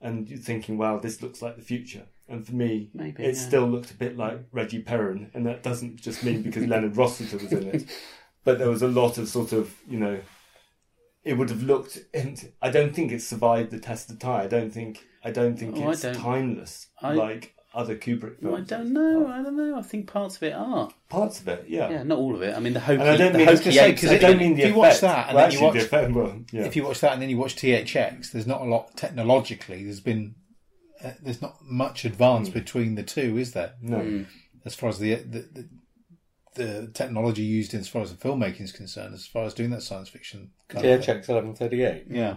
and 0.00 0.28
you're 0.28 0.38
thinking, 0.38 0.78
wow, 0.78 0.98
this 0.98 1.22
looks 1.22 1.42
like 1.42 1.56
the 1.56 1.62
future. 1.62 2.06
And 2.28 2.46
for 2.46 2.54
me, 2.54 2.90
Maybe, 2.94 3.24
it 3.24 3.34
yeah. 3.34 3.40
still 3.40 3.66
looked 3.66 3.90
a 3.90 3.94
bit 3.94 4.16
like 4.16 4.40
Reggie 4.52 4.82
Perrin, 4.82 5.30
and 5.34 5.46
that 5.46 5.62
doesn't 5.62 5.96
just 6.00 6.22
mean 6.22 6.42
because 6.42 6.66
Leonard 6.66 6.96
Rossiter 6.96 7.38
was 7.38 7.52
in 7.52 7.66
it, 7.68 7.84
but 8.44 8.58
there 8.58 8.68
was 8.68 8.82
a 8.82 8.88
lot 8.88 9.16
of 9.18 9.28
sort 9.28 9.52
of 9.52 9.74
you 9.88 9.98
know, 9.98 10.20
it 11.24 11.34
would 11.34 11.48
have 11.50 11.62
looked. 11.62 11.98
And 12.14 12.52
I 12.60 12.70
don't 12.70 12.94
think 12.94 13.12
it 13.12 13.22
survived 13.22 13.70
the 13.70 13.78
test 13.80 14.10
of 14.10 14.18
time. 14.18 14.42
I 14.42 14.46
don't 14.46 14.70
think. 14.70 15.06
I 15.24 15.30
don't 15.30 15.58
think 15.58 15.76
Oh, 15.78 15.90
it's 15.90 16.02
don't- 16.02 16.14
timeless 16.14 16.88
I- 17.02 17.14
like 17.14 17.54
other 17.74 17.96
Kubrick 17.96 18.42
Well, 18.42 18.56
I 18.56 18.60
don't 18.62 18.92
know. 18.92 19.26
I 19.28 19.42
don't 19.42 19.56
know. 19.56 19.76
I 19.78 19.82
think 19.82 20.06
parts 20.10 20.36
of 20.36 20.42
it 20.44 20.54
are. 20.54 20.88
Parts 21.08 21.40
of 21.40 21.48
it, 21.48 21.66
yeah. 21.68 21.90
Yeah, 21.90 22.02
not 22.02 22.18
all 22.18 22.34
of 22.34 22.42
it. 22.42 22.54
I 22.56 22.60
mean, 22.60 22.72
the 22.72 22.80
hokey. 22.80 23.00
And 23.00 23.10
I 23.10 23.16
don't 23.16 23.36
mean 23.36 23.46
hokey 23.46 23.64
to 23.64 23.72
say, 23.72 23.92
'cause 23.94 24.10
I 24.10 24.14
if 24.14 24.20
don't 24.20 24.38
mean 24.38 24.54
the 24.56 24.62
if 24.62 24.68
you 24.70 24.74
watch 24.74 25.00
that 25.00 25.28
and 25.28 25.36
well, 25.36 25.48
then 25.50 25.58
you 25.60 25.66
actually, 25.66 25.78
the 25.80 25.84
watch- 25.84 25.86
effect, 25.86 26.12
well, 26.14 26.40
yeah. 26.52 26.62
If 26.64 26.76
you 26.76 26.84
watch 26.84 27.00
that 27.00 27.12
and 27.12 27.22
then 27.22 27.30
you 27.30 27.36
watch 27.38 27.56
THX, 27.56 28.32
there's 28.32 28.46
not 28.46 28.62
a 28.62 28.64
lot 28.64 28.96
technologically. 28.96 29.84
There's 29.84 30.00
been 30.00 30.34
uh, 31.04 31.12
there's 31.22 31.40
not 31.42 31.56
much 31.62 32.04
advance 32.04 32.48
between 32.48 32.94
the 32.96 33.02
two, 33.04 33.36
is 33.38 33.52
there? 33.52 33.74
no, 33.80 34.00
Hmm. 34.00 34.22
As 34.64 34.74
far 34.74 34.88
as 34.88 34.98
the 34.98 35.14
the, 35.14 35.40
the 35.52 35.68
the 36.54 36.90
technology 36.92 37.42
used 37.42 37.72
in 37.74 37.80
as 37.80 37.86
far 37.88 38.02
as 38.02 38.10
the 38.14 38.16
filmmaking 38.28 38.62
is 38.62 38.72
concerned, 38.72 39.14
as 39.14 39.26
far 39.26 39.44
as 39.44 39.54
doing 39.54 39.70
that 39.70 39.82
science 39.82 40.08
fiction. 40.08 40.50
Kind 40.68 40.84
Yeah, 40.84 40.94
of 40.94 41.04
checks 41.04 41.28
eleven 41.28 41.54
thirty 41.54 41.84
eight. 41.84 42.06
Yeah, 42.10 42.36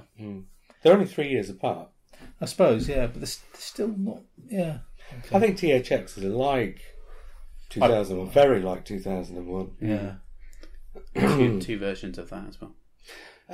They're 0.83 0.93
only 0.93 1.05
three 1.07 1.29
years 1.29 1.49
apart. 1.49 1.89
I 2.39 2.45
suppose. 2.45 2.87
Yeah, 2.87 3.07
but 3.07 3.15
they're, 3.15 3.23
s- 3.23 3.41
they're 3.51 3.61
still 3.61 3.87
not. 3.97 4.21
Yeah. 4.47 4.79
I 5.31 5.39
think 5.39 5.57
THX 5.57 6.17
is 6.17 6.23
like 6.23 6.81
two 7.69 7.79
thousand 7.79 8.17
one, 8.17 8.29
very 8.29 8.61
like 8.61 8.85
two 8.85 8.99
thousand 8.99 9.37
and 9.37 9.47
one. 9.47 9.71
Yeah. 9.81 10.13
two, 11.15 11.61
two 11.61 11.77
versions 11.79 12.17
of 12.17 12.29
that 12.29 12.47
as 12.49 12.59
well. 12.59 12.73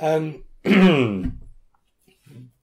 Um, 0.00 0.44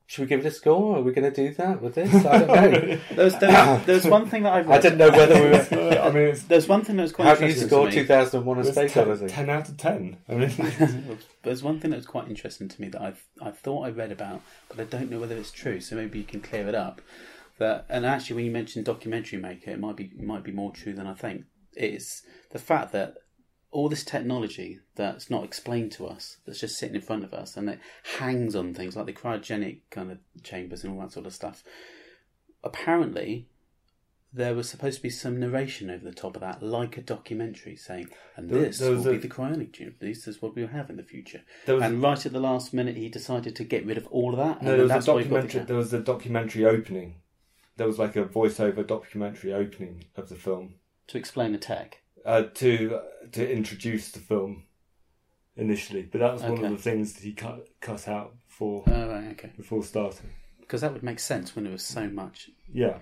should 0.08 0.22
we 0.22 0.28
give 0.28 0.42
it 0.42 0.46
a 0.46 0.52
score? 0.52 0.98
Are 0.98 1.02
we 1.02 1.12
going 1.12 1.32
to 1.32 1.36
do 1.48 1.54
that 1.56 1.82
with 1.82 1.96
this? 1.96 2.14
I 2.26 2.40
don't 2.40 2.48
know. 2.48 3.00
There's, 3.12 3.38
there's, 3.40 3.86
there's 3.86 4.06
one 4.06 4.30
thing 4.30 4.44
that 4.44 4.54
I've 4.54 4.70
I 4.70 4.80
didn't 4.80 5.00
know 5.00 5.10
whether 5.10 5.36
we 5.36 5.50
were. 5.50 6.00
I 6.02 6.10
mean, 6.12 6.24
it's 6.30 6.44
There's 6.44 6.68
one 6.68 6.84
thing 6.84 6.98
that 6.98 7.04
was 7.04 7.12
quite 7.12 7.28
How 7.28 7.36
do 7.36 7.46
you 7.46 7.54
score 7.54 7.86
to 7.86 7.90
me. 7.90 7.92
two 7.92 8.06
thousand 8.06 8.40
and 8.40 8.46
one: 8.46 8.58
A 8.58 8.62
it's 8.62 8.72
Space 8.72 8.94
10, 8.94 9.08
Odyssey? 9.10 9.28
10 9.28 9.50
out 9.50 9.70
of 9.70 9.78
10. 9.78 10.18
I 10.30 10.34
mean, 10.34 11.18
There's 11.44 11.64
one 11.64 11.80
thing 11.80 11.92
that 11.92 11.98
was 11.98 12.06
quite 12.06 12.28
interesting 12.28 12.68
to 12.68 12.82
me 12.82 12.90
that 12.90 13.02
I 13.02 13.14
I 13.42 13.52
thought 13.52 13.86
I 13.86 13.90
read 13.90 14.12
about, 14.12 14.42
but 14.70 14.80
I 14.80 14.84
don't 14.84 15.10
know 15.10 15.20
whether 15.20 15.36
it's 15.36 15.52
true. 15.52 15.80
So 15.80 15.96
maybe 15.96 16.20
you 16.20 16.26
can 16.26 16.42
clear 16.42 16.68
it 16.68 16.76
up. 16.76 17.02
That 17.58 17.86
and 17.90 18.06
actually, 18.06 18.38
when 18.38 18.46
you 18.46 18.52
mentioned 18.52 18.86
documentary 18.86 19.40
maker, 19.40 19.72
it 19.72 19.80
might 19.80 19.96
be 19.96 20.06
it 20.06 20.24
might 20.24 20.44
be 20.44 20.52
more 20.52 20.72
true 20.72 20.94
than 20.94 21.08
I 21.08 21.14
think. 21.14 21.46
It's 21.74 22.24
the 22.52 22.60
fact 22.60 22.92
that 22.94 23.16
all 23.72 23.90
this 23.90 24.06
technology 24.06 24.80
that's 24.96 25.30
not 25.30 25.44
explained 25.44 25.92
to 25.92 26.08
us, 26.08 26.38
that's 26.46 26.62
just 26.62 26.78
sitting 26.78 26.96
in 26.96 27.02
front 27.02 27.24
of 27.26 27.34
us, 27.34 27.58
and 27.58 27.70
it 27.70 27.80
hangs 28.20 28.56
on 28.56 28.74
things 28.74 28.96
like 28.96 29.06
the 29.06 29.14
cryogenic 29.14 29.82
kind 29.92 30.12
of 30.12 30.20
chambers 30.44 30.84
and 30.84 30.94
all 30.94 31.02
that 31.02 31.12
sort 31.12 31.26
of 31.26 31.34
stuff. 31.34 31.64
Apparently, 32.64 33.48
there 34.34 34.56
was 34.56 34.70
supposed 34.70 34.98
to 34.98 35.04
be 35.04 35.10
some 35.10 35.40
narration 35.40 35.90
over 35.90 36.04
the 36.04 36.14
top 36.14 36.36
of 36.36 36.42
that, 36.42 36.62
like 36.62 36.98
a 36.98 37.02
documentary, 37.02 37.76
saying, 37.76 38.08
"And 38.36 38.50
There- 38.50 38.64
this 38.64 38.80
there 38.80 38.92
will 38.92 39.04
be 39.04 39.18
the 39.18 39.30
cryonic 39.30 39.74
tube. 39.74 39.96
This 40.00 40.28
is 40.28 40.42
what 40.42 40.56
we'll 40.56 40.68
have 40.68 40.90
in 40.90 40.98
the 40.98 41.04
future." 41.04 41.44
was, 41.68 41.84
And 41.84 42.02
right 42.02 42.26
at 42.26 42.32
the 42.32 42.40
last 42.40 42.74
minute, 42.74 42.98
he 42.98 43.08
decided 43.10 43.56
to 43.56 43.64
get 43.64 43.86
rid 43.86 43.98
of 43.98 44.08
all 44.08 44.32
of 44.32 44.38
that. 44.38 44.62
no, 44.62 44.70
and 44.72 44.80
there 44.80 44.84
was 44.84 44.92
a 44.92 44.94
that's 44.94 45.08
why 45.08 45.24
he 45.24 45.30
got 45.30 45.36
the 45.36 45.42
documentary. 45.42 45.68
There 45.68 45.78
was 45.78 45.94
a 45.94 46.00
documentary 46.02 46.66
opening. 46.66 47.16
There 47.78 47.88
was 47.88 48.00
like 48.00 48.16
a 48.16 48.24
voiceover 48.26 48.86
documentary 48.86 49.54
opening 49.54 50.06
of 50.16 50.30
the 50.30 50.36
film 50.36 50.76
to 51.08 51.18
explain 51.18 51.52
the 51.52 51.58
tech. 51.58 52.02
uh, 52.26 52.44
to 52.56 53.00
to 53.34 53.52
introduce 53.52 54.12
the 54.12 54.20
film 54.20 54.64
initially, 55.56 56.04
but 56.04 56.20
that 56.20 56.34
was 56.34 56.44
one 56.44 56.64
of 56.64 56.72
the 56.72 56.78
things 56.78 57.14
that 57.14 57.24
he 57.24 57.34
cut 57.34 57.68
cut 57.82 58.08
out 58.08 58.36
before 58.48 58.84
Oh, 58.88 59.08
right, 59.10 59.32
okay. 59.32 59.52
before 59.58 59.84
starting. 59.84 60.30
Because 60.60 60.82
that 60.82 60.94
would 60.94 61.04
make 61.04 61.20
sense 61.20 61.56
when 61.56 61.64
there 61.66 61.72
was 61.74 61.84
so 61.84 62.08
much 62.10 62.50
Yeah, 62.74 62.98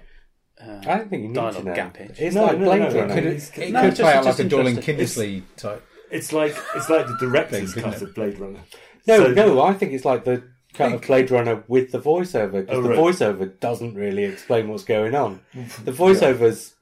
uh, 0.62 0.82
I 0.86 0.98
don't 0.98 1.10
think 1.10 1.22
you 1.24 1.28
need 1.30 1.36
dialogue 1.36 1.56
to 1.56 1.64
know. 1.64 1.74
gappage. 1.74 2.20
It's 2.20 2.36
No, 2.36 2.44
like 2.46 2.58
no, 2.60 2.66
Blade 2.66 2.80
no, 2.80 2.90
no, 2.90 2.96
Runner. 2.96 3.08
no. 3.08 3.14
Could 3.16 3.26
it, 3.26 3.58
it 3.58 3.72
No, 3.72 3.82
could 3.82 3.90
just- 3.92 4.02
play 4.02 4.14
out 4.14 4.26
like 4.26 4.40
a 4.40 4.44
Dorling. 4.44 4.78
Kindersley 4.84 5.44
type. 5.56 5.84
it's 6.12 6.34
like 6.34 6.56
it's 6.76 6.90
like 6.90 7.08
the 7.08 7.18
director's 7.20 7.74
Thing, 7.74 7.84
cut 7.84 8.02
of 8.02 8.14
Blade 8.16 8.38
Runner. 8.40 8.60
No, 9.08 9.18
So- 9.18 9.32
no, 9.34 9.62
I 9.62 9.74
think 9.74 9.94
it's 9.94 10.06
like 10.06 10.26
the 10.26 10.44
cut 10.74 10.94
of 10.94 11.02
Blade 11.02 11.32
Runner 11.32 11.64
with 11.68 11.92
the 11.92 12.00
voiceover 12.00 12.62
because 12.66 12.78
Oh, 12.78 12.82
the 12.82 12.90
right. 12.90 12.98
voiceover 12.98 13.60
doesn't 13.60 13.96
really 13.96 14.24
explain 14.26 14.70
what's 14.70 14.84
going 14.84 15.16
on. 15.16 15.42
Mm. 15.54 15.86
The 15.86 15.92
voiceovers, 15.92 16.74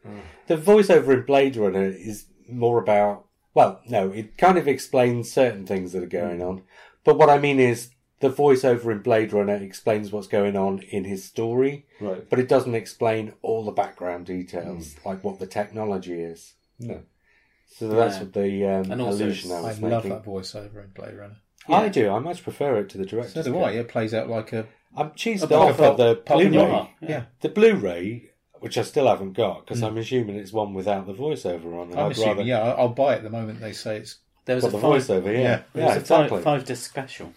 the 0.47 0.57
voiceover 0.57 1.13
in 1.13 1.23
Blade 1.25 1.55
Runner 1.57 1.85
is 1.85 2.25
more 2.49 2.79
about 2.79 3.25
well, 3.53 3.81
no, 3.85 4.09
it 4.11 4.37
kind 4.37 4.57
of 4.57 4.65
explains 4.65 5.29
certain 5.29 5.65
things 5.65 5.91
that 5.91 6.01
are 6.01 6.07
going 6.07 6.39
mm. 6.39 6.47
on, 6.47 6.63
but 7.03 7.17
what 7.17 7.29
I 7.29 7.37
mean 7.37 7.59
is 7.59 7.89
the 8.21 8.29
voiceover 8.29 8.91
in 8.93 8.99
Blade 8.99 9.33
Runner 9.33 9.55
explains 9.55 10.11
what's 10.11 10.27
going 10.27 10.55
on 10.55 10.79
in 10.79 11.03
his 11.03 11.25
story, 11.25 11.85
Right. 11.99 12.29
but 12.29 12.39
it 12.39 12.47
doesn't 12.47 12.75
explain 12.75 13.33
all 13.41 13.65
the 13.65 13.71
background 13.71 14.27
details, 14.27 14.93
mm. 14.93 15.05
like 15.05 15.23
what 15.23 15.39
the 15.39 15.47
technology 15.47 16.21
is. 16.21 16.53
No. 16.79 17.01
So 17.67 17.89
that's 17.89 18.15
Yeah. 18.17 18.19
what 18.23 18.33
the 18.33 18.65
um, 18.65 18.91
And 18.91 19.01
also 19.01 19.23
illusion 19.25 19.51
I 19.51 19.61
was 19.61 19.83
I 19.83 19.87
love 19.87 20.03
making. 20.05 20.09
that 20.11 20.23
voiceover 20.25 20.83
in 20.83 20.91
Blade 20.91 21.17
Runner. 21.17 21.37
I 21.67 21.89
do. 21.89 22.09
I 22.09 22.19
much 22.19 22.43
prefer 22.43 22.79
it 22.79 22.89
to 22.89 22.97
the 22.97 23.05
director's 23.05 23.33
So 23.33 23.43
do 23.43 23.53
cut. 23.53 23.63
I. 23.63 23.71
It 23.71 23.87
plays 23.87 24.13
out 24.13 24.29
like 24.29 24.51
a 24.53 24.67
I'm 24.95 25.11
cheesed 25.11 25.49
A 25.49 25.55
off 25.55 25.77
pop- 25.77 25.91
of 25.91 25.97
the 25.97 26.15
pop- 26.17 26.37
Blu-ray. 26.39 26.51
yeah. 26.51 26.87
yeah. 27.01 27.23
The 27.41 27.49
Blu-ray, 27.49 28.29
which 28.59 28.77
I 28.77 28.81
still 28.81 29.07
haven't 29.07 29.33
got, 29.33 29.65
because 29.65 29.81
I'm 29.83 29.97
assuming 29.97 30.35
it's 30.35 30.51
one 30.51 30.73
without 30.73 31.05
the 31.07 31.13
voiceover 31.13 31.79
on. 31.81 31.93
I'm 31.93 31.99
I'd 32.07 32.11
assuming. 32.11 32.29
rather 32.37 32.43
Yeah, 32.43 32.59
I'll 32.73 32.89
buy 32.89 33.15
it 33.15 33.23
the 33.23 33.29
moment 33.29 33.59
they 33.61 33.71
say 33.73 33.97
it's. 33.97 34.17
there 34.45 34.55
was 34.55 34.63
got 34.65 34.69
a 34.69 34.71
the 34.77 34.81
five, 34.81 34.91
voiceover. 35.01 35.25
Yeah, 35.27 35.31
yeah. 35.31 35.41
yeah, 35.41 35.61
there 35.73 35.85
was 35.85 35.95
a 35.95 35.99
exactly. 35.99 36.37
five, 36.37 36.43
five 36.43 36.65
disc 36.65 36.89
special. 36.89 37.33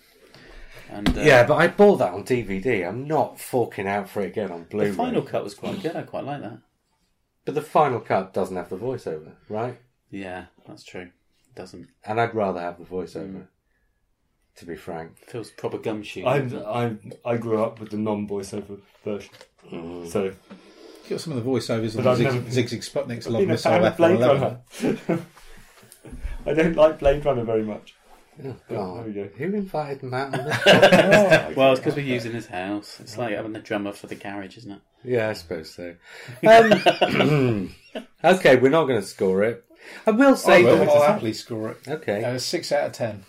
And 0.91 1.17
uh, 1.17 1.21
Yeah, 1.23 1.47
but 1.47 1.55
I 1.57 1.69
bought 1.69 1.97
that 1.97 2.13
on 2.13 2.25
DVD. 2.25 2.87
I'm 2.89 3.07
not 3.07 3.39
forking 3.41 3.87
out 3.87 4.09
for 4.09 4.23
it 4.23 4.27
again 4.29 4.51
on 4.51 4.65
Blu-ray. 4.65 4.89
the 4.91 4.97
final 4.97 5.23
cut 5.23 5.45
was 5.45 5.55
quite 5.55 5.81
good. 5.83 5.95
I 5.97 6.03
quite 6.03 6.25
like 6.25 6.41
that. 6.43 6.59
but 7.45 7.55
the 7.55 7.63
final 7.63 8.01
cut 8.01 8.33
doesn't 8.35 8.57
have 8.57 8.69
the 8.69 8.77
voiceover, 8.77 9.33
right? 9.49 9.79
Yeah, 10.11 10.47
that's 10.67 10.83
true. 10.85 11.03
It 11.49 11.55
doesn't 11.55 11.89
And 12.05 12.21
I'd 12.21 12.35
rather 12.35 12.61
have 12.61 12.79
the 12.79 12.85
voiceover. 12.85 13.47
To 14.59 14.67
be 14.67 14.77
frank, 14.77 15.17
feels 15.29 15.51
proper 15.51 15.79
gumshoe. 15.79 16.25
I'm, 16.25 16.55
I'm, 16.65 17.13
I 17.25 17.37
grew 17.37 17.63
up 17.63 17.81
with 17.81 17.91
the 17.91 17.97
non-voiceover 17.97 18.79
version, 19.05 19.31
so 20.09 20.33
Got 21.09 21.21
some 21.21 21.33
of 21.37 21.45
the 21.45 21.51
voiceovers 21.51 21.97
But 21.97 22.07
on 22.07 22.13
I've 22.13 22.17
Zig, 22.19 22.27
never- 22.27 22.41
Sigue 22.51 22.71
Sigue 22.71 23.07
Sputnik's 23.07 23.27
I've 23.27 23.33
Love 23.33 23.47
Missile 23.47 23.73
fan 23.73 23.95
Blade 23.97 24.21
F-111. 24.23 25.09
Runner. 25.09 25.23
I 26.47 26.55
don't 26.55 26.77
like 26.77 26.99
Blade 26.99 27.25
Runner 27.25 27.45
very 27.45 27.63
much. 27.65 27.95
oh, 28.45 28.55
God. 28.71 29.07
we 29.07 29.13
who 29.13 29.45
invited 29.45 30.03
Matt 30.03 30.39
on 30.39 30.45
this? 30.47 30.65
well, 31.57 31.73
it's 31.73 31.81
because 31.81 31.95
we're 31.97 32.01
using 32.07 32.33
his 32.33 32.47
house. 32.47 32.99
It's 33.01 33.19
like 33.19 33.35
having 33.35 33.55
a 33.57 33.61
drummer 33.61 33.93
for 33.93 34.07
the 34.07 34.15
garage, 34.15 34.57
isn't 34.59 34.73
it? 34.73 34.81
Yeah, 35.05 35.29
I 35.29 35.33
suppose 35.35 35.71
so. 35.75 35.95
Um, 36.47 37.75
okay, 38.25 38.57
we're 38.57 38.71
not 38.71 38.85
going 38.85 39.01
to 39.01 39.07
score 39.07 39.43
it. 39.43 39.65
I 40.07 40.13
will 40.13 40.33
I 40.33 40.35
say 40.37 40.65
will. 40.65 40.79
that. 40.79 40.89
I'll 40.89 41.03
happily 41.03 41.35
score 41.35 41.71
it. 41.71 41.79
Okay. 41.87 42.25
Uh, 42.25 42.39
six 42.39 42.73
out 42.73 42.87
of 42.87 42.93
ten. 42.93 43.25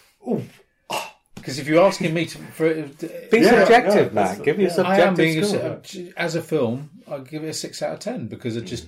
Because 1.45 1.59
if 1.59 1.67
you're 1.67 1.85
asking 1.85 2.11
me 2.11 2.25
to, 2.25 2.37
for, 2.39 2.65
uh, 2.67 2.87
Be 3.31 3.41
Yeah, 3.41 3.59
subjective, 3.59 4.07
yeah, 4.07 4.13
Matt. 4.13 4.43
Give 4.43 4.57
me 4.57 4.65
a 4.65 4.67
yeah. 4.75 4.81
I 4.81 4.97
am 5.01 5.15
subjective 5.15 5.17
being 5.17 5.43
score. 5.43 5.61
a, 5.61 6.09
uh, 6.09 6.13
as 6.17 6.33
a 6.33 6.41
film. 6.41 6.89
I'll 7.07 7.21
give 7.21 7.43
it 7.43 7.49
a 7.49 7.53
six 7.53 7.83
out 7.83 7.93
of 7.93 7.99
ten 7.99 8.25
because 8.27 8.55
it 8.57 8.63
just 8.63 8.87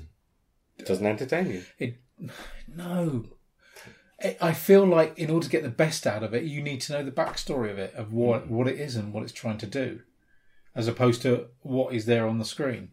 Doesn't 0.84 1.06
entertain 1.06 1.52
you. 1.52 1.64
it. 1.78 1.98
No, 2.68 3.26
I- 4.24 4.38
I 4.42 4.54
feel 4.54 4.86
like 4.88 5.20
in 5.20 5.30
order 5.30 5.46
to 5.46 5.52
get 5.52 5.62
the 5.62 5.70
best 5.70 6.08
out 6.08 6.24
of 6.24 6.34
it, 6.34 6.46
you 6.46 6.64
need 6.64 6.82
to 6.82 6.94
know 6.94 7.04
the 7.04 7.12
backstory 7.12 7.70
of 7.70 7.78
it, 7.78 7.94
of 7.94 8.12
what 8.12 8.48
mm. 8.48 8.50
what 8.50 8.68
it 8.68 8.80
is 8.80 8.96
and 8.96 9.14
what 9.14 9.22
it's 9.22 9.32
trying 9.32 9.60
to 9.60 9.68
do, 9.68 10.02
as 10.74 10.88
opposed 10.88 11.22
to 11.22 11.50
what 11.62 11.94
is 11.94 12.08
there 12.08 12.28
on 12.28 12.40
the 12.40 12.46
screen. 12.46 12.90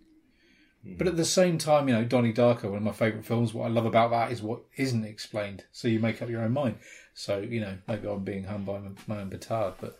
Mm. 0.86 0.98
But 0.98 1.06
at 1.06 1.16
the 1.16 1.24
same 1.24 1.56
time, 1.56 1.88
you 1.88 1.94
know, 1.94 2.04
Donnie 2.04 2.34
Darko, 2.34 2.64
one 2.64 2.76
of 2.76 2.82
my 2.82 2.92
favourite 2.92 3.24
films. 3.24 3.54
What 3.54 3.64
I 3.64 3.68
love 3.68 3.86
about 3.86 4.10
that 4.10 4.30
is 4.30 4.42
what 4.42 4.60
isn't 4.76 5.04
explained, 5.04 5.64
so 5.72 5.88
you 5.88 6.00
make 6.00 6.20
up 6.20 6.28
your 6.28 6.42
own 6.42 6.52
mind. 6.52 6.76
So 7.14 7.38
you 7.38 7.60
know, 7.60 7.78
maybe 7.88 8.08
I'm 8.08 8.24
being 8.24 8.44
hung 8.44 8.64
by 8.64 8.78
my- 8.78 8.90
my 9.06 9.20
own 9.20 9.30
petard, 9.30 9.74
but 9.80 9.98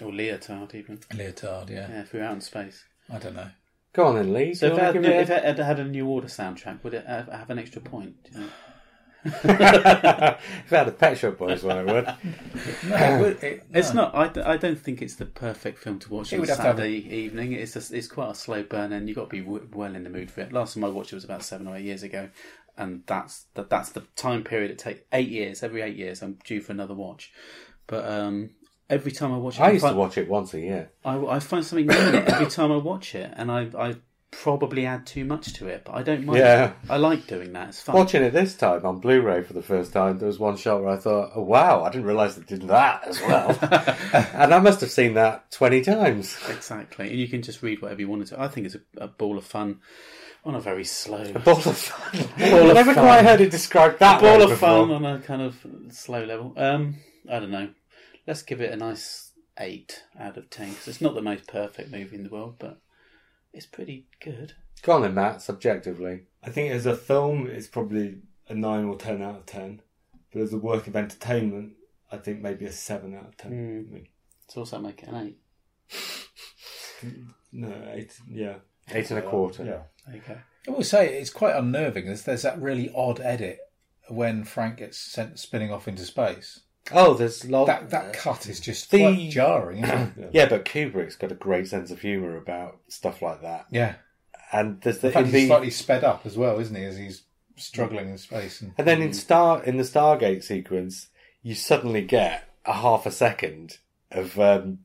Or 0.00 0.10
leotard, 0.12 0.74
even. 0.74 0.98
leotard, 1.14 1.70
yeah, 1.70 1.88
Yeah, 1.88 2.00
if 2.02 2.12
we're 2.12 2.24
out 2.24 2.34
in 2.34 2.40
space. 2.40 2.84
I 3.12 3.18
don't 3.18 3.36
know. 3.36 3.50
Go 3.92 4.06
on 4.06 4.16
then, 4.16 4.32
Lee. 4.32 4.54
So 4.54 4.66
if 4.66 4.72
you 4.72 4.78
it, 4.78 4.82
had, 4.82 4.92
give 4.94 5.04
if 5.04 5.30
it 5.30 5.44
it 5.44 5.44
had 5.44 5.58
had 5.58 5.78
a 5.78 5.84
New 5.84 6.08
Order 6.08 6.26
soundtrack, 6.26 6.82
would 6.82 6.94
it 6.94 7.06
have, 7.06 7.28
have 7.28 7.50
an 7.50 7.58
extra 7.60 7.80
point? 7.80 8.14
Do 8.24 8.30
you 8.32 8.40
know? 8.46 8.50
if 9.26 9.44
I 10.72 10.76
had 10.76 10.88
a 10.88 10.92
Pet 10.92 11.16
Shop 11.18 11.38
Boys 11.38 11.62
one, 11.62 11.78
I 11.78 11.84
would. 11.84 12.04
No, 12.88 12.96
it 12.96 13.20
would- 13.20 13.42
it- 13.44 13.62
It's 13.72 13.94
no. 13.94 14.02
not. 14.02 14.14
I, 14.14 14.28
d- 14.28 14.40
I 14.40 14.56
don't 14.56 14.78
think 14.78 15.00
it's 15.00 15.14
the 15.16 15.26
perfect 15.26 15.78
film 15.78 15.98
to 16.00 16.10
watch 16.10 16.32
It 16.32 16.36
on 16.36 16.40
would 16.40 16.48
have 16.50 16.58
have 16.58 16.76
Saturday 16.76 16.96
evening. 17.14 17.52
It's 17.52 17.76
a, 17.76 17.96
it's 17.96 18.08
quite 18.08 18.30
a 18.30 18.34
slow 18.34 18.62
burn, 18.62 18.92
and 18.92 19.08
you've 19.08 19.16
got 19.16 19.24
to 19.30 19.36
be 19.36 19.40
w- 19.40 19.66
well 19.72 19.94
in 19.94 20.04
the 20.04 20.10
mood 20.10 20.30
for 20.30 20.40
it. 20.42 20.52
Last 20.52 20.74
time 20.74 20.84
I 20.84 20.88
watched 20.88 21.12
it 21.12 21.16
was 21.16 21.24
about 21.24 21.42
seven 21.42 21.66
or 21.66 21.76
eight 21.76 21.84
years 21.84 22.02
ago, 22.02 22.28
and 22.76 23.02
that's 23.06 23.46
that, 23.54 23.70
that's 23.70 23.90
the 23.90 24.02
time 24.16 24.42
period 24.44 24.70
it 24.70 24.78
takes. 24.78 25.00
Eight 25.12 25.28
years. 25.28 25.62
Every 25.62 25.82
eight 25.82 25.96
years, 25.96 26.22
I'm 26.22 26.38
due 26.44 26.60
for 26.60 26.72
another 26.72 26.94
watch. 26.94 27.32
But 27.86 28.08
um, 28.08 28.50
every 28.88 29.12
time 29.12 29.32
I 29.32 29.36
watch 29.36 29.58
it, 29.58 29.62
I 29.62 29.70
used 29.72 29.86
to 29.86 29.94
watch 29.94 30.18
it 30.18 30.28
once 30.28 30.54
a 30.54 30.60
year. 30.60 30.90
I, 31.04 31.18
I 31.18 31.38
find 31.38 31.64
something 31.64 31.86
new 31.86 31.96
in 31.96 32.14
it 32.14 32.28
every 32.28 32.46
time 32.46 32.72
I 32.72 32.76
watch 32.76 33.14
it, 33.14 33.32
and 33.36 33.50
I 33.50 33.68
I 33.78 33.96
probably 34.42 34.86
add 34.86 35.06
too 35.06 35.24
much 35.24 35.52
to 35.54 35.68
it, 35.68 35.82
but 35.84 35.94
I 35.94 36.02
don't 36.02 36.24
mind. 36.24 36.38
Yeah. 36.38 36.72
I 36.88 36.96
like 36.96 37.26
doing 37.26 37.52
that. 37.54 37.68
It's 37.70 37.80
fun. 37.80 37.94
Watching 37.96 38.22
it 38.22 38.32
this 38.32 38.54
time 38.54 38.84
on 38.84 38.98
Blu-ray 39.00 39.42
for 39.42 39.52
the 39.52 39.62
first 39.62 39.92
time, 39.92 40.18
there 40.18 40.26
was 40.26 40.38
one 40.38 40.56
shot 40.56 40.80
where 40.82 40.90
I 40.90 40.96
thought, 40.96 41.30
"Oh 41.34 41.42
wow, 41.42 41.82
I 41.82 41.90
didn't 41.90 42.06
realise 42.06 42.34
they 42.34 42.42
did 42.44 42.68
that 42.68 43.06
as 43.06 43.20
well," 43.22 43.56
and 44.34 44.52
I 44.54 44.58
must 44.60 44.80
have 44.80 44.90
seen 44.90 45.14
that 45.14 45.50
twenty 45.50 45.82
times. 45.82 46.36
Exactly, 46.48 47.08
and 47.10 47.18
you 47.18 47.28
can 47.28 47.42
just 47.42 47.62
read 47.62 47.80
whatever 47.82 48.00
you 48.00 48.08
wanted 48.08 48.28
to. 48.28 48.40
I 48.40 48.48
think 48.48 48.66
it's 48.66 48.74
a, 48.76 48.80
a 49.04 49.08
ball 49.08 49.38
of 49.38 49.44
fun 49.44 49.80
on 50.44 50.54
a 50.54 50.60
very 50.60 50.84
slow. 50.84 51.32
Ball 51.32 51.56
of 51.56 51.76
fun. 51.78 52.28
Ball 52.38 52.70
I 52.70 52.74
never 52.74 52.94
fun. 52.94 53.04
quite 53.04 53.24
heard 53.24 53.40
it 53.40 53.50
described 53.50 53.98
that 54.00 54.20
ball 54.20 54.38
way 54.38 54.44
of 54.44 54.50
before. 54.50 54.86
fun 54.86 54.90
on 54.90 55.04
a 55.06 55.20
kind 55.20 55.42
of 55.42 55.56
slow 55.90 56.24
level. 56.24 56.52
Um, 56.56 56.96
I 57.30 57.40
don't 57.40 57.50
know. 57.50 57.70
Let's 58.26 58.42
give 58.42 58.60
it 58.60 58.72
a 58.72 58.76
nice 58.76 59.32
eight 59.58 60.02
out 60.18 60.36
of 60.36 60.50
ten 60.50 60.70
because 60.70 60.88
it's 60.88 61.00
not 61.00 61.14
the 61.14 61.22
most 61.22 61.46
perfect 61.46 61.90
movie 61.90 62.16
in 62.16 62.24
the 62.24 62.30
world, 62.30 62.56
but 62.58 62.78
it's 63.54 63.66
pretty 63.66 64.06
good. 64.20 64.52
Go 64.82 64.92
on 64.92 65.02
then, 65.02 65.14
Matt. 65.14 65.40
Subjectively, 65.40 66.22
I 66.42 66.50
think 66.50 66.70
as 66.72 66.84
a 66.86 66.96
film, 66.96 67.46
it's 67.46 67.66
probably 67.66 68.18
a 68.48 68.54
nine 68.54 68.84
or 68.84 68.96
ten 68.96 69.22
out 69.22 69.36
of 69.36 69.46
ten. 69.46 69.80
But 70.32 70.42
as 70.42 70.52
a 70.52 70.58
work 70.58 70.86
of 70.86 70.96
entertainment, 70.96 71.74
I 72.10 72.18
think 72.18 72.42
maybe 72.42 72.66
a 72.66 72.72
seven 72.72 73.14
out 73.14 73.28
of 73.28 73.36
ten. 73.36 73.52
Mm. 73.52 73.88
I 73.88 73.94
mean, 73.94 74.08
It's 74.44 74.56
also 74.56 74.78
make 74.78 75.02
it 75.02 75.08
an 75.08 75.36
eight. 77.02 77.12
no, 77.52 77.72
eight. 77.92 78.18
Yeah, 78.28 78.56
eight 78.90 79.10
and 79.10 79.20
a 79.20 79.22
quarter. 79.22 79.64
Yeah. 79.64 79.82
There 80.06 80.16
you 80.16 80.22
go. 80.26 80.36
I 80.68 80.70
will 80.70 80.84
say 80.84 81.18
it's 81.18 81.30
quite 81.30 81.56
unnerving. 81.56 82.06
There's, 82.06 82.22
there's 82.22 82.42
that 82.42 82.60
really 82.60 82.90
odd 82.94 83.20
edit 83.20 83.58
when 84.08 84.44
Frank 84.44 84.78
gets 84.78 84.98
sent 84.98 85.38
spinning 85.38 85.72
off 85.72 85.88
into 85.88 86.04
space. 86.04 86.60
Oh, 86.92 87.14
there's 87.14 87.48
lot. 87.48 87.66
That 87.66 87.90
that 87.90 88.12
cut 88.12 88.46
is 88.46 88.60
just 88.60 88.90
The- 88.90 88.98
quite 89.00 89.30
jarring, 89.30 89.84
isn't 89.84 90.18
it? 90.18 90.30
yeah, 90.32 90.46
but 90.46 90.64
Kubrick's 90.64 91.16
got 91.16 91.32
a 91.32 91.36
great 91.36 91.66
sense 91.68 91.90
of 91.90 92.00
humour 92.00 92.36
about 92.36 92.78
stuff 92.88 93.22
like 93.22 93.42
that. 93.42 93.66
Yeah. 93.70 93.94
And 94.52 94.80
there's 94.82 94.98
the, 94.98 95.08
In 95.08 95.12
fact, 95.14 95.26
in 95.28 95.32
he's 95.32 95.42
the 95.42 95.46
slightly 95.48 95.70
sped 95.70 96.04
up 96.04 96.26
as 96.26 96.36
well, 96.36 96.60
isn't 96.60 96.76
he? 96.76 96.84
As 96.84 96.96
he's 96.96 97.22
struggling 97.56 98.10
in 98.10 98.18
space. 98.18 98.60
And, 98.60 98.72
and 98.78 98.86
then 98.86 99.00
in 99.02 99.12
Star 99.14 99.62
in 99.64 99.76
the 99.78 99.82
Stargate 99.82 100.44
sequence, 100.44 101.08
you 101.42 101.54
suddenly 101.54 102.02
get 102.02 102.48
a 102.66 102.74
half 102.74 103.06
a 103.06 103.10
second 103.10 103.78
of 104.10 104.38
um, 104.38 104.80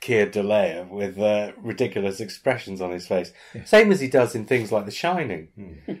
Keir 0.00 0.26
Dullea 0.26 0.88
with 0.88 1.18
uh, 1.18 1.52
ridiculous 1.58 2.20
expressions 2.20 2.80
on 2.80 2.90
his 2.90 3.06
face, 3.06 3.32
same 3.64 3.92
as 3.92 4.00
he 4.00 4.08
does 4.08 4.34
in 4.34 4.46
things 4.46 4.72
like 4.72 4.86
The 4.86 4.90
Shining, 4.90 5.48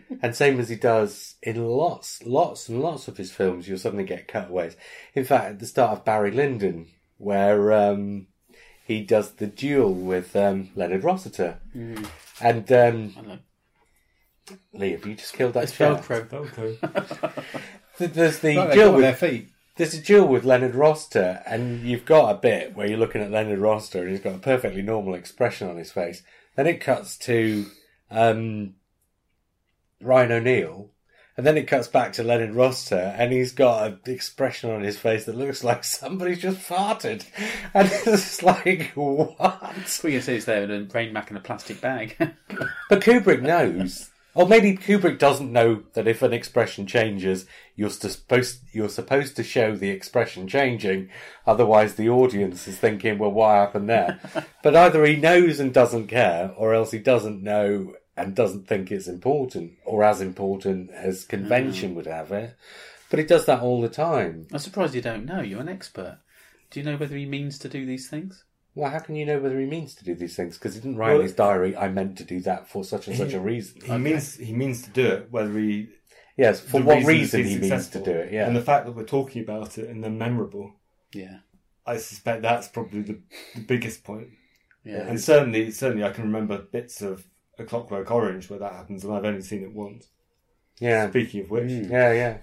and 0.22 0.34
same 0.34 0.58
as 0.58 0.68
he 0.70 0.76
does 0.76 1.34
in 1.42 1.64
lots, 1.66 2.22
lots 2.24 2.68
and 2.68 2.80
lots 2.80 3.08
of 3.08 3.18
his 3.18 3.30
films. 3.30 3.68
You'll 3.68 3.78
suddenly 3.78 4.04
get 4.04 4.26
cutaways. 4.26 4.76
In 5.14 5.24
fact, 5.24 5.44
at 5.46 5.58
the 5.58 5.66
start 5.66 5.92
of 5.98 6.04
Barry 6.04 6.30
Lyndon, 6.30 6.86
where 7.18 7.72
um, 7.74 8.28
he 8.86 9.02
does 9.02 9.32
the 9.32 9.46
duel 9.46 9.92
with 9.92 10.34
um, 10.34 10.70
Leonard 10.74 11.04
Rossiter, 11.04 11.58
and 12.40 12.72
um, 12.72 13.40
Lee, 14.72 14.92
have 14.92 15.06
you 15.06 15.14
just 15.14 15.34
killed 15.34 15.52
that 15.54 15.64
It's 15.64 15.72
shark? 15.74 16.02
Velcro. 16.06 16.58
Okay. 16.58 17.42
Th- 17.98 18.10
There's 18.12 18.38
the 18.38 18.54
Like 18.56 18.72
duel 18.72 18.92
with 18.94 19.02
their 19.02 19.14
feet. 19.14 19.49
There's 19.80 19.94
a 19.94 20.02
duel 20.02 20.28
with 20.28 20.44
Leonard 20.44 20.74
Rossiter, 20.74 21.42
and 21.46 21.80
you've 21.88 22.04
got 22.04 22.28
a 22.28 22.38
bit 22.38 22.76
where 22.76 22.86
you're 22.86 22.98
looking 22.98 23.22
at 23.22 23.30
Leonard 23.30 23.60
Rossiter, 23.60 24.02
and 24.02 24.10
he's 24.10 24.20
got 24.20 24.34
a 24.34 24.38
perfectly 24.38 24.82
normal 24.82 25.14
expression 25.14 25.70
on 25.70 25.78
his 25.78 25.90
face. 25.90 26.22
Then 26.54 26.66
it 26.66 26.82
cuts 26.82 27.16
to 27.20 27.64
um, 28.10 28.74
Ryan 30.02 30.32
O'Neal, 30.32 30.90
and 31.34 31.46
then 31.46 31.56
it 31.56 31.66
cuts 31.66 31.88
back 31.88 32.12
to 32.12 32.22
Leonard 32.22 32.54
Rossiter, 32.54 33.14
and 33.16 33.32
he's 33.32 33.52
got 33.52 33.86
an 33.86 34.00
expression 34.04 34.70
on 34.70 34.82
his 34.82 34.98
face 34.98 35.24
that 35.24 35.34
looks 35.34 35.64
like 35.64 35.82
somebody's 35.84 36.42
just 36.42 36.58
farted, 36.58 37.24
and 37.72 37.90
it's 38.06 38.42
like 38.42 38.90
what? 38.94 39.38
Well, 39.40 40.12
you 40.12 40.20
say 40.20 40.36
it's 40.36 40.44
there 40.44 40.62
in 40.62 40.70
a 40.70 40.84
rain 40.92 41.14
mac 41.14 41.30
in 41.30 41.38
a 41.38 41.40
plastic 41.40 41.80
bag. 41.80 42.18
But 42.90 43.00
Kubrick 43.00 43.40
knows. 43.40 44.10
Or 44.34 44.46
maybe 44.46 44.76
Kubrick 44.76 45.18
doesn't 45.18 45.52
know 45.52 45.82
that 45.94 46.06
if 46.06 46.22
an 46.22 46.32
expression 46.32 46.86
changes, 46.86 47.46
you're 47.74 47.90
supposed 47.90 48.60
you're 48.72 48.88
supposed 48.88 49.34
to 49.36 49.42
show 49.42 49.74
the 49.74 49.90
expression 49.90 50.46
changing. 50.46 51.10
Otherwise, 51.46 51.94
the 51.94 52.08
audience 52.08 52.68
is 52.68 52.78
thinking, 52.78 53.18
"Well, 53.18 53.32
what 53.32 53.54
happened 53.54 53.88
there?" 53.88 54.20
but 54.62 54.76
either 54.76 55.04
he 55.04 55.16
knows 55.16 55.58
and 55.58 55.74
doesn't 55.74 56.06
care, 56.06 56.52
or 56.56 56.74
else 56.74 56.92
he 56.92 56.98
doesn't 56.98 57.42
know 57.42 57.94
and 58.16 58.36
doesn't 58.36 58.68
think 58.68 58.92
it's 58.92 59.08
important, 59.08 59.72
or 59.84 60.04
as 60.04 60.20
important 60.20 60.90
as 60.90 61.24
convention 61.24 61.90
hmm. 61.90 61.96
would 61.96 62.06
have 62.06 62.30
it. 62.30 62.54
But 63.08 63.18
he 63.18 63.24
does 63.24 63.46
that 63.46 63.62
all 63.62 63.80
the 63.80 63.88
time. 63.88 64.46
I'm 64.52 64.58
surprised 64.60 64.94
you 64.94 65.00
don't 65.00 65.26
know. 65.26 65.40
You're 65.40 65.60
an 65.60 65.68
expert. 65.68 66.18
Do 66.70 66.78
you 66.78 66.86
know 66.86 66.96
whether 66.96 67.16
he 67.16 67.26
means 67.26 67.58
to 67.58 67.68
do 67.68 67.84
these 67.84 68.08
things? 68.08 68.44
Well, 68.74 68.90
how 68.90 69.00
can 69.00 69.16
you 69.16 69.26
know 69.26 69.38
whether 69.40 69.58
he 69.58 69.66
means 69.66 69.94
to 69.96 70.04
do 70.04 70.14
these 70.14 70.36
things? 70.36 70.56
Because 70.56 70.74
he 70.74 70.80
didn't 70.80 70.96
write 70.96 71.10
in 71.10 71.14
Well- 71.16 71.22
his 71.22 71.34
diary, 71.34 71.76
"I 71.76 71.88
meant 71.88 72.16
to 72.18 72.24
do 72.24 72.40
that 72.40 72.68
for 72.68 72.84
such 72.84 73.08
and 73.08 73.16
such 73.16 73.32
a 73.34 73.40
reason." 73.40 73.80
He 73.82 73.98
means 73.98 74.36
he 74.36 74.52
means 74.52 74.82
to 74.82 74.90
do 74.90 75.06
it, 75.06 75.26
whether 75.30 75.58
he 75.58 75.88
Yes, 76.36 76.60
for 76.60 76.78
the 76.78 76.84
what 76.86 76.96
reason 76.98 77.08
reason 77.08 77.40
is 77.40 77.46
he 77.48 77.54
means 77.56 77.60
to 77.70 77.76
successful. 77.82 78.04
do 78.04 78.12
it. 78.12 78.32
Yeah, 78.32 78.46
and 78.46 78.56
the 78.56 78.62
fact 78.62 78.86
that 78.86 78.92
we're 78.92 79.04
talking 79.04 79.42
about 79.42 79.76
it 79.78 79.88
and 79.88 80.02
they're 80.02 80.10
memorable. 80.10 80.72
Yeah. 81.12 81.38
I 81.86 81.96
suspect 81.96 82.42
that's 82.42 82.68
probably 82.68 83.02
the, 83.02 83.18
the 83.56 83.60
biggest 83.62 84.04
point. 84.04 84.28
Yeah. 84.84 85.06
And 85.08 85.20
certainly, 85.20 85.70
certainly, 85.72 86.04
I 86.04 86.10
can 86.10 86.24
remember 86.24 86.58
bits 86.58 87.02
of 87.02 87.26
A 87.58 87.64
Clockwork 87.64 88.10
Orange 88.10 88.48
where 88.48 88.60
that 88.60 88.72
happens, 88.72 89.04
and 89.04 89.12
I've 89.12 89.24
only 89.24 89.42
seen 89.42 89.62
it 89.64 89.72
once. 89.74 90.06
yeah. 90.78 91.10
Speaking 91.10 91.40
of 91.42 91.50
which, 91.50 91.70
Yeah, 91.70 92.12
yeah. 92.12 92.38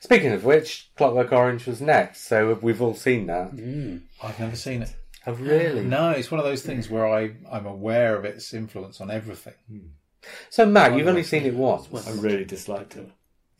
Speaking 0.00 0.32
of 0.32 0.44
which, 0.44 0.90
Clockwork 0.96 1.32
Orange 1.32 1.66
was 1.66 1.80
next, 1.82 2.20
so 2.28 2.58
we've 2.62 2.80
all 2.80 2.94
seen 2.94 3.26
that. 3.26 3.50
Mm. 3.54 4.02
I've 4.22 4.38
never 4.40 4.56
seen 4.56 4.82
it. 4.82 4.94
Oh, 5.26 5.32
really? 5.34 5.84
No, 5.84 6.10
it's 6.10 6.30
one 6.30 6.40
of 6.40 6.44
those 6.46 6.62
things 6.62 6.90
where 6.90 7.06
I, 7.06 7.32
I'm 7.50 7.66
aware 7.66 8.16
of 8.16 8.24
its 8.24 8.52
influence 8.52 9.00
on 9.00 9.10
everything. 9.10 9.54
So, 10.50 10.66
Matt, 10.66 10.96
you've 10.96 11.06
only 11.06 11.22
seen 11.22 11.44
it 11.44 11.54
once. 11.54 11.88
I 12.08 12.12
really 12.12 12.44
disliked 12.44 12.96
it. 12.96 13.08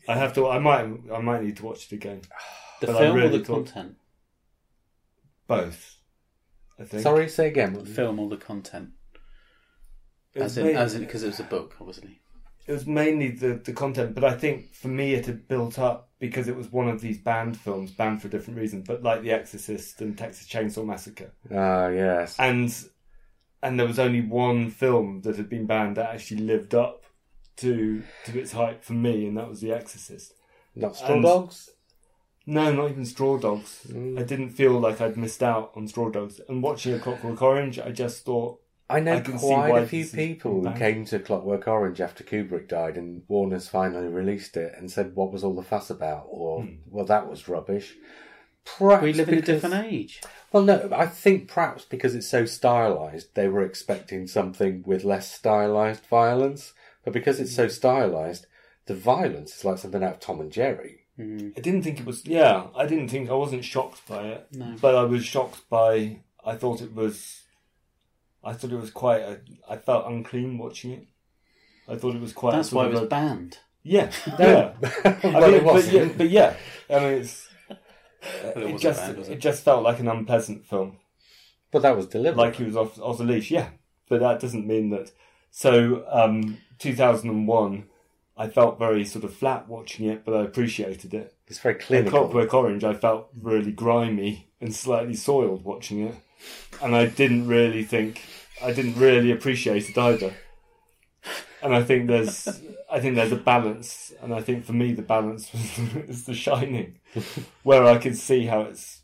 I 0.07 0.15
have 0.17 0.33
to. 0.33 0.47
I 0.49 0.59
might. 0.59 0.85
I 1.13 1.19
might 1.21 1.43
need 1.43 1.57
to 1.57 1.65
watch 1.65 1.85
it 1.91 1.95
again. 1.95 2.21
The 2.81 2.87
But 2.87 2.95
I 2.97 2.99
film 2.99 3.15
really 3.15 3.27
or 3.27 3.37
the 3.37 3.45
thought- 3.45 3.65
content? 3.67 3.95
Both. 5.47 5.97
I 6.79 6.83
think. 6.83 7.03
Sorry, 7.03 7.29
say 7.29 7.43
The 7.45 7.49
again. 7.51 7.85
film 7.85 8.19
or 8.19 8.27
the 8.29 8.35
content? 8.35 8.89
It 10.33 10.41
was, 10.41 10.51
As 10.53 10.57
in, 10.57 10.65
main- 10.65 10.75
as 10.75 10.95
in, 10.95 11.01
because 11.05 11.23
it 11.23 11.27
was 11.27 11.39
a 11.39 11.43
book, 11.43 11.75
obviously. 11.79 12.19
It 12.67 12.71
was 12.71 12.85
mainly 12.87 13.29
the 13.31 13.55
the 13.63 13.73
content, 13.73 14.15
but 14.15 14.23
I 14.23 14.33
think 14.35 14.73
for 14.73 14.87
me 14.87 15.13
it 15.13 15.25
had 15.25 15.47
built 15.47 15.77
up 15.79 16.09
because 16.19 16.47
it 16.47 16.55
was 16.55 16.71
one 16.71 16.87
of 16.87 17.01
these 17.01 17.17
banned 17.17 17.57
films, 17.57 17.91
banned 17.91 18.21
for 18.21 18.27
a 18.27 18.31
different 18.31 18.59
reason, 18.59 18.83
but 18.87 19.03
like 19.03 19.21
The 19.23 19.31
Exorcist 19.31 19.99
and 20.01 20.17
Texas 20.17 20.47
Chainsaw 20.47 20.85
Massacre, 20.85 21.33
Ah, 21.53 21.87
yes. 21.89 22.35
and 22.39 22.73
and 23.61 23.79
there 23.79 23.87
was 23.87 23.99
only 23.99 24.21
one 24.21 24.69
film 24.69 25.21
that 25.21 25.37
had 25.37 25.49
been 25.49 25.65
banned 25.65 25.97
that 25.97 26.13
actually 26.13 26.41
lived 26.41 26.73
up 26.75 27.03
to 27.57 28.03
to 28.25 28.39
its 28.39 28.51
hype 28.53 28.83
for 28.83 28.93
me, 28.93 29.27
and 29.27 29.37
that 29.37 29.49
was 29.49 29.61
The 29.61 29.71
Exorcist. 29.71 30.33
Not 30.75 30.95
Straw 30.95 31.13
and- 31.15 31.23
Dogs? 31.23 31.69
No, 32.45 32.73
not 32.73 32.89
even 32.91 33.05
Straw 33.05 33.37
Dogs. 33.37 33.85
Mm. 33.89 34.19
I 34.19 34.23
didn't 34.23 34.49
feel 34.49 34.71
like 34.77 34.99
I'd 34.99 35.15
missed 35.15 35.41
out 35.43 35.71
on 35.77 35.87
Straw 35.87 36.09
Dogs. 36.09 36.41
And 36.49 36.61
watching 36.61 36.93
A 36.93 36.99
Clockwork 36.99 37.41
Orange, 37.41 37.79
I 37.79 37.91
just 37.91 38.25
thought, 38.25 38.59
I 38.89 38.99
know 38.99 39.13
I 39.15 39.21
quite 39.21 39.83
a 39.83 39.87
few 39.87 40.05
people 40.05 40.67
who 40.67 40.77
came 40.77 41.05
to 41.05 41.19
Clockwork 41.19 41.67
Orange 41.67 42.01
after 42.01 42.23
Kubrick 42.23 42.67
died 42.67 42.97
and 42.97 43.23
Warner's 43.27 43.67
finally 43.67 44.07
released 44.07 44.57
it 44.57 44.73
and 44.77 44.91
said, 44.91 45.15
What 45.15 45.31
was 45.31 45.43
all 45.43 45.55
the 45.55 45.63
fuss 45.63 45.89
about? 45.89 46.25
Or, 46.29 46.63
Hmm. 46.63 46.75
Well, 46.87 47.05
that 47.05 47.29
was 47.29 47.47
rubbish. 47.47 47.95
Perhaps 48.77 49.03
We 49.03 49.13
live 49.13 49.29
in 49.29 49.39
a 49.39 49.41
different 49.41 49.75
age. 49.75 50.21
Well, 50.51 50.63
no, 50.63 50.89
I 50.93 51.05
think 51.07 51.47
perhaps 51.47 51.85
because 51.85 52.13
it's 52.15 52.27
so 52.27 52.45
stylized, 52.45 53.33
they 53.35 53.47
were 53.47 53.63
expecting 53.63 54.27
something 54.27 54.83
with 54.85 55.03
less 55.03 55.31
stylized 55.31 56.05
violence. 56.05 56.73
But 57.03 57.13
because 57.13 57.39
it's 57.39 57.55
so 57.55 57.67
stylized, 57.67 58.45
the 58.85 58.95
violence 58.95 59.57
is 59.57 59.65
like 59.65 59.77
something 59.79 60.03
out 60.03 60.13
of 60.15 60.19
Tom 60.19 60.39
and 60.39 60.51
Jerry. 60.51 60.99
I 61.19 61.59
didn't 61.59 61.83
think 61.83 61.99
it 61.99 62.05
was. 62.05 62.25
Yeah, 62.25 62.67
I 62.75 62.85
didn't 62.85 63.09
think 63.09 63.29
I 63.29 63.33
wasn't 63.33 63.63
shocked 63.65 64.07
by 64.07 64.23
it, 64.29 64.47
No. 64.51 64.75
but 64.81 64.95
I 64.95 65.03
was 65.03 65.23
shocked 65.25 65.69
by. 65.69 66.19
I 66.45 66.55
thought 66.55 66.81
it 66.81 66.93
was. 66.95 67.42
I 68.43 68.53
thought 68.53 68.71
it 68.71 68.79
was 68.79 68.91
quite. 68.91 69.21
A, 69.21 69.39
I 69.69 69.77
felt 69.77 70.07
unclean 70.07 70.57
watching 70.57 70.91
it. 70.91 71.07
I 71.87 71.95
thought 71.95 72.15
it 72.15 72.21
was 72.21 72.33
quite. 72.33 72.53
That's 72.55 72.71
why 72.71 72.85
it 72.87 72.91
was 72.91 73.01
a- 73.01 73.05
banned. 73.05 73.59
Yeah, 73.85 74.11
yeah. 74.39 74.71
I 75.03 75.39
mean, 75.41 75.53
it 75.55 75.63
but 75.65 75.85
yeah, 75.91 76.09
but 76.17 76.29
yeah. 76.29 76.55
I 76.89 76.99
mean, 76.99 77.13
it's. 77.19 77.49
it 77.69 78.57
it 78.57 78.77
just 78.79 78.99
banned, 79.01 79.17
it? 79.19 79.29
it? 79.29 79.39
just 79.39 79.63
felt 79.63 79.83
like 79.83 79.99
an 79.99 80.07
unpleasant 80.07 80.65
film, 80.65 80.97
But 81.71 81.81
that 81.81 81.95
was 81.95 82.07
deliberate. 82.07 82.37
like 82.37 82.55
he 82.55 82.63
was 82.63 82.77
off, 82.77 82.97
off 82.99 83.17
the 83.17 83.25
leash. 83.25 83.51
Yeah, 83.51 83.69
but 84.07 84.21
that 84.21 84.39
doesn't 84.39 84.65
mean 84.67 84.89
that. 84.91 85.11
So, 85.51 86.05
um, 86.09 86.59
two 86.79 86.95
thousand 86.95 87.29
and 87.29 87.47
one, 87.47 87.85
I 88.37 88.47
felt 88.47 88.79
very 88.79 89.03
sort 89.05 89.25
of 89.25 89.33
flat 89.33 89.67
watching 89.67 90.07
it, 90.07 90.23
but 90.23 90.33
I 90.33 90.43
appreciated 90.43 91.13
it. 91.13 91.35
It's 91.47 91.59
very 91.59 91.75
And 91.75 91.83
clinical. 91.83 92.19
Clockwork 92.21 92.53
Orange, 92.53 92.83
I 92.85 92.93
felt 92.93 93.29
really 93.39 93.71
grimy 93.73 94.47
and 94.61 94.73
slightly 94.73 95.13
soiled 95.13 95.65
watching 95.65 96.07
it, 96.07 96.15
and 96.81 96.95
I 96.95 97.05
didn't 97.05 97.47
really 97.47 97.83
think 97.83 98.21
I 98.61 98.71
didn't 98.71 98.95
really 98.95 99.31
appreciate 99.31 99.89
it 99.89 99.97
either. 99.97 100.33
And 101.61 101.73
I 101.73 101.83
think 101.83 102.07
there's 102.07 102.61
I 102.91 102.99
think 102.99 103.15
there's 103.15 103.31
a 103.31 103.37
balance, 103.37 104.13
and 104.21 104.33
I 104.33 104.41
think 104.41 104.65
for 104.65 104.73
me 104.73 104.93
the 104.93 105.01
balance 105.01 105.51
was, 105.53 105.79
is 106.07 106.25
The 106.25 106.33
Shining, 106.33 106.99
where 107.63 107.85
I 107.85 107.97
can 107.97 108.13
see 108.13 108.45
how 108.45 108.61
it's 108.61 109.01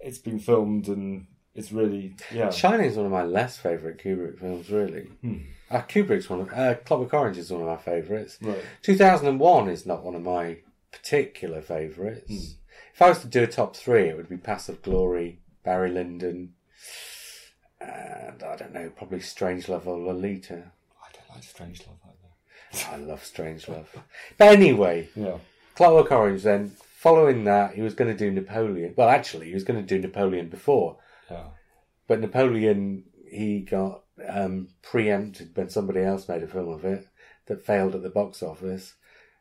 it's 0.00 0.18
been 0.18 0.38
filmed 0.38 0.88
and 0.88 1.26
it's 1.54 1.72
really 1.72 2.14
yeah. 2.32 2.50
Shining 2.50 2.86
is 2.86 2.96
one 2.96 3.06
of 3.06 3.12
my 3.12 3.24
less 3.24 3.56
favourite 3.56 3.98
Kubrick 3.98 4.38
films, 4.38 4.70
really. 4.70 5.08
Hmm. 5.20 5.38
Uh, 5.70 5.82
Kubrick's 5.82 6.28
one 6.28 6.40
of 6.40 6.52
uh, 6.52 6.74
Clockwork 6.84 7.14
Orange 7.14 7.38
is 7.38 7.50
one 7.50 7.62
of 7.62 7.66
my 7.66 7.76
favourites. 7.76 8.38
Right. 8.42 8.62
2001 8.82 9.68
is 9.70 9.86
not 9.86 10.04
one 10.04 10.14
of 10.14 10.22
my 10.22 10.58
particular 10.90 11.62
favourites. 11.62 12.28
Hmm. 12.28 12.58
If 12.94 13.02
I 13.02 13.08
was 13.08 13.20
to 13.20 13.26
do 13.26 13.42
a 13.42 13.46
top 13.46 13.76
three, 13.76 14.08
it 14.08 14.16
would 14.16 14.28
be 14.28 14.36
Paths 14.36 14.68
of 14.68 14.82
Glory, 14.82 15.40
Barry 15.64 15.90
Lyndon, 15.90 16.52
and 17.82 18.42
I 18.42 18.56
don't 18.56 18.72
know, 18.72 18.90
probably 18.90 19.18
Strangelove 19.20 19.86
or 19.86 19.98
Lolita. 19.98 20.54
I 21.02 21.08
don't 21.12 21.30
like 21.36 21.42
Strangelove 21.44 21.98
like 22.04 22.16
that. 22.72 22.88
I 22.92 22.96
love 22.96 23.22
Strangelove. 23.22 23.86
But 24.38 24.48
anyway, 24.52 25.08
Yeah. 25.14 25.38
Clockwork 25.74 26.12
Orange 26.12 26.42
then, 26.42 26.70
following 26.96 27.44
that, 27.44 27.74
he 27.74 27.80
was 27.82 27.94
going 27.94 28.10
to 28.10 28.16
do 28.16 28.30
Napoleon. 28.30 28.94
Well, 28.96 29.08
actually, 29.08 29.48
he 29.48 29.54
was 29.54 29.64
going 29.64 29.80
to 29.80 29.86
do 29.86 30.00
Napoleon 30.00 30.48
before. 30.48 30.98
Yeah. 31.30 31.44
But 32.06 32.20
Napoleon, 32.20 33.04
he 33.30 33.60
got 33.60 34.02
um, 34.28 34.68
preempted 34.82 35.50
when 35.56 35.70
somebody 35.70 36.00
else 36.00 36.28
made 36.28 36.42
a 36.42 36.46
film 36.46 36.68
of 36.68 36.84
it 36.84 37.08
that 37.46 37.64
failed 37.64 37.94
at 37.94 38.02
the 38.02 38.10
box 38.10 38.42
office. 38.42 38.94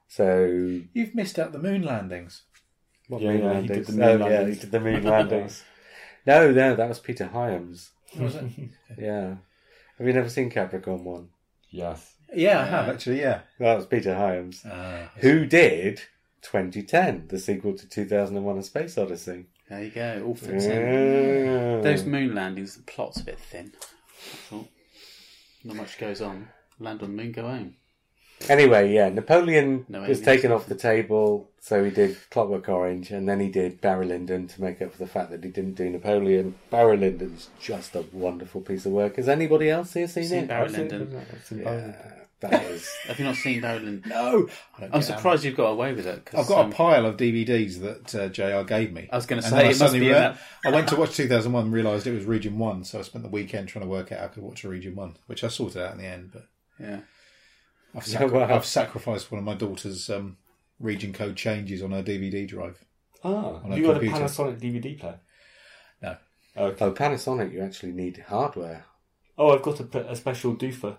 So, 0.08 0.46
You've 0.94 1.16
missed 1.16 1.38
out 1.40 1.52
the 1.52 1.60
moon 1.60 1.84
landings. 1.84 2.44
what 3.08 3.22
Yeah, 3.22 3.32
moon 3.34 3.42
yeah, 3.44 3.62
he 3.62 3.68
did 3.68 3.70
landings? 3.70 3.88
the 3.88 3.94
moon 3.94 4.22
oh, 4.22 4.30
yeah, 4.30 4.46
he 4.48 4.56
did 4.56 4.72
the 4.72 4.80
moon 4.80 5.04
landings. 5.04 5.64
no, 6.26 6.52
no, 6.52 6.76
that 6.76 6.90
was 6.90 7.00
Peter 7.00 7.28
Hyams. 7.28 7.92
Was 8.20 8.36
it? 8.36 8.46
Yeah. 8.98 9.36
Have 9.98 10.08
you 10.08 10.14
never 10.14 10.30
seen 10.30 10.50
Capricorn 10.50 11.04
1? 11.04 11.30
Yes. 11.70 12.16
yeah, 12.34 12.62
I 12.62 12.66
have 12.66 12.90
actually. 12.90 13.20
Yeah. 13.22 13.42
That 13.60 13.76
was 13.76 13.86
Peter 13.86 14.16
Hyams. 14.16 14.66
Uh, 14.66 15.08
Who 15.18 15.46
did 15.46 16.02
2010, 16.42 17.28
the 17.28 17.38
sequel 17.40 17.78
to 17.78 17.88
2001 17.88 18.58
A 18.58 18.64
Space 18.64 18.98
Odyssey? 18.98 19.46
There 19.70 19.84
you 19.84 19.92
go. 19.92 20.24
All 20.26 20.36
fits 20.36 20.66
in. 20.66 20.72
Yeah. 21.46 21.82
Those 21.82 22.04
moon 22.04 22.36
landings, 22.36 22.76
the 22.76 22.84
plot's 22.84 23.22
a 23.22 23.24
bit 23.24 23.40
thin. 23.40 23.72
That's 23.74 24.52
all. 24.52 24.68
Not 25.64 25.76
much 25.78 25.98
goes 25.98 26.22
on. 26.22 26.48
Land 26.80 27.04
on 27.04 27.16
the 27.16 27.24
moon, 27.24 27.32
go 27.32 27.44
home. 27.44 27.76
Anyway, 28.50 28.92
yeah, 28.94 29.10
Napoleon 29.10 29.86
No 29.90 30.00
was 30.00 30.10
aliens. 30.20 30.22
taken 30.26 30.52
off 30.52 30.66
the 30.68 30.76
table, 30.76 31.50
so 31.60 31.84
he 31.84 31.92
did 31.92 32.18
Clockwork 32.30 32.68
Orange, 32.70 33.12
and 33.12 33.28
then 33.30 33.40
he 33.40 33.50
did 33.50 33.82
Barry 33.82 34.06
Lyndon 34.06 34.48
to 34.48 34.62
make 34.62 34.82
up 34.82 34.92
for 34.92 34.98
the 34.98 35.08
fact 35.08 35.32
that 35.32 35.44
he 35.44 35.50
didn't 35.50 35.76
do 35.76 35.90
Napoleon. 35.90 36.56
Barry 36.70 36.98
Lyndon's 36.98 37.50
just 37.62 37.96
a 37.96 38.06
wonderful 38.12 38.62
piece 38.62 38.86
of 38.86 38.92
work. 38.92 39.16
Has 39.18 39.30
anybody 39.30 39.70
else 39.70 39.94
here 39.94 40.08
seen, 40.08 40.24
Seen 40.26 40.44
it? 40.44 40.48
Barry 40.48 40.66
I've 40.66 40.72
seen- 40.72 40.88
Lyndon. 40.90 41.22
I've 41.34 41.46
seen 41.46 41.58
Yeah, 41.60 41.64
Barry. 41.64 41.94
that 42.42 42.64
is. 42.66 42.90
Have 43.08 43.20
you 43.20 43.26
not 43.26 43.36
seen 43.36 43.62
Barry 43.62 43.80
Lyndon? 43.80 44.04
no, 44.10 44.48
I 44.78 44.82
don't 44.82 44.94
I'm 44.96 45.00
get 45.02 45.04
surprised 45.06 45.44
you've 45.44 45.56
got 45.58 45.68
away 45.70 45.94
with 45.94 46.08
it. 46.08 46.26
'cause, 46.26 46.40
I've 46.40 46.48
got 46.48 46.66
um, 46.66 46.72
a 46.72 46.76
pile 46.76 47.06
of 47.06 47.18
DVDs 47.18 47.80
that 47.82 48.16
uh, 48.16 48.28
JR 48.30 48.64
gave 48.68 48.92
me. 48.92 49.08
I 49.12 49.16
was 49.16 49.26
gonna 49.28 49.42
And 49.44 49.50
say, 49.50 49.56
then 49.58 49.66
it 49.66 49.68
must 49.68 49.80
suddenly 49.80 50.00
be 50.00 50.08
in 50.08 50.14
re- 50.14 50.20
that- 50.20 50.38
I 50.66 50.72
went 50.72 50.88
to 50.90 50.96
watch 50.96 51.16
2001 51.16 51.66
and 51.66 51.74
realised 51.74 52.08
it 52.08 52.14
was 52.16 52.26
Region 52.26 52.58
1, 52.58 52.84
so 52.86 53.00
I 53.00 53.02
spent 53.04 53.24
the 53.24 53.30
weekend 53.30 53.68
trying 53.70 53.86
to 53.86 53.90
work 53.90 54.12
out 54.12 54.20
how 54.20 54.26
I 54.26 54.28
could 54.30 54.44
watch 54.44 54.64
a 54.64 54.70
Region 54.70 54.96
1, 54.96 55.18
which 55.28 55.44
I 55.44 55.48
sorted 55.48 55.82
out 55.82 55.92
in 55.94 56.00
the 56.00 56.06
end. 56.08 56.32
But 56.34 56.46
Yeah. 56.80 57.00
I've, 57.96 58.08
Yeah, 58.08 58.20
sacri- 58.20 58.40
wow. 58.40 58.56
I've 58.56 58.66
sacrificed 58.66 59.32
one 59.32 59.40
of 59.40 59.46
my 59.46 59.54
daughter's 59.56 60.10
um, 60.10 60.38
region 60.80 61.14
code 61.14 61.36
changes 61.36 61.82
on 61.84 61.92
her 61.92 62.04
DVD 62.04 62.48
drive. 62.48 62.84
Ah, 63.24 63.62
On 63.64 63.72
a 63.72 63.76
you 63.78 63.84
got 63.84 63.98
a 63.98 64.00
computer. 64.00 64.26
Panasonic 64.26 64.60
DVD 64.60 65.00
player? 65.00 65.20
No. 66.02 66.16
Okay. 66.58 66.86
Oh, 66.86 66.92
Panasonic, 66.92 67.52
you 67.54 67.62
actually 67.62 67.92
need 67.92 68.24
hardware. 68.28 68.86
Oh, 69.38 69.52
I've 69.52 69.62
got 69.62 69.80
a 69.96 70.16
special 70.16 70.56
doofer 70.56 70.98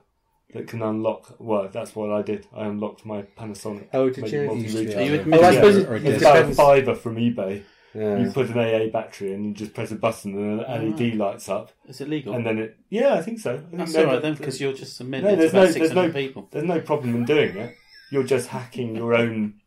that 0.55 0.69
can 0.69 0.83
unlock. 0.83 1.37
Well, 1.39 1.69
that's 1.69 1.95
what 1.97 2.11
I 2.11 2.23
did. 2.23 2.47
I 2.55 2.67
unlocked 2.67 3.05
my 3.05 3.23
Panasonic. 3.23 3.89
Oh, 3.93 4.09
did 4.11 4.31
you? 4.31 4.43
it 4.43 4.51
It 4.53 4.57
used 4.59 4.77
to 4.77 4.85
be 4.85 4.95
multi-region. 4.95 4.99
Are 4.99 5.03
you 5.03 5.15
either 5.15 5.37
Oh, 5.37 5.43
I 5.49 5.55
suppose 5.55 5.77
or 5.79 5.97
it- 5.97 6.05
a 6.05 6.07
it 6.07 6.13
It's 6.15 6.23
about 6.23 6.37
a 6.37 6.39
depends. 6.41 6.57
fiver 6.57 6.95
from 6.95 7.17
eBay. 7.17 7.63
Yeah. 7.95 8.19
You 8.19 8.31
put 8.31 8.49
an 8.49 8.59
AA 8.59 8.91
battery 8.91 9.35
and 9.35 9.45
you 9.45 9.53
just 9.53 9.75
press 9.75 9.91
a 9.91 9.97
button 9.97 10.35
and 10.35 10.61
an. 10.61 10.91
LED 10.93 10.99
mm. 11.13 11.19
lights 11.19 11.49
up, 11.49 11.73
Is 11.87 12.01
it 12.01 12.09
legal? 12.09 12.35
and 12.35 12.47
then 12.47 12.59
it. 12.59 12.79
Yeah, 12.89 13.15
I 13.15 13.23
think 13.23 13.39
so. 13.39 13.55
I 13.55 13.59
think 13.59 13.77
That's 13.77 13.95
all 13.97 14.05
right 14.07 14.23
then, 14.23 14.35
because 14.35 14.61
you're 14.61 14.73
just 14.73 14.97
submitting 14.97 15.27
No, 15.27 15.33
it 15.33 15.37
to 15.37 15.41
there's 15.41 15.53
about 15.53 15.67
no- 15.67 15.73
there's 15.73 15.93
no- 15.93 16.13
people. 16.13 16.49
There's 16.51 16.65
no 16.65 16.81
problem 16.81 17.15
in 17.15 17.25
doing 17.25 17.57
it. 17.57 17.77
You're 18.11 18.25
just 18.25 18.49
hacking 18.49 18.97
your 18.97 19.15
own. 19.15 19.61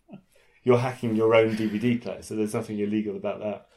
You're 0.63 0.79
hacking 0.79 1.15
your 1.15 1.35
own 1.35 1.55
DVD 1.55 2.01
player, 2.01 2.23
so 2.23 2.35
there's 2.35 2.53
nothing 2.55 2.79
illegal 2.79 3.15
about 3.15 3.39
that. 3.41 3.67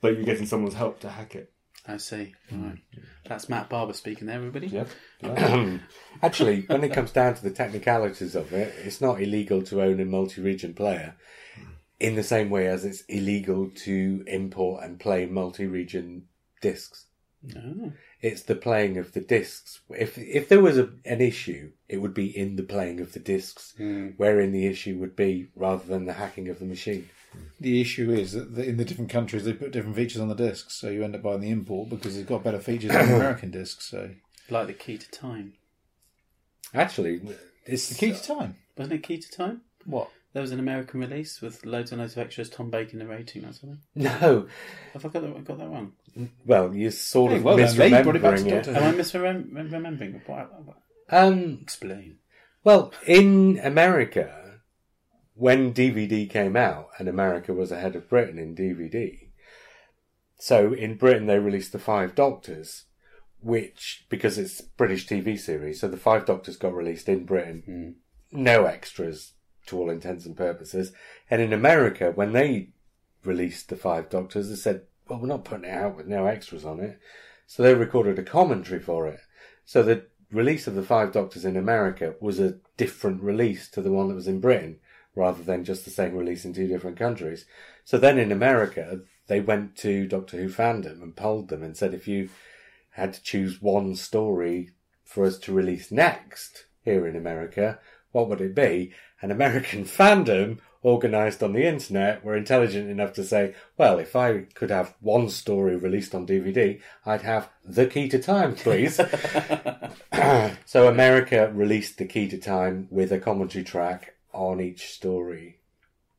But 0.00 0.14
you're 0.14 0.24
getting 0.24 0.46
someone's 0.46 0.74
help 0.74 0.98
to 1.00 1.08
hack 1.08 1.36
it. 1.36 1.52
I 1.86 1.96
see. 1.96 2.34
All 2.52 2.58
right. 2.58 2.78
That's 3.26 3.48
Matt 3.48 3.68
Barber 3.68 3.92
speaking 3.92 4.26
there, 4.26 4.36
everybody. 4.36 4.68
Yeah. 4.68 4.84
Actually, 6.22 6.62
when 6.62 6.84
it 6.84 6.92
comes 6.92 7.10
down 7.10 7.34
to 7.34 7.42
the 7.42 7.50
technicalities 7.50 8.34
of 8.34 8.52
it, 8.52 8.74
it's 8.84 9.00
not 9.00 9.20
illegal 9.20 9.62
to 9.62 9.82
own 9.82 9.98
a 10.00 10.04
multi-region 10.04 10.74
player 10.74 11.16
in 12.02 12.16
the 12.16 12.24
same 12.24 12.50
way 12.50 12.66
as 12.66 12.84
it's 12.84 13.02
illegal 13.02 13.70
to 13.70 14.24
import 14.26 14.82
and 14.82 14.98
play 14.98 15.24
multi-region 15.24 16.24
discs. 16.60 17.06
Oh. 17.56 17.92
It's 18.20 18.42
the 18.42 18.54
playing 18.54 18.98
of 18.98 19.12
the 19.12 19.20
discs. 19.20 19.80
If 19.90 20.18
if 20.18 20.48
there 20.48 20.60
was 20.60 20.78
a, 20.78 20.90
an 21.04 21.20
issue, 21.20 21.72
it 21.88 21.98
would 21.98 22.14
be 22.14 22.36
in 22.36 22.56
the 22.56 22.62
playing 22.62 23.00
of 23.00 23.12
the 23.12 23.18
discs, 23.20 23.74
hmm. 23.76 24.08
wherein 24.16 24.52
the 24.52 24.66
issue 24.66 24.98
would 24.98 25.16
be 25.16 25.48
rather 25.54 25.84
than 25.84 26.06
the 26.06 26.12
hacking 26.14 26.48
of 26.48 26.58
the 26.58 26.64
machine. 26.64 27.08
The 27.60 27.80
issue 27.80 28.12
is 28.12 28.32
that 28.32 28.58
in 28.58 28.76
the 28.76 28.84
different 28.84 29.10
countries 29.10 29.44
they 29.44 29.54
put 29.54 29.72
different 29.72 29.96
features 29.96 30.20
on 30.20 30.28
the 30.28 30.34
discs, 30.34 30.74
so 30.74 30.90
you 30.90 31.02
end 31.02 31.16
up 31.16 31.22
buying 31.22 31.40
the 31.40 31.50
import 31.50 31.88
because 31.88 32.16
it's 32.16 32.28
got 32.28 32.44
better 32.44 32.60
features 32.60 32.90
than 32.92 33.08
the 33.08 33.16
American 33.22 33.50
discs. 33.50 33.86
So 33.86 34.10
Like 34.50 34.66
the 34.66 34.74
key 34.74 34.98
to 34.98 35.10
time. 35.10 35.54
Actually, 36.74 37.20
it's 37.64 37.88
the 37.88 37.94
key 37.94 38.12
to 38.12 38.22
time. 38.22 38.56
Wasn't 38.76 38.94
it 38.94 39.02
key 39.02 39.18
to 39.18 39.30
time? 39.30 39.62
What? 39.84 40.10
There 40.32 40.40
was 40.40 40.52
an 40.52 40.58
American 40.60 41.00
release 41.00 41.42
with 41.42 41.64
loads 41.66 41.92
and 41.92 42.00
loads 42.00 42.14
of 42.16 42.20
extras, 42.24 42.48
Tom 42.48 42.70
Baker 42.70 42.96
narrating 42.96 43.44
or 43.44 43.52
something. 43.52 43.80
no. 43.94 44.46
Have 44.94 45.04
I 45.04 45.08
got 45.08 45.22
that, 45.22 45.44
got 45.44 45.58
that 45.58 45.68
wrong? 45.68 45.92
Well, 46.46 46.74
you're 46.74 46.90
sort 46.90 47.32
Hey, 47.32 47.38
of 47.38 47.44
well 47.44 47.56
done, 47.58 48.02
Brought 48.02 48.16
it 48.16 48.22
back 48.22 48.36
to 48.36 48.42
misremembering 48.44 48.52
it. 48.52 48.68
Am 48.68 48.82
I 48.82 48.92
misremembering? 48.92 50.26
What- 50.28 50.64
what- 50.66 50.76
Um, 51.10 51.58
Explain. 51.60 52.18
Well, 52.64 52.92
in 53.06 53.58
America, 53.62 54.60
when 55.34 55.74
DVD 55.74 56.28
came 56.30 56.56
out, 56.56 56.88
and 56.98 57.08
America 57.08 57.52
was 57.52 57.70
ahead 57.72 57.94
of 57.96 58.08
Britain 58.08 58.38
in 58.38 58.54
DVD, 58.54 59.30
so 60.38 60.72
in 60.72 60.96
Britain 60.96 61.26
they 61.26 61.38
released 61.38 61.72
the 61.72 61.78
Five 61.78 62.14
Doctors, 62.14 62.84
which 63.40 64.06
because 64.08 64.38
it's 64.38 64.60
a 64.60 64.64
British 64.76 65.06
TV 65.08 65.38
series, 65.38 65.80
so 65.80 65.88
the 65.88 65.96
Five 65.96 66.24
Doctors 66.24 66.56
got 66.56 66.74
released 66.74 67.08
in 67.08 67.24
Britain, 67.24 67.96
no 68.30 68.64
extras 68.66 69.32
to 69.66 69.78
all 69.78 69.90
intents 69.90 70.26
and 70.26 70.36
purposes, 70.36 70.92
and 71.30 71.40
in 71.40 71.52
America 71.52 72.12
when 72.14 72.32
they 72.32 72.70
released 73.24 73.68
the 73.68 73.76
Five 73.76 74.08
Doctors, 74.08 74.48
they 74.48 74.56
said, 74.56 74.82
"Well, 75.08 75.20
we're 75.20 75.28
not 75.28 75.44
putting 75.44 75.66
it 75.66 75.74
out 75.74 75.96
with 75.96 76.06
no 76.06 76.26
extras 76.26 76.64
on 76.64 76.80
it," 76.80 76.98
so 77.46 77.62
they 77.62 77.74
recorded 77.74 78.18
a 78.18 78.22
commentary 78.22 78.80
for 78.80 79.06
it. 79.06 79.20
So 79.64 79.82
the 79.82 80.06
release 80.30 80.66
of 80.66 80.74
the 80.74 80.82
Five 80.82 81.12
Doctors 81.12 81.44
in 81.44 81.56
America 81.56 82.14
was 82.20 82.40
a 82.40 82.58
different 82.76 83.22
release 83.22 83.68
to 83.70 83.82
the 83.82 83.92
one 83.92 84.08
that 84.08 84.14
was 84.14 84.28
in 84.28 84.40
Britain, 84.40 84.80
rather 85.14 85.42
than 85.42 85.64
just 85.64 85.84
the 85.84 85.90
same 85.90 86.16
release 86.16 86.44
in 86.44 86.52
two 86.52 86.66
different 86.66 86.96
countries. 86.96 87.44
So 87.84 87.98
then 87.98 88.18
in 88.18 88.32
America, 88.32 89.02
they 89.26 89.40
went 89.40 89.76
to 89.76 90.06
Doctor 90.06 90.38
Who 90.38 90.48
fandom 90.48 91.02
and 91.02 91.14
polled 91.14 91.48
them 91.48 91.62
and 91.62 91.76
said 91.76 91.94
if 91.94 92.08
you 92.08 92.30
had 92.90 93.12
to 93.14 93.22
choose 93.22 93.62
one 93.62 93.94
story 93.94 94.70
for 95.04 95.24
us 95.24 95.38
to 95.40 95.52
release 95.52 95.90
next 95.90 96.66
here 96.84 97.06
in 97.06 97.14
America, 97.14 97.78
what 98.12 98.28
would 98.28 98.40
it 98.40 98.54
be? 98.54 98.92
An 99.20 99.30
American 99.30 99.84
fandom 99.84 100.58
organised 100.84 101.42
on 101.42 101.52
the 101.52 101.66
internet 101.66 102.24
were 102.24 102.36
intelligent 102.36 102.90
enough 102.90 103.12
to 103.14 103.24
say, 103.24 103.54
well, 103.76 103.98
if 103.98 104.16
I 104.16 104.46
could 104.54 104.70
have 104.70 104.94
one 105.00 105.28
story 105.28 105.76
released 105.76 106.14
on 106.14 106.26
DVD, 106.26 106.80
I'd 107.06 107.22
have 107.22 107.50
The 107.64 107.86
Key 107.86 108.08
to 108.08 108.18
Time, 108.18 108.54
please. 108.54 108.96
so 110.66 110.88
America 110.88 111.50
released 111.54 111.98
The 111.98 112.06
Key 112.06 112.28
to 112.28 112.38
Time 112.38 112.88
with 112.90 113.12
a 113.12 113.20
commentary 113.20 113.64
track 113.64 114.14
on 114.32 114.60
each 114.60 114.92
story. 114.92 115.58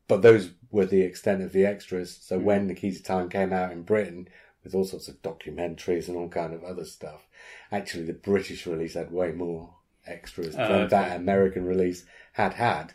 But 0.08 0.22
those 0.22 0.52
were 0.72 0.86
the 0.86 1.02
extent 1.02 1.42
of 1.42 1.52
the 1.52 1.66
extras. 1.66 2.18
So 2.22 2.40
hmm. 2.40 2.46
when 2.46 2.68
The 2.68 2.76
Key 2.76 2.92
to 2.92 3.04
Time 3.04 3.30
came 3.30 3.54
out 3.54 3.72
in 3.72 3.84
Britain, 3.84 4.28
with 4.64 4.74
all 4.74 4.86
sorts 4.86 5.10
of 5.10 5.22
documentaries 5.22 6.08
and 6.08 6.16
all 6.16 6.30
kind 6.30 6.54
of 6.54 6.64
other 6.64 6.86
stuff, 6.86 7.28
actually 7.72 8.06
the 8.06 8.14
British 8.14 8.66
release 8.66 8.94
had 8.94 9.12
way 9.12 9.32
more 9.32 9.76
extras 10.06 10.56
uh, 10.56 10.68
than 10.68 10.82
okay. 10.82 10.88
that 10.90 11.18
American 11.18 11.66
release 11.66 12.06
had 12.34 12.54
had. 12.54 12.94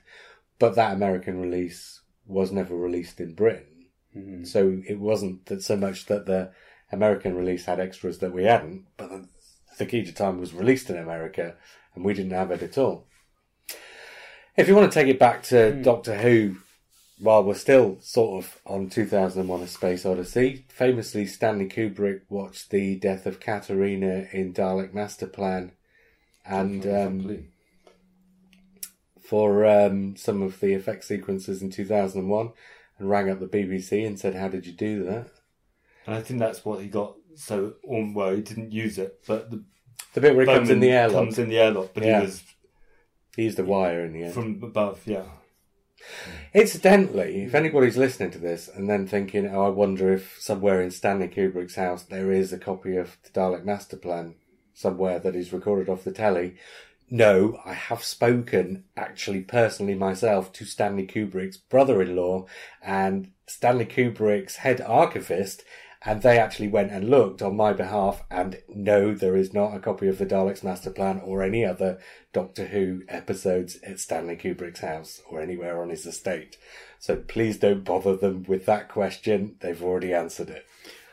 But 0.58 0.74
that 0.74 0.94
American 0.94 1.40
release 1.40 2.00
was 2.26 2.52
never 2.52 2.76
released 2.76 3.20
in 3.20 3.34
Britain. 3.34 3.86
Hmm. 4.12 4.44
So 4.44 4.80
it 4.86 4.98
wasn't 4.98 5.46
that 5.46 5.62
so 5.62 5.76
much 5.76 6.06
that 6.06 6.26
the 6.26 6.52
American 6.92 7.34
release 7.34 7.64
had 7.64 7.80
extras 7.80 8.18
that 8.18 8.32
we 8.32 8.44
hadn't, 8.44 8.86
but 8.96 9.08
the, 9.08 9.28
the 9.78 9.86
Key 9.86 10.04
to 10.04 10.12
Time 10.12 10.38
was 10.38 10.54
released 10.54 10.90
in 10.90 10.96
America 10.96 11.54
and 11.94 12.04
we 12.04 12.14
didn't 12.14 12.32
have 12.32 12.50
it 12.50 12.62
at 12.62 12.78
all. 12.78 13.06
If 14.56 14.68
you 14.68 14.74
want 14.74 14.90
to 14.90 14.94
take 14.98 15.08
it 15.08 15.18
back 15.18 15.42
to 15.44 15.72
hmm. 15.72 15.82
Doctor 15.82 16.16
Who, 16.16 16.56
while 17.20 17.42
we're 17.42 17.54
still 17.54 17.98
sort 18.00 18.44
of 18.44 18.60
on 18.66 18.88
2001 18.90 19.62
A 19.62 19.66
Space 19.66 20.06
Odyssey, 20.06 20.66
famously 20.68 21.26
Stanley 21.26 21.68
Kubrick 21.68 22.22
watched 22.28 22.70
the 22.70 22.96
death 22.96 23.26
of 23.26 23.40
Katarina 23.40 24.26
in 24.32 24.52
Dalek 24.52 24.94
Master 24.94 25.26
Plan 25.26 25.72
and 26.48 26.86
um, 26.86 27.44
for 29.22 29.66
um, 29.66 30.16
some 30.16 30.42
of 30.42 30.58
the 30.60 30.74
effect 30.74 31.04
sequences 31.04 31.60
in 31.62 31.70
2001 31.70 32.50
and 32.98 33.10
rang 33.10 33.30
up 33.30 33.40
the 33.40 33.46
BBC 33.46 34.06
and 34.06 34.18
said, 34.18 34.34
How 34.34 34.48
did 34.48 34.66
you 34.66 34.72
do 34.72 35.04
that? 35.04 35.28
and 36.06 36.14
I 36.16 36.22
think 36.22 36.40
that's 36.40 36.64
what 36.64 36.80
he 36.80 36.88
got. 36.88 37.14
So, 37.36 37.74
um, 37.88 38.14
well, 38.14 38.34
he 38.34 38.40
didn't 38.42 38.72
use 38.72 38.98
it, 38.98 39.20
but 39.26 39.50
the 39.50 39.62
The 40.14 40.20
bit 40.20 40.34
where 40.34 40.46
he 40.46 40.52
comes 40.52 40.70
in 40.70 40.80
the 40.80 40.90
airlock, 40.90 41.24
comes 41.24 41.38
in 41.38 41.48
the 41.50 41.58
airlock, 41.58 41.90
but 41.94 42.02
Yeah. 42.02 42.20
he 42.20 42.26
was 42.26 42.42
he 43.36 43.44
used 43.44 43.58
the 43.58 43.64
wire 43.64 44.04
in 44.04 44.12
the 44.14 44.24
end. 44.24 44.34
from 44.34 44.60
above. 44.64 45.02
Yeah, 45.06 45.26
Incidentally, 46.54 47.42
if 47.42 47.54
anybody's 47.54 47.96
listening 47.96 48.30
to 48.32 48.38
this 48.38 48.68
and 48.68 48.88
then 48.88 49.06
thinking, 49.06 49.46
oh, 49.48 49.66
I 49.66 49.68
wonder 49.68 50.12
if 50.12 50.36
somewhere 50.40 50.80
in 50.80 50.90
Stanley 50.90 51.28
Kubrick's 51.28 51.74
house 51.76 52.02
there 52.04 52.32
is 52.32 52.52
a 52.52 52.58
copy 52.58 52.96
of 52.96 53.18
the 53.22 53.30
Dalek 53.30 53.64
Master 53.64 53.96
Plan 53.96 54.34
somewhere 54.78 55.18
that 55.18 55.34
is 55.34 55.52
recorded 55.52 55.88
off 55.88 56.04
the 56.04 56.12
telly, 56.12 56.54
no, 57.10 57.58
I 57.64 57.72
have 57.72 58.04
spoken 58.04 58.84
actually 58.96 59.40
personally 59.40 59.94
myself 59.94 60.52
to 60.52 60.64
Stanley 60.64 61.06
Kubrick's 61.06 61.56
brother-in-law 61.56 62.46
and 62.82 63.30
Stanley 63.46 63.86
Kubrick's 63.86 64.56
head 64.56 64.80
archivist 64.80 65.64
and 66.04 66.22
they 66.22 66.38
actually 66.38 66.68
went 66.68 66.92
and 66.92 67.10
looked 67.10 67.42
on 67.42 67.56
my 67.56 67.72
behalf 67.72 68.22
and 68.30 68.58
no, 68.68 69.14
there 69.14 69.36
is 69.36 69.52
not 69.52 69.74
a 69.74 69.80
copy 69.80 70.06
of 70.06 70.18
the 70.18 70.26
Dalek's 70.26 70.62
Master 70.62 70.90
Plan 70.90 71.20
or 71.24 71.42
any 71.42 71.64
other 71.64 71.98
Doctor 72.32 72.66
Who 72.66 73.02
episodes 73.08 73.78
at 73.82 73.98
Stanley 73.98 74.36
Kubrick's 74.36 74.80
house 74.80 75.20
or 75.28 75.40
anywhere 75.40 75.82
on 75.82 75.88
his 75.88 76.06
estate. 76.06 76.56
So 77.00 77.16
please 77.16 77.58
don't 77.58 77.84
bother 77.84 78.16
them 78.16 78.44
with 78.46 78.66
that 78.66 78.88
question. 78.88 79.56
They've 79.60 79.82
already 79.82 80.12
answered 80.12 80.50
it. 80.50 80.66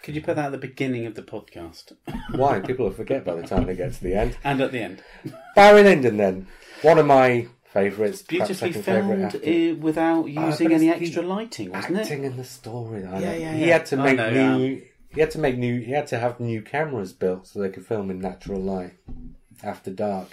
Could 0.05 0.15
you 0.15 0.21
put 0.21 0.35
that 0.35 0.45
at 0.45 0.51
the 0.51 0.57
beginning 0.59 1.07
of 1.07 1.15
the 1.15 1.23
podcast 1.23 1.91
Why? 2.35 2.59
People 2.59 2.85
will 2.85 2.93
forget 2.93 3.25
by 3.25 3.33
the 3.35 3.41
time 3.47 3.65
they 3.65 3.75
get 3.75 3.91
to 3.93 4.03
the 4.03 4.13
end. 4.13 4.37
and 4.43 4.61
at 4.61 4.71
the 4.71 4.79
end? 4.79 5.03
Barry 5.55 5.81
Lyndon 5.83 6.17
then. 6.17 6.47
One 6.83 6.99
of 6.99 7.07
my 7.07 7.47
favourites. 7.73 8.21
Beautifully 8.21 8.71
filmed 8.71 9.35
uh, 9.35 9.75
without 9.81 10.25
Ah, 10.37 10.45
using 10.47 10.67
but 10.69 10.75
any 10.75 10.89
extra 10.89 11.23
lighting, 11.23 11.71
wasn't 11.71 11.97
acting 11.97 12.23
it? 12.23 12.27
in 12.27 12.37
the 12.37 12.43
story. 12.43 13.03
I 13.03 13.19
Yeah, 13.19 13.33
yeah, 13.33 13.53
He 13.55 13.67
had 13.69 13.85
to 13.87 13.97
make 13.97 14.17
know, 14.17 14.57
new. 14.57 14.81
He 15.09 15.19
had 15.21 15.31
to 15.31 15.39
make 15.39 15.57
new. 15.57 15.79
He 15.81 15.91
had 15.91 16.05
to 16.07 16.19
have 16.19 16.39
new 16.39 16.61
cameras 16.61 17.11
built 17.11 17.47
so 17.47 17.59
they 17.59 17.69
could 17.69 17.85
film 17.87 18.11
in 18.11 18.19
natural 18.19 18.61
light 18.61 18.93
after 19.63 19.89
dark. 19.89 20.29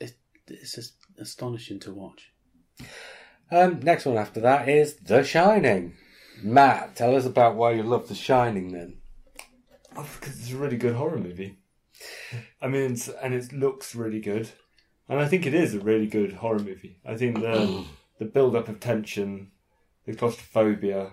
It, 0.00 0.12
it's 0.46 0.74
just 0.76 0.94
astonishing 1.18 1.80
to 1.80 1.92
watch. 1.92 2.30
Um, 3.50 3.80
next 3.80 4.06
one 4.06 4.16
after 4.16 4.40
that 4.40 4.68
is 4.68 4.94
The 4.94 5.24
Shining. 5.24 5.94
Matt, 6.42 6.94
tell 6.96 7.16
us 7.16 7.26
about 7.26 7.56
why 7.56 7.72
you 7.72 7.82
love 7.82 8.06
The 8.08 8.14
Shining 8.14 8.72
then. 8.72 8.98
Oh, 9.96 10.08
because 10.20 10.38
it's 10.40 10.52
a 10.52 10.56
really 10.56 10.76
good 10.76 10.94
horror 10.94 11.18
movie. 11.18 11.58
I 12.62 12.68
mean, 12.68 12.92
it's, 12.92 13.08
and 13.08 13.34
it 13.34 13.52
looks 13.52 13.94
really 13.94 14.20
good, 14.20 14.50
and 15.08 15.18
I 15.18 15.26
think 15.26 15.46
it 15.46 15.54
is 15.54 15.74
a 15.74 15.80
really 15.80 16.06
good 16.06 16.34
horror 16.34 16.60
movie. 16.60 16.98
I 17.04 17.16
think 17.16 17.40
the 17.40 17.84
the 18.18 18.24
build 18.24 18.54
up 18.54 18.68
of 18.68 18.80
tension, 18.80 19.50
the 20.06 20.14
claustrophobia, 20.14 21.12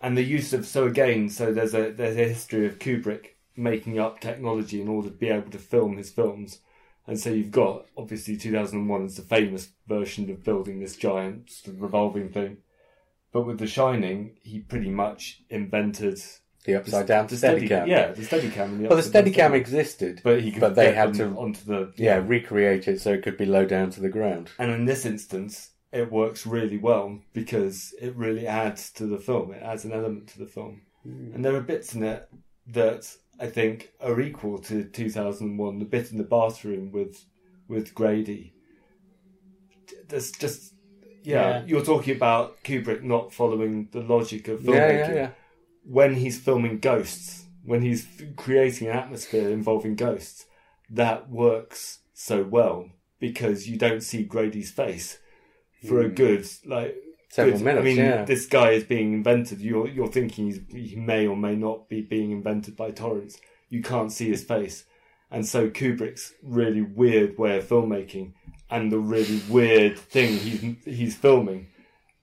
and 0.00 0.16
the 0.16 0.22
use 0.22 0.52
of 0.52 0.66
so 0.66 0.86
again, 0.86 1.28
so 1.28 1.52
there's 1.52 1.74
a 1.74 1.90
there's 1.90 2.16
a 2.16 2.28
history 2.28 2.66
of 2.66 2.78
Kubrick 2.78 3.36
making 3.56 3.98
up 3.98 4.20
technology 4.20 4.80
in 4.80 4.88
order 4.88 5.08
to 5.08 5.14
be 5.14 5.28
able 5.28 5.50
to 5.50 5.58
film 5.58 5.96
his 5.96 6.10
films, 6.10 6.60
and 7.06 7.18
so 7.18 7.30
you've 7.30 7.50
got 7.50 7.86
obviously 7.96 8.36
2001 8.36 9.02
is 9.04 9.16
the 9.16 9.22
famous 9.22 9.70
version 9.86 10.30
of 10.30 10.44
building 10.44 10.80
this 10.80 10.96
giant 10.96 11.50
sort 11.50 11.76
of 11.76 11.82
revolving 11.82 12.30
thing, 12.30 12.58
but 13.32 13.46
with 13.46 13.58
The 13.58 13.66
Shining, 13.66 14.36
he 14.42 14.60
pretty 14.60 14.90
much 14.90 15.42
invented 15.50 16.20
The 16.66 16.74
upside 16.74 17.06
down 17.06 17.26
the 17.28 17.36
Steadicam. 17.36 17.86
Yeah, 17.86 18.12
the 18.12 18.22
Steadicam. 18.22 18.64
and 18.64 18.80
Well, 18.80 18.90
the 18.90 18.96
upside 18.96 19.12
down 19.12 19.32
Steadicam 19.32 19.50
Steadicam. 19.50 19.54
existed, 19.54 20.20
but 20.24 20.40
he 20.40 20.50
could 20.50 20.60
but 20.60 20.74
they 20.74 20.92
had 20.92 21.14
to 21.14 21.28
onto 21.28 21.64
the 21.64 21.92
yeah 21.96 22.20
recreate 22.24 22.88
it 22.88 23.00
so 23.00 23.12
it 23.12 23.22
could 23.22 23.36
be 23.36 23.46
low 23.46 23.64
down 23.64 23.90
to 23.90 24.00
the 24.00 24.08
ground. 24.08 24.50
And 24.58 24.72
in 24.72 24.84
this 24.84 25.06
instance, 25.06 25.70
it 25.92 26.10
works 26.10 26.44
really 26.44 26.76
well 26.76 27.20
because 27.32 27.94
it 28.00 28.16
really 28.16 28.46
adds 28.46 28.90
to 28.94 29.06
the 29.06 29.18
film. 29.18 29.52
It 29.52 29.62
adds 29.62 29.84
an 29.84 29.92
element 29.92 30.26
to 30.28 30.40
the 30.40 30.46
film, 30.46 30.82
hmm. 31.04 31.30
and 31.34 31.44
there 31.44 31.54
are 31.54 31.60
bits 31.60 31.94
in 31.94 32.02
it 32.02 32.28
that 32.66 33.14
I 33.38 33.46
think 33.46 33.92
are 34.00 34.20
equal 34.20 34.58
to 34.58 34.84
2001. 34.84 35.78
The 35.78 35.84
bit 35.84 36.10
in 36.10 36.18
the 36.18 36.24
bathroom 36.24 36.90
with 36.90 37.24
with 37.68 37.94
Grady. 37.94 38.54
There's 40.08 40.32
just 40.32 40.74
yeah, 41.22 41.34
Yeah. 41.34 41.62
you're 41.66 41.84
talking 41.84 42.16
about 42.16 42.62
Kubrick 42.62 43.02
not 43.02 43.32
following 43.32 43.88
the 43.90 44.00
logic 44.00 44.48
of 44.48 44.62
Yeah, 44.64 44.72
filmmaking 44.72 45.08
yeah, 45.08 45.14
yeah. 45.14 45.30
When 45.88 46.14
he's 46.14 46.38
filming 46.38 46.78
ghosts, 46.78 47.44
when 47.64 47.82
he's 47.82 48.06
creating 48.36 48.88
an 48.88 48.96
atmosphere 48.96 49.50
involving 49.50 49.94
ghosts, 49.94 50.46
that 50.90 51.30
works 51.30 52.00
so 52.14 52.42
well 52.42 52.90
because 53.18 53.68
you 53.68 53.76
don't 53.76 54.02
see 54.02 54.22
Grady's 54.22 54.70
face 54.70 55.18
for 55.86 56.00
a 56.00 56.08
hmm. 56.08 56.14
good 56.14 56.48
like 56.64 56.96
Several 57.28 57.58
good- 57.58 57.64
minutes, 57.64 57.80
I 57.80 57.84
mean, 57.84 57.96
yeah. 57.96 58.24
this 58.24 58.46
guy 58.46 58.70
is 58.70 58.84
being 58.84 59.12
invented. 59.12 59.60
You're 59.60 59.88
you're 59.88 60.08
thinking 60.08 60.46
he's, 60.46 60.60
he 60.70 60.96
may 60.96 61.26
or 61.26 61.36
may 61.36 61.56
not 61.56 61.88
be 61.88 62.00
being 62.00 62.30
invented 62.30 62.76
by 62.76 62.92
Torrance. 62.92 63.38
You 63.68 63.82
can't 63.82 64.12
see 64.12 64.28
his 64.28 64.44
face, 64.44 64.84
and 65.30 65.44
so 65.44 65.68
Kubrick's 65.68 66.32
really 66.42 66.82
weird 66.82 67.36
way 67.36 67.58
of 67.58 67.68
filmmaking 67.68 68.32
and 68.70 68.90
the 68.90 68.98
really 68.98 69.42
weird 69.48 69.98
thing 69.98 70.38
he's 70.38 70.76
he's 70.84 71.16
filming, 71.16 71.66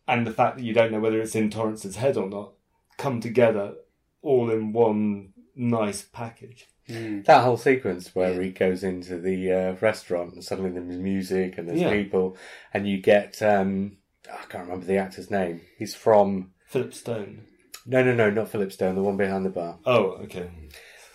and 0.07 0.25
the 0.25 0.31
fact 0.31 0.57
that 0.57 0.63
you 0.63 0.73
don't 0.73 0.91
know 0.91 0.99
whether 0.99 1.21
it's 1.21 1.35
in 1.35 1.49
Torrance's 1.49 1.97
head 1.97 2.17
or 2.17 2.29
not, 2.29 2.52
come 2.97 3.19
together 3.21 3.73
all 4.21 4.49
in 4.49 4.73
one 4.73 5.33
nice 5.55 6.01
package. 6.03 6.67
That 6.87 7.43
whole 7.43 7.55
sequence 7.57 8.13
where 8.13 8.41
he 8.41 8.49
goes 8.49 8.83
into 8.83 9.17
the 9.17 9.51
uh, 9.51 9.75
restaurant 9.79 10.33
and 10.33 10.43
suddenly 10.43 10.71
there's 10.71 10.99
music 10.99 11.57
and 11.57 11.69
there's 11.69 11.79
Yeah. 11.79 11.91
people, 11.91 12.35
and 12.73 12.87
you 12.87 12.97
get 13.01 13.41
um, 13.41 13.97
I 14.29 14.43
can't 14.49 14.65
remember 14.65 14.85
the 14.85 14.97
actor's 14.97 15.31
name. 15.31 15.61
He's 15.77 15.95
from 15.95 16.51
Philip 16.67 16.93
Stone. 16.93 17.45
no, 17.85 18.03
no, 18.03 18.13
no, 18.13 18.29
not 18.29 18.49
Philip 18.49 18.71
Stone, 18.73 18.95
the 18.95 19.01
one 19.03 19.15
behind 19.17 19.45
the 19.45 19.49
bar. 19.49 19.79
Oh, 19.85 20.11
okay. 20.23 20.49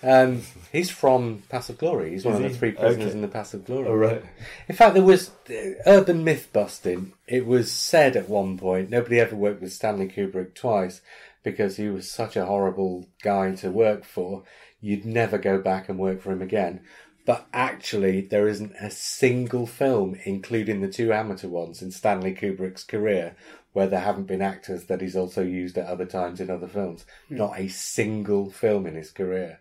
Um, 0.03 0.43
he's 0.71 0.91
from 0.91 1.43
Paths 1.49 1.71
of 1.71 1.79
Glory. 1.79 2.11
He's 2.13 2.25
one 2.25 2.35
Is 2.37 2.41
of 2.45 2.53
the 2.53 2.59
three 2.59 2.71
prisoners 2.71 3.07
Okay. 3.09 3.15
in 3.17 3.21
the 3.21 3.27
Paths 3.29 3.53
of 3.53 3.65
Glory. 3.65 3.89
All 3.89 3.97
right. 3.97 4.23
In 4.69 4.77
fact, 4.77 4.95
there 4.95 5.03
was 5.03 5.31
uh, 5.51 5.55
urban 5.87 6.23
myth 6.23 6.51
busting. 6.53 7.13
It 7.27 7.47
was 7.47 7.71
said 7.73 8.15
at 8.17 8.29
one 8.29 8.57
point 8.59 8.91
nobody 8.91 9.19
ever 9.19 9.35
worked 9.35 9.61
with 9.61 9.73
Stanley 9.73 10.07
Kubrick 10.09 10.55
twice 10.55 11.01
because 11.43 11.77
he 11.77 11.89
was 11.89 12.11
such 12.11 12.37
a 12.37 12.47
horrible 12.47 13.09
guy 13.23 13.55
to 13.57 13.71
work 13.71 14.05
for. 14.05 14.45
You'd 14.81 15.05
never 15.05 15.39
go 15.39 15.61
back 15.61 15.89
and 15.89 15.99
work 15.99 16.21
for 16.21 16.33
him 16.33 16.43
again. 16.43 16.81
But 17.25 17.47
actually, 17.53 18.23
there 18.23 18.49
isn't 18.49 18.75
a 18.81 18.91
single 18.91 19.67
film, 19.67 20.19
including 20.25 20.81
the 20.81 20.89
two 20.89 21.13
amateur 21.13 21.49
ones 21.49 21.83
in 21.83 21.91
Stanley 21.91 22.35
Kubrick's 22.35 22.85
career, 22.85 23.37
where 23.73 23.87
there 23.87 24.01
haven't 24.01 24.27
been 24.27 24.41
actors 24.41 24.85
that 24.87 25.03
he's 25.03 25.17
also 25.17 25.43
used 25.43 25.77
at 25.77 25.87
other 25.87 26.07
times 26.07 26.41
in 26.41 26.49
other 26.49 26.69
films. 26.69 27.05
Not 27.29 27.59
a 27.59 27.69
single 27.69 28.51
film 28.51 28.87
in 28.87 28.95
his 28.95 29.11
career 29.11 29.61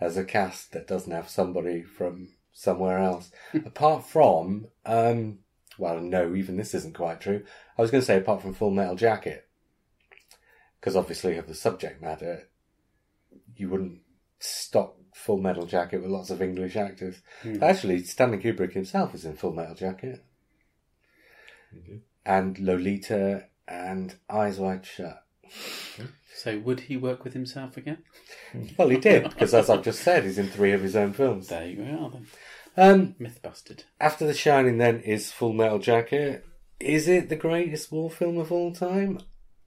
has 0.00 0.16
a 0.16 0.24
cast 0.24 0.72
that 0.72 0.86
doesn't 0.86 1.12
have 1.12 1.28
somebody 1.28 1.82
from 1.82 2.28
somewhere 2.52 2.98
else. 2.98 3.30
apart 3.54 4.04
from, 4.04 4.66
um, 4.84 5.38
well, 5.78 6.00
no, 6.00 6.34
even 6.34 6.56
this 6.56 6.74
isn't 6.74 6.94
quite 6.94 7.20
true. 7.20 7.44
I 7.78 7.82
was 7.82 7.90
going 7.90 8.00
to 8.00 8.06
say 8.06 8.18
apart 8.18 8.42
from 8.42 8.54
Full 8.54 8.70
Metal 8.70 8.96
Jacket, 8.96 9.46
because 10.80 10.96
obviously 10.96 11.36
of 11.36 11.46
the 11.46 11.54
subject 11.54 12.00
matter, 12.00 12.48
you 13.54 13.68
wouldn't 13.68 14.00
stock 14.38 14.94
Full 15.14 15.38
Metal 15.38 15.66
Jacket 15.66 16.00
with 16.00 16.10
lots 16.10 16.30
of 16.30 16.40
English 16.40 16.76
actors. 16.76 17.20
Actually, 17.60 18.02
Stanley 18.04 18.38
Kubrick 18.38 18.72
himself 18.72 19.14
is 19.14 19.24
in 19.24 19.36
Full 19.36 19.52
Metal 19.52 19.74
Jacket, 19.74 20.24
and 22.24 22.58
Lolita 22.58 23.46
and 23.68 24.16
Eyes 24.30 24.58
Wide 24.58 24.86
Shut. 24.86 25.24
So 26.34 26.58
would 26.58 26.80
he 26.80 26.96
work 26.96 27.22
with 27.24 27.34
himself 27.34 27.76
again? 27.76 27.98
Well, 28.78 28.88
he 28.88 28.96
did 28.96 29.24
because, 29.24 29.54
as 29.54 29.68
I've 29.70 29.84
just 29.84 30.00
said, 30.00 30.24
he's 30.24 30.38
in 30.38 30.48
three 30.48 30.72
of 30.72 30.80
his 30.80 30.96
own 30.96 31.12
films. 31.12 31.48
There 31.48 31.66
you 31.66 31.82
are 31.82 32.10
then. 32.10 32.26
Um, 32.76 33.14
Myth 33.18 33.40
busted. 33.42 33.84
After 34.00 34.26
The 34.26 34.34
Shining, 34.34 34.78
then 34.78 35.00
is 35.00 35.30
Full 35.30 35.52
Metal 35.52 35.78
Jacket. 35.78 36.44
Is 36.80 37.06
it 37.08 37.28
the 37.28 37.36
greatest 37.36 37.92
war 37.92 38.10
film 38.10 38.38
of 38.38 38.50
all 38.50 38.72
time? 38.72 39.20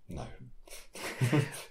No. 0.09 0.25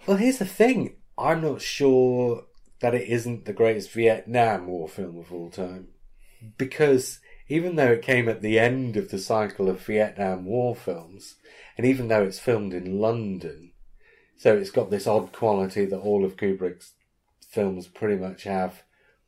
Well, 0.07 0.17
here's 0.17 0.39
the 0.39 0.47
thing. 0.47 0.97
I'm 1.17 1.43
not 1.43 1.61
sure 1.61 2.45
that 2.81 2.95
it 2.95 3.09
isn't 3.09 3.45
the 3.45 3.53
greatest 3.53 3.93
Vietnam 3.93 4.67
War 4.67 4.89
film 4.89 5.19
of 5.19 5.33
all 5.33 5.51
time. 5.51 5.89
Because 6.59 7.21
even 7.49 7.77
though 7.77 7.93
it 7.93 8.03
came 8.03 8.29
at 8.29 8.43
the 8.43 8.59
end 8.59 8.97
of 8.97 9.11
the 9.11 9.19
cycle 9.19 9.69
of 9.69 9.87
Vietnam 9.87 10.45
War 10.45 10.75
films, 10.75 11.37
and 11.77 11.87
even 11.87 12.09
though 12.09 12.25
it's 12.25 12.41
filmed 12.41 12.75
in 12.75 12.99
London, 12.99 13.73
so 14.37 14.57
it's 14.57 14.71
got 14.71 14.91
this 14.91 15.07
odd 15.07 15.33
quality 15.33 15.85
that 15.85 15.99
all 15.99 16.25
of 16.25 16.37
Kubrick's 16.37 16.95
films 17.49 17.87
pretty 17.87 18.17
much 18.17 18.43
have, 18.43 18.83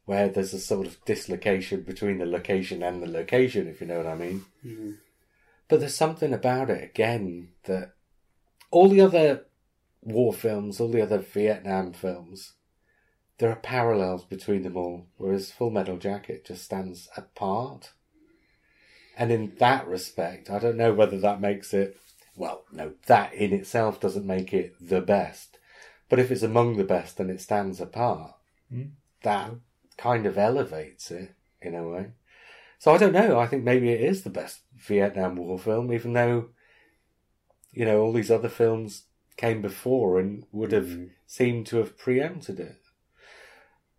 where 0.06 0.28
there's 0.28 0.52
a 0.52 0.58
sort 0.58 0.86
of 0.86 1.02
dislocation 1.04 1.82
between 1.82 2.18
the 2.18 2.26
location 2.26 2.82
and 2.82 3.02
the 3.02 3.06
location, 3.06 3.68
if 3.68 3.80
you 3.80 3.86
know 3.86 3.98
what 3.98 4.06
I 4.06 4.16
mean. 4.16 4.44
But 5.68 5.74
But 5.74 5.80
there's 5.80 5.96
something 5.96 6.32
about 6.32 6.70
it 6.70 6.84
again 6.84 7.48
that 7.64 7.94
all 8.70 8.88
the 8.88 9.00
other 9.00 9.46
war 10.04 10.32
films, 10.32 10.80
all 10.80 10.88
the 10.88 11.02
other 11.02 11.18
Vietnam 11.18 11.92
films, 11.92 12.52
there 13.38 13.50
are 13.50 13.56
parallels 13.56 14.24
between 14.24 14.62
them 14.62 14.76
all, 14.76 15.06
whereas 15.16 15.50
Full 15.50 15.70
Metal 15.70 15.96
Jacket 15.96 16.44
just 16.44 16.64
stands 16.64 17.08
apart. 17.16 17.92
And 19.16 19.32
in 19.32 19.54
that 19.58 19.86
respect, 19.86 20.50
I 20.50 20.58
don't 20.58 20.76
know 20.76 20.92
whether 20.92 21.18
that 21.18 21.40
makes 21.40 21.72
it, 21.74 21.96
well, 22.36 22.64
no, 22.72 22.92
that 23.06 23.34
in 23.34 23.52
itself 23.52 24.00
doesn't 24.00 24.26
make 24.26 24.52
it 24.52 24.74
the 24.80 25.00
best. 25.00 25.58
But 26.08 26.18
if 26.18 26.30
it's 26.30 26.42
among 26.42 26.76
the 26.76 26.84
best 26.84 27.18
and 27.18 27.30
it 27.30 27.40
stands 27.40 27.80
apart, 27.80 28.34
hmm. 28.70 28.82
that 29.22 29.52
kind 29.96 30.26
of 30.26 30.38
elevates 30.38 31.10
it 31.10 31.34
in 31.62 31.74
a 31.74 31.88
way. 31.88 32.10
So 32.78 32.92
I 32.92 32.98
don't 32.98 33.12
know. 33.12 33.38
I 33.38 33.46
think 33.46 33.64
maybe 33.64 33.90
it 33.90 34.00
is 34.00 34.22
the 34.22 34.30
best 34.30 34.60
Vietnam 34.76 35.36
War 35.36 35.58
film, 35.58 35.92
even 35.92 36.12
though, 36.12 36.50
you 37.72 37.84
know, 37.84 38.00
all 38.00 38.12
these 38.12 38.30
other 38.30 38.48
films 38.48 39.04
came 39.36 39.62
before 39.62 40.18
and 40.18 40.44
would 40.52 40.72
have 40.72 40.88
hmm. 40.88 41.04
seemed 41.26 41.66
to 41.68 41.78
have 41.78 41.98
preempted 41.98 42.60
it. 42.60 42.80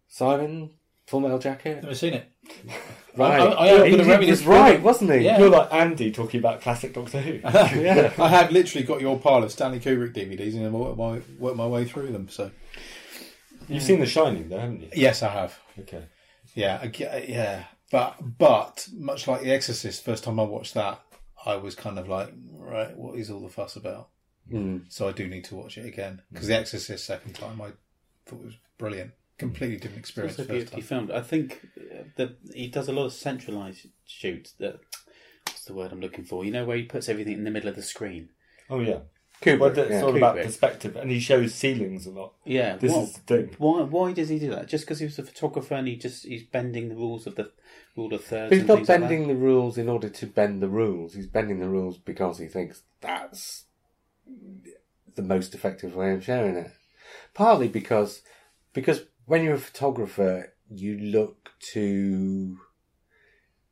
Simon, 0.08 0.72
Full 1.08 1.20
Metal 1.20 1.40
Jacket? 1.40 1.84
Never 1.84 1.96
seen 1.96 2.14
it. 2.14 2.32
Right. 3.18 3.40
I, 3.40 3.46
I, 3.46 3.68
am 3.68 3.86
he, 3.86 3.92
he 3.92 3.96
was 3.96 4.08
this 4.08 4.44
right, 4.44 4.82
wasn't 4.82 5.14
he? 5.14 5.20
Yeah. 5.20 5.40
You're 5.40 5.50
like 5.50 5.72
Andy 5.72 6.12
talking 6.12 6.38
about 6.38 6.60
classic 6.60 6.94
Doctor 6.94 7.22
Who. 7.22 7.36
Yeah. 7.82 8.12
I 8.20 8.28
have 8.28 8.52
literally 8.52 8.86
got 8.86 9.00
your 9.00 9.18
pile 9.18 9.42
of 9.42 9.54
Stanley 9.54 9.80
Kubrick 9.80 10.14
DVDs 10.14 10.54
and 10.54 10.66
I 10.66 10.70
work 10.70 10.98
my, 10.98 11.22
work 11.40 11.56
my 11.56 11.66
way 11.66 11.86
through 11.86 12.12
them. 12.12 12.28
So 12.28 12.52
You've 13.68 13.84
seen 13.84 14.00
The 14.00 14.06
Shining, 14.06 14.50
though, 14.50 14.60
haven't 14.60 14.82
you? 14.82 14.90
yes, 14.94 15.24
I 15.24 15.30
have. 15.30 15.58
Okay. 15.80 16.04
Yeah, 16.54 16.80
I 16.82 17.26
yeah. 17.28 17.64
But 17.92 18.18
but 18.38 18.88
much 18.94 19.28
like 19.28 19.42
The 19.42 19.52
Exorcist, 19.52 20.04
first 20.04 20.24
time 20.24 20.40
I 20.40 20.44
watched 20.44 20.74
that, 20.74 21.02
I 21.46 21.56
was 21.56 21.76
kind 21.76 21.98
of 21.98 22.08
like, 22.08 22.34
right, 22.52 22.96
what 22.98 23.18
is 23.18 23.30
all 23.30 23.42
the 23.42 23.50
fuss 23.50 23.76
about? 23.76 24.10
Mm. 24.52 24.84
So 24.90 25.08
I 25.08 25.12
do 25.12 25.28
need 25.28 25.44
to 25.46 25.56
watch 25.56 25.78
it 25.78 25.86
again 25.86 26.22
because 26.32 26.48
The 26.48 26.56
Exorcist 26.58 27.06
second 27.06 27.34
time 27.34 27.62
I 27.62 27.72
thought 28.26 28.40
it 28.42 28.46
was 28.46 28.58
brilliant. 28.78 29.12
Completely 29.38 29.78
different 29.78 30.00
experience. 30.00 30.34
Also 30.40 30.44
First 30.48 30.72
beautifully 30.72 30.82
time. 30.82 30.88
filmed. 31.08 31.12
I 31.12 31.22
think 31.22 31.68
uh, 31.78 32.04
that 32.16 32.38
he 32.54 32.68
does 32.68 32.88
a 32.88 32.94
lot 32.94 33.06
of 33.06 33.14
centralized 33.14 33.88
shoots. 34.06 34.54
That 34.60 34.80
what's 35.48 35.66
the 35.66 35.74
word 35.74 35.92
I'm 35.92 36.00
looking 36.00 36.24
for? 36.26 36.46
You 36.46 36.52
know 36.52 36.64
where 36.66 36.78
he 36.78 36.84
puts 36.84 37.10
everything 37.10 37.34
in 37.34 37.44
the 37.44 37.52
middle 37.52 37.70
of 37.70 37.76
the 37.76 37.82
screen. 37.84 38.30
Oh, 38.70 38.80
yeah. 38.80 39.00
Kubrick, 39.42 39.60
Well, 39.60 39.78
it's 39.78 39.92
yeah. 39.92 40.02
all 40.02 40.16
about 40.16 40.38
perspective, 40.38 40.96
and 40.96 41.12
he 41.12 41.20
shows 41.20 41.54
ceilings 41.54 42.06
a 42.06 42.12
lot. 42.12 42.34
Yeah, 42.46 42.78
This 42.78 42.94
what- 42.94 43.04
is 43.04 43.14
the 43.14 43.20
thing. 43.20 43.56
Why? 43.58 43.82
Why 43.82 44.14
does 44.14 44.30
he 44.30 44.40
do 44.40 44.52
that? 44.52 44.68
Just 44.70 44.86
because 44.86 45.00
he 45.00 45.06
was 45.06 45.20
a 45.20 45.24
photographer 45.24 45.74
and 45.76 45.88
he 45.90 45.98
just 45.98 46.24
he's 46.26 46.44
bending 46.44 46.88
the 46.88 46.96
rules 46.96 47.28
of 47.28 47.36
the 47.36 47.52
rule 47.98 48.14
of 48.14 48.24
thirds. 48.24 48.50
But 48.50 48.54
he's 48.54 48.60
and 48.62 48.68
not 48.70 48.76
things 48.78 48.90
like 48.90 49.00
bending 49.02 49.28
the 49.28 49.36
rules 49.36 49.78
in 49.78 49.90
order 49.90 50.08
to 50.08 50.26
bend 50.28 50.62
the 50.64 50.70
rules. 50.70 51.14
He's 51.16 51.28
bending 51.28 51.60
the 51.60 51.68
rules 51.68 51.98
because 51.98 52.38
he 52.40 52.48
thinks 52.48 52.84
that's 53.02 53.66
the 55.16 55.22
most 55.22 55.54
effective 55.54 55.96
way 55.96 56.14
of 56.14 56.24
sharing 56.24 56.56
it. 56.56 56.72
Partly 57.34 57.68
because 57.68 58.22
because 58.74 59.04
when 59.26 59.44
you're 59.44 59.56
a 59.56 59.60
photographer, 59.60 60.54
you 60.70 60.98
look 60.98 61.52
to 61.74 62.58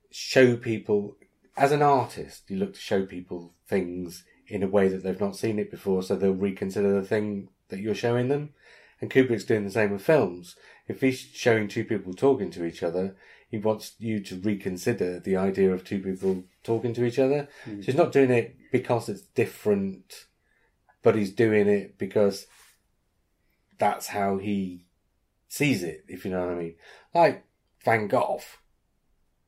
show 0.10 0.56
people 0.56 1.18
as 1.56 1.72
an 1.72 1.82
artist, 1.82 2.50
you 2.50 2.58
look 2.58 2.74
to 2.74 2.80
show 2.80 3.06
people 3.06 3.54
things 3.68 4.24
in 4.48 4.64
a 4.64 4.68
way 4.68 4.88
that 4.88 5.04
they've 5.04 5.20
not 5.20 5.36
seen 5.36 5.60
it 5.60 5.72
before, 5.72 6.04
so 6.04 6.16
they'll 6.16 6.34
reconsider 6.34 6.94
the 6.94 7.08
thing 7.08 7.50
that 7.70 7.80
you're 7.80 7.96
showing 7.96 8.28
them. 8.28 8.54
And 9.02 9.12
Kubrick's 9.12 9.44
doing 9.44 9.66
the 9.66 9.72
same 9.72 9.92
with 9.92 10.02
films. 10.02 10.56
If 10.88 11.02
he's 11.02 11.20
showing 11.20 11.68
two 11.68 11.84
people 11.84 12.14
talking 12.14 12.52
to 12.52 12.66
each 12.66 12.84
other, 12.84 13.16
he 13.50 13.58
wants 13.58 13.94
you 14.00 14.20
to 14.22 14.40
reconsider 14.40 15.20
the 15.20 15.36
idea 15.36 15.72
of 15.72 15.84
two 15.84 16.00
people 16.00 16.44
talking 16.64 16.94
to 16.94 17.06
each 17.06 17.20
other. 17.20 17.48
So 17.66 17.72
he's 17.86 17.96
not 17.96 18.12
doing 18.12 18.32
it 18.32 18.56
because 18.72 19.10
it's 19.10 19.22
different, 19.22 20.26
but 21.04 21.16
he's 21.16 21.32
doing 21.32 21.68
it 21.68 21.98
because 21.98 22.48
that's 23.78 24.08
how 24.08 24.38
he 24.38 24.88
sees 25.48 25.84
it, 25.84 26.06
if 26.08 26.26
you 26.26 26.32
know 26.32 26.40
what 26.40 26.56
I 26.56 26.60
mean. 26.60 26.76
Like 27.14 27.46
Van 27.84 28.08
Gogh. 28.08 28.42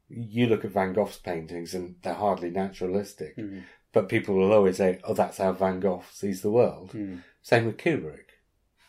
You 0.08 0.46
look 0.46 0.64
at 0.64 0.72
Van 0.72 0.94
Gogh's 0.94 1.18
paintings 1.18 1.74
and 1.74 1.96
they're 2.04 2.14
hardly 2.14 2.52
naturalistic, 2.52 3.36
hmm. 3.36 3.60
but 3.92 4.08
people 4.08 4.36
will 4.36 4.54
always 4.54 4.78
say, 4.78 5.00
oh, 5.04 5.16
that's 5.16 5.38
how 5.38 5.52
Van 5.52 5.80
Gogh 5.80 6.04
sees 6.12 6.42
the 6.42 6.52
world. 6.52 6.92
Hmm. 6.92 7.18
Same 7.42 7.66
with 7.66 7.78
Kubrick, 7.78 8.38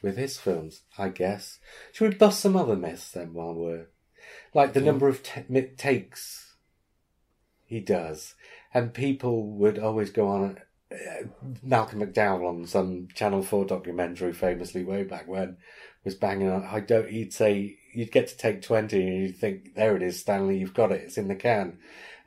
with 0.03 0.19
his 0.19 0.37
films, 0.37 0.83
I 0.99 1.09
guess. 1.09 1.59
Should 1.93 2.11
we 2.11 2.17
bust 2.19 2.41
some 2.41 2.57
other 2.57 2.77
myths 2.77 3.13
then 3.13 3.33
while 3.33 3.55
we're. 3.55 3.87
Like 4.53 4.75
the 4.75 4.81
hmm. 4.81 4.87
number 4.87 5.09
of 5.09 5.23
mi- 5.49 5.71
takes 5.77 6.47
he 7.67 7.81
does. 7.81 8.35
And 8.73 8.95
people 8.95 9.51
would 9.53 9.79
always 9.79 10.11
go 10.11 10.29
on. 10.29 10.61
Uh, 10.93 11.27
Malcolm 11.63 12.01
McDowell 12.01 12.49
on 12.49 12.67
some 12.67 13.09
Channel 13.15 13.43
4 13.43 13.65
documentary 13.65 14.33
famously 14.33 14.85
way 14.85 15.03
back 15.03 15.27
when 15.27 15.57
was 16.07 16.15
banging 16.15 16.49
on. 16.49 16.65
I 16.65 16.81
don't, 16.81 17.11
he'd 17.11 17.35
say, 17.35 17.77
you'd 17.93 18.13
get 18.13 18.29
to 18.29 18.37
take 18.37 18.63
20 18.63 19.03
and 19.03 19.23
you'd 19.23 19.37
think, 19.37 19.75
there 19.75 19.97
it 19.97 20.03
is, 20.03 20.21
Stanley, 20.21 20.57
you've 20.57 20.73
got 20.73 20.93
it, 20.93 21.03
it's 21.03 21.19
in 21.19 21.29
the 21.29 21.35
can. 21.35 21.79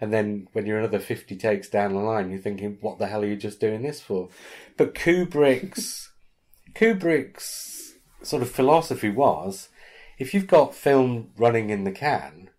And 0.01 0.13
then 0.13 0.47
when 0.51 0.65
you're 0.65 0.77
another 0.77 0.99
50 0.99 1.35
takes 1.37 1.69
down 1.69 1.93
the 1.93 1.99
line, 1.99 2.29
you're 2.29 2.39
thinking, 2.39 2.77
what 2.81 2.99
the 2.99 3.07
hell 3.07 3.23
are 3.23 3.27
you 3.27 3.37
just 3.37 3.59
doing 3.59 3.81
this 3.81 4.01
for? 4.01 4.29
But 4.77 4.93
Kubrick's, 4.93 6.11
Kubrick's 6.75 7.95
sort 8.21 8.43
of 8.43 8.51
philosophy 8.51 9.09
was, 9.09 9.69
if 10.17 10.33
you've 10.33 10.47
got 10.47 10.75
film 10.75 11.31
running 11.37 11.69
in 11.69 11.85
the 11.85 11.91
can, 11.91 12.49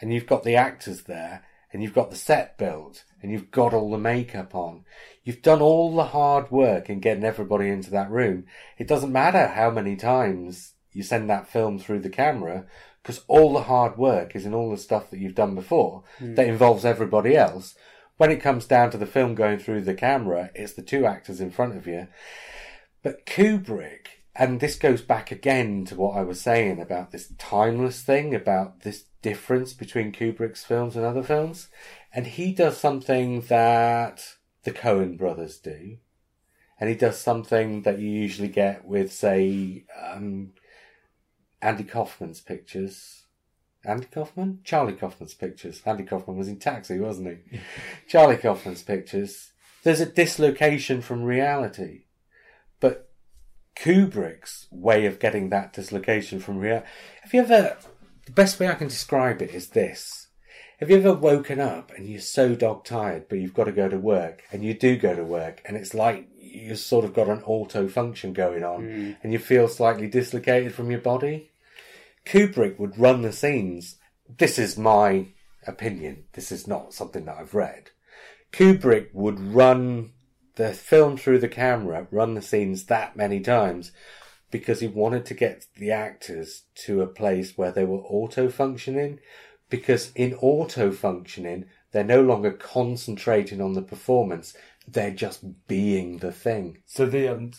and 0.00 0.14
you've 0.14 0.26
got 0.26 0.44
the 0.44 0.56
actors 0.56 1.02
there, 1.02 1.44
and 1.72 1.82
you've 1.82 1.94
got 1.94 2.10
the 2.10 2.16
set 2.16 2.58
built, 2.58 3.04
and 3.22 3.30
you've 3.30 3.50
got 3.50 3.72
all 3.72 3.90
the 3.90 3.98
makeup 3.98 4.54
on, 4.54 4.84
you've 5.24 5.42
done 5.42 5.60
all 5.60 5.94
the 5.94 6.06
hard 6.06 6.50
work 6.50 6.90
in 6.90 7.00
getting 7.00 7.24
everybody 7.24 7.68
into 7.68 7.90
that 7.90 8.10
room. 8.10 8.44
It 8.78 8.88
doesn't 8.88 9.12
matter 9.12 9.48
how 9.48 9.70
many 9.70 9.96
times 9.96 10.74
you 10.92 11.02
send 11.02 11.30
that 11.30 11.48
film 11.48 11.78
through 11.78 12.00
the 12.00 12.10
camera, 12.10 12.66
because 13.02 13.22
all 13.28 13.52
the 13.52 13.62
hard 13.62 13.96
work 13.96 14.34
is 14.34 14.44
in 14.44 14.54
all 14.54 14.70
the 14.70 14.76
stuff 14.76 15.10
that 15.10 15.20
you've 15.20 15.34
done 15.34 15.54
before 15.54 16.02
hmm. 16.18 16.34
that 16.34 16.48
involves 16.48 16.84
everybody 16.84 17.36
else. 17.36 17.74
When 18.16 18.30
it 18.30 18.42
comes 18.42 18.66
down 18.66 18.90
to 18.90 18.98
the 18.98 19.06
film 19.06 19.34
going 19.34 19.58
through 19.58 19.82
the 19.82 19.94
camera, 19.94 20.50
it's 20.54 20.74
the 20.74 20.82
two 20.82 21.06
actors 21.06 21.40
in 21.40 21.50
front 21.50 21.76
of 21.76 21.86
you. 21.86 22.08
But 23.02 23.24
Kubrick, 23.24 24.06
and 24.36 24.60
this 24.60 24.76
goes 24.76 25.00
back 25.00 25.30
again 25.30 25.86
to 25.86 25.94
what 25.94 26.16
I 26.16 26.22
was 26.22 26.40
saying 26.40 26.80
about 26.80 27.12
this 27.12 27.32
timeless 27.38 28.02
thing, 28.02 28.34
about 28.34 28.80
this 28.80 29.04
difference 29.22 29.72
between 29.72 30.12
Kubrick's 30.12 30.64
films 30.64 30.96
and 30.96 31.04
other 31.04 31.22
films. 31.22 31.68
And 32.12 32.26
he 32.26 32.52
does 32.52 32.78
something 32.78 33.42
that 33.42 34.36
the 34.64 34.72
Coen 34.72 35.16
brothers 35.16 35.58
do. 35.58 35.98
And 36.78 36.88
he 36.88 36.94
does 36.94 37.18
something 37.18 37.82
that 37.82 37.98
you 37.98 38.08
usually 38.08 38.48
get 38.48 38.86
with, 38.86 39.12
say, 39.12 39.84
um, 40.02 40.52
Andy 41.60 41.84
Kaufman's 41.84 42.40
pictures. 42.40 43.24
Andy 43.84 44.06
Kaufman? 44.06 44.60
Charlie 44.64 44.94
Kaufman's 44.94 45.34
pictures. 45.34 45.82
Andy 45.84 46.04
Kaufman 46.04 46.36
was 46.36 46.48
in 46.48 46.58
Taxi, 46.58 46.98
wasn't 46.98 47.38
he? 47.50 47.60
Charlie 48.08 48.36
Kaufman's 48.36 48.82
pictures. 48.82 49.52
There's 49.82 50.00
a 50.00 50.06
dislocation 50.06 51.02
from 51.02 51.22
reality. 51.22 52.04
But 52.80 53.10
Kubrick's 53.76 54.66
way 54.70 55.06
of 55.06 55.18
getting 55.18 55.50
that 55.50 55.72
dislocation 55.72 56.40
from 56.40 56.58
reality. 56.58 56.86
Have 57.22 57.34
you 57.34 57.40
ever. 57.40 57.76
The 58.30 58.42
best 58.42 58.60
way 58.60 58.68
I 58.68 58.74
can 58.74 58.86
describe 58.86 59.42
it 59.42 59.50
is 59.50 59.70
this. 59.70 60.28
Have 60.78 60.88
you 60.88 60.98
ever 60.98 61.14
woken 61.14 61.58
up 61.58 61.90
and 61.90 62.06
you're 62.06 62.20
so 62.20 62.54
dog 62.54 62.84
tired, 62.84 63.28
but 63.28 63.40
you've 63.40 63.54
got 63.54 63.64
to 63.64 63.72
go 63.72 63.88
to 63.88 63.98
work, 63.98 64.44
and 64.52 64.62
you 64.62 64.72
do 64.72 64.96
go 64.96 65.16
to 65.16 65.24
work, 65.24 65.60
and 65.64 65.76
it's 65.76 65.94
like 65.94 66.28
you've 66.38 66.78
sort 66.78 67.04
of 67.04 67.12
got 67.12 67.28
an 67.28 67.42
auto 67.44 67.88
function 67.88 68.32
going 68.32 68.62
on, 68.62 68.84
hmm. 68.84 69.12
and 69.20 69.32
you 69.32 69.40
feel 69.40 69.66
slightly 69.66 70.06
dislocated 70.06 70.72
from 70.72 70.92
your 70.92 71.00
body? 71.00 71.50
Kubrick 72.24 72.78
would 72.78 72.96
run 72.96 73.22
the 73.22 73.32
scenes. 73.32 73.96
This 74.38 74.60
is 74.60 74.78
my 74.78 75.26
opinion. 75.66 76.26
This 76.34 76.52
is 76.52 76.68
not 76.68 76.94
something 76.94 77.24
that 77.24 77.36
I've 77.36 77.54
read. 77.56 77.90
Kubrick 78.52 79.12
would 79.12 79.40
run 79.40 80.12
the 80.54 80.72
film 80.72 81.16
through 81.16 81.40
the 81.40 81.48
camera, 81.48 82.06
run 82.12 82.34
the 82.34 82.42
scenes 82.42 82.84
that 82.84 83.16
many 83.16 83.40
times 83.40 83.90
because 84.50 84.80
he 84.80 84.88
wanted 84.88 85.24
to 85.26 85.34
get 85.34 85.66
the 85.76 85.90
actors 85.90 86.64
to 86.74 87.02
a 87.02 87.06
place 87.06 87.56
where 87.56 87.72
they 87.72 87.84
were 87.84 87.98
auto 87.98 88.48
functioning. 88.48 89.20
Because 89.68 90.10
in 90.16 90.34
auto 90.34 90.90
functioning, 90.90 91.66
they're 91.92 92.04
no 92.04 92.22
longer 92.22 92.50
concentrating 92.52 93.60
on 93.60 93.74
the 93.74 93.82
performance, 93.82 94.56
they're 94.86 95.10
just 95.12 95.66
being 95.68 96.18
the 96.18 96.32
thing. 96.32 96.78
So 96.86 97.06
the 97.06 97.28
um, 97.28 97.52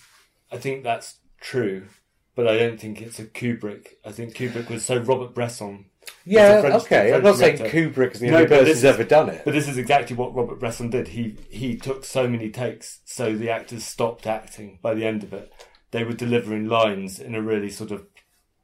I 0.52 0.58
think 0.58 0.84
that's 0.84 1.20
true, 1.40 1.88
but 2.36 2.48
I 2.48 2.58
don't 2.58 2.80
think 2.80 3.02
it's 3.02 3.20
a 3.20 3.26
Kubrick. 3.26 3.94
I 4.06 4.12
think 4.12 4.36
Kubrick 4.36 4.70
was 4.70 4.84
so 4.86 4.98
Robert 4.98 5.34
Bresson. 5.34 5.86
Yeah, 6.26 6.62
French- 6.62 6.84
okay. 6.84 7.14
I'm 7.14 7.22
French 7.22 7.24
not 7.24 7.36
saying 7.38 7.58
director. 7.58 7.90
Kubrick's 7.90 8.20
the 8.20 8.30
No, 8.32 8.38
only 8.38 8.48
person 8.48 8.66
who's 8.66 8.86
ever 8.86 9.04
done 9.04 9.30
it. 9.30 9.44
But 9.46 9.54
this 9.54 9.68
is 9.68 9.78
exactly 9.78 10.16
what 10.16 10.36
Robert 10.36 10.60
Bresson 10.60 10.90
did. 10.90 11.10
He 11.10 11.38
he 11.50 11.78
took 11.78 12.04
so 12.04 12.28
many 12.28 12.50
takes, 12.50 13.00
so 13.06 13.36
the 13.36 13.50
actors 13.50 13.86
stopped 13.86 14.28
acting 14.28 14.80
by 14.82 14.94
the 14.94 15.06
end 15.06 15.24
of 15.24 15.32
it. 15.34 15.52
They 15.92 16.04
were 16.04 16.14
delivering 16.14 16.68
lines 16.68 17.20
in 17.20 17.36
a 17.36 17.42
really 17.42 17.70
sort 17.70 17.92
of 17.92 18.06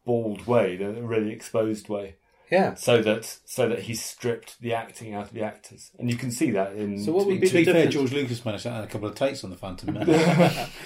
bald 0.05 0.47
way, 0.47 0.75
in 0.75 0.97
a 0.97 1.01
really 1.01 1.31
exposed 1.31 1.89
way. 1.89 2.15
Yeah. 2.49 2.75
so 2.75 3.01
that 3.01 3.25
so 3.43 3.67
that 3.67 3.79
he 3.79 3.93
stripped 3.93 4.61
the 4.61 4.73
acting 4.73 5.13
out 5.13 5.25
of 5.25 5.33
the 5.33 5.43
actors, 5.43 5.91
and 5.99 6.09
you 6.09 6.15
can 6.15 6.31
see 6.31 6.51
that 6.51 6.77
in. 6.77 6.97
So 7.03 7.11
what 7.11 7.25
would 7.25 7.35
in 7.35 7.41
be 7.41 7.47
To 7.49 7.53
be 7.53 7.63
the 7.65 7.73
fair, 7.73 7.87
George 7.87 8.13
Lucas 8.13 8.45
managed 8.45 8.63
to 8.63 8.69
add 8.69 8.85
a 8.85 8.87
couple 8.87 9.09
of 9.09 9.15
takes 9.15 9.43
on 9.43 9.49
the 9.49 9.57
Phantom 9.57 9.93
Menace. 9.93 10.69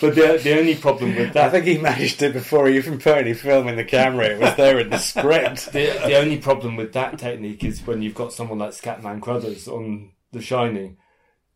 But 0.00 0.16
the 0.16 0.40
the 0.42 0.58
only 0.58 0.74
problem 0.74 1.14
with 1.14 1.34
that, 1.34 1.46
I 1.46 1.50
think 1.50 1.66
he 1.66 1.78
managed 1.78 2.20
it 2.20 2.32
before 2.32 2.66
he 2.66 2.76
even 2.76 2.98
put 2.98 3.18
any 3.18 3.32
film 3.32 3.68
in 3.68 3.76
the 3.76 3.84
camera. 3.84 4.26
It 4.26 4.40
was 4.40 4.56
there 4.56 4.80
in 4.80 4.90
the 4.90 4.98
script. 4.98 5.66
the 5.72 5.86
the 6.04 6.16
only 6.16 6.38
problem 6.38 6.74
with 6.74 6.92
that 6.94 7.16
technique 7.16 7.62
is 7.62 7.86
when 7.86 8.02
you've 8.02 8.16
got 8.16 8.32
someone 8.32 8.58
like 8.58 8.72
Scatman 8.72 9.20
Crothers 9.20 9.68
on 9.68 10.10
The 10.32 10.42
Shining, 10.42 10.96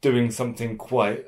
doing 0.00 0.30
something 0.30 0.76
quite 0.76 1.26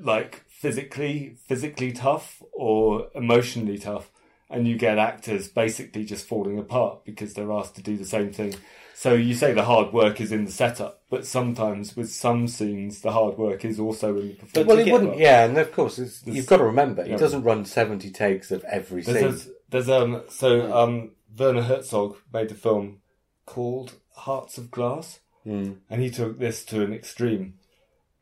like 0.00 0.44
physically 0.58 1.36
physically 1.46 1.92
tough 1.92 2.42
or 2.52 3.08
emotionally 3.14 3.78
tough, 3.78 4.10
and 4.50 4.66
you 4.66 4.76
get 4.76 4.98
actors 4.98 5.48
basically 5.48 6.04
just 6.04 6.26
falling 6.26 6.58
apart 6.58 7.04
because 7.04 7.34
they're 7.34 7.52
asked 7.52 7.76
to 7.76 7.82
do 7.82 7.96
the 7.96 8.04
same 8.04 8.32
thing. 8.32 8.54
So 8.94 9.14
you 9.14 9.34
say 9.34 9.52
the 9.52 9.62
hard 9.64 9.92
work 9.92 10.20
is 10.20 10.32
in 10.32 10.44
the 10.44 10.50
setup, 10.50 11.02
but 11.08 11.24
sometimes 11.24 11.96
with 11.96 12.10
some 12.10 12.48
scenes 12.48 13.00
the 13.02 13.12
hard 13.12 13.38
work 13.38 13.64
is 13.64 13.78
also 13.78 14.16
in 14.18 14.28
the 14.28 14.34
performance. 14.34 14.66
well, 14.68 14.84
get- 14.84 14.92
wouldn't. 14.92 15.18
Yeah, 15.18 15.44
and 15.44 15.56
of 15.56 15.70
course, 15.72 16.00
it's, 16.00 16.26
you've 16.26 16.46
got 16.48 16.56
to 16.56 16.64
remember, 16.64 17.04
he 17.04 17.10
yeah. 17.10 17.16
doesn't 17.16 17.44
run 17.44 17.64
seventy 17.64 18.10
takes 18.10 18.50
of 18.50 18.64
every 18.64 19.04
scene. 19.04 19.14
There's, 19.14 19.48
there's 19.70 19.88
um 19.88 20.22
so 20.28 20.72
um 20.76 21.12
Werner 21.36 21.62
Herzog 21.62 22.16
made 22.32 22.50
a 22.50 22.54
film 22.54 22.98
called 23.46 23.92
Hearts 24.16 24.58
of 24.58 24.70
Glass, 24.72 25.20
Mm. 25.46 25.76
and 25.88 26.02
he 26.02 26.10
took 26.10 26.38
this 26.40 26.64
to 26.64 26.82
an 26.82 26.92
extreme, 26.92 27.54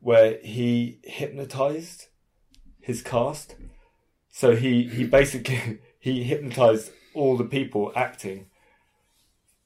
where 0.01 0.39
he 0.45 1.01
hypnotized 1.03 2.07
his 2.87 3.03
cast. 3.03 3.57
So 4.31 4.55
he 4.55 4.85
he 4.85 5.05
basically 5.05 5.81
he 5.99 6.23
hypnotized 6.23 6.93
all 7.15 7.37
the 7.37 7.45
people 7.45 7.93
acting 7.97 8.47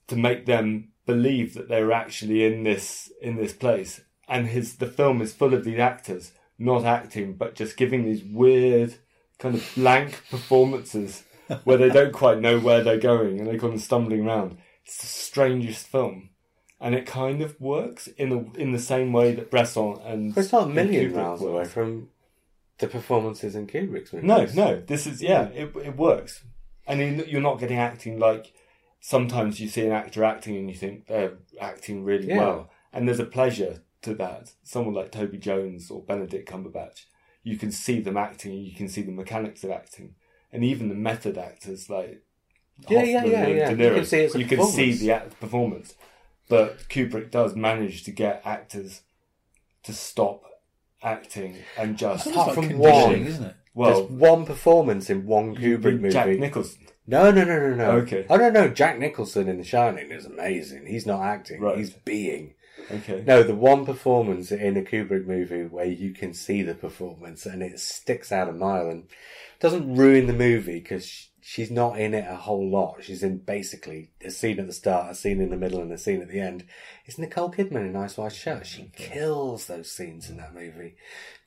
to 0.09 0.17
make 0.17 0.47
them 0.47 0.93
believe 1.05 1.53
that 1.55 1.69
they 1.69 1.85
were 1.85 1.93
actually 1.93 2.45
in 2.47 2.65
this 2.65 3.13
in 3.21 3.37
this 3.37 3.53
place, 3.53 4.01
and 4.27 4.47
his 4.47 4.77
the 4.77 4.87
film 4.87 5.21
is 5.21 5.35
full 5.35 5.53
of 5.53 5.65
these 5.65 5.79
actors 5.79 6.33
not 6.59 6.85
acting 6.85 7.35
but 7.35 7.55
just 7.55 7.77
giving 7.77 8.05
these 8.05 8.23
weird 8.23 8.95
kind 9.39 9.55
of 9.55 9.67
blank 9.75 10.23
performances 10.31 11.25
where 11.65 11.79
they 11.79 11.89
don't 11.89 12.13
quite 12.13 12.39
know 12.39 12.59
where 12.59 12.83
they're 12.83 12.99
going 12.99 13.39
and 13.39 13.47
they're 13.47 13.59
kind 13.59 13.73
of 13.73 13.81
stumbling 13.81 14.27
around. 14.27 14.59
It's 14.85 14.99
the 14.99 15.07
strangest 15.07 15.87
film, 15.87 16.31
and 16.81 16.95
it 16.95 17.05
kind 17.05 17.43
of 17.43 17.61
works 17.61 18.07
in 18.07 18.31
the 18.31 18.41
in 18.59 18.73
the 18.73 18.79
same 18.79 19.13
way 19.13 19.35
that 19.35 19.51
Bresson 19.51 19.99
and 20.07 20.35
it's 20.39 20.53
not 20.53 20.69
a 20.69 20.71
million 20.71 21.15
miles 21.15 21.43
away 21.43 21.67
from 21.67 22.09
the 22.81 22.89
performances 22.89 23.55
in 23.55 23.67
Kubrick's 23.67 24.13
movies. 24.13 24.55
No, 24.57 24.65
no, 24.67 24.81
this 24.81 25.07
is 25.07 25.23
yeah, 25.23 25.45
it 25.49 25.75
it 25.77 25.97
works, 25.97 26.43
I 26.89 26.95
mean, 26.97 27.25
you're 27.29 27.41
not 27.41 27.61
getting 27.61 27.79
acting 27.79 28.19
like 28.19 28.53
sometimes 29.01 29.61
you 29.61 29.69
see 29.69 29.87
an 29.87 29.93
actor 29.93 30.25
acting 30.25 30.57
and 30.57 30.69
you 30.69 30.77
think 30.77 31.07
they're 31.07 31.35
acting 31.61 32.05
really 32.05 32.29
Yeah. 32.29 32.39
well, 32.39 32.71
and 32.93 33.07
there's 33.07 33.21
a 33.21 33.25
pleasure 33.25 33.83
to 34.03 34.15
that. 34.15 34.53
Someone 34.63 34.95
like 34.95 35.11
Toby 35.13 35.39
Jones 35.39 35.91
or 35.91 36.03
Benedict 36.03 36.49
Cumberbatch, 36.51 37.05
you 37.43 37.57
can 37.57 37.71
see 37.71 38.01
them 38.01 38.17
acting, 38.17 38.53
you 38.55 38.73
can 38.75 38.89
see 38.89 39.03
the 39.03 39.13
mechanics 39.13 39.63
of 39.65 39.71
acting, 39.71 40.15
and 40.53 40.65
even 40.65 40.89
the 40.89 40.95
method 40.95 41.39
actors 41.39 41.89
like 41.89 42.23
Yeah, 42.89 43.03
yeah, 43.03 43.21
Hoffman 43.21 43.33
yeah, 43.33 43.47
yeah. 43.49 43.75
De 43.75 43.85
You 43.85 43.95
can 43.95 44.05
see 44.05 44.19
it's 44.21 44.35
you 44.35 44.47
can 44.47 44.65
see 44.65 44.93
the 44.93 45.13
act- 45.13 45.39
performance, 45.41 45.95
but 46.49 46.79
Kubrick 46.89 47.31
does 47.31 47.55
manage 47.55 48.05
to 48.05 48.11
get 48.11 48.43
actors 48.45 49.03
to 49.85 49.93
stop 49.93 50.45
acting 51.03 51.57
and 51.79 51.97
just 51.97 52.27
It's 52.27 52.35
Apart 52.37 52.49
like 52.49 52.55
from 52.55 52.69
conditioning, 52.69 53.21
one. 53.21 53.27
isn't 53.27 53.45
it? 53.45 53.57
well. 53.75 54.01
There's 54.01 54.11
one 54.11 54.47
performance 54.47 55.11
in 55.11 55.27
one 55.27 55.57
Kubrick 55.57 56.01
movie. 56.01 56.11
Jack 56.11 56.29
Nicholson. 56.39 56.87
No, 57.07 57.31
no, 57.31 57.43
no, 57.45 57.59
no, 57.59 57.75
no. 57.75 57.91
Okay. 58.03 58.25
Oh, 58.31 58.37
no, 58.37 58.51
no. 58.51 58.69
Jack 58.69 58.99
Nicholson 58.99 59.49
in 59.49 59.59
The 59.59 59.65
Shining 59.65 60.11
is 60.13 60.27
amazing. 60.27 60.87
He's 60.87 61.07
not 61.07 61.23
acting. 61.23 61.61
Right. 61.61 61.77
He's 61.79 61.91
being. 61.91 62.55
Okay. 62.91 63.25
No, 63.27 63.43
the 63.43 63.55
one 63.55 63.85
performance 63.85 64.53
in 64.53 64.77
a 64.77 64.83
Kubrick 64.83 65.27
movie 65.27 65.65
where 65.65 65.87
you 65.87 66.13
can 66.13 66.35
see 66.35 66.63
the 66.63 66.75
performance 66.75 67.47
and 67.47 67.63
it 67.63 67.79
sticks 67.81 68.31
out 68.33 68.49
a 68.49 68.53
mile 68.53 68.89
and 68.89 69.05
doesn't 69.61 69.95
ruin 69.97 70.27
the 70.27 70.33
movie 70.33 70.79
because 70.81 71.29
she's 71.51 71.71
not 71.71 71.99
in 71.99 72.15
it 72.15 72.31
a 72.31 72.37
whole 72.37 72.71
lot. 72.71 73.03
She's 73.03 73.25
in 73.25 73.39
basically 73.39 74.13
a 74.25 74.31
scene 74.31 74.61
at 74.61 74.69
the 74.69 74.73
start, 74.73 75.11
a 75.11 75.15
scene 75.17 75.41
in 75.41 75.51
the 75.51 75.57
middle, 75.57 75.81
and 75.81 75.91
a 75.91 75.99
scene 75.99 76.23
at 76.23 76.29
the 76.29 76.39
end. 76.39 76.65
It's 77.05 77.19
Nicole 77.19 77.51
Kidman 77.51 77.87
in 77.87 77.93
Nice 77.93 78.17
White 78.17 78.33
Shirt. 78.33 78.67
She 78.67 78.93
kills 78.95 79.67
those 79.67 79.91
scenes 79.91 80.31
in 80.31 80.37
that 80.37 80.55
movie. 80.55 80.95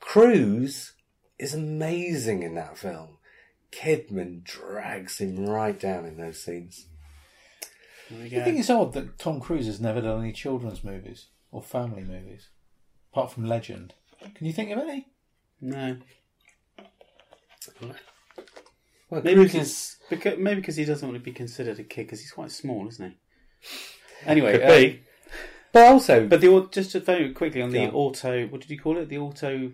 Cruise 0.01 0.91
is 1.39 1.53
amazing 1.53 2.43
in 2.43 2.53
that 2.55 2.77
film. 2.77 3.17
Kidman 3.71 4.43
drags 4.43 5.19
him 5.19 5.45
right 5.45 5.79
down 5.79 6.05
in 6.05 6.17
those 6.17 6.43
scenes. 6.43 6.87
There 8.11 8.41
I 8.41 8.43
think 8.43 8.59
it's 8.59 8.69
odd 8.69 8.91
that 8.93 9.17
Tom 9.17 9.39
Cruise 9.39 9.67
has 9.67 9.79
never 9.79 10.01
done 10.01 10.19
any 10.19 10.33
children's 10.33 10.83
movies 10.83 11.27
or 11.49 11.63
family 11.63 12.03
movies, 12.03 12.49
apart 13.13 13.31
from 13.31 13.45
Legend. 13.45 13.93
Can 14.35 14.47
you 14.47 14.51
think 14.51 14.69
of 14.69 14.79
any? 14.79 15.07
No, 15.61 15.95
Well, 19.13 19.21
maybe 19.23 19.43
because, 19.43 19.97
because 20.09 20.37
maybe 20.39 20.61
because 20.61 20.75
he 20.75 20.85
doesn't 20.85 21.07
want 21.07 21.17
to 21.19 21.23
be 21.23 21.31
considered 21.31 21.79
a 21.79 21.83
kid 21.83 22.03
because 22.07 22.19
he's 22.21 22.31
quite 22.31 22.51
small, 22.51 22.87
isn't 22.87 23.09
he? 23.11 23.17
Anyway, 24.25 24.57
could 24.57 24.67
be, 24.67 25.03
but 25.73 25.91
also 25.91 26.25
but 26.27 26.39
the 26.41 26.67
just 26.71 26.93
very 26.93 27.31
quickly 27.33 27.61
on 27.61 27.71
the 27.71 27.79
Yeah. 27.81 27.89
auto. 27.91 28.47
What 28.47 28.61
did 28.61 28.69
you 28.69 28.79
call 28.79 28.97
it? 28.97 29.09
The 29.09 29.17
auto. 29.17 29.71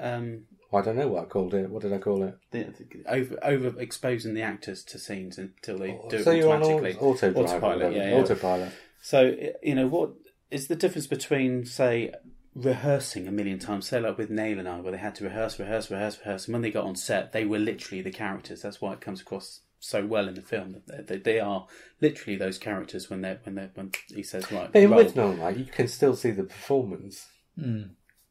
Um, 0.00 0.44
I 0.72 0.80
don't 0.82 0.96
know 0.96 1.08
what 1.08 1.22
I 1.22 1.26
called 1.26 1.54
it. 1.54 1.68
What 1.70 1.82
did 1.82 1.92
I 1.92 1.98
call 1.98 2.22
it? 2.24 2.36
the, 2.50 2.64
the, 2.64 2.86
over 3.12 3.38
over 3.42 3.80
exposing 3.80 4.34
the 4.34 4.42
actors 4.42 4.82
to 4.84 4.98
scenes 4.98 5.38
until 5.38 5.78
they 5.78 5.98
do 6.10 6.22
so 6.22 6.30
it 6.32 6.38
you're 6.38 6.52
on 6.52 6.62
automatically. 6.62 6.94
auto, 7.00 7.30
autopilot, 7.30 7.36
Autopilot, 7.54 7.92
yeah, 7.94 8.08
yeah. 8.10 8.14
autopilot. 8.16 8.72
So 9.02 9.28
i- 9.28 9.52
you 9.62 9.74
know 9.74 9.86
what 9.86 10.12
is 10.50 10.68
the 10.68 10.76
difference 10.76 11.06
between 11.06 11.64
say 11.64 12.12
rehearsing 12.54 13.26
a 13.26 13.32
million 13.32 13.58
times, 13.58 13.88
say 13.88 14.00
like 14.00 14.18
with 14.18 14.30
Nail 14.30 14.58
and 14.58 14.68
I, 14.68 14.80
where 14.80 14.92
they 14.92 14.98
had 14.98 15.14
to 15.16 15.24
rehearse, 15.24 15.58
rehearse, 15.58 15.90
rehearse, 15.90 16.18
rehearse, 16.18 16.46
and 16.46 16.52
when 16.52 16.62
they 16.62 16.70
got 16.70 16.84
on 16.84 16.96
set, 16.96 17.32
they 17.32 17.44
were 17.44 17.58
literally 17.58 18.02
the 18.02 18.10
characters. 18.10 18.62
That's 18.62 18.80
why 18.80 18.92
it 18.92 19.00
comes 19.00 19.20
across 19.20 19.60
so 19.80 20.06
well 20.06 20.28
in 20.28 20.34
the 20.34 20.42
film. 20.42 20.76
That 20.86 21.06
they, 21.08 21.16
they 21.18 21.40
are 21.40 21.66
literally 22.00 22.36
those 22.36 22.58
characters 22.58 23.08
when 23.10 23.22
they 23.22 23.38
when 23.44 23.54
they 23.54 23.68
when 23.74 23.90
he 24.14 24.22
says 24.22 24.50
right. 24.52 24.70
But 24.72 24.84
roll. 24.84 24.96
with 24.96 25.16
Nolan, 25.16 25.38
like, 25.40 25.58
you 25.58 25.64
can 25.64 25.88
still 25.88 26.14
see 26.14 26.30
the 26.30 26.44
performance. 26.44 27.26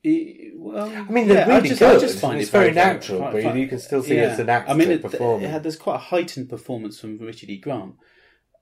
E- 0.03 0.51
well, 0.55 0.89
I 0.89 1.03
mean, 1.11 1.27
they're 1.27 1.47
yeah, 1.47 1.57
really 1.57 1.59
I 1.59 1.67
just, 1.67 1.79
good. 1.79 1.95
I 1.97 1.99
just 1.99 2.19
find 2.19 2.39
It's 2.39 2.49
it 2.49 2.51
very 2.51 2.71
very, 2.71 2.75
natural, 2.93 3.19
very- 3.19 3.43
but 3.43 3.51
fi- 3.53 3.57
you 3.57 3.67
can 3.67 3.79
still 3.79 4.01
see 4.01 4.15
it's 4.15 4.39
an 4.39 4.49
actor 4.49 4.71
I 4.71 4.75
mean, 4.75 4.89
it, 4.89 5.01
performing. 5.03 5.45
it 5.47 5.51
had, 5.51 5.61
there's 5.63 5.75
quite 5.77 5.95
a 5.95 5.99
heightened 5.99 6.49
performance 6.49 6.99
from 6.99 7.19
Richard 7.19 7.49
E. 7.51 7.57
Grant, 7.57 7.95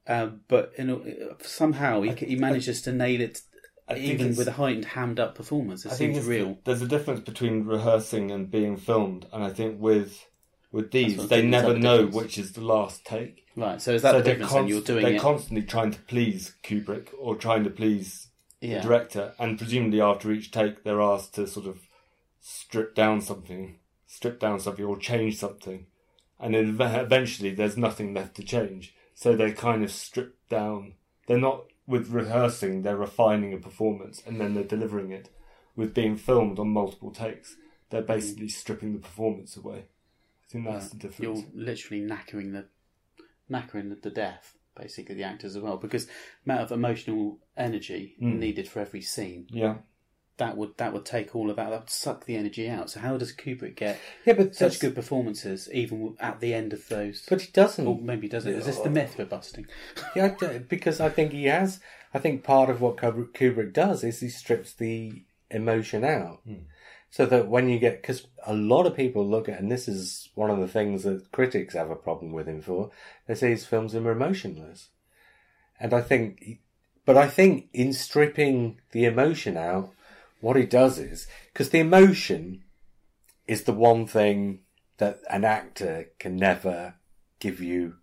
uh, 0.06 0.32
but 0.50 0.74
you 0.78 0.84
know, 0.84 1.02
somehow 1.42 2.02
he, 2.02 2.12
he 2.14 2.36
manages 2.36 2.82
to 2.82 2.92
nail 2.92 3.22
it, 3.22 3.42
I 3.90 3.96
think 3.96 4.06
even 4.06 4.36
with 4.36 4.48
a 4.48 4.52
heightened, 4.52 4.86
hammed 4.86 5.20
up 5.20 5.36
performance. 5.36 5.86
It 5.86 5.92
I 5.92 5.96
seems 5.96 6.24
real. 6.26 6.60
There's 6.64 6.82
a 6.82 6.88
difference 6.88 7.22
between 7.22 7.66
rehearsing 7.66 8.30
and 8.30 8.50
being 8.50 8.78
filmed, 8.78 9.26
and 9.34 9.44
I 9.44 9.50
think 9.50 9.82
with 9.82 10.28
with 10.72 10.92
these, 10.92 11.28
they 11.28 11.42
never 11.42 11.78
know 11.78 12.06
difference. 12.06 12.16
which 12.16 12.38
is 12.38 12.52
the 12.54 12.62
last 12.62 13.04
take. 13.04 13.46
Right, 13.56 13.82
so 13.82 13.94
is 13.94 14.04
that 14.04 14.12
so 14.12 14.18
the 14.20 14.24
difference? 14.24 14.52
Const- 14.52 14.70
you're 14.70 14.82
doing 14.82 15.04
they're 15.04 15.14
it. 15.14 15.22
constantly 15.22 15.66
trying 15.66 15.92
to 15.92 16.00
please 16.02 16.56
Kubrick 16.64 17.10
or 17.20 17.36
trying 17.36 17.64
to 17.64 17.72
please 17.72 18.28
yeah. 18.62 18.78
the 18.78 18.88
director, 18.88 19.34
and 19.40 19.58
presumably 19.58 20.02
after 20.02 20.32
each 20.32 20.52
take, 20.52 20.84
they're 20.84 21.02
asked 21.02 21.34
to 21.36 21.48
sort 21.48 21.66
of 21.66 21.80
strip 22.40 22.94
down 22.94 23.22
something, 23.22 23.80
strip 24.06 24.40
down 24.40 24.60
something, 24.60 24.86
or 24.86 24.98
change 24.98 25.38
something, 25.38 25.88
and 26.40 26.54
then 26.54 26.78
eventually 26.80 27.54
there's 27.56 27.78
nothing 27.78 28.14
left 28.14 28.36
to 28.36 28.44
change. 28.44 28.94
So 29.16 29.36
they're 29.36 29.52
kind 29.52 29.84
of 29.84 29.92
strip 29.92 30.38
down. 30.48 30.94
They're 31.28 31.40
not 31.40 31.66
with 31.90 32.10
rehearsing; 32.10 32.84
they're 32.84 32.96
refining 32.96 33.52
a 33.54 33.58
performance, 33.58 34.22
and 34.26 34.40
then 34.40 34.54
they're 34.54 34.64
delivering 34.64 35.12
it. 35.12 35.30
With 35.76 35.94
being 35.94 36.16
filmed 36.18 36.60
on 36.60 36.70
multiple 36.70 37.12
takes, 37.12 37.56
they're 37.90 38.02
basically 38.02 38.50
stripping 38.50 38.94
the 38.94 39.00
performance 39.00 39.58
away. 39.58 39.86
I 40.44 40.48
think 40.52 40.66
that's 40.66 40.90
the 40.90 40.98
difference. 40.98 41.42
You're 41.42 41.66
literally 41.66 42.02
knackering 42.04 42.52
the 42.54 42.66
knackering 43.52 43.90
the, 43.90 43.96
the 43.96 44.10
death, 44.12 44.56
basically 44.80 45.16
the 45.16 45.24
actors 45.24 45.56
as 45.56 45.62
well, 45.62 45.78
because 45.78 46.08
amount 46.46 46.62
of 46.62 46.72
emotional 46.72 47.40
energy 47.58 48.16
Mm. 48.22 48.38
needed 48.40 48.68
for 48.68 48.80
every 48.80 49.02
scene 49.02 49.48
Yeah. 49.50 49.78
That 50.40 50.58
would 50.58 50.76
that 50.78 50.92
would 50.92 51.06
take 51.06 51.36
all 51.36 51.50
of 51.50 51.56
that. 51.58 51.70
That 51.70 51.80
would 51.82 51.90
suck 51.90 52.26
the 52.26 52.36
energy 52.36 52.68
out. 52.68 52.90
So 52.90 53.00
how 53.00 53.18
does 53.18 53.34
Kubrick 53.34 53.76
get 53.76 54.00
Yeah, 54.26 54.34
but 54.34 54.56
such 54.56 54.80
good 54.80 54.96
performances 54.96 55.70
even 55.72 56.16
at 56.20 56.40
the 56.40 56.54
end 56.54 56.74
of 56.74 56.88
those? 56.90 57.26
But 57.30 57.42
he 57.42 57.52
doesn't. 57.52 57.86
or 57.88 58.00
maybe 58.02 58.28
does 58.28 58.46
it? 58.46 58.56
Is 58.56 58.66
this 58.66 58.80
the 58.80 58.90
myth 58.90 59.16
we're 59.18 59.26
busting? 59.26 59.68
Yeah, 60.16 60.36
because 60.68 61.00
I 61.00 61.10
think 61.10 61.32
he 61.32 61.46
has. 61.46 61.80
I 62.14 62.20
think 62.20 62.44
part 62.44 62.70
of 62.70 62.82
what 62.82 62.98
Kubrick 62.98 63.72
does 63.74 64.04
is 64.04 64.20
he 64.20 64.30
strips 64.30 64.74
the 64.74 65.24
emotion 65.52 66.04
out, 66.04 66.42
hmm. 66.46 66.64
so 67.12 67.26
that 67.28 67.48
when 67.48 67.70
you 67.70 67.78
get 67.78 68.02
because 68.02 68.26
a 68.46 68.54
lot 68.54 68.88
of 68.88 68.96
people 68.96 69.28
look 69.28 69.48
at, 69.48 69.60
and 69.60 69.72
this 69.72 69.88
is 69.88 70.30
one 70.36 70.50
of 70.50 70.60
the 70.60 70.68
things 70.68 71.04
that 71.04 71.32
critics 71.32 71.76
have 71.76 71.92
a 71.92 71.96
problem 71.96 72.32
with 72.32 72.48
him 72.48 72.62
for. 72.62 72.90
They 73.28 73.36
say 73.36 73.50
his 73.52 73.66
films 73.66 73.94
are 73.94 74.12
emotionless, 74.12 74.90
and 75.80 75.94
I 75.94 76.02
think, 76.02 76.40
he- 76.42 76.60
but 77.06 77.18
I 77.18 77.28
think 77.28 77.70
in 77.74 77.94
stripping 77.94 78.80
the 78.92 79.06
emotion 79.06 79.58
out, 79.58 79.92
what 80.42 80.56
he 80.56 80.66
does 80.66 80.98
is 81.00 81.28
because 81.52 81.70
the 81.70 81.80
emotion 81.80 82.64
is 83.48 83.64
the 83.64 83.74
one 83.74 84.06
thing 84.06 84.60
that 84.98 85.20
an 85.30 85.44
actor 85.44 86.10
can 86.20 86.36
never 86.36 86.96
give 87.40 87.60
you 87.60 87.96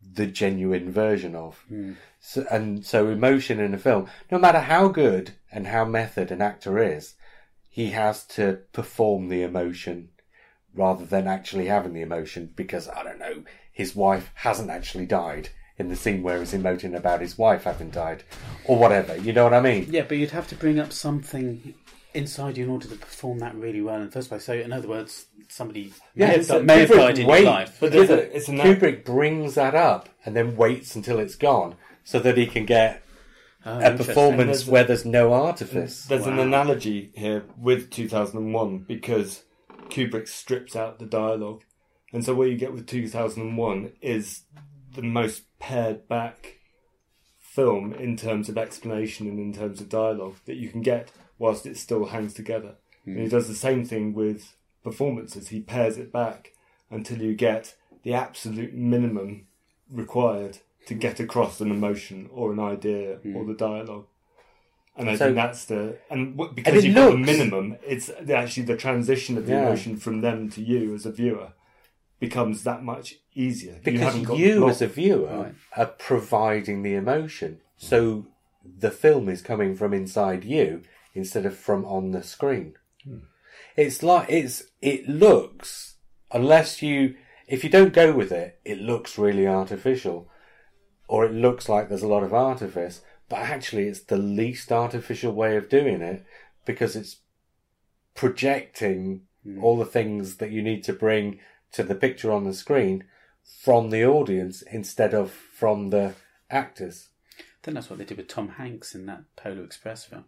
the 0.00 0.26
genuine 0.26 0.90
version 0.90 1.34
of. 1.34 1.64
Hmm. 1.68 1.92
So, 2.18 2.46
and 2.50 2.84
so 2.84 3.08
emotion 3.08 3.60
in 3.60 3.74
a 3.74 3.78
film, 3.78 4.08
no 4.30 4.38
matter 4.38 4.60
how 4.60 4.88
good 4.88 5.32
and 5.52 5.66
how 5.66 5.84
method 5.84 6.30
an 6.30 6.42
actor 6.42 6.78
is, 6.78 7.14
he 7.68 7.90
has 7.90 8.24
to 8.28 8.60
perform 8.72 9.28
the 9.28 9.42
emotion 9.42 10.10
rather 10.74 11.04
than 11.04 11.26
actually 11.26 11.66
having 11.66 11.92
the 11.92 12.02
emotion 12.02 12.52
because 12.54 12.88
I 12.88 13.02
don't 13.02 13.18
know, 13.18 13.44
his 13.72 13.94
wife 13.94 14.30
hasn't 14.34 14.70
actually 14.70 15.06
died 15.06 15.50
in 15.80 15.88
the 15.88 15.96
scene 15.96 16.22
where 16.22 16.38
he's 16.38 16.52
emoting 16.52 16.94
about 16.94 17.20
his 17.20 17.36
wife 17.38 17.64
having 17.64 17.90
died 17.90 18.22
or 18.66 18.78
whatever. 18.78 19.16
You 19.16 19.32
know 19.32 19.44
what 19.44 19.54
I 19.54 19.60
mean? 19.60 19.86
Yeah, 19.90 20.04
but 20.06 20.18
you'd 20.18 20.30
have 20.30 20.46
to 20.48 20.54
bring 20.54 20.78
up 20.78 20.92
something 20.92 21.74
inside 22.12 22.56
you 22.58 22.64
in 22.64 22.70
order 22.70 22.86
to 22.88 22.96
perform 22.96 23.38
that 23.38 23.54
really 23.54 23.80
well 23.80 23.96
in 23.96 24.06
the 24.06 24.10
first 24.12 24.28
place. 24.28 24.44
So, 24.44 24.52
in 24.52 24.72
other 24.72 24.88
words, 24.88 25.26
somebody 25.48 25.92
Yeah, 26.14 26.26
may 26.26 26.32
have, 26.32 26.40
it's- 26.42 26.62
may 26.62 26.80
have 26.80 26.90
Kubrick 26.90 26.96
died 26.96 27.18
in 27.18 27.26
wait- 27.26 27.42
your 27.42 27.50
life. 27.50 27.76
But 27.80 27.92
there's 27.92 28.10
a, 28.10 28.36
it's 28.36 28.48
a 28.48 28.52
nat- 28.52 28.64
Kubrick 28.64 29.04
brings 29.04 29.54
that 29.54 29.74
up 29.74 30.08
and 30.24 30.36
then 30.36 30.56
waits 30.56 30.94
until 30.94 31.18
it's 31.18 31.34
gone 31.36 31.76
so 32.04 32.18
that 32.20 32.36
he 32.36 32.46
can 32.46 32.66
get 32.66 33.02
Oh, 33.64 33.78
a 33.78 33.94
performance 33.96 34.46
There's 34.58 34.68
a- 34.68 34.70
where 34.70 34.84
there's 34.84 35.04
no 35.04 35.32
artifice. 35.32 36.04
There's 36.06 36.26
an 36.26 36.38
analogy 36.38 37.10
here 37.14 37.44
with 37.58 37.90
2001 37.90 38.78
because 38.88 39.44
Kubrick 39.90 40.28
strips 40.28 40.74
out 40.76 40.98
the 40.98 41.06
dialogue. 41.06 41.62
And 42.12 42.24
so 42.24 42.34
what 42.34 42.48
you 42.48 42.56
get 42.56 42.72
with 42.72 42.86
2001 42.86 43.92
is 44.00 44.42
the 44.94 45.02
most 45.02 45.42
pared 45.58 46.08
back 46.08 46.60
film 47.38 47.92
in 47.92 48.16
terms 48.16 48.48
of 48.48 48.56
explanation 48.56 49.26
and 49.26 49.38
in 49.38 49.52
terms 49.52 49.80
of 49.80 49.88
dialogue 49.88 50.36
that 50.46 50.56
you 50.56 50.68
can 50.68 50.82
get 50.82 51.10
whilst 51.38 51.66
it 51.66 51.76
still 51.76 52.06
hangs 52.06 52.34
together. 52.34 52.74
And 53.04 53.16
he 53.16 53.24
hmm. 53.24 53.28
does 53.28 53.48
the 53.48 53.54
same 53.54 53.84
thing 53.84 54.12
with 54.14 54.54
performances. 54.84 55.48
He 55.48 55.60
pares 55.60 55.96
it 55.96 56.12
back 56.12 56.52
until 56.90 57.20
you 57.20 57.34
get 57.34 57.74
the 58.02 58.14
absolute 58.14 58.74
minimum 58.74 59.46
required 59.90 60.58
to 60.86 60.94
get 60.94 61.20
across 61.20 61.60
an 61.60 61.70
emotion 61.70 62.28
or 62.32 62.52
an 62.52 62.60
idea 62.60 63.16
hmm. 63.16 63.36
or 63.36 63.44
the 63.44 63.54
dialogue. 63.54 64.06
And 64.96 65.08
I 65.08 65.16
So- 65.16 65.26
think 65.26 65.36
that's 65.36 65.64
the 65.64 65.98
and 66.10 66.36
w- 66.36 66.54
because 66.54 66.74
it 66.74 66.84
you've 66.84 66.94
got 66.94 67.10
the 67.12 67.16
minimum, 67.16 67.76
it's 67.86 68.10
actually 68.10 68.64
the 68.64 68.76
transition 68.76 69.38
of 69.38 69.46
the 69.46 69.52
Yeah. 69.52 69.66
emotion 69.66 69.96
from 69.96 70.20
them 70.20 70.50
to 70.50 70.62
you 70.62 70.94
as 70.94 71.06
a 71.06 71.12
viewer 71.12 71.52
becomes 72.20 72.62
that 72.64 72.84
much 72.84 73.16
easier. 73.34 73.80
Because 73.82 74.14
got 74.20 74.38
you, 74.38 74.68
as 74.68 74.80
a 74.80 74.86
viewer, 74.86 75.26
Right. 75.26 75.54
are 75.76 75.86
providing 75.86 76.82
the 76.82 76.94
emotion. 76.94 77.60
So 77.76 78.26
the 78.64 78.90
film 78.90 79.28
is 79.28 79.42
coming 79.42 79.74
from 79.74 79.94
inside 79.94 80.44
you 80.44 80.82
instead 81.14 81.46
of 81.46 81.56
from 81.56 81.84
on 81.86 82.12
the 82.12 82.22
screen. 82.22 82.74
Hmm. 83.02 83.20
It's 83.76 84.02
like 84.02 84.30
it's 84.30 84.64
it 84.80 85.08
looks 85.08 85.96
unless 86.30 86.82
you 86.82 87.16
if 87.48 87.64
you 87.64 87.70
don't 87.70 87.92
go 87.92 88.12
with 88.12 88.30
it, 88.30 88.60
it 88.64 88.78
looks 88.78 89.18
really 89.18 89.46
artificial, 89.46 90.28
or 91.08 91.24
it 91.24 91.32
looks 91.32 91.68
like 91.68 91.88
there's 91.88 92.02
a 92.02 92.08
lot 92.08 92.22
of 92.22 92.34
artifice. 92.34 93.00
But 93.28 93.40
actually, 93.40 93.88
it's 93.88 94.00
the 94.00 94.18
least 94.18 94.70
artificial 94.70 95.32
way 95.32 95.56
of 95.56 95.68
doing 95.68 96.02
it 96.02 96.24
because 96.64 96.94
it's 96.96 97.16
projecting 98.14 99.22
hmm. 99.42 99.64
all 99.64 99.78
the 99.78 99.86
things 99.86 100.36
that 100.36 100.50
you 100.50 100.62
need 100.62 100.84
to 100.84 100.92
bring 100.92 101.40
to 101.72 101.82
the 101.82 101.94
picture 101.94 102.32
on 102.32 102.44
the 102.44 102.54
screen 102.54 103.04
from 103.62 103.90
the 103.90 104.04
audience 104.04 104.62
instead 104.62 105.14
of 105.14 105.30
from 105.30 105.90
the 105.90 106.14
actors. 106.50 107.08
I 107.38 107.42
think 107.62 107.74
that's 107.74 107.90
what 107.90 107.98
they 107.98 108.04
did 108.04 108.16
with 108.16 108.28
Tom 108.28 108.48
Hanks 108.48 108.94
in 108.94 109.06
that 109.06 109.24
Polar 109.36 109.64
Express 109.64 110.04
film. 110.04 110.24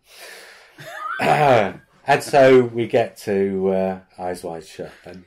and 2.07 2.23
so 2.23 2.65
we 2.65 2.87
get 2.87 3.17
to 3.19 3.69
uh, 3.69 4.01
Eyes 4.19 4.45
Wide 4.45 4.67
Shut. 4.67 4.93
And 5.05 5.25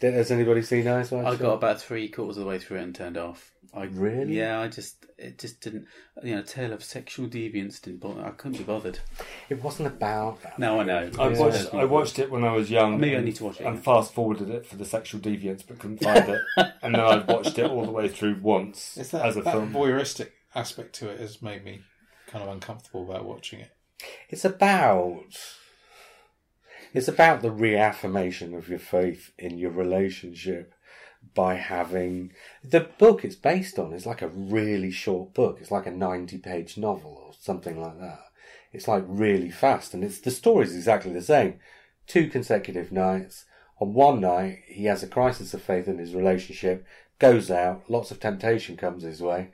did, 0.00 0.14
has 0.14 0.30
anybody 0.30 0.62
seen 0.62 0.88
Eyes 0.88 1.10
Wide 1.10 1.22
Shut? 1.22 1.26
I 1.26 1.30
Shut? 1.32 1.40
got 1.40 1.54
about 1.54 1.80
three 1.80 2.08
quarters 2.08 2.36
of 2.36 2.44
the 2.44 2.48
way 2.48 2.58
through 2.58 2.78
it 2.78 2.82
and 2.82 2.94
turned 2.94 3.16
off. 3.16 3.52
I 3.76 3.84
Really? 3.84 4.38
Yeah, 4.38 4.60
I 4.60 4.68
just 4.68 5.04
it 5.18 5.38
just 5.38 5.60
didn't. 5.60 5.86
You 6.24 6.36
know, 6.36 6.42
tale 6.42 6.72
of 6.72 6.82
sexual 6.82 7.26
deviance 7.28 7.80
didn't 7.82 8.00
bother. 8.00 8.24
I 8.24 8.30
couldn't 8.30 8.58
be 8.58 8.64
bothered. 8.64 8.98
It 9.50 9.62
wasn't 9.62 9.88
about 9.88 10.42
that. 10.42 10.58
No, 10.58 10.80
I 10.80 10.84
know. 10.84 11.10
I 11.18 11.28
It's 11.28 11.38
watched. 11.38 11.74
I 11.74 11.84
watched 11.84 12.18
it 12.18 12.30
when 12.30 12.42
I 12.44 12.52
was 12.52 12.70
young. 12.70 12.98
Maybe 12.98 13.14
I 13.14 13.18
and- 13.18 13.26
need 13.26 13.36
to 13.36 13.44
watch 13.44 13.60
it 13.60 13.66
And 13.66 13.82
fast 13.82 14.14
forwarded 14.14 14.48
it 14.50 14.66
for 14.66 14.76
the 14.76 14.84
sexual 14.86 15.20
deviance, 15.20 15.62
but 15.66 15.78
couldn't 15.78 16.02
find 16.02 16.28
it. 16.28 16.40
and 16.82 16.94
then 16.94 17.00
I 17.00 17.18
watched 17.18 17.58
it 17.58 17.70
all 17.70 17.84
the 17.84 17.90
way 17.92 18.08
through 18.08 18.38
once 18.40 18.96
It's 18.96 19.10
that, 19.10 19.24
as 19.26 19.36
a 19.36 19.42
that 19.42 19.52
film. 19.52 19.72
voyeuristic 19.74 20.30
aspect 20.54 20.94
to 20.96 21.10
it 21.10 21.20
has 21.20 21.42
made 21.42 21.62
me 21.64 21.82
kind 22.28 22.42
of 22.42 22.50
uncomfortable 22.50 23.04
about 23.10 23.24
watching 23.26 23.60
it. 23.60 23.70
It's 24.30 24.44
about. 24.44 25.36
It's 26.94 27.08
about 27.08 27.42
the 27.42 27.50
reaffirmation 27.50 28.54
of 28.54 28.68
your 28.70 28.78
faith 28.78 29.32
in 29.38 29.58
your 29.58 29.70
relationship 29.70 30.72
by 31.34 31.54
having 31.54 32.32
the 32.64 32.80
book 32.80 33.24
it's 33.24 33.34
based 33.34 33.78
on 33.78 33.92
is 33.92 34.06
like 34.06 34.22
a 34.22 34.28
really 34.28 34.90
short 34.90 35.34
book. 35.34 35.58
It's 35.60 35.70
like 35.70 35.86
a 35.86 35.90
ninety-page 35.90 36.78
novel 36.78 37.22
or 37.26 37.32
something 37.38 37.80
like 37.80 37.98
that. 38.00 38.20
It's 38.72 38.88
like 38.88 39.04
really 39.06 39.50
fast, 39.50 39.94
and 39.94 40.04
it's 40.04 40.20
the 40.20 40.30
story's 40.30 40.74
exactly 40.74 41.12
the 41.12 41.22
same. 41.22 41.60
Two 42.06 42.28
consecutive 42.28 42.92
nights. 42.92 43.44
On 43.78 43.92
one 43.92 44.20
night, 44.20 44.60
he 44.66 44.84
has 44.84 45.02
a 45.02 45.08
crisis 45.08 45.52
of 45.52 45.62
faith 45.62 45.86
in 45.86 45.98
his 45.98 46.14
relationship, 46.14 46.86
goes 47.18 47.50
out, 47.50 47.90
lots 47.90 48.10
of 48.10 48.20
temptation 48.20 48.76
comes 48.76 49.02
his 49.02 49.20
way, 49.20 49.50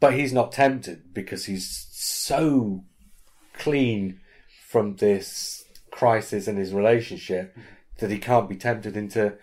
but 0.00 0.14
he's 0.14 0.32
not 0.32 0.52
tempted 0.52 1.12
because 1.12 1.44
he's 1.46 1.88
so 1.92 2.84
clean 3.52 4.20
from 4.66 4.96
this 4.96 5.64
crisis 5.90 6.48
in 6.48 6.56
his 6.56 6.72
relationship 6.72 7.56
that 7.98 8.10
he 8.10 8.18
can't 8.18 8.48
be 8.48 8.56
tempted 8.56 8.96
into. 8.96 9.34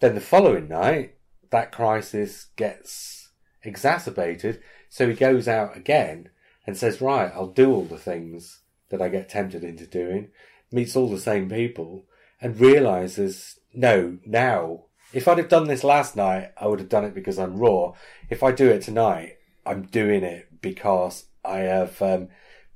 Then 0.00 0.14
the 0.14 0.20
following 0.20 0.68
night, 0.68 1.16
that 1.52 1.70
crisis 1.70 2.46
gets 2.56 3.30
exacerbated, 3.62 4.60
so 4.88 5.08
he 5.08 5.14
goes 5.14 5.46
out 5.46 5.76
again 5.76 6.30
and 6.66 6.76
says, 6.76 7.00
Right, 7.00 7.30
I'll 7.32 7.46
do 7.46 7.72
all 7.72 7.84
the 7.84 7.98
things 7.98 8.60
that 8.88 9.00
I 9.00 9.08
get 9.08 9.28
tempted 9.28 9.62
into 9.62 9.86
doing, 9.86 10.28
meets 10.72 10.96
all 10.96 11.08
the 11.08 11.20
same 11.20 11.48
people, 11.48 12.06
and 12.40 12.58
realizes, 12.58 13.60
No, 13.72 14.18
now, 14.26 14.86
if 15.12 15.28
I'd 15.28 15.38
have 15.38 15.48
done 15.48 15.68
this 15.68 15.84
last 15.84 16.16
night, 16.16 16.52
I 16.56 16.66
would 16.66 16.80
have 16.80 16.88
done 16.88 17.04
it 17.04 17.14
because 17.14 17.38
I'm 17.38 17.56
raw. 17.56 17.92
If 18.30 18.42
I 18.42 18.50
do 18.50 18.68
it 18.70 18.82
tonight, 18.82 19.36
I'm 19.64 19.82
doing 19.82 20.24
it 20.24 20.60
because 20.62 21.26
I 21.44 21.58
have 21.58 22.00
um, 22.00 22.28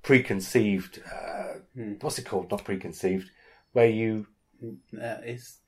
preconceived. 0.02 1.02
Uh, 1.10 1.60
What's 2.00 2.18
it 2.18 2.26
called? 2.26 2.50
Not 2.50 2.64
preconceived. 2.64 3.30
Where 3.72 3.88
you 3.88 4.26
That 4.92 5.26
is 5.26 5.58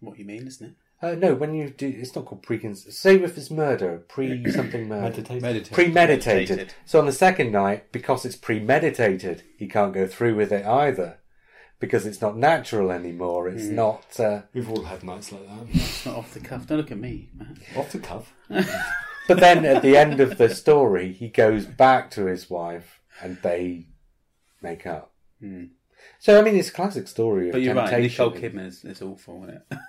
what 0.00 0.18
you 0.18 0.24
mean, 0.24 0.46
isn't 0.46 0.66
it? 0.66 0.74
Uh, 1.02 1.14
no, 1.14 1.34
when 1.34 1.54
you 1.54 1.70
do, 1.70 1.86
it's 1.86 2.14
not 2.16 2.24
called 2.26 2.42
preconceived. 2.42 2.94
Say 2.94 3.16
if 3.22 3.36
it's 3.38 3.50
murder, 3.50 3.98
pre 4.08 4.50
something 4.50 4.88
murder, 4.88 5.02
Meditate. 5.02 5.42
Meditate. 5.42 5.72
premeditated. 5.72 6.48
Meditated. 6.48 6.74
So 6.84 6.98
on 6.98 7.06
the 7.06 7.12
second 7.12 7.52
night, 7.52 7.92
because 7.92 8.24
it's 8.24 8.36
premeditated, 8.36 9.42
he 9.56 9.66
can't 9.68 9.94
go 9.94 10.06
through 10.06 10.34
with 10.34 10.52
it 10.52 10.66
either, 10.66 11.18
because 11.80 12.04
it's 12.06 12.20
not 12.20 12.36
natural 12.36 12.90
anymore. 12.90 13.48
It's 13.48 13.64
not. 13.64 14.18
Uh, 14.18 14.42
We've 14.52 14.68
all 14.70 14.84
had 14.84 15.04
nights 15.04 15.30
like 15.32 15.46
that. 15.46 15.66
It's 15.70 16.04
not 16.06 16.16
off 16.16 16.34
the 16.34 16.40
cuff. 16.40 16.66
Don't 16.66 16.78
look 16.78 16.90
at 16.90 16.98
me. 16.98 17.28
man. 17.34 17.58
Off 17.76 17.92
the 17.92 18.00
cuff. 18.00 18.32
but 18.48 19.38
then 19.40 19.64
at 19.64 19.82
the 19.82 19.96
end 19.96 20.20
of 20.20 20.38
the 20.38 20.48
story, 20.48 21.12
he 21.12 21.28
goes 21.28 21.66
back 21.66 22.10
to 22.12 22.26
his 22.26 22.50
wife, 22.50 23.00
and 23.22 23.38
they 23.42 23.86
make 24.62 24.86
up. 24.86 25.12
So 26.18 26.38
I 26.40 26.42
mean, 26.42 26.56
it's 26.56 26.68
a 26.70 26.72
classic 26.72 27.06
story 27.06 27.48
of 27.48 27.52
But 27.52 27.62
you're 27.62 27.74
right. 27.74 27.88
temptation. 27.90 28.24
Nicole 28.24 28.40
Kidman 28.40 28.66
is, 28.66 28.84
is 28.84 29.02
awful, 29.02 29.44
isn't 29.44 29.62
it? 29.70 29.78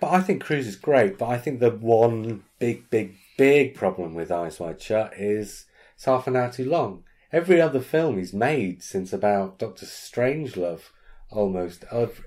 But 0.00 0.12
I 0.12 0.20
think 0.20 0.42
Cruise 0.42 0.66
is 0.66 0.76
great. 0.76 1.18
But 1.18 1.28
I 1.28 1.38
think 1.38 1.60
the 1.60 1.70
one 1.70 2.44
big, 2.58 2.90
big, 2.90 3.16
big 3.36 3.74
problem 3.74 4.14
with 4.14 4.30
Eyes 4.30 4.60
Wide 4.60 4.80
Shut 4.80 5.14
is 5.16 5.66
it's 5.94 6.04
half 6.04 6.26
an 6.26 6.36
hour 6.36 6.50
too 6.50 6.68
long. 6.68 7.04
Every 7.32 7.60
other 7.60 7.80
film 7.80 8.18
he's 8.18 8.32
made 8.32 8.82
since 8.82 9.12
about 9.12 9.58
Doctor 9.58 9.86
Strangelove, 9.86 10.90
almost, 11.30 11.84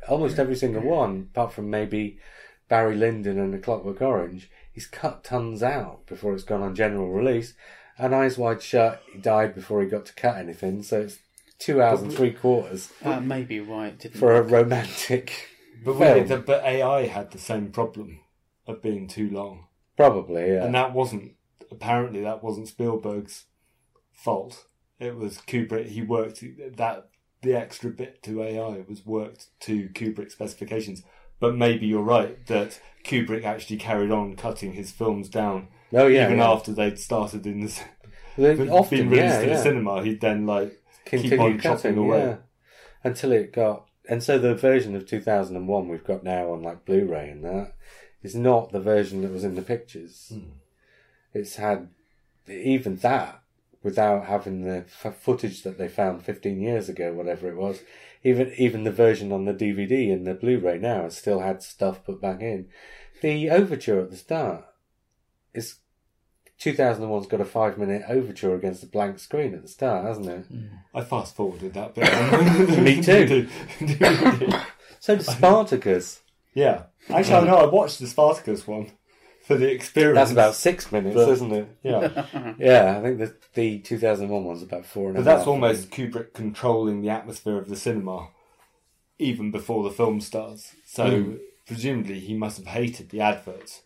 almost 0.08 0.40
every 0.40 0.56
single 0.56 0.82
one, 0.82 1.30
apart 1.32 1.54
from 1.54 1.70
maybe 1.70 2.20
Barry 2.68 2.96
Lyndon 2.96 3.40
and 3.40 3.54
The 3.54 3.60
Clockwork 3.60 4.02
Orange, 4.02 4.50
he's 4.74 4.86
cut 4.86 5.24
tons 5.24 5.64
out 5.64 6.06
before 6.08 6.34
it's 6.34 6.44
gone 6.44 6.62
on 6.62 6.76
general 6.76 7.10
release. 7.10 7.54
And 7.98 8.14
Eyes 8.14 8.38
Wide 8.38 8.62
Shut, 8.62 9.02
he 9.12 9.18
died 9.18 9.56
before 9.56 9.82
he 9.82 9.88
got 9.88 10.06
to 10.08 10.14
cut 10.14 10.38
anything, 10.38 10.84
so 10.84 11.02
it's 11.02 11.20
two 11.58 11.82
hours 11.82 12.02
and 12.02 12.14
three 12.14 12.32
quarters 12.32 12.92
That 13.02 13.24
may 13.24 13.44
be 13.44 13.60
right. 13.60 13.98
Didn't 13.98 14.20
for 14.20 14.36
a 14.36 14.42
romantic. 14.42 15.50
But 15.84 15.94
really, 15.94 16.24
the, 16.24 16.38
but 16.38 16.64
AI 16.64 17.08
had 17.08 17.32
the 17.32 17.40
same 17.40 17.72
problem 17.72 18.20
of 18.66 18.82
being 18.82 19.08
too 19.08 19.30
long, 19.30 19.68
Probably, 19.96 20.48
yeah. 20.48 20.64
and 20.66 20.76
that 20.76 20.94
wasn't 20.94 21.34
apparently 21.72 22.22
that 22.22 22.44
wasn't 22.44 22.68
Spielberg's 22.68 23.46
fault. 24.14 24.66
It 25.00 25.16
was 25.16 25.38
Kubrick. 25.38 25.88
He 25.88 26.02
worked 26.02 26.44
that 26.78 27.10
the 27.42 27.54
extra 27.54 27.90
bit 27.90 28.24
to 28.24 28.42
AI 28.42 28.84
was 28.88 29.06
worked 29.06 29.48
to 29.62 29.90
Kubrick 29.90 30.32
specifications. 30.32 31.04
But 31.40 31.56
maybe 31.56 31.86
you're 31.86 32.02
right 32.02 32.44
that 32.48 32.80
Kubrick 33.04 33.44
actually 33.44 33.78
carried 33.78 34.12
on 34.12 34.36
cutting 34.36 34.74
his 34.74 34.92
films 34.92 35.30
down 35.30 35.68
oh, 35.94 36.08
yeah. 36.08 36.26
even 36.26 36.38
yeah. 36.40 36.50
after 36.50 36.72
they'd 36.72 36.98
started 36.98 37.46
in 37.46 37.60
this 37.60 37.80
They- 38.38 38.56
been 38.56 38.70
often, 38.70 39.10
released 39.10 39.36
yeah, 39.36 39.42
to 39.42 39.50
the 39.50 39.58
cinema. 39.58 40.04
He'd 40.04 40.22
then 40.22 40.46
like 40.48 40.82
Continue 41.06 41.30
keep 41.30 41.40
on 41.40 41.60
cutting 41.60 41.92
chopping 41.94 41.98
away. 41.98 42.20
yeah, 42.20 42.36
until 43.04 43.32
it 43.34 43.54
got. 43.54 43.87
And 44.10 44.24
so 44.24 44.40
the 44.40 44.56
version 44.56 44.96
of 44.96 45.06
2001 45.06 45.88
we've 45.88 46.04
got 46.04 46.24
now 46.24 46.52
on 46.52 46.64
like 46.64 46.86
Blu-ray 46.86 47.30
and 47.30 47.44
that 47.44 47.74
is 48.24 48.36
not 48.36 48.72
the 48.72 48.80
version 48.80 49.22
that 49.22 49.32
was 49.32 49.44
in 49.44 49.56
the 49.56 49.62
pictures. 49.62 50.32
Hmm. 50.34 50.52
It's 51.34 51.58
had 51.58 51.90
even 52.48 52.98
that 52.98 53.42
without 53.84 54.26
having 54.26 54.64
the 54.64 54.86
f- 55.04 55.18
footage 55.20 55.64
that 55.64 55.78
they 55.78 55.88
found 55.88 56.24
15 56.24 56.60
years 56.60 56.90
ago, 56.90 57.14
whatever 57.14 57.50
it 57.50 57.58
was. 57.58 57.82
Even 58.24 58.52
even 58.58 58.84
the 58.84 58.92
version 58.92 59.32
on 59.32 59.46
the 59.46 59.54
DVD 59.54 60.12
and 60.12 60.26
the 60.26 60.34
Blu-ray 60.34 60.80
now 60.80 61.04
has 61.04 61.18
still 61.18 61.40
had 61.40 61.62
stuff 61.62 62.04
put 62.04 62.22
back 62.22 62.42
in. 62.42 62.68
The 63.22 63.50
overture 63.50 64.02
at 64.02 64.10
the 64.10 64.18
start 64.18 64.66
is 65.54 65.76
2001's 66.60 67.28
got 67.28 67.42
a 67.42 67.46
five 67.46 67.78
minute 67.78 68.04
overture 68.08 68.56
against 68.56 68.84
a 68.84 68.88
blank 68.88 69.20
screen 69.20 69.54
at 69.54 69.62
the 69.62 69.68
start, 69.68 70.06
hasn't 70.06 70.28
it? 70.28 70.46
I 70.94 71.02
fast 71.02 71.36
forwarded 71.36 71.74
that 71.74 71.94
bit. 71.94 72.80
Me 72.82 73.02
too. 73.02 73.48
So 75.00 75.16
does 75.16 75.28
Spartacus. 75.28 76.22
yeah. 76.54 76.84
Actually, 77.10 77.36
I 77.36 77.44
know 77.46 77.56
I 77.58 77.66
watched 77.68 78.00
the 78.00 78.08
Spartacus 78.08 78.68
one 78.68 78.92
for 79.44 79.56
the 79.56 79.72
experience. 79.72 80.18
That's 80.18 80.32
about 80.32 80.56
six 80.56 80.92
minutes, 80.92 81.16
But- 81.16 81.30
isn't 81.30 81.52
it? 81.54 81.78
Yeah. 81.84 82.26
Yeah, 82.58 82.98
I 82.98 83.02
think 83.02 83.20
the 83.20 83.36
the 83.54 83.80
2001 83.80 84.44
one's 84.44 84.64
about 84.64 84.86
four 84.86 85.10
and 85.10 85.18
a 85.18 85.20
But 85.22 85.26
that's 85.26 85.48
almost 85.48 85.92
Kubrick 85.92 86.34
controlling 86.34 87.02
the 87.02 87.10
atmosphere 87.10 87.58
of 87.58 87.70
the 87.70 87.76
cinema 87.76 88.30
even 89.20 89.52
before 89.52 89.84
the 89.84 89.92
film 89.92 90.20
starts. 90.20 90.76
So 90.86 91.22
hmm. 91.22 91.36
presumably 91.66 92.20
he 92.20 92.34
must 92.34 92.58
have 92.58 92.68
hated 92.68 93.10
the 93.10 93.22
adverts 93.22 93.84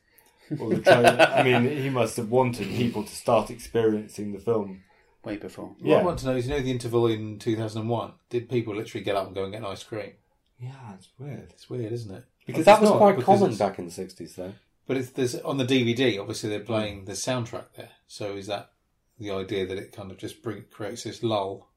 or 0.59 0.69
the 0.69 0.81
trailer. 0.81 1.09
I 1.35 1.43
mean, 1.43 1.77
he 1.77 1.89
must 1.89 2.17
have 2.17 2.29
wanted 2.29 2.67
people 2.69 3.03
to 3.03 3.15
start 3.15 3.49
experiencing 3.49 4.31
the 4.33 4.39
film. 4.39 4.83
Way 5.23 5.37
before. 5.37 5.67
What 5.79 5.85
Yeah. 5.87 5.97
I 5.97 6.03
want 6.03 6.17
to 6.19 6.25
know 6.25 6.35
is, 6.35 6.47
you 6.47 6.53
know, 6.55 6.61
the 6.61 6.71
interval 6.71 7.05
in 7.05 7.37
2001. 7.37 8.13
Did 8.31 8.49
people 8.49 8.75
literally 8.75 9.03
get 9.03 9.15
up 9.15 9.27
and 9.27 9.35
go 9.35 9.43
and 9.43 9.51
get 9.53 9.59
an 9.59 9.65
ice 9.65 9.83
cream? 9.83 10.13
Yeah, 10.59 10.93
it's 10.95 11.09
weird. 11.19 11.51
It's 11.51 11.69
weird, 11.69 11.91
isn't 11.91 12.13
it? 12.15 12.23
Because 12.47 12.65
that 12.65 12.73
it's 12.73 12.81
was 12.81 12.89
not, 12.89 12.97
quite 12.97 13.15
because 13.17 13.25
common 13.39 13.53
it's- 13.53 13.59
back 13.59 13.77
in 13.77 13.85
the 13.85 13.91
60s, 13.91 14.35
though. 14.35 14.53
But 14.87 14.97
it's 14.97 15.11
there's 15.11 15.35
on 15.35 15.57
the 15.57 15.63
DVD. 15.63 16.17
Obviously, 16.19 16.49
they're 16.49 16.59
playing 16.59 17.05
the 17.05 17.11
soundtrack 17.13 17.65
there. 17.77 17.91
So 18.07 18.35
is 18.35 18.47
that 18.47 18.71
the 19.19 19.29
idea 19.31 19.67
that 19.67 19.77
it 19.77 19.91
kind 19.91 20.09
of 20.11 20.17
just 20.17 20.41
bring, 20.41 20.63
creates 20.71 21.03
this 21.03 21.21
lull 21.21 21.69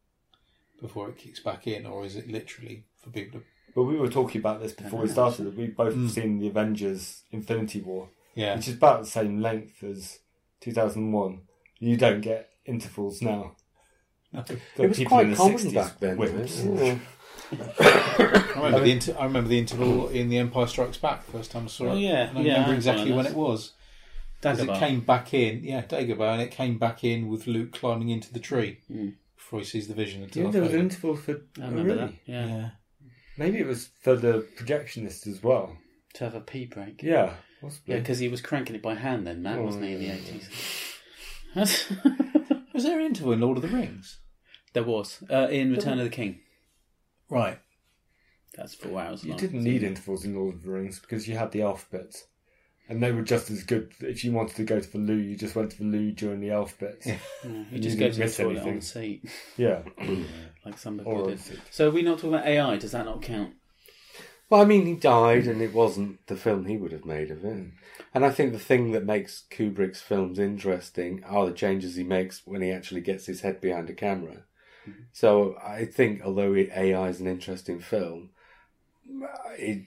before 0.80 1.10
it 1.10 1.18
kicks 1.18 1.38
back 1.40 1.66
in, 1.66 1.84
or 1.86 2.04
is 2.06 2.16
it 2.16 2.28
literally 2.30 2.84
for 2.96 3.10
people 3.10 3.40
to? 3.40 3.46
But 3.74 3.84
we 3.84 3.96
were 3.96 4.08
talking 4.08 4.40
about 4.40 4.62
this 4.62 4.72
before 4.72 5.02
we 5.02 5.08
started. 5.08 5.44
That 5.44 5.56
we've 5.56 5.76
both 5.76 5.94
Mm. 5.94 6.08
seen 6.10 6.38
the 6.38 6.48
Avengers: 6.48 7.24
Infinity 7.30 7.82
War, 7.82 8.08
Yeah, 8.34 8.56
which 8.56 8.68
is 8.68 8.74
about 8.74 9.00
the 9.04 9.06
same 9.10 9.40
length 9.40 9.82
as 9.84 10.18
2001. 10.60 11.40
You 11.78 11.96
don't 11.96 12.20
get 12.20 12.50
intervals 12.66 13.20
now. 13.22 13.56
But 14.32 14.50
It 14.78 14.88
was 14.88 14.98
quite 15.06 15.36
common 15.36 15.72
back 15.74 15.98
then. 16.00 16.16
whipped. 16.16 16.34
wasn't? 16.34 17.02
I 17.52 18.52
remember 18.56 18.80
the 18.80 18.92
inter- 18.92 19.16
I 19.18 19.24
remember 19.26 19.48
the 19.48 19.58
interval 19.58 20.08
in 20.08 20.28
The 20.28 20.38
Empire 20.38 20.66
Strikes 20.66 20.96
Back. 20.98 21.22
First 21.24 21.50
time 21.52 21.64
I 21.64 21.68
saw 21.68 21.84
it. 21.86 21.90
Oh, 21.90 21.94
yeah. 21.96 22.28
and 22.30 22.38
I 22.38 22.42
Yeah, 22.42 22.52
remember 22.54 22.72
I 22.72 22.76
exactly 22.76 23.12
when 23.12 23.26
it 23.26 23.34
was. 23.34 23.72
As 24.42 24.60
it 24.60 24.68
came 24.74 25.00
back 25.00 25.32
in, 25.32 25.64
yeah, 25.64 25.82
Dagobah, 25.82 26.34
and 26.34 26.42
it 26.42 26.50
came 26.50 26.76
back 26.78 27.02
in 27.02 27.28
with 27.28 27.46
Luke 27.46 27.72
climbing 27.72 28.10
into 28.10 28.30
the 28.32 28.40
tree 28.40 28.78
Mm. 28.92 29.14
before 29.36 29.60
he 29.60 29.64
sees 29.64 29.88
the 29.88 29.94
vision 29.94 30.22
of 30.22 30.34
Yeah, 30.36 30.42
Darth 30.44 30.52
there 30.52 30.62
was 30.62 30.74
an 30.74 30.80
interval 30.80 31.16
for. 31.16 31.40
I 31.62 31.66
remember 31.68 31.92
oh, 31.94 31.96
that. 31.96 32.12
Yeah. 32.26 32.46
Yeah. 32.46 32.70
Maybe 33.38 33.58
it 33.58 33.66
was 33.66 33.88
for 34.02 34.16
the 34.16 34.46
projectionist 34.56 35.26
as 35.26 35.42
well. 35.42 35.76
To 36.14 36.24
have 36.24 36.34
a 36.34 36.40
pee 36.40 36.66
break. 36.66 37.02
Yeah, 37.02 37.34
Yeah, 37.86 37.98
because 37.98 38.18
he 38.18 38.28
was 38.28 38.40
cranking 38.40 38.74
it 38.76 38.82
by 38.82 38.94
hand 38.94 39.26
then, 39.26 39.42
man, 39.42 39.58
Oh, 39.58 39.62
wasn't 39.64 39.84
he, 39.84 39.92
in 39.94 39.98
the 40.00 40.06
yeah. 40.06 40.14
80s? 40.16 40.44
Was 42.74 42.82
there 42.84 42.98
an 42.98 43.06
interval 43.06 43.32
in 43.32 43.40
Lord 43.40 43.56
of 43.58 43.62
the 43.62 43.68
Rings? 43.68 44.18
there 44.72 44.82
was. 44.82 45.22
Uh, 45.30 45.46
in 45.50 45.70
Return 45.70 45.98
of 46.00 46.04
the 46.04 46.10
King. 46.10 46.40
Right. 47.30 47.60
That's 48.56 48.74
four 48.74 49.00
hours 49.00 49.22
You 49.22 49.30
long. 49.30 49.38
didn't 49.38 49.62
need 49.62 49.84
intervals 49.84 50.24
in 50.24 50.34
Lord 50.34 50.56
of 50.56 50.62
the 50.64 50.70
Rings 50.70 50.98
because 50.98 51.28
you 51.28 51.36
had 51.36 51.52
the 51.52 51.62
elf 51.62 51.88
bits. 51.92 52.24
And 52.88 53.00
they 53.02 53.12
were 53.12 53.22
just 53.22 53.50
as 53.50 53.62
good. 53.62 53.92
If 54.00 54.24
you 54.24 54.32
wanted 54.32 54.56
to 54.56 54.64
go 54.64 54.78
to 54.80 54.90
the 54.92 54.98
loo, 54.98 55.14
you 55.16 55.36
just 55.36 55.54
went 55.54 55.70
to 55.70 55.78
the 55.78 55.84
loo 55.84 56.10
during 56.10 56.40
the 56.40 56.50
elf 56.50 56.76
bits. 56.78 57.06
Yeah. 57.06 57.16
Yeah, 57.44 57.50
you 57.52 57.64
You 57.70 57.78
just 57.78 57.98
go 57.98 58.10
to 58.10 58.18
the 58.18 58.28
toilet 58.28 58.50
anything. 58.56 58.68
on 58.68 58.76
the 58.76 58.82
seat, 58.84 59.30
Yeah. 59.56 59.82
like 60.66 60.76
somebody 60.76 61.08
Or 61.08 61.28
did. 61.28 61.40
So 61.70 61.88
are 61.88 61.92
we 61.92 62.02
not 62.02 62.18
talking 62.18 62.34
about 62.34 62.46
AI? 62.46 62.76
Does 62.76 62.90
that 62.92 63.04
not 63.06 63.22
count? 63.22 63.54
Well, 64.50 64.60
I 64.60 64.64
mean, 64.66 64.86
he 64.86 64.94
died, 64.94 65.46
and 65.46 65.62
it 65.62 65.72
wasn't 65.72 66.24
the 66.26 66.36
film 66.36 66.66
he 66.66 66.76
would 66.76 66.92
have 66.92 67.04
made 67.06 67.30
of 67.30 67.44
it. 67.44 67.66
And 68.12 68.24
I 68.24 68.30
think 68.30 68.52
the 68.52 68.58
thing 68.58 68.92
that 68.92 69.04
makes 69.04 69.44
Kubrick's 69.50 70.00
films 70.02 70.38
interesting 70.38 71.24
are 71.24 71.46
the 71.46 71.52
changes 71.52 71.96
he 71.96 72.04
makes 72.04 72.42
when 72.46 72.60
he 72.62 72.70
actually 72.70 73.00
gets 73.00 73.26
his 73.26 73.40
head 73.40 73.60
behind 73.60 73.88
a 73.90 73.94
camera. 73.94 74.44
Mm-hmm. 74.88 75.02
So 75.12 75.56
I 75.64 75.86
think, 75.86 76.22
although 76.24 76.54
AI 76.54 77.08
is 77.08 77.20
an 77.20 77.26
interesting 77.26 77.80
film, 77.80 78.30
it 79.58 79.84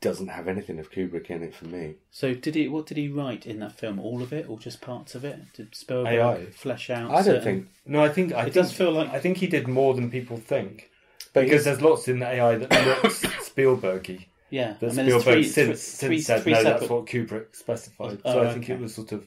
doesn't 0.00 0.28
have 0.28 0.48
anything 0.48 0.78
of 0.78 0.90
Kubrick 0.90 1.30
in 1.30 1.42
it 1.42 1.54
for 1.54 1.66
me. 1.66 1.94
So 2.10 2.34
did 2.34 2.54
he? 2.54 2.68
What 2.68 2.86
did 2.86 2.96
he 2.96 3.08
write 3.08 3.46
in 3.46 3.60
that 3.60 3.78
film? 3.78 3.98
All 4.00 4.22
of 4.22 4.32
it, 4.32 4.48
or 4.48 4.58
just 4.58 4.80
parts 4.80 5.14
of 5.14 5.24
it? 5.24 5.38
Did 5.54 5.74
Spielberg 5.74 6.14
AI. 6.14 6.46
flesh 6.46 6.90
out? 6.90 7.10
I 7.10 7.14
don't 7.16 7.24
certain- 7.24 7.42
think, 7.42 7.68
No, 7.86 8.02
I 8.02 8.08
think 8.08 8.32
I 8.32 8.40
It 8.40 8.42
think, 8.44 8.54
does 8.54 8.72
feel 8.72 8.92
like- 8.92 9.10
I 9.10 9.20
think 9.20 9.36
he 9.38 9.46
did 9.46 9.68
more 9.68 9.94
than 9.94 10.10
people 10.10 10.36
think 10.38 10.90
but 11.32 11.42
because 11.42 11.64
he's- 11.64 11.64
there's 11.64 11.80
lots 11.82 12.08
in 12.08 12.18
the 12.18 12.26
AI 12.26 12.56
that 12.56 12.70
looks 13.02 13.49
Spielbergy. 13.64 14.26
Yeah, 14.50 14.74
That 14.80 14.90
I 14.90 14.94
mean, 14.94 15.06
Spielberg 15.06 15.22
three, 15.34 15.42
since 15.44 15.96
three, 16.00 16.16
since 16.20 16.26
said 16.26 16.42
three 16.42 16.52
no, 16.52 16.62
separate. 16.62 16.80
that's 16.80 16.90
what 16.90 17.06
Kubrick 17.06 17.54
specified. 17.54 18.18
Oh, 18.24 18.32
so 18.32 18.42
I 18.42 18.52
think 18.52 18.64
okay. 18.64 18.72
it 18.74 18.80
was 18.80 18.94
sort 18.94 19.12
of, 19.12 19.26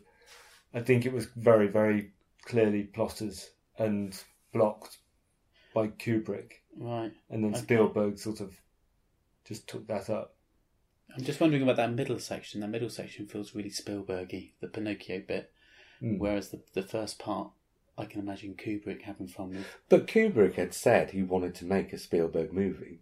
I 0.73 0.81
think 0.81 1.05
it 1.05 1.13
was 1.13 1.27
very 1.35 1.67
very 1.67 2.11
clearly 2.45 2.83
plotted 2.83 3.33
and 3.77 4.21
blocked 4.53 4.97
by 5.73 5.87
Kubrick, 5.87 6.51
Right. 6.77 7.13
and 7.29 7.43
then 7.43 7.51
Okay. 7.51 7.61
Spielberg 7.61 8.19
sort 8.19 8.41
of 8.41 8.53
just 9.45 9.67
took 9.67 9.87
that 9.87 10.09
up. 10.09 10.35
I'm 11.15 11.23
just 11.23 11.39
wondering 11.39 11.63
about 11.63 11.75
that 11.77 11.93
middle 11.93 12.19
section. 12.19 12.59
That 12.61 12.69
middle 12.69 12.89
section 12.89 13.25
feels 13.27 13.55
really 13.55 13.69
Spielbergy, 13.69 14.51
the 14.59 14.67
Pinocchio 14.67 15.21
bit, 15.27 15.51
Mm. 16.01 16.17
whereas 16.19 16.49
the 16.49 16.61
the 16.73 16.83
first 16.83 17.17
part, 17.17 17.51
I 17.97 18.03
can 18.05 18.19
imagine 18.19 18.55
Kubrick 18.55 19.03
having 19.03 19.27
fun 19.27 19.51
with. 19.51 19.65
but 19.87 20.05
Kubrick 20.07 20.55
had 20.55 20.73
said 20.73 21.11
he 21.11 21.23
wanted 21.23 21.55
to 21.55 21.65
make 21.65 21.93
a 21.93 21.97
Spielberg 21.97 22.51
movie. 22.51 22.99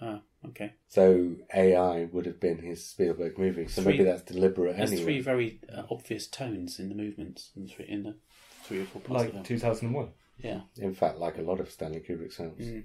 Oh, 0.00 0.20
okay. 0.48 0.72
So 0.88 1.36
AI 1.54 2.04
would 2.12 2.26
have 2.26 2.40
been 2.40 2.58
his 2.58 2.84
Spielberg 2.86 3.38
movie. 3.38 3.68
So 3.68 3.82
Three- 3.82 3.92
maybe 3.92 4.04
that's 4.04 4.22
deliberate 4.22 4.76
There's 4.76 4.90
anyway. 4.90 5.04
three 5.04 5.20
very 5.20 5.60
uh, 5.74 5.82
obvious 5.90 6.26
tones 6.26 6.78
in 6.78 6.88
the 6.88 6.94
movements 6.94 7.50
in, 7.56 7.66
three, 7.68 7.86
in 7.88 8.02
the 8.02 8.16
three 8.64 8.80
or 8.80 8.84
four 8.86 9.02
parts 9.02 9.32
Like 9.34 9.44
2001. 9.44 10.08
Yeah. 10.38 10.60
In 10.78 10.94
fact, 10.94 11.18
like 11.18 11.38
a 11.38 11.42
lot 11.42 11.60
of 11.60 11.70
Stanley 11.70 12.00
Kubrick's 12.00 12.36
films. 12.36 12.58
Mm. 12.60 12.84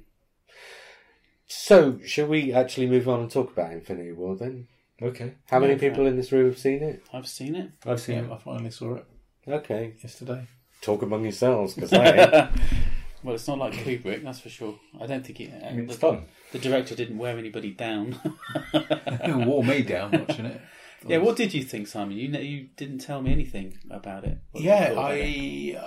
So, 1.47 1.99
shall 2.05 2.27
we 2.27 2.51
actually 2.53 2.87
move 2.87 3.07
on 3.07 3.21
and 3.21 3.31
talk 3.31 3.51
about 3.51 3.71
Infinity 3.71 4.11
War 4.11 4.35
then? 4.35 4.67
Okay, 5.01 5.35
How 5.49 5.59
many 5.59 5.73
Yeah, 5.73 5.79
people 5.79 6.05
in 6.07 6.15
this 6.17 6.31
room 6.31 6.45
have 6.47 6.57
seen 6.57 6.81
it? 6.83 7.03
I've 7.13 7.27
seen 7.27 7.55
it. 7.55 7.69
I've 7.85 8.01
seen 8.01 8.17
Yeah, 8.17 8.23
it. 8.25 8.31
I 8.31 8.37
finally 8.39 8.71
saw 8.71 8.95
it 8.95 9.05
Okay, 9.47 9.93
yesterday. 10.03 10.45
talk 10.81 11.03
among 11.03 11.23
yourselves 11.23 11.75
because 11.75 11.93
I 11.93 12.49
Well, 13.23 13.35
it's 13.35 13.47
not 13.47 13.57
like 13.57 13.73
Kubrick, 13.73 14.23
that's 14.23 14.39
for 14.39 14.49
sure. 14.49 14.79
I 15.01 15.07
don't 15.07 15.25
think 15.25 15.39
it, 15.41 15.51
I 15.63 15.71
mean, 15.73 15.87
the, 15.87 15.93
it's 15.93 16.01
fun. 16.01 16.25
the 16.51 16.59
director 16.59 16.95
didn't 16.95 17.17
wear 17.17 17.37
anybody 17.37 17.71
down. 17.71 18.19
It 18.73 19.35
wore 19.45 19.63
me 19.63 19.81
down 19.81 20.11
watching 20.27 20.45
it. 20.45 20.61
yeah, 21.05 21.17
what 21.17 21.35
did 21.35 21.53
you 21.53 21.63
think, 21.63 21.87
Simon? 21.87 22.15
You 22.17 22.29
you 22.39 22.69
didn't 22.77 22.99
tell 22.99 23.21
me 23.21 23.31
anything 23.31 23.77
about 23.89 24.23
it. 24.23 24.37
What 24.51 24.63
Yeah, 24.63 24.89
thought 24.89 24.91
about 24.93 25.17
it. 25.17 25.75
I 25.75 25.77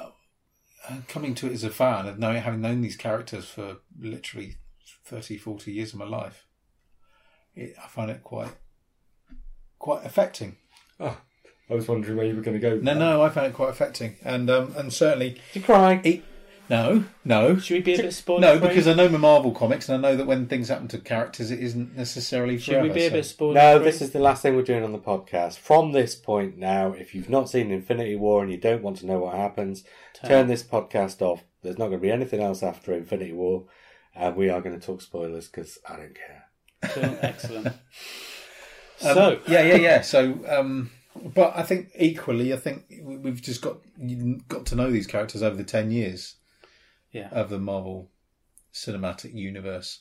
uh, 0.89 0.97
coming 1.09 1.35
to 1.36 1.47
it 1.47 1.52
as 1.52 1.65
a 1.65 1.70
fan 1.70 2.07
of 2.07 2.19
knowing 2.19 2.43
having 2.43 2.61
known 2.61 2.81
these 2.81 2.97
characters 2.97 3.47
for 3.47 3.78
literally 3.98 4.57
30, 5.05 5.36
40 5.39 5.73
years 5.73 5.93
of 5.93 5.98
my 5.98 6.07
life. 6.07 6.47
It, 7.55 7.74
I 7.82 7.86
find 7.89 8.11
it 8.11 8.23
quite 8.23 8.52
quite 9.78 10.05
affecting. 10.05 10.57
I 10.98 11.74
was 11.74 11.86
wondering 11.89 12.16
where 12.16 12.27
you 12.27 12.35
were 12.35 12.43
going 12.43 12.61
to 12.61 12.69
go. 12.70 12.77
No, 12.82 12.94
no, 12.94 13.23
I 13.23 13.28
found 13.31 13.47
it 13.47 13.55
quite 13.55 13.70
affecting, 13.70 14.16
and 14.24 14.51
um, 14.51 14.74
and 14.77 14.93
certainly 14.93 15.40
you 15.55 15.61
cry. 15.62 16.01
it, 16.05 16.24
no, 16.71 17.05
no, 17.25 17.59
Should 17.59 17.75
we 17.75 17.81
be 17.81 17.95
a 17.95 18.03
bit 18.03 18.15
spoiler 18.15 18.41
no, 18.41 18.59
because 18.59 18.87
I 18.89 18.95
know 18.95 19.09
my 19.09 19.19
Marvel 19.19 19.51
comics, 19.53 19.89
and 19.89 19.99
I 20.07 20.11
know 20.11 20.17
that 20.17 20.27
when 20.27 20.47
things 20.47 20.69
happen 20.69 20.89
to 20.89 20.99
characters, 20.99 21.51
it 21.51 21.59
isn't 21.61 21.97
necessarily 21.97 22.57
Should 22.59 22.75
forever. 22.75 22.89
we 22.89 22.95
be 22.95 23.05
a 23.07 23.11
so- 23.11 23.17
bit 23.17 23.25
spoiler 23.27 23.55
No, 23.55 23.79
this 23.81 24.01
is 24.01 24.13
the 24.13 24.21
last 24.21 24.41
thing 24.43 24.55
we're 24.57 24.63
doing 24.63 24.85
on 24.85 24.93
the 24.93 24.99
podcast. 24.99 25.59
From 25.59 25.93
this 25.93 26.15
point 26.15 26.57
now, 26.57 26.93
if 26.93 27.15
you've 27.15 27.29
not 27.29 27.51
seen 27.51 27.71
Infinity 27.71 28.17
War 28.17 28.43
and 28.43 28.51
you 28.51 28.57
don't 28.57 28.83
want 28.83 28.99
to 28.99 29.07
know 29.07 29.19
what 29.19 29.35
happens, 29.35 29.85
turn 30.25 30.47
this 30.47 30.63
podcast 30.63 31.21
off. 31.21 31.45
There's 31.63 31.77
not 31.77 31.89
going 31.89 31.99
to 32.01 32.07
be 32.07 32.11
anything 32.13 32.41
else 32.41 32.63
after 32.63 32.93
Infinity 32.95 33.33
War, 33.33 33.65
and 34.15 34.37
we 34.37 34.49
are 34.49 34.61
going 34.63 34.79
to 34.79 34.87
talk 34.87 35.03
spoilers 35.03 35.49
because 35.49 35.79
I 35.89 35.97
don't 35.97 36.15
care. 36.15 36.45
Cool, 36.83 37.19
excellent. 37.23 37.67
Um, 39.03 39.15
so, 39.15 39.41
yeah, 39.49 39.63
yeah, 39.63 39.75
yeah. 39.77 40.01
So, 40.03 40.39
um, 40.49 40.91
but 41.35 41.53
I 41.57 41.63
think 41.63 41.91
equally, 41.99 42.53
I 42.53 42.57
think 42.57 42.85
we- 43.03 43.17
we've 43.17 43.43
just 43.43 43.61
got 43.61 43.79
got 44.49 44.67
to 44.67 44.77
know 44.77 44.91
these 44.91 45.07
characters 45.07 45.43
over 45.43 45.57
the 45.57 45.65
ten 45.65 45.91
years 45.91 46.37
yeah. 47.12 47.28
of 47.32 47.49
the 47.51 47.59
Marvel 47.59 48.11
cinematic 48.73 49.35
universe, 49.35 50.01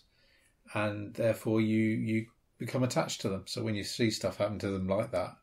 and 0.74 1.14
therefore 1.14 1.62
you 1.62 1.80
you 1.80 2.26
become 2.58 2.84
attached 2.84 3.22
to 3.22 3.30
them. 3.30 3.44
So 3.46 3.64
when 3.64 3.76
you 3.76 3.84
see 3.84 4.12
stuff 4.12 4.38
happen 4.38 4.60
to 4.60 4.70
them 4.70 4.88
like 4.88 5.12
that, 5.12 5.36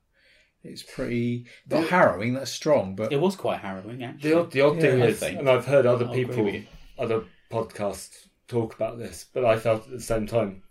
it's 0.62 0.82
pretty 0.82 1.46
not 1.68 1.88
harrowing. 1.88 2.34
That's 2.34 2.52
strong, 2.52 2.94
but 2.94 3.12
It 3.12 3.20
was 3.20 3.36
quite 3.36 3.60
harrowing, 3.60 4.02
actually. 4.02 4.30
The 4.30 4.38
odd, 4.40 4.50
the 4.50 4.60
odd 4.60 4.74
Yeah, 4.76 4.80
thing 4.80 5.02
I 5.02 5.06
is, 5.06 5.22
and 5.22 5.48
I've 5.48 5.66
heard 5.66 5.86
other 5.86 6.08
people, 6.08 6.52
other 6.98 7.24
podcasts 7.50 8.28
talk 8.48 8.74
about 8.74 8.98
this, 8.98 9.26
but 9.32 9.44
I 9.44 9.58
felt 9.58 9.84
at 9.84 9.90
the 9.90 10.00
same 10.00 10.26
time, 10.26 10.62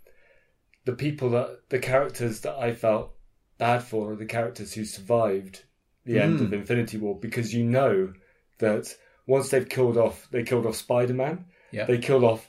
the 0.84 0.92
people 0.92 1.30
that, 1.30 1.68
the 1.68 1.78
characters 1.78 2.40
that 2.42 2.56
I 2.56 2.72
felt 2.72 3.12
bad 3.58 3.82
for 3.82 4.12
are 4.12 4.16
the 4.16 4.26
characters 4.26 4.74
who 4.74 4.84
survived 4.84 5.64
the 6.04 6.20
end 6.20 6.38
Mm. 6.38 6.44
of 6.44 6.52
Infinity 6.52 6.98
War 6.98 7.18
because 7.18 7.52
you 7.52 7.64
know 7.64 8.12
that 8.58 8.94
once 9.26 9.48
they've 9.50 9.68
killed 9.68 9.96
off, 9.96 10.28
they 10.30 10.42
killed 10.42 10.66
off 10.66 10.76
Spider 10.76 11.14
Man. 11.14 11.44
Yeah. 11.72 11.84
They 11.84 11.98
killed 11.98 12.24
off 12.24 12.48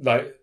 like 0.00 0.34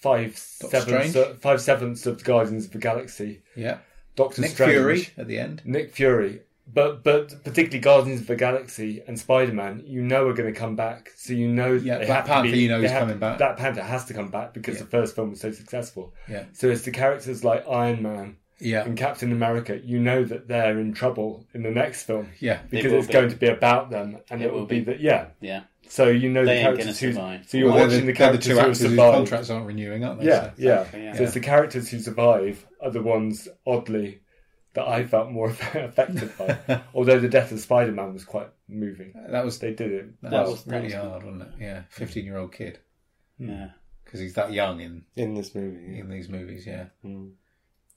five 0.00 0.36
sevenths, 0.36 1.10
Strange? 1.10 1.38
five 1.40 1.60
sevenths 1.60 2.06
of 2.06 2.18
the 2.18 2.24
Guardians 2.24 2.66
of 2.66 2.72
the 2.72 2.78
Galaxy. 2.78 3.42
Yeah. 3.56 3.78
Doctor 4.16 4.42
Nick 4.42 4.50
Strange, 4.50 4.72
Fury 4.72 5.08
at 5.16 5.26
the 5.28 5.38
end. 5.38 5.62
Nick 5.64 5.94
Fury. 5.94 6.42
But 6.72 7.02
but 7.02 7.28
particularly 7.44 7.80
Guardians 7.80 8.20
of 8.20 8.26
the 8.28 8.36
Galaxy 8.36 9.02
and 9.06 9.18
Spider 9.18 9.52
Man, 9.52 9.82
you 9.86 10.00
know 10.02 10.28
are 10.28 10.32
going 10.32 10.52
to 10.52 10.58
come 10.58 10.76
back. 10.76 11.10
So 11.16 11.32
you 11.32 11.48
know 11.48 11.72
Yeah, 11.72 12.04
Black 12.04 12.26
Panther, 12.26 12.52
be- 12.52 12.58
you 12.60 12.68
know 12.68 12.80
is 12.80 12.90
have 12.90 13.00
coming 13.02 13.18
back. 13.18 13.38
Black 13.38 13.56
Panther 13.56 13.82
has 13.82 14.04
to 14.06 14.14
come 14.14 14.30
back 14.30 14.54
because 14.54 14.76
Yeah. 14.76 14.82
the 14.84 14.86
first 14.90 15.14
film 15.16 15.30
was 15.30 15.40
so 15.40 15.50
successful. 15.50 16.14
Yeah. 16.28 16.44
So 16.52 16.68
it's 16.68 16.82
the 16.82 16.90
characters 16.92 17.42
like 17.44 17.66
Iron 17.68 18.02
Man 18.02 18.36
Yeah. 18.62 18.84
and 18.84 18.96
Captain 18.96 19.32
America. 19.32 19.78
You 19.82 19.98
know 19.98 20.24
that 20.24 20.48
they're 20.48 20.78
in 20.78 20.92
trouble 20.94 21.46
in 21.54 21.62
the 21.62 21.70
next 21.70 22.04
film 22.04 22.28
Yeah. 22.40 22.60
because 22.70 22.92
it's 22.92 23.06
be. 23.08 23.12
going 23.12 23.30
to 23.30 23.36
be 23.36 23.48
about 23.48 23.90
them, 23.90 24.18
and 24.30 24.40
It 24.42 24.46
it, 24.46 24.52
will 24.52 24.60
will 24.60 24.66
be 24.66 24.78
be. 24.80 24.84
that 24.86 25.00
yeah. 25.00 25.26
Yeah. 25.40 25.62
So 25.88 26.08
you 26.08 26.30
know 26.30 26.44
They 26.44 26.54
the 26.54 26.58
ain't 26.60 26.64
gonna 26.64 26.76
characters 26.76 27.00
who. 27.00 27.12
survive. 27.12 27.48
So 27.48 27.58
you're 27.58 27.68
Well, 27.70 27.84
watching 27.84 27.90
the, 27.90 28.12
the 28.12 28.18
they're 28.18 28.32
the 28.32 28.38
characters 28.38 28.46
two 28.46 28.52
who 28.54 28.58
actors 28.60 28.80
whose 28.80 28.90
survive. 28.90 29.14
contracts 29.14 29.50
aren't 29.50 29.66
renewing, 29.66 30.04
aren't 30.04 30.20
they? 30.20 30.26
Yeah, 30.26 30.42
So- 30.46 30.52
yeah. 30.56 30.74
Exactly, 30.80 31.02
yeah. 31.04 31.14
So 31.16 31.22
it's 31.24 31.34
the 31.34 31.40
characters 31.40 31.88
who 31.90 31.98
survive 31.98 32.66
are 32.80 32.90
the 32.90 33.02
ones 33.02 33.48
oddly 33.66 34.20
that 34.74 34.88
I 34.88 35.04
felt 35.04 35.30
more 35.30 35.48
affected 35.74 36.32
by. 36.38 36.80
Although 36.94 37.18
the 37.20 37.28
death 37.28 37.52
of 37.52 37.60
Spider 37.60 37.92
Man 37.92 38.14
was 38.14 38.24
quite 38.24 38.48
moving. 38.68 39.12
That 39.28 39.44
was 39.44 39.58
They 39.58 39.74
did 39.74 39.92
it. 39.92 40.22
that, 40.22 40.30
That 40.30 40.40
was, 40.42 40.50
was- 40.50 40.64
that 40.64 40.74
really 40.76 40.84
was- 40.86 40.94
hard, 40.94 41.22
wasn't 41.24 41.42
it? 41.42 41.48
Yeah, 41.60 41.82
fifteen-year-old 41.90 42.52
kid 42.54 42.78
Yeah. 43.38 43.70
because 44.04 44.20
he's 44.20 44.32
that 44.34 44.52
young 44.52 44.80
in 44.80 45.04
in 45.16 45.34
this 45.34 45.54
movie. 45.54 45.98
in 45.98 46.08
these 46.08 46.30
movies. 46.30 46.66
Yeah, 46.66 46.86
Mm. 47.04 47.32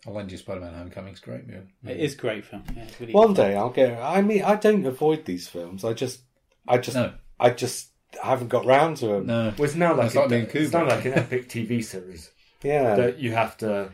I'll 0.07 0.13
lend 0.13 0.31
you 0.31 0.37
Spider-Man: 0.37 0.73
Homecoming's 0.73 1.19
a 1.21 1.25
great 1.25 1.47
movie. 1.47 1.67
It 1.85 1.99
is 1.99 2.13
a 2.13 2.17
great 2.17 2.45
film. 2.45 2.63
Yeah, 2.75 2.85
really 2.99 3.13
One 3.13 3.33
day 3.33 3.55
I'll 3.55 3.69
get. 3.71 3.99
I 4.01 4.21
mean, 4.21 4.43
I 4.43 4.55
don't 4.55 4.85
avoid 4.85 5.25
these 5.25 5.47
films. 5.47 5.83
I 5.83 5.93
just, 5.93 6.21
I 6.67 6.77
just, 6.77 6.95
No, 6.95 7.13
I 7.39 7.49
just 7.49 7.89
haven't 8.21 8.49
got 8.49 8.65
round 8.65 8.97
to 8.97 9.07
them. 9.07 9.25
no. 9.27 9.53
Well, 9.57 9.65
it's 9.65 9.75
now 9.75 9.95
like, 9.95 10.07
It's 10.07 10.15
like 10.15 10.25
a, 10.27 10.29
being 10.29 10.47
it's 10.53 10.71
now 10.73 10.83
Kubrick. 10.85 10.89
like 10.89 11.05
an 11.05 11.13
epic 11.13 11.49
TV 11.49 11.83
series 11.83 12.31
Yeah, 12.63 12.95
that 12.95 13.19
you 13.19 13.31
have 13.33 13.57
to. 13.57 13.91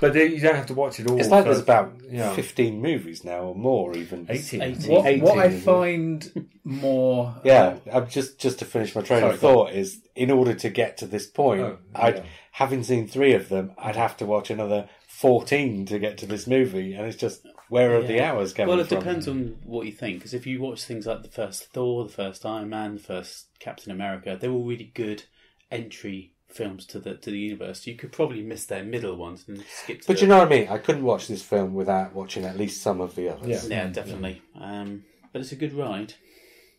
but 0.00 0.12
then 0.14 0.30
you 0.32 0.40
don't 0.40 0.54
have 0.56 0.66
to 0.66 0.74
watch 0.74 0.98
it 1.00 1.08
all. 1.10 1.18
it's 1.18 1.28
like 1.28 1.44
for- 1.44 1.50
there's 1.50 1.62
about 1.62 1.94
yeah. 2.08 2.32
fifteen 2.34 2.80
movies 2.80 3.24
now 3.24 3.40
or 3.40 3.54
more, 3.54 3.94
even 3.96 4.26
18. 4.30 4.62
18. 4.62 4.90
What, 4.92 5.06
18, 5.06 5.22
what 5.22 5.38
I 5.38 5.44
isn't 5.46 5.58
it? 5.58 5.62
find 5.62 6.48
more, 6.64 7.34
Yeah, 7.44 7.76
I'm 7.92 8.08
just 8.08 8.38
just 8.38 8.60
to 8.60 8.64
finish 8.64 8.94
my 8.94 9.02
train 9.02 9.20
Sorry, 9.20 9.34
of 9.34 9.40
go 9.40 9.52
thought 9.52 9.72
is 9.72 10.00
in 10.14 10.30
order 10.30 10.54
to 10.54 10.70
get 10.70 10.96
to 10.98 11.06
this 11.06 11.26
point, 11.26 11.60
Oh, 11.60 11.78
I'd 11.94 12.16
yeah. 12.16 12.22
Having 12.56 12.82
seen 12.82 13.06
three 13.06 13.32
of 13.34 13.48
them, 13.48 13.72
I'd 13.78 13.96
have 13.96 14.16
to 14.18 14.26
watch 14.26 14.50
another 14.50 14.88
fourteen 15.08 15.84
to 15.86 15.98
get 15.98 16.18
to 16.18 16.26
this 16.26 16.46
movie, 16.46 16.94
and 16.94 17.06
it's 17.06 17.16
just 17.16 17.46
where 17.68 17.96
are 17.96 18.02
the 18.02 18.20
hours 18.20 18.52
coming 18.52 18.68
Well, 18.68 18.80
it 18.80 18.88
from? 18.88 18.98
depends 18.98 19.26
on 19.28 19.56
what 19.64 19.86
you 19.86 19.92
think. 19.92 20.18
Because 20.18 20.34
if 20.34 20.46
you 20.46 20.60
watch 20.60 20.84
things 20.84 21.06
like 21.06 21.22
the 21.22 21.28
first 21.28 21.64
Thor, 21.72 22.04
the 22.04 22.12
first 22.12 22.44
Iron 22.46 22.68
Man, 22.68 22.94
the 22.94 23.00
first 23.02 23.46
Captain 23.58 23.90
America, 23.92 24.36
they're 24.40 24.50
all 24.50 24.64
really 24.64 24.92
good 24.94 25.24
entry 25.70 26.32
films 26.48 26.86
to 26.86 26.98
the 27.00 27.14
to 27.16 27.30
the 27.30 27.38
universe. 27.38 27.86
You 27.86 27.96
could 27.96 28.12
probably 28.12 28.42
miss 28.42 28.66
their 28.66 28.84
middle 28.84 29.16
ones 29.16 29.44
and 29.48 29.64
skip. 29.68 30.02
To 30.02 30.06
But 30.06 30.16
the, 30.16 30.22
you 30.22 30.28
know 30.28 30.38
what 30.38 30.46
I 30.46 30.50
mean. 30.50 30.68
I 30.68 30.78
couldn't 30.78 31.02
watch 31.04 31.28
this 31.28 31.42
film 31.42 31.74
without 31.74 32.14
watching 32.14 32.44
at 32.44 32.56
least 32.56 32.82
some 32.82 33.00
of 33.00 33.14
the 33.14 33.28
others. 33.30 33.68
Yeah. 33.68 33.84
yeah, 33.84 33.86
definitely. 33.88 34.42
Um, 34.58 35.04
but 35.32 35.40
it's 35.42 35.52
a 35.52 35.56
good 35.56 35.72
ride. 35.74 36.14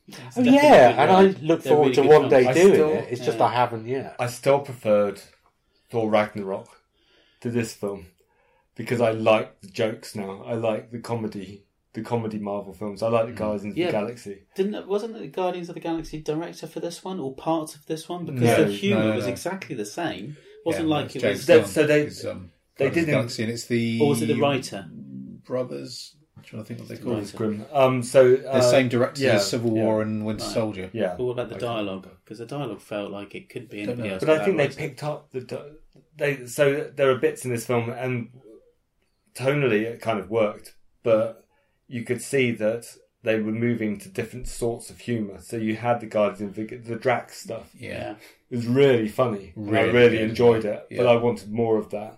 It's 0.08 0.38
Oh, 0.38 0.42
yeah, 0.42 0.92
good 0.94 1.00
and 1.02 1.12
I 1.12 1.22
look 1.42 1.64
They're 1.64 1.74
forward 1.74 1.98
really 1.98 2.10
to 2.10 2.14
one 2.16 2.30
films. 2.30 2.32
day 2.32 2.48
I 2.48 2.54
doing 2.54 2.74
still- 2.74 2.94
it. 2.94 3.08
It's 3.12 3.26
just. 3.26 3.42
I 3.42 3.52
haven't 3.52 3.88
yet. 3.88 4.16
I 4.20 4.28
still 4.28 4.60
preferred 4.60 5.22
Thor 5.90 6.10
Ragnarok 6.10 6.68
to 7.42 7.50
this 7.50 7.74
film 7.74 8.08
because 8.76 9.02
I 9.02 9.12
like 9.12 9.62
the 9.62 9.68
jokes 9.68 10.16
now. 10.16 10.44
I 10.46 10.54
like 10.54 10.92
the 10.92 11.00
comedy, 11.00 11.64
the 11.94 12.02
comedy 12.02 12.40
Marvel 12.40 12.74
films. 12.74 13.02
I 13.02 13.08
like 13.10 13.28
the 13.28 13.32
Guardians 13.34 13.76
Yeah. 13.78 13.86
of 13.88 13.92
the 13.92 13.98
Galaxy. 14.00 14.44
Didn't 14.56 14.88
wasn't 14.88 15.18
the 15.18 15.28
Guardians 15.28 15.70
of 15.70 15.76
the 15.76 15.82
Galaxy 15.82 16.22
director 16.22 16.68
for 16.68 16.80
this 16.80 17.04
one 17.04 17.20
or 17.20 17.34
parts 17.34 17.76
of 17.76 17.86
this 17.86 18.08
one? 18.10 18.26
Because 18.26 18.42
No, 18.42 18.64
the 18.66 18.72
humour 18.72 19.04
no, 19.04 19.10
no, 19.12 19.16
was 19.16 19.28
exactly 19.28 19.76
the 19.76 19.86
same. 19.86 20.38
Wasn't 20.66 20.88
Yeah, 20.88 20.96
like 20.96 21.06
it's 21.08 21.16
it 21.16 21.20
James 21.22 21.38
was. 21.38 21.46
That- 21.48 21.68
so 21.68 21.88
they- 21.88 22.02
It's, 22.04 22.26
um, 22.26 22.52
they 22.78 22.86
Guardians 22.86 22.88
of 22.88 22.94
the 22.94 23.00
didn't- 23.00 23.14
Galaxy, 23.14 23.44
and 23.44 23.52
it's 23.54 23.66
the 23.66 24.00
Or 24.02 24.10
was 24.10 24.22
it 24.22 24.26
the 24.28 24.36
writer? 24.36 24.90
brothers. 25.46 26.17
I'm 26.54 26.64
trying 26.64 26.64
to 26.64 26.68
think 26.68 26.80
what 26.80 26.88
they 26.90 26.98
call 26.98 27.12
Right. 27.14 27.20
it. 27.20 27.24
It's 27.24 27.32
grim. 27.32 27.66
Um, 27.74 28.04
so 28.04 28.36
The 28.38 28.54
uh, 28.54 28.62
same 28.62 28.88
directors 28.90 29.22
yeah, 29.22 29.34
as 29.36 29.50
Civil 29.50 29.76
yeah. 29.76 29.84
War 29.84 30.02
and 30.02 30.26
Winter 30.26 30.44
Right. 30.46 30.54
Soldier. 30.54 30.90
Yeah, 30.94 31.16
But 31.18 31.24
what 31.26 31.32
about 31.34 31.50
the 31.50 31.56
Okay. 31.56 31.66
dialogue? 31.66 32.08
Because 32.24 32.38
the 32.40 32.46
dialogue 32.46 32.80
felt 32.82 33.12
like 33.12 33.36
it 33.36 33.50
could 33.50 33.68
be 33.70 33.80
Don't 33.86 33.94
anybody 33.96 34.14
else. 34.14 34.24
but 34.24 34.42
I 34.42 34.46
think 34.46 34.58
they 34.58 34.64
writing. 34.64 34.78
picked 34.78 35.04
up 35.04 35.32
the 35.32 35.42
di- 35.42 35.72
they. 36.16 36.46
So 36.46 36.90
there 36.96 37.12
are 37.12 37.16
bits 37.18 37.44
in 37.44 37.52
this 37.52 37.66
film, 37.66 37.90
and 37.90 38.30
tonally 39.36 39.82
it 39.82 40.02
kind 40.02 40.20
of 40.20 40.30
worked, 40.30 40.76
but 41.04 41.46
you 41.88 42.04
could 42.04 42.22
see 42.22 42.52
that 42.52 42.96
they 43.24 43.40
were 43.40 43.52
moving 43.52 43.98
to 44.00 44.10
different 44.10 44.48
sorts 44.48 44.90
of 44.90 45.00
humour. 45.00 45.40
So 45.42 45.58
you 45.58 45.76
had 45.76 46.00
the 46.00 46.06
Guardians, 46.06 46.58
of 46.58 46.68
the, 46.70 46.78
the 46.78 46.96
Drax 46.96 47.38
stuff. 47.42 47.72
Yeah. 47.78 47.90
Yeah. 47.90 48.16
It 48.50 48.56
was 48.56 48.68
really 48.68 49.10
funny. 49.10 49.52
and 49.56 49.68
I 49.76 49.82
Really 49.82 49.92
really 49.94 50.20
enjoyed 50.20 50.64
it, 50.64 50.88
yeah. 50.90 50.98
but 51.00 51.08
I 51.08 51.18
wanted 51.18 51.52
more 51.52 51.78
of 51.78 51.90
that. 51.90 52.18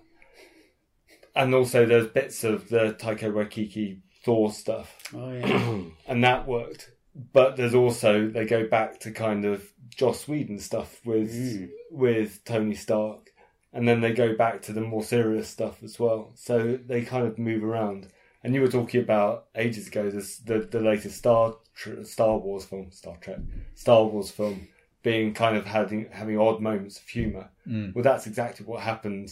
And 1.36 1.54
also, 1.56 1.86
there's 1.86 2.08
bits 2.08 2.44
of 2.44 2.70
the 2.70 2.96
Taika 3.00 3.32
Waititi 3.32 4.00
Thor 4.30 4.52
stuff, 4.52 4.96
Oh 5.16 5.32
yeah. 5.32 5.80
and 6.08 6.24
that 6.24 6.48
worked. 6.48 6.92
But 7.34 7.58
there's 7.58 7.74
also 7.74 8.28
they 8.30 8.46
go 8.46 8.68
back 8.68 9.00
to 9.02 9.12
kind 9.12 9.44
of 9.44 9.64
Joss 9.90 10.28
Whedon 10.28 10.60
stuff 10.60 11.00
with 11.04 11.32
Mm. 11.34 11.70
with 11.92 12.44
Tony 12.46 12.76
Stark, 12.76 13.32
and 13.74 13.88
then 13.88 14.02
they 14.02 14.14
go 14.14 14.36
back 14.36 14.62
to 14.64 14.74
the 14.74 14.82
more 14.82 15.04
serious 15.04 15.48
stuff 15.50 15.82
as 15.84 16.00
well. 16.00 16.32
So 16.36 16.78
they 16.86 17.02
kind 17.02 17.26
of 17.26 17.40
move 17.40 17.64
around. 17.64 18.08
And 18.44 18.54
you 18.54 18.62
were 18.62 18.70
talking 18.80 19.02
about 19.02 19.48
ages 19.56 19.88
ago 19.88 20.10
this 20.12 20.38
the 20.38 20.60
the 20.60 20.80
latest 20.80 21.18
Star 21.18 21.56
Star 22.04 22.38
Wars 22.38 22.66
film, 22.66 22.92
Star 22.92 23.18
Trek, 23.18 23.40
Star 23.74 24.06
Wars 24.06 24.30
film 24.32 24.68
being 25.02 25.34
kind 25.34 25.58
of 25.58 25.66
having 25.66 26.08
having 26.12 26.38
odd 26.38 26.62
moments 26.62 27.00
of 27.00 27.08
humour. 27.08 27.50
Mm. 27.68 27.96
Well, 27.96 28.04
that's 28.04 28.28
exactly 28.28 28.66
what 28.66 28.82
happened 28.82 29.30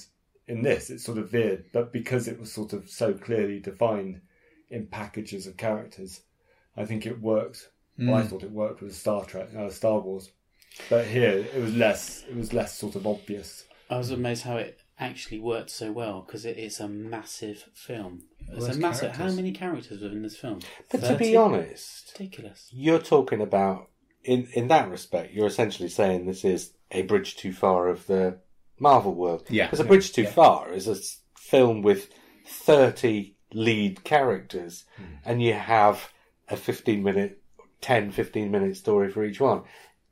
in 0.47 0.61
this. 0.63 0.89
It 0.89 0.99
sort 1.01 1.19
of 1.19 1.29
veered, 1.29 1.65
but 1.71 1.93
because 1.93 2.27
it 2.27 2.39
was 2.39 2.51
sort 2.51 2.73
of 2.73 2.89
so 2.89 3.13
clearly 3.13 3.59
defined 3.59 4.21
in 4.69 4.87
packages 4.87 5.47
of 5.47 5.57
characters, 5.57 6.21
I 6.75 6.85
think 6.85 7.05
it 7.05 7.21
worked. 7.21 7.69
Well, 7.97 8.15
I 8.15 8.21
Mm. 8.23 8.27
thought 8.29 8.43
it 8.43 8.51
worked 8.51 8.81
with 8.81 8.95
Star 8.95 9.25
Trek, 9.25 9.49
uh, 9.55 9.69
Star 9.69 9.99
Wars, 9.99 10.31
but 10.89 11.07
here 11.07 11.31
it 11.31 11.55
was 11.59 11.75
less. 11.75 12.23
It 12.29 12.35
was 12.35 12.53
less 12.53 12.77
sort 12.77 12.95
of 12.95 13.07
obvious. 13.07 13.63
I 13.89 13.97
was 13.97 14.11
amazed 14.11 14.43
how 14.43 14.57
it 14.57 14.79
actually 14.99 15.39
worked 15.39 15.69
so 15.71 15.91
well 15.91 16.21
because 16.21 16.45
it 16.45 16.57
is 16.57 16.79
a 16.79 16.87
massive 16.87 17.69
film. 17.73 18.23
It's 18.51 18.65
there's 18.65 18.77
a 18.77 18.79
massive. 18.79 19.11
How 19.15 19.31
many 19.31 19.51
characters 19.51 20.01
were 20.01 20.09
in 20.09 20.21
this 20.21 20.37
film? 20.37 20.59
But 20.91 21.01
to 21.05 21.15
be 21.15 21.35
honest, 21.35 22.13
ridiculous. 22.19 22.69
you're 22.71 22.99
talking 22.99 23.41
about 23.41 23.89
in 24.23 24.47
in 24.53 24.67
that 24.67 24.89
respect. 24.89 25.33
You're 25.33 25.47
essentially 25.47 25.89
saying 25.89 26.25
this 26.25 26.45
is 26.45 26.73
a 26.91 27.01
bridge 27.03 27.35
too 27.37 27.53
far 27.53 27.87
of 27.87 28.05
the 28.07 28.39
Marvel 28.79 29.15
world. 29.15 29.47
Yeah. 29.49 29.65
because 29.65 29.79
a 29.79 29.85
bridge 29.85 30.11
too 30.13 30.23
Yeah. 30.23 30.31
far 30.31 30.71
is 30.71 30.87
a 30.87 30.97
film 31.39 31.81
with 31.81 32.09
thirty 32.45 33.36
lead 33.53 34.03
characters, 34.03 34.85
and 35.25 35.41
you 35.41 35.53
have 35.53 36.09
a 36.49 36.57
fifteen 36.57 37.03
minute, 37.03 37.41
10, 37.81 38.11
15 38.11 38.51
minute 38.51 38.75
story 38.77 39.11
for 39.11 39.23
each 39.23 39.39
one. 39.39 39.63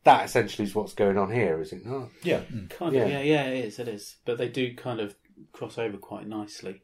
That 0.03 0.25
essentially 0.25 0.67
is 0.67 0.75
what's 0.75 0.93
going 0.93 1.17
on 1.17 1.31
here, 1.31 1.59
is 1.61 1.73
it 1.73 1.85
not? 1.85 2.09
Yeah, 2.23 2.41
Kind 2.69 2.93
Yeah. 2.95 3.01
of. 3.05 3.09
Yeah. 3.09 3.21
yeah, 3.21 3.43
it 3.47 3.65
is. 3.65 3.79
It 3.79 3.87
is. 3.87 4.17
But 4.25 4.37
they 4.37 4.49
do 4.49 4.75
kind 4.75 4.99
of 4.99 5.15
cross 5.51 5.77
over 5.79 5.97
quite 5.97 6.27
nicely. 6.27 6.81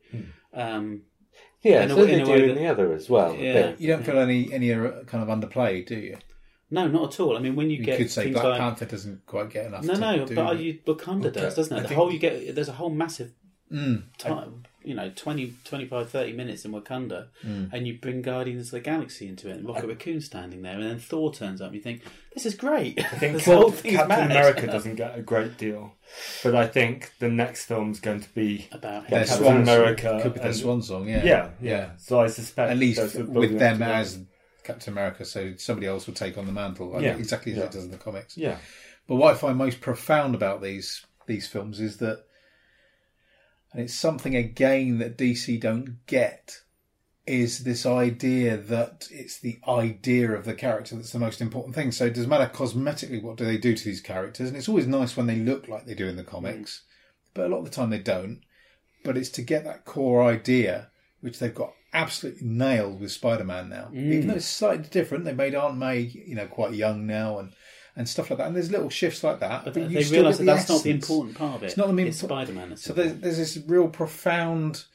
Um, 0.54 1.04
Yeah, 1.62 1.84
In 1.84 1.92
a 1.92 1.94
so 1.94 2.00
way- 2.02 2.06
they 2.08 2.20
in 2.20 2.26
do 2.26 2.34
in 2.34 2.56
the 2.56 2.66
other 2.68 2.92
as 2.94 3.08
well. 3.10 3.36
Yeah. 3.36 3.76
You 3.78 3.88
don't 3.88 4.04
feel 4.04 4.18
any 4.20 4.52
any 4.52 4.74
uh, 4.74 5.04
kind 5.06 5.24
of 5.24 5.30
underplayed, 5.30 5.86
do 5.88 5.96
you? 5.96 6.18
no, 6.72 6.88
not 6.88 7.14
at 7.14 7.20
all. 7.20 7.38
I 7.38 7.40
mean, 7.40 7.56
when 7.56 7.70
you, 7.70 7.78
You 7.78 7.84
get 7.84 7.98
could 8.00 8.10
say 8.10 8.24
things 8.24 8.34
Black 8.36 8.46
like 8.46 8.60
Panther 8.60 8.86
doesn't 8.86 9.26
quite 9.28 9.50
get 9.52 9.68
enough. 9.68 9.84
no, 9.84 9.94
to 9.94 10.00
no, 10.00 10.26
do 10.26 10.36
but 10.36 10.58
you, 10.60 10.80
Wakanda 10.88 11.26
Okay, 11.28 11.42
does, 11.42 11.56
doesn't 11.56 11.76
it? 11.76 11.80
I 11.80 11.84
The 11.84 11.88
think- 11.90 11.98
whole 12.00 12.12
you 12.12 12.18
get. 12.20 12.56
There's 12.56 12.70
a 12.70 12.74
whole 12.74 12.90
massive 12.90 13.34
Mm. 13.72 14.04
time, 14.18 14.64
you 14.84 14.94
know, 14.96 15.12
20, 15.16 15.54
25, 15.64 16.10
30 16.10 16.34
minutes 16.34 16.66
in 16.66 16.72
Wakanda, 16.72 17.28
Mm. 17.46 17.70
and 17.74 17.88
you 17.88 17.98
bring 17.98 18.22
Guardians 18.22 18.68
of 18.68 18.72
the 18.72 18.80
Galaxy 18.80 19.28
into 19.28 19.50
it, 19.50 19.58
and 19.58 19.68
Rocket 19.68 19.88
Raccoon 19.88 20.22
standing 20.22 20.62
there, 20.62 20.74
and 20.74 20.84
then 20.84 21.00
Thor 21.00 21.34
turns 21.34 21.62
up, 21.62 21.68
and 21.68 21.76
you 21.76 21.82
think, 21.82 22.02
this 22.34 22.46
is 22.46 22.56
great. 22.56 23.00
I 23.00 23.18
think 23.18 23.34
this 23.38 23.46
whole 23.46 23.72
Cap- 23.72 23.84
Captain 23.84 24.08
mad. 24.08 24.32
America 24.32 24.68
doesn't 24.68 24.96
get 24.96 25.18
a 25.18 25.22
great 25.22 25.58
deal, 25.58 25.94
but 26.44 26.56
I 26.56 26.68
think 26.68 27.12
the 27.20 27.30
next 27.30 27.66
film's 27.66 28.00
going 28.00 28.22
to 28.22 28.30
be 28.34 28.68
About 28.72 29.08
Their 29.10 29.20
him. 29.22 29.28
Captain 29.28 29.44
swan 29.46 29.62
America 29.62 30.02
song. 30.04 30.22
could 30.22 30.34
be 30.34 30.40
their 30.40 30.48
and- 30.50 30.56
swan 30.58 30.82
song. 30.82 31.08
Yeah, 31.10 31.24
yeah, 31.24 31.50
yeah. 31.62 31.90
So 31.98 32.20
I 32.22 32.28
suspect 32.28 32.72
At 32.72 32.78
least 32.78 33.00
they're 33.00 33.10
sort 33.10 33.24
of 33.26 33.30
with 33.30 33.58
them 33.60 33.74
up 33.74 33.80
to 33.80 33.80
that. 33.86 33.96
as 34.02 34.20
Captain 34.64 34.94
America, 34.94 35.26
so 35.26 35.54
somebody 35.58 35.88
else 35.88 36.06
will 36.08 36.14
take 36.14 36.38
on 36.38 36.46
the 36.46 36.52
mantle, 36.52 36.90
like 36.92 37.04
Yeah. 37.04 37.16
exactly 37.18 37.52
as 37.54 37.58
Yeah. 37.58 37.64
it 37.66 37.72
does 37.72 37.86
in 37.86 37.92
the 37.92 37.98
comics. 37.98 38.38
yeah. 38.38 38.58
But 39.08 39.16
what 39.16 39.34
I 39.34 39.38
find 39.38 39.58
most 39.58 39.82
profound 39.82 40.36
about 40.36 40.62
these 40.62 41.06
these 41.28 41.48
films 41.48 41.80
is 41.80 41.98
that, 41.98 42.24
and 43.72 43.82
it's 43.82 43.94
something 43.94 44.36
again 44.36 44.98
that 45.00 45.18
DC 45.18 45.60
don't 45.60 46.06
get, 46.06 46.62
is 47.26 47.64
this 47.64 47.86
idea 47.86 48.58
that 48.58 49.08
it's 49.12 49.40
the 49.40 49.60
idea 49.68 50.32
of 50.32 50.46
the 50.46 50.54
character 50.54 50.96
that's 50.96 51.12
the 51.12 51.20
most 51.20 51.40
important 51.40 51.76
thing. 51.76 51.92
So 51.92 52.06
it 52.06 52.16
doesn't 52.16 52.30
matter 52.30 52.52
cosmetically 52.54 53.22
what 53.22 53.38
do 53.38 53.46
they 53.46 53.58
do 53.58 53.76
to 53.76 53.86
these 53.86 54.02
characters, 54.02 54.50
and 54.50 54.58
it's 54.58 54.70
always 54.70 54.88
nice 54.88 55.16
when 55.16 55.28
they 55.28 55.38
look 55.38 55.68
like 55.68 55.86
they 55.86 55.94
do 55.94 56.08
in 56.08 56.18
the 56.18 56.24
comics, 56.24 56.84
but 57.34 57.46
a 57.46 57.50
lot 57.50 57.60
of 57.60 57.66
the 57.66 57.72
time 57.72 57.90
they 57.90 58.00
don't. 58.00 58.42
But 59.04 59.18
it's 59.18 59.30
to 59.30 59.42
get 59.42 59.64
that 59.64 59.86
core 59.86 60.24
idea, 60.24 60.90
which 61.22 61.40
they've 61.40 61.54
got 61.54 61.74
absolutely 61.94 62.48
nailed 62.48 63.00
with 63.00 63.12
Spider-Man 63.12 63.70
now. 63.70 63.90
Mm. 63.92 64.14
Even 64.14 64.28
though 64.28 64.36
it's 64.36 64.46
slightly 64.46 64.88
different, 64.90 65.26
they 65.26 65.34
made 65.34 65.56
Aunt 65.56 65.78
May, 65.78 66.00
you 66.00 66.36
know, 66.36 66.48
quite 66.48 66.74
young 66.74 67.08
now, 67.08 67.40
and 67.40 67.54
and 67.96 68.08
stuff 68.08 68.30
like 68.30 68.38
that. 68.38 68.48
And 68.48 68.56
there's 68.56 68.72
little 68.72 68.90
shifts 68.90 69.24
like 69.24 69.40
that. 69.40 69.66
But 69.66 69.74
But, 69.74 69.90
they 69.90 69.96
you 69.96 70.04
still 70.04 70.20
realise 70.22 70.38
that 70.38 70.46
that's 70.46 70.70
not 70.70 70.84
the 70.84 70.92
important 70.92 71.38
part 71.38 71.56
of 71.58 71.64
it. 71.64 71.68
It's 71.68 71.78
not 71.78 71.88
the 71.88 71.94
main- 71.94 72.08
It's 72.08 72.20
Spider-Man. 72.20 72.78
So 72.78 72.94
there's, 72.94 73.16
there's 73.16 73.38
this 73.38 73.58
real 73.68 73.88
profound 73.88 74.86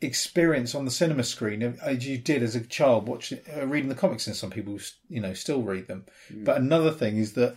experience 0.00 0.74
on 0.74 0.84
the 0.84 0.90
cinema 0.90 1.22
screen 1.22 1.62
as 1.82 2.06
you 2.06 2.18
did 2.18 2.42
as 2.42 2.54
a 2.54 2.60
child 2.60 3.08
watching 3.08 3.38
uh, 3.56 3.66
reading 3.66 3.88
the 3.88 3.94
comics 3.94 4.26
and 4.26 4.36
some 4.36 4.50
people 4.50 4.78
you 5.08 5.20
know 5.20 5.32
still 5.32 5.62
read 5.62 5.86
them 5.86 6.04
but 6.30 6.58
another 6.58 6.90
thing 6.90 7.16
is 7.16 7.32
that 7.32 7.56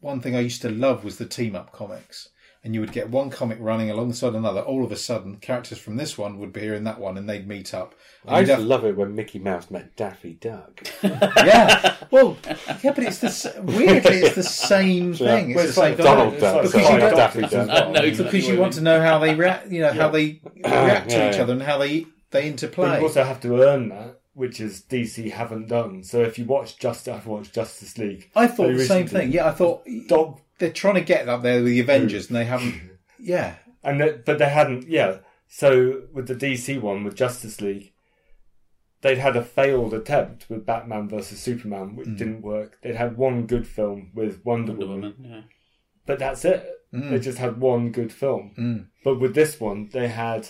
one 0.00 0.20
thing 0.20 0.36
i 0.36 0.38
used 0.40 0.62
to 0.62 0.70
love 0.70 1.02
was 1.02 1.18
the 1.18 1.26
team 1.26 1.56
up 1.56 1.72
comics 1.72 2.28
and 2.64 2.74
you 2.74 2.80
would 2.80 2.92
get 2.92 3.10
one 3.10 3.28
comic 3.28 3.58
running 3.60 3.90
alongside 3.90 4.34
another 4.34 4.60
all 4.60 4.84
of 4.84 4.92
a 4.92 4.96
sudden 4.96 5.36
characters 5.36 5.78
from 5.78 5.96
this 5.96 6.16
one 6.16 6.38
would 6.38 6.52
be 6.52 6.60
here 6.60 6.74
in 6.74 6.84
that 6.84 7.00
one 7.00 7.18
and 7.18 7.28
they'd 7.28 7.48
meet 7.48 7.74
up 7.74 7.94
And 8.24 8.34
I 8.36 8.38
you'd 8.38 8.48
used 8.48 8.50
to 8.50 8.56
have- 8.56 8.64
love 8.66 8.84
it 8.84 8.96
when 8.96 9.14
Mickey 9.14 9.38
Mouse 9.40 9.70
met 9.70 9.96
Daffy 9.96 10.34
Duck. 10.34 10.80
yeah 11.02 11.96
well 12.10 12.36
yeah 12.82 12.92
but 12.92 13.00
it's 13.04 13.18
the 13.18 13.60
weirdly 13.62 14.16
it's 14.18 14.34
the 14.36 14.42
same 14.42 15.14
thing 15.14 15.50
it's 15.50 15.56
Well, 15.56 15.64
the 15.64 15.68
it's 15.68 15.74
same 15.74 15.84
like 15.84 15.96
thing. 15.96 16.04
Donald 16.06 16.38
Duck. 16.38 16.54
like 16.56 16.62
Because 16.64 16.90
you 16.90 16.98
don't- 16.98 17.16
Daffy 17.16 17.40
doctors 17.42 17.50
Duck. 17.66 17.68
as 17.68 17.68
well. 17.92 18.04
Exactly. 18.04 18.24
because 18.40 18.48
you 18.48 18.58
want 18.60 18.72
to 18.74 18.80
know 18.80 19.00
how 19.00 19.18
they 19.18 19.34
react 19.34 19.70
you 19.70 19.80
know 19.80 19.92
how 19.92 20.08
they 20.08 20.40
react 20.64 21.10
to 21.10 21.16
Yeah, 21.16 21.28
each 21.30 21.36
yeah. 21.36 21.42
other 21.42 21.52
and 21.54 21.62
how 21.62 21.78
they 21.78 22.00
they 22.30 22.42
But 22.42 22.44
interplay 22.44 22.98
you 22.98 23.02
also 23.06 23.24
have 23.24 23.40
to 23.40 23.62
earn 23.62 23.88
that, 23.90 24.20
which 24.34 24.58
is 24.60 24.82
DC 24.88 25.30
haven't 25.32 25.68
done. 25.68 26.02
So 26.02 26.22
if 26.22 26.38
you 26.38 26.46
watch 26.46 26.78
just 26.78 27.06
I've 27.06 27.26
watched 27.26 27.54
Justice 27.54 27.98
League, 27.98 28.30
I 28.34 28.46
thought 28.46 28.72
the 28.74 28.84
same 28.86 29.06
thing. 29.06 29.32
Yeah, 29.32 29.48
I 29.48 29.50
thought 29.50 29.84
Dog 30.08 30.40
they're 30.62 30.72
trying 30.72 30.94
to 30.94 31.00
get 31.00 31.28
up 31.28 31.42
there 31.42 31.56
with 31.62 31.66
the 31.72 31.80
Avengers, 31.80 32.28
and 32.28 32.36
they 32.36 32.44
haven't. 32.44 32.74
Yeah, 33.24 33.54
and 33.84 34.00
that, 34.00 34.24
but 34.24 34.38
they 34.38 34.48
hadn't. 34.48 34.88
Yeah. 34.88 35.18
So 35.46 36.02
with 36.12 36.26
the 36.26 36.34
DC 36.34 36.80
one 36.80 37.04
with 37.04 37.14
Justice 37.14 37.60
League, 37.60 37.92
they'd 39.02 39.18
had 39.18 39.36
a 39.36 39.44
failed 39.44 39.94
attempt 39.94 40.46
with 40.50 40.66
Batman 40.66 41.08
versus 41.08 41.38
Superman, 41.38 41.94
which 41.94 42.16
didn't 42.16 42.42
work. 42.42 42.78
They'd 42.82 42.96
had 42.96 43.16
one 43.16 43.46
good 43.46 43.66
film 43.68 44.10
with 44.12 44.44
Wonder, 44.44 44.72
Wonder 44.72 44.86
Woman, 44.86 45.14
Woman. 45.18 45.30
Yeah. 45.30 45.40
but 46.04 46.18
that's 46.18 46.44
it. 46.44 46.68
They 46.92 47.18
just 47.20 47.38
had 47.38 47.60
one 47.60 47.90
good 47.92 48.12
film. 48.12 48.54
Mm. 48.58 48.86
But 49.04 49.20
with 49.20 49.34
this 49.36 49.58
one, 49.60 49.88
they 49.92 50.08
had 50.08 50.48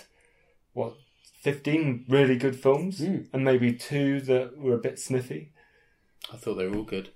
what 0.73 0.95
fifteen 1.43 2.07
really 2.09 2.37
good 2.37 2.57
films, 2.59 3.01
Mm. 3.01 3.29
and 3.35 3.45
maybe 3.45 3.75
two 3.75 4.21
that 4.23 4.57
were 4.57 4.75
a 4.75 4.79
bit 4.89 4.99
sniffy. 4.99 5.53
I 6.33 6.37
thought 6.39 6.55
they 6.55 6.67
were 6.69 6.79
all 6.79 6.85
good. 6.85 7.11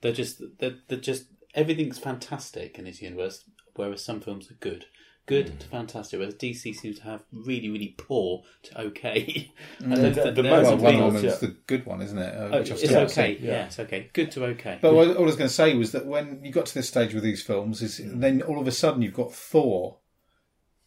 They're 0.00 0.12
just 0.12 0.40
they're, 0.60 0.76
they're 0.88 0.98
just 0.98 1.24
everything's 1.54 1.98
fantastic 1.98 2.78
in 2.78 2.84
this 2.84 3.02
universe, 3.02 3.44
whereas 3.74 4.04
some 4.04 4.20
films 4.20 4.50
are 4.50 4.54
good. 4.54 4.86
Good 5.24 5.50
hmm. 5.50 5.58
to 5.58 5.66
fantastic, 5.68 6.18
whereas 6.18 6.34
DC 6.34 6.74
seems 6.74 6.98
to 6.98 7.04
have 7.04 7.22
really, 7.32 7.70
really 7.70 7.94
poor 7.96 8.42
to 8.64 8.80
okay. 8.80 9.52
Mm. 9.80 9.84
And 9.84 9.92
The- 9.92 9.96
there's- 9.96 10.16
the- 10.16 10.42
the 10.42 10.42
most 10.42 10.62
well, 10.64 10.72
a 10.72 10.74
of 10.74 10.82
Wonder 10.82 10.96
big- 10.98 11.04
Woman's, 11.04 11.22
Woman's 11.22 11.42
yeah. 11.42 11.48
the 11.48 11.56
good 11.66 11.86
one, 11.86 12.02
isn't 12.02 12.18
it? 12.18 12.34
Uh, 12.34 12.40
Oh, 12.40 12.58
which 12.58 12.70
I've 12.70 12.78
it's 12.78 12.84
still 12.84 13.00
okay. 13.02 13.36
seen. 13.36 13.44
Yeah. 13.44 13.50
yeah. 13.52 13.66
it's 13.66 13.78
okay. 13.78 14.10
Good 14.12 14.30
to 14.32 14.44
okay. 14.46 14.78
But 14.80 14.94
what, 14.94 15.08
what 15.08 15.16
I 15.18 15.20
was 15.20 15.36
going 15.36 15.48
to 15.48 15.54
say 15.54 15.74
was 15.76 15.92
that 15.92 16.06
when 16.06 16.44
you 16.44 16.50
got 16.52 16.66
to 16.66 16.74
this 16.74 16.88
stage 16.88 17.14
with 17.14 17.22
these 17.22 17.42
films, 17.42 17.82
is 17.82 17.98
hmm. 17.98 18.18
then 18.20 18.42
all 18.42 18.60
of 18.60 18.66
a 18.66 18.72
sudden 18.72 19.02
you've 19.02 19.14
got 19.14 19.32
Thor 19.32 19.98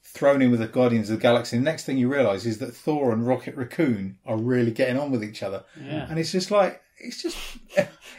thrown 0.04 0.42
in 0.42 0.52
with 0.52 0.60
the 0.60 0.68
Guardians 0.68 1.10
of 1.10 1.18
the 1.18 1.22
Galaxy. 1.22 1.58
The 1.58 1.64
next 1.64 1.86
thing 1.86 1.98
you 1.98 2.12
realise 2.12 2.46
is 2.46 2.60
that 2.60 2.76
Thor 2.76 3.12
and 3.12 3.26
Rocket 3.26 3.56
Raccoon 3.56 4.18
are 4.26 4.38
really 4.38 4.72
getting 4.72 4.98
on 5.00 5.12
with 5.12 5.24
each 5.24 5.44
other, 5.44 5.64
Yeah. 5.82 6.08
and 6.10 6.20
it's 6.20 6.32
just 6.32 6.52
like 6.52 6.82
it's 6.98 7.22
just 7.22 7.38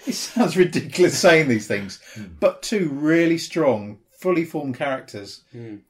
it 0.11 0.15
sounds 0.15 0.57
ridiculous 0.57 1.19
saying 1.19 1.49
these 1.49 1.67
things, 1.67 2.01
but 2.41 2.63
two 2.63 2.89
really 2.91 3.39
strong, 3.39 3.99
fully 4.11 4.45
formed 4.45 4.77
characters, 4.77 5.45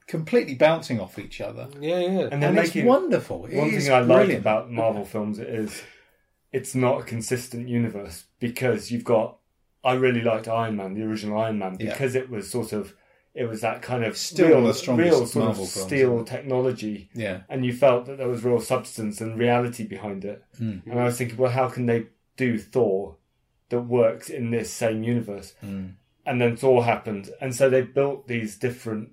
completely 0.06 0.54
bouncing 0.54 1.00
off 1.00 1.18
each 1.18 1.40
other. 1.40 1.68
Yeah, 1.80 2.00
yeah. 2.00 2.28
And 2.30 2.42
they're 2.42 2.50
and 2.50 2.58
it's 2.58 2.74
making 2.74 2.86
wonderful. 2.86 3.46
It 3.46 3.56
One 3.56 3.68
is 3.70 3.84
thing 3.84 3.92
I 3.94 4.00
like 4.00 4.06
brilliant. 4.18 4.40
about 4.40 4.70
Marvel 4.70 5.04
films 5.04 5.38
is 5.38 5.82
it's 6.52 6.74
not 6.74 7.00
a 7.00 7.04
consistent 7.04 7.68
universe 7.68 8.24
because 8.40 8.90
you've 8.90 9.04
got. 9.04 9.38
I 9.84 9.92
really 9.94 10.22
liked 10.22 10.48
Iron 10.48 10.76
Man, 10.76 10.94
the 10.94 11.04
original 11.04 11.38
Iron 11.38 11.58
Man, 11.58 11.76
Yeah. 11.78 11.90
because 11.92 12.14
it 12.16 12.28
was 12.28 12.50
sort 12.50 12.72
of 12.72 12.94
it 13.34 13.44
was 13.44 13.60
that 13.60 13.82
kind 13.82 14.02
of 14.02 14.16
Still 14.16 14.46
real, 14.48 14.56
one 14.56 14.62
of 14.64 14.68
the 14.68 14.78
strongest 14.80 15.10
real 15.10 15.26
sort 15.26 15.44
Marvel 15.44 15.64
of 15.64 15.70
films, 15.70 15.86
steel 15.86 16.12
isn't 16.14 16.24
technology, 16.24 17.10
yeah, 17.14 17.40
and 17.50 17.64
you 17.66 17.72
felt 17.74 18.06
that 18.06 18.16
there 18.18 18.28
was 18.28 18.42
real 18.42 18.60
substance 18.60 19.20
and 19.20 19.38
reality 19.38 19.84
behind 19.84 20.24
it. 20.24 20.42
Hmm. 20.58 20.78
And 20.86 20.98
I 20.98 21.04
was 21.04 21.18
thinking, 21.18 21.36
well, 21.36 21.50
how 21.52 21.68
can 21.68 21.84
they 21.86 22.06
do 22.38 22.58
Thor 22.58 23.16
that 23.70 23.80
works 23.82 24.28
in 24.28 24.50
this 24.50 24.70
same 24.72 25.02
universe? 25.02 25.54
Hmm. 25.60 25.86
And 26.24 26.40
then 26.40 26.56
Thor 26.56 26.84
happened, 26.84 27.30
and 27.40 27.54
so 27.54 27.70
they 27.70 27.82
built 27.82 28.26
these 28.26 28.56
different 28.56 29.10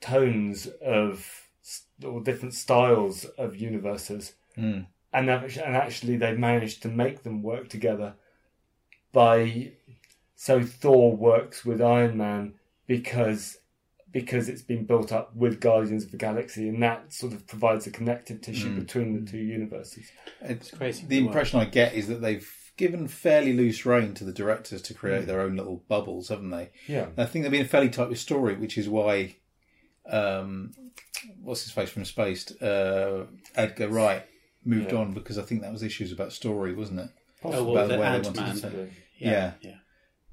tones 0.00 0.66
of 0.82 1.48
or 2.02 2.22
different 2.22 2.54
styles 2.54 3.24
of 3.36 3.56
universes, 3.56 4.32
Mm. 4.56 4.86
and 5.12 5.28
act- 5.30 5.56
and 5.58 5.76
actually 5.76 6.16
they 6.16 6.34
managed 6.36 6.80
to 6.82 6.88
make 6.88 7.22
them 7.22 7.42
work 7.42 7.68
together 7.68 8.14
by 9.12 9.72
so 10.36 10.62
Thor 10.62 11.16
works 11.16 11.64
with 11.64 11.82
Iron 11.82 12.16
Man 12.16 12.54
because 12.86 13.58
because 14.10 14.48
it's 14.48 14.62
been 14.62 14.84
built 14.86 15.12
up 15.12 15.36
with 15.36 15.60
Guardians 15.60 16.04
of 16.04 16.12
the 16.12 16.16
Galaxy, 16.16 16.66
and 16.68 16.82
that 16.82 17.12
sort 17.12 17.34
of 17.34 17.46
provides 17.46 17.86
a 17.86 17.90
connective 17.90 18.40
tissue 18.40 18.74
between 18.74 19.22
the 19.22 19.30
two 19.30 19.36
universes. 19.38 20.10
It's 20.40 20.70
crazy. 20.70 21.04
The 21.06 21.18
impression 21.18 21.60
I 21.60 21.66
get 21.66 21.92
is 21.94 22.08
that 22.08 22.22
they've 22.22 22.48
given 22.78 23.06
fairly 23.08 23.52
loose 23.52 23.84
rein 23.84 24.14
to 24.14 24.24
the 24.24 24.32
directors 24.32 24.80
to 24.82 24.94
create 24.94 25.26
their 25.26 25.40
own 25.42 25.56
little 25.56 25.84
bubbles, 25.88 26.28
haven't 26.30 26.50
they? 26.50 26.70
Yeah. 26.86 27.08
I 27.18 27.26
think 27.26 27.42
they've 27.42 27.52
been 27.52 27.66
fairly 27.68 27.90
tight 27.90 28.08
with 28.08 28.18
story, 28.18 28.54
which 28.56 28.78
is 28.78 28.88
why, 28.88 29.36
um, 30.10 30.72
what's 31.42 31.62
his 31.64 31.72
face 31.72 31.90
from 31.90 32.04
Spaced, 32.06 32.60
uh, 32.62 33.24
Edgar 33.54 33.88
Wright 33.88 34.24
moved 34.64 34.92
Yeah. 34.92 34.98
on 35.00 35.12
because 35.12 35.36
I 35.38 35.42
think 35.42 35.60
that 35.62 35.72
was 35.72 35.82
issues 35.82 36.12
about 36.12 36.32
story, 36.32 36.72
wasn't 36.74 37.00
it? 37.00 37.10
Oh, 37.44 37.72
About 37.72 37.88
the 37.88 37.94
the 37.96 38.00
way 38.00 38.06
they 38.12 38.20
wanted 38.20 38.36
Man. 38.36 38.54
to 38.54 38.60
say- 38.60 38.90
Yeah. 39.18 39.52
Yeah. 39.60 39.76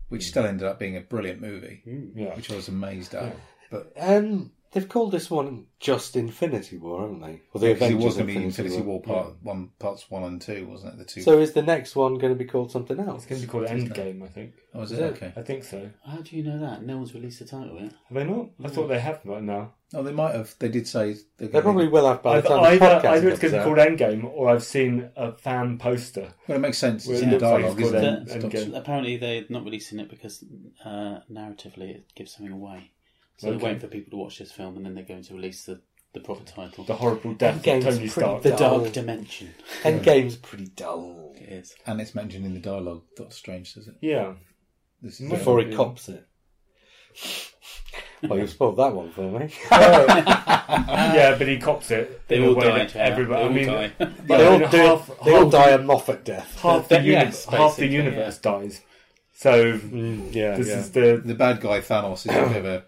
Which 0.10 0.28
still 0.28 0.46
ended 0.46 0.68
up 0.68 0.80
being 0.80 0.96
a 0.96 1.02
brilliant 1.02 1.42
movie, 1.42 1.82
Yeah. 2.16 2.36
which 2.36 2.52
I 2.52 2.56
was 2.56 2.68
amazed 2.68 3.14
at. 3.16 3.36
But 3.72 3.92
Um, 3.98 4.52
they've 4.76 4.88
called 4.88 5.12
this 5.12 5.32
one 5.32 5.66
just 5.80 6.16
Infinity 6.16 6.78
War, 6.78 7.02
haven't 7.02 7.22
they? 7.22 7.42
Well, 7.54 7.62
the 7.62 7.74
because 7.74 7.90
it 7.90 7.94
Avengers 7.94 8.04
was 8.06 8.16
going 8.16 8.28
to 8.28 8.34
be 8.34 8.44
Infinity, 8.46 8.76
Infinity 8.76 8.82
War 8.88 9.02
part 9.02 9.36
one, 9.42 9.70
parts 9.80 10.12
one 10.12 10.24
and 10.24 10.40
two, 10.42 10.68
wasn't 10.68 10.94
it? 10.94 10.98
The 11.00 11.06
two. 11.06 11.22
So 11.22 11.40
is 11.40 11.54
the 11.54 11.62
next 11.64 11.96
one 11.96 12.16
going 12.16 12.34
to 12.34 12.38
be 12.38 12.46
called 12.46 12.72
something 12.72 13.00
else? 13.00 13.24
It's 13.24 13.26
going 13.26 13.42
to 13.42 13.48
be 13.48 13.52
called 13.52 13.66
Endgame, 13.68 14.24
I 14.24 14.28
think. 14.28 14.54
oh, 14.76 14.82
is 14.84 14.92
is 14.92 15.00
it 15.00 15.04
it? 15.04 15.14
okay? 15.16 15.34
I 15.36 15.42
think 15.42 15.64
so. 15.64 15.90
How 16.06 16.18
do 16.18 16.36
you 16.36 16.44
know 16.44 16.60
that? 16.60 16.84
No 16.84 16.98
one's 16.98 17.14
released 17.16 17.40
the 17.40 17.46
title 17.46 17.80
yet. 17.80 17.94
Have 18.10 18.16
they 18.18 18.24
not? 18.26 18.50
I 18.64 18.68
thought 18.68 18.88
they 18.88 19.00
have 19.00 19.22
right 19.26 19.42
now. 19.44 19.72
Oh, 19.94 20.04
they 20.04 20.12
might 20.12 20.34
have. 20.36 20.54
They 20.60 20.68
did 20.68 20.88
say 20.88 21.14
they're 21.38 21.48
They 21.48 21.48
going 21.48 21.64
probably 21.64 21.88
will 21.88 22.08
have 22.08 22.22
by 22.24 22.42
the 22.42 22.48
Either, 22.52 22.56
time 22.56 22.64
the 22.80 22.86
either, 22.86 22.86
podcast 23.08 23.12
either 23.18 23.30
it's 23.30 23.40
going 23.40 23.54
to 23.54 23.60
be 23.60 23.64
called 23.64 23.78
Endgame, 23.78 24.24
or 24.26 24.50
I've 24.50 24.64
seen 24.64 25.10
a 25.16 25.32
fan 25.34 25.78
poster. 25.78 26.34
Well, 26.48 26.58
it 26.58 26.62
makes 26.62 26.78
sense. 26.80 27.08
It's 27.08 27.22
in 27.22 27.30
the 27.30 27.38
dialogue, 27.38 27.80
isn't 27.80 27.96
it? 27.96 28.04
End- 28.04 28.28
It's 28.30 28.36
Endgame. 28.46 28.72
not- 28.72 28.82
Apparently, 28.82 29.18
they're 29.18 29.46
not 29.50 29.64
releasing 29.64 30.00
it 30.00 30.10
because 30.10 30.44
uh, 30.84 31.20
narratively 31.32 31.92
it 31.96 32.14
gives 32.16 32.34
something 32.36 32.52
away. 32.54 32.92
So 33.38 33.48
Okay. 33.50 33.58
they're 33.58 33.66
waiting 33.66 33.80
for 33.80 33.88
people 33.88 34.12
to 34.12 34.18
watch 34.18 34.40
this 34.40 34.52
film 34.52 34.78
and 34.78 34.86
then 34.86 34.96
they're 34.96 35.04
going 35.04 35.24
to 35.24 35.34
release 35.34 35.66
the, 35.66 35.82
the 36.14 36.20
proper 36.22 36.44
title. 36.46 36.84
The 36.86 36.96
horrible 36.96 37.34
death 37.34 37.62
Endgame's 37.64 37.86
of 37.86 37.96
Tony 37.96 38.08
Stark. 38.08 38.42
The 38.44 38.50
dull. 38.52 38.80
Dark 38.82 38.94
Dimension. 38.94 39.54
Endgame's 39.84 40.36
pretty 40.38 40.68
dull. 40.68 41.34
It 41.38 41.50
is. 41.50 41.76
And 41.86 42.00
it's 42.00 42.16
mentioned 42.16 42.46
in 42.46 42.54
the 42.54 42.60
dialogue. 42.60 43.04
That's 43.18 43.36
Strange 43.36 43.74
says 43.74 43.88
it. 43.88 43.96
Yeah. 44.02 44.34
This 45.02 45.20
is 45.20 45.30
Before 45.30 45.60
he 45.62 45.70
Yeah. 45.70 45.76
cops 45.76 46.08
it. 46.10 46.26
Well, 48.24 48.40
you 48.40 48.48
spoiled 48.48 48.78
that 48.78 48.94
one 48.94 49.12
for 49.12 49.22
me. 49.40 49.50
yeah, 49.72 51.36
but 51.38 51.48
he 51.48 51.58
cops 51.60 51.92
it. 51.92 52.28
They 52.28 52.46
all 52.46 52.56
die. 52.56 52.90
Everybody, 52.96 53.54
they 53.54 53.68
all 53.70 53.78
I 53.78 53.84
mean, 53.88 53.92
die. 54.00 54.14
they 54.26 54.46
all, 54.48 54.60
mean, 54.60 54.70
do, 54.72 54.78
half- 54.78 55.12
they 55.24 55.32
all 55.36 55.44
half- 55.44 55.52
die 55.52 55.70
a 55.72 55.78
Moffat 55.78 56.24
death. 56.26 56.60
half 56.62 56.88
the, 56.88 57.02
Yes, 57.02 57.06
uni- 57.06 57.58
half 57.58 57.76
the 57.76 57.82
basically, 57.84 57.96
universe 57.96 58.38
dies. 58.40 58.82
So 59.34 59.74
Mm, 59.78 60.34
yeah, 60.34 60.56
this 60.58 60.68
yeah. 60.70 60.78
is 60.80 60.92
the 60.92 61.22
the 61.24 61.36
bad 61.36 61.60
guy 61.62 61.82
Thanos 61.82 62.20
is 62.26 62.26
a 62.28 62.48
bit 62.48 62.58
of 62.58 62.66
a 62.66 62.86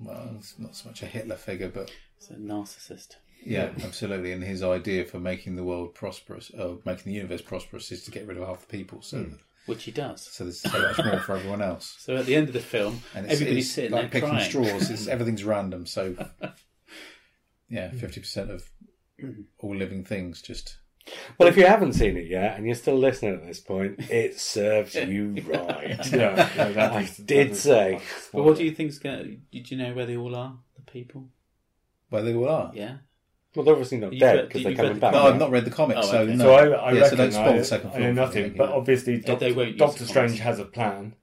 well, 0.00 0.34
it's 0.38 0.58
not 0.58 0.74
so 0.76 0.88
much 0.88 1.02
a 1.02 1.06
Hitler 1.06 1.36
figure, 1.36 1.68
but 1.68 1.90
It's 2.16 2.30
a 2.30 2.34
narcissist. 2.34 3.16
yeah, 3.44 3.70
absolutely. 3.82 4.32
And 4.32 4.42
his 4.42 4.62
idea 4.62 5.04
for 5.04 5.18
making 5.18 5.56
the 5.56 5.64
world 5.64 5.94
prosperous, 5.94 6.50
or 6.50 6.78
making 6.84 7.12
the 7.12 7.16
universe 7.16 7.42
prosperous, 7.42 7.90
is 7.92 8.04
to 8.04 8.10
get 8.10 8.26
rid 8.26 8.36
of 8.36 8.46
half 8.46 8.66
the 8.66 8.76
people. 8.78 9.02
So, 9.02 9.18
hmm. 9.18 9.34
Which 9.66 9.84
he 9.84 9.90
does. 9.90 10.22
so 10.22 10.44
there's 10.44 10.60
so 10.60 10.78
much 10.80 10.98
more 11.04 11.20
for 11.20 11.36
everyone 11.36 11.60
else. 11.60 11.96
So 12.00 12.16
at 12.16 12.24
the 12.24 12.36
end 12.36 12.48
of 12.48 12.54
the 12.54 12.60
film, 12.60 13.02
And 13.14 13.26
it's, 13.26 13.34
everybody's 13.34 13.66
it's 13.66 13.74
sitting 13.74 13.90
like 13.92 14.10
there 14.10 14.22
picking 14.22 14.28
crying. 14.30 14.50
straws. 14.50 14.90
It's, 14.90 15.06
everything's 15.14 15.44
random. 15.44 15.84
So, 15.86 16.16
yeah, 17.68 17.90
fifty 17.90 18.20
percent 18.20 18.50
of 18.50 18.68
hmm. 19.20 19.42
all 19.58 19.76
living 19.76 20.04
things 20.04 20.40
just. 20.42 20.78
Well, 21.38 21.48
if 21.48 21.56
you 21.56 21.66
haven't 21.66 21.92
seen 21.94 22.16
it 22.16 22.26
yet 22.26 22.56
and 22.56 22.66
you're 22.66 22.74
still 22.74 22.96
listening 22.98 23.34
at 23.34 23.46
this 23.46 23.60
point, 23.60 24.10
it 24.10 24.38
serves 24.40 24.94
you 24.94 25.34
right. 25.46 26.12
yeah. 26.12 26.50
yeah 26.56 26.68
that 26.72 26.92
I 26.92 27.00
is- 27.02 27.16
did 27.16 27.48
that 27.48 27.52
is- 27.52 27.60
say. 27.62 28.00
But 28.32 28.42
what 28.44 28.56
do 28.56 28.64
you 28.64 28.72
think's 28.74 28.98
going 28.98 29.18
to... 29.24 29.36
Did 29.52 29.70
you 29.70 29.76
know 29.78 29.94
where 29.94 30.06
they 30.06 30.16
all 30.16 30.34
are? 30.34 30.56
The 30.76 30.82
people? 30.90 31.28
Where 32.10 32.22
they 32.22 32.34
all 32.34 32.48
are. 32.48 32.72
Yeah? 32.74 32.96
Well, 33.54 33.64
they're 33.64 33.74
obviously 33.74 33.98
not 33.98 34.12
You've 34.12 34.20
dead 34.20 34.48
because 34.48 34.62
they're 34.62 34.74
coming 34.74 34.94
the 34.94 35.00
back. 35.00 35.12
No, 35.12 35.24
right? 35.24 35.32
I've 35.32 35.38
not 35.38 35.50
read 35.50 35.64
the 35.64 35.70
comics, 35.70 36.00
Oh, 36.04 36.10
so 36.10 36.26
no. 36.26 36.36
So 36.38 36.52
I, 36.54 36.66
I 36.68 36.92
yeah, 36.92 37.00
reckon 37.00 37.10
so 37.10 37.16
don't 37.16 37.32
spoil 37.32 37.48
I, 37.54 37.58
the 37.58 37.64
second 37.64 37.90
I 37.90 37.92
know 37.92 37.98
for 37.98 38.08
me, 38.08 38.12
nothing, 38.12 38.44
yeah. 38.44 38.56
but 38.58 38.70
obviously 38.70 39.16
They- 39.16 39.22
Doctor, 39.22 39.52
they 39.54 39.72
Doctor 39.72 40.04
Strange 40.06 40.38
has 40.40 40.58
a 40.58 40.64
plan 40.64 41.14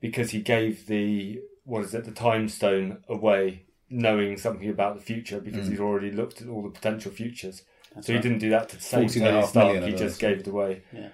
because 0.00 0.30
he 0.30 0.40
gave 0.42 0.86
the 0.86 1.40
what 1.64 1.82
is 1.84 1.94
it 1.94 2.04
the 2.04 2.10
Time 2.12 2.48
Stone 2.48 2.98
away, 3.08 3.64
knowing 3.88 4.36
something 4.36 4.68
about 4.68 4.96
the 4.96 5.00
future 5.02 5.40
because 5.40 5.66
Mm. 5.66 5.70
he's 5.70 5.80
already 5.80 6.10
looked 6.10 6.42
at 6.42 6.48
all 6.48 6.62
the 6.62 6.68
potential 6.68 7.10
futures. 7.10 7.62
So 8.00 8.12
he 8.12 8.18
didn't 8.18 8.38
do 8.38 8.50
that 8.50 8.68
to 8.70 8.80
save 8.80 9.10
14 9.12 9.22
and 9.22 9.28
a 9.28 9.40
Tony 9.40 9.46
Stark. 9.48 9.66
million 9.74 9.82
He 9.84 9.90
just 9.90 10.02
those. 10.02 10.18
gave 10.18 10.40
it 10.40 10.46
away. 10.46 10.82
Yeah. 10.92 11.08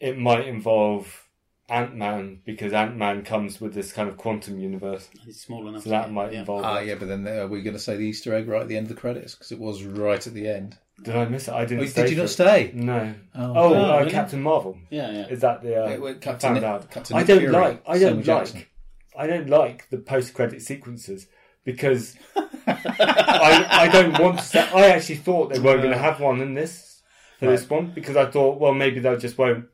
It 0.00 0.18
might 0.18 0.46
involve 0.46 1.24
Ant 1.68 1.94
Man 1.94 2.40
because 2.46 2.72
Ant 2.72 2.96
Man 2.96 3.22
comes 3.24 3.60
with 3.60 3.74
this 3.74 3.92
kind 3.92 4.08
of 4.08 4.16
quantum 4.16 4.58
universe, 4.58 5.08
He's 5.24 5.40
small 5.40 5.68
enough. 5.68 5.82
so 5.84 5.90
that 5.90 6.04
get- 6.06 6.12
might 6.12 6.32
yeah. 6.32 6.40
involve. 6.40 6.64
Ah, 6.64 6.78
it. 6.78 6.86
yeah, 6.88 6.94
but 6.94 7.08
then 7.08 7.26
uh, 7.26 7.42
are 7.42 7.46
we 7.48 7.62
going 7.62 7.74
to 7.76 7.80
say 7.82 7.96
the 7.96 8.04
Easter 8.04 8.34
egg 8.34 8.48
right 8.48 8.62
at 8.62 8.68
the 8.68 8.76
end 8.76 8.84
of 8.90 8.94
the 8.94 9.00
credits? 9.00 9.34
Because 9.34 9.52
it 9.52 9.58
was 9.58 9.84
right 9.84 10.24
at 10.26 10.32
the 10.34 10.48
end. 10.48 10.78
Did 11.02 11.14
I 11.14 11.26
miss 11.26 11.46
it? 11.46 11.54
I 11.54 11.64
didn't. 11.64 11.84
Oh, 11.84 11.86
stay 11.86 12.02
did 12.02 12.10
you 12.12 12.16
not 12.16 12.24
it. 12.24 12.28
stay? 12.28 12.70
No. 12.74 13.14
Oh, 13.34 13.42
Oh, 13.42 13.54
Oh, 13.74 13.74
uh, 13.94 13.98
really? 14.00 14.10
Captain 14.10 14.42
Marvel. 14.42 14.78
Yeah, 14.90 15.10
yeah. 15.12 15.26
Is 15.28 15.40
that 15.42 15.62
the? 15.62 15.84
Uh, 15.84 15.88
It 15.90 16.00
went- 16.00 16.20
cut 16.20 16.40
to 16.40 16.46
found 16.46 16.54
Nick- 16.56 16.64
out. 16.64 16.90
cut 16.90 17.04
to 17.06 17.16
I 17.16 17.22
don't 17.22 17.38
Fury, 17.38 17.52
like. 17.52 17.82
I 17.86 17.98
don't 17.98 18.22
Jackson. 18.22 18.58
like. 18.60 18.68
I 19.16 19.26
don't 19.26 19.48
like 19.48 19.88
the 19.90 19.98
post-credit 19.98 20.62
sequences 20.62 21.26
because 21.72 22.16
I, 22.66 23.66
I 23.70 23.88
don't 23.88 24.18
want 24.18 24.38
to. 24.38 24.44
Say, 24.44 24.60
I 24.74 24.88
actually 24.88 25.16
thought 25.16 25.50
they 25.52 25.58
weren't 25.58 25.82
going 25.82 25.92
to 25.92 25.98
have 25.98 26.18
one 26.18 26.40
in 26.40 26.54
this 26.54 27.02
for 27.38 27.46
this 27.46 27.68
one 27.68 27.92
because 27.94 28.16
I 28.16 28.26
thought, 28.26 28.58
well, 28.58 28.72
maybe 28.72 29.00
they 29.00 29.14
just 29.16 29.36
won't. 29.36 29.66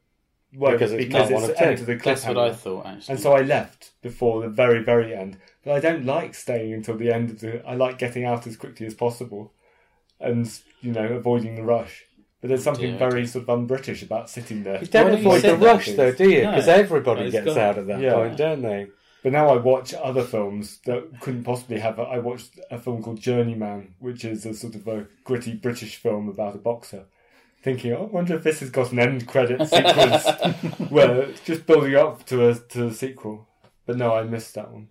Won't 0.56 0.74
Because 0.78 0.92
because 0.92 1.30
it's 1.30 1.40
it's, 1.40 1.40
not 1.48 1.50
of 1.50 1.56
end 1.62 1.78
two. 1.78 1.84
to 1.84 1.92
the 1.92 2.04
That's 2.04 2.24
what 2.26 2.38
I 2.38 2.52
thought, 2.52 2.86
actually. 2.86 3.12
And 3.12 3.20
so 3.20 3.32
I 3.32 3.42
left 3.42 3.90
before 4.02 4.40
the 4.42 4.48
very, 4.48 4.82
very 4.84 5.14
end. 5.14 5.36
But 5.64 5.72
I 5.74 5.80
don't 5.80 6.04
like 6.04 6.34
staying 6.34 6.72
until 6.72 6.96
the 6.96 7.10
end 7.12 7.30
of 7.30 7.40
the. 7.40 7.64
I 7.66 7.74
like 7.74 7.98
getting 7.98 8.24
out 8.24 8.46
as 8.46 8.56
quickly 8.56 8.86
as 8.86 8.94
possible, 8.94 9.52
and 10.20 10.50
you 10.80 10.92
know, 10.92 11.06
avoiding 11.06 11.54
the 11.56 11.62
rush. 11.62 12.04
But 12.40 12.48
there's 12.48 12.62
something 12.64 12.90
dear, 12.90 12.98
very 12.98 13.26
sort 13.26 13.44
of 13.44 13.50
un-British 13.50 14.02
about 14.02 14.28
sitting 14.30 14.62
there. 14.64 14.80
You 14.80 14.86
don't 14.86 15.12
Why 15.12 15.18
avoid 15.18 15.42
the 15.42 15.56
rush, 15.56 15.90
though, 15.92 16.12
do 16.12 16.28
you? 16.28 16.42
No. 16.42 16.50
Because 16.50 16.68
everybody 16.68 17.22
It's 17.22 17.32
gets 17.32 17.46
got- 17.46 17.56
out 17.56 17.78
at 17.78 17.86
that 17.86 18.00
Yeah. 18.00 18.14
point, 18.14 18.36
don't 18.36 18.60
they? 18.62 18.88
But 19.24 19.32
now 19.32 19.48
I 19.48 19.56
watch 19.56 19.94
other 19.94 20.22
films 20.22 20.80
that 20.84 21.18
couldn't 21.20 21.44
possibly 21.44 21.80
have. 21.80 21.98
I 21.98 22.18
watched 22.18 22.60
a 22.70 22.78
film 22.78 23.02
called 23.02 23.18
Journeyman, 23.20 23.94
which 23.98 24.22
is 24.22 24.44
a 24.44 24.52
sort 24.52 24.74
of 24.74 24.86
a 24.86 25.06
gritty 25.24 25.54
British 25.54 25.96
film 25.96 26.28
about 26.28 26.54
a 26.54 26.58
boxer. 26.58 27.06
Thinking, 27.62 27.94
oh, 27.94 28.02
I 28.02 28.14
wonder 28.14 28.36
if 28.36 28.44
this 28.44 28.60
has 28.60 28.68
got 28.68 28.92
an 28.92 28.98
end 28.98 29.26
credit 29.26 29.66
sequence 29.66 30.90
where 30.90 31.22
it's 31.22 31.40
just 31.40 31.64
building 31.66 31.94
up 31.96 32.26
to 32.26 32.48
a 32.50 32.54
to 32.54 32.88
a 32.88 32.92
sequel. 32.92 33.48
But 33.86 33.96
no, 33.96 34.14
I 34.14 34.24
missed 34.24 34.54
that 34.56 34.70
one. 34.70 34.88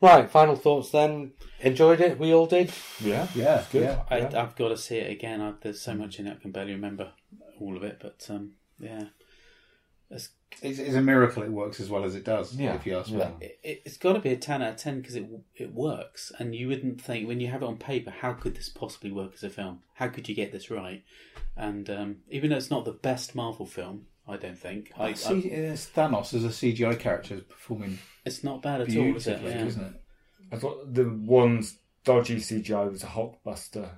Right, 0.00 0.28
final 0.28 0.56
thoughts 0.56 0.90
then. 0.90 1.32
Enjoyed 1.60 2.00
it? 2.00 2.18
We 2.18 2.34
all 2.34 2.46
did? 2.46 2.72
Yeah, 3.00 3.28
Yeah, 3.36 3.64
good. 3.70 3.82
yeah. 3.84 4.02
I, 4.10 4.18
Yeah. 4.18 4.42
I've 4.42 4.56
got 4.56 4.68
to 4.68 4.76
see 4.76 4.96
it 4.98 5.12
again. 5.12 5.40
I, 5.40 5.52
there's 5.60 5.80
so 5.80 5.94
much 5.94 6.18
in 6.18 6.26
it, 6.26 6.38
I 6.38 6.42
can 6.42 6.50
barely 6.50 6.72
remember 6.72 7.12
all 7.60 7.76
of 7.76 7.84
it. 7.84 7.98
But 8.00 8.26
um, 8.30 8.54
yeah, 8.80 9.04
it's, 10.10 10.30
It's, 10.62 10.78
it's 10.78 10.94
a 10.96 11.00
miracle 11.02 11.42
it 11.42 11.50
works 11.50 11.80
as 11.80 11.88
well 11.90 12.04
as 12.04 12.14
it 12.14 12.24
does, 12.24 12.54
Yeah, 12.54 12.74
if 12.74 12.86
you 12.86 12.96
ask 12.98 13.10
yeah. 13.10 13.30
me. 13.40 13.48
it, 13.62 13.82
it's 13.84 13.96
got 13.96 14.14
to 14.14 14.20
be 14.20 14.30
a 14.32 14.36
10 14.36 14.62
out 14.62 14.70
of 14.72 14.76
10 14.76 15.00
because 15.00 15.16
it, 15.16 15.26
it 15.54 15.74
works. 15.74 16.32
And 16.38 16.54
you 16.54 16.68
wouldn't 16.68 17.00
think, 17.00 17.28
when 17.28 17.40
you 17.40 17.48
have 17.48 17.62
it 17.62 17.66
on 17.66 17.76
paper, 17.76 18.10
how 18.10 18.32
could 18.32 18.56
this 18.56 18.68
possibly 18.68 19.10
work 19.12 19.32
as 19.34 19.42
a 19.44 19.50
film? 19.50 19.80
How 19.94 20.08
could 20.08 20.28
you 20.28 20.34
get 20.34 20.50
this 20.52 20.70
right? 20.70 21.04
And 21.56 21.88
um, 21.90 22.16
even 22.30 22.50
though 22.50 22.56
it's 22.56 22.70
not 22.70 22.84
the 22.84 22.92
best 22.92 23.34
Marvel 23.34 23.66
film, 23.66 24.06
I 24.26 24.36
don't 24.36 24.58
think, 24.58 24.92
I, 24.98 25.12
See, 25.14 25.50
I, 25.50 25.54
it's 25.54 25.86
Thanos 25.88 26.34
as 26.34 26.44
a 26.44 26.48
CGI 26.48 26.98
character 26.98 27.34
is 27.34 27.40
performing 27.42 27.98
it's 28.24 28.44
not 28.44 28.60
bad 28.62 28.82
at 28.82 28.88
all, 28.96 29.16
is 29.16 29.26
it? 29.26 29.40
beautifully, 29.40 29.50
Yeah. 29.52 29.64
isn't 29.66 29.84
it? 29.84 30.02
I 30.52 30.56
thought 30.56 30.94
the 30.94 31.04
one 31.04 31.64
dodgy 32.04 32.36
CGI 32.36 32.90
was 32.90 33.02
a 33.02 33.06
Hulkbuster. 33.06 33.88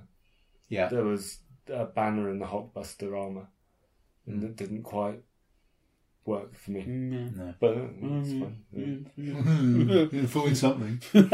Yeah. 0.69 0.87
There 0.89 1.03
was 1.03 1.39
a 1.67 1.85
Banner 1.85 2.29
in 2.29 2.39
the 2.39 2.45
Hulkbuster 2.45 3.17
armor, 3.17 3.47
and 4.25 4.43
it 4.43 4.55
didn't 4.55 4.83
quite 4.83 5.21
work 6.25 6.55
for 6.55 6.71
me. 6.71 6.83
Mm, 6.83 7.37
yeah. 7.37 7.51
But 7.59 7.77
uh, 7.77 7.87
it's 8.01 8.31
fine. 8.31 9.05
Yeah. 9.17 10.05
You're 10.11 10.27
following 10.27 10.55
something. 10.55 11.01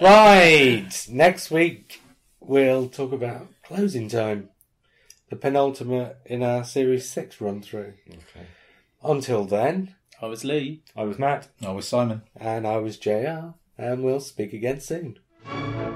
Right, 0.00 1.06
next 1.10 1.50
week 1.50 2.00
we'll 2.40 2.88
talk 2.88 3.12
about 3.12 3.48
closing 3.62 4.08
time, 4.08 4.48
the 5.28 5.36
penultimate 5.36 6.16
in 6.24 6.42
our 6.42 6.64
Series 6.64 7.08
6 7.10 7.40
run 7.40 7.60
through. 7.60 7.94
Okay. 8.08 8.46
Until 9.02 9.44
then, 9.44 9.94
I 10.22 10.26
was 10.26 10.44
Lee. 10.44 10.82
I 10.96 11.02
was 11.04 11.18
Mark. 11.18 11.46
I 11.64 11.70
was 11.72 11.86
Simon. 11.86 12.22
and 12.36 12.66
I 12.66 12.78
was 12.78 12.96
JR, 12.98 13.54
and 13.78 14.02
we'll 14.02 14.20
speak 14.20 14.52
again 14.52 14.80
soon. 14.80 15.18
Bye. 15.44 15.89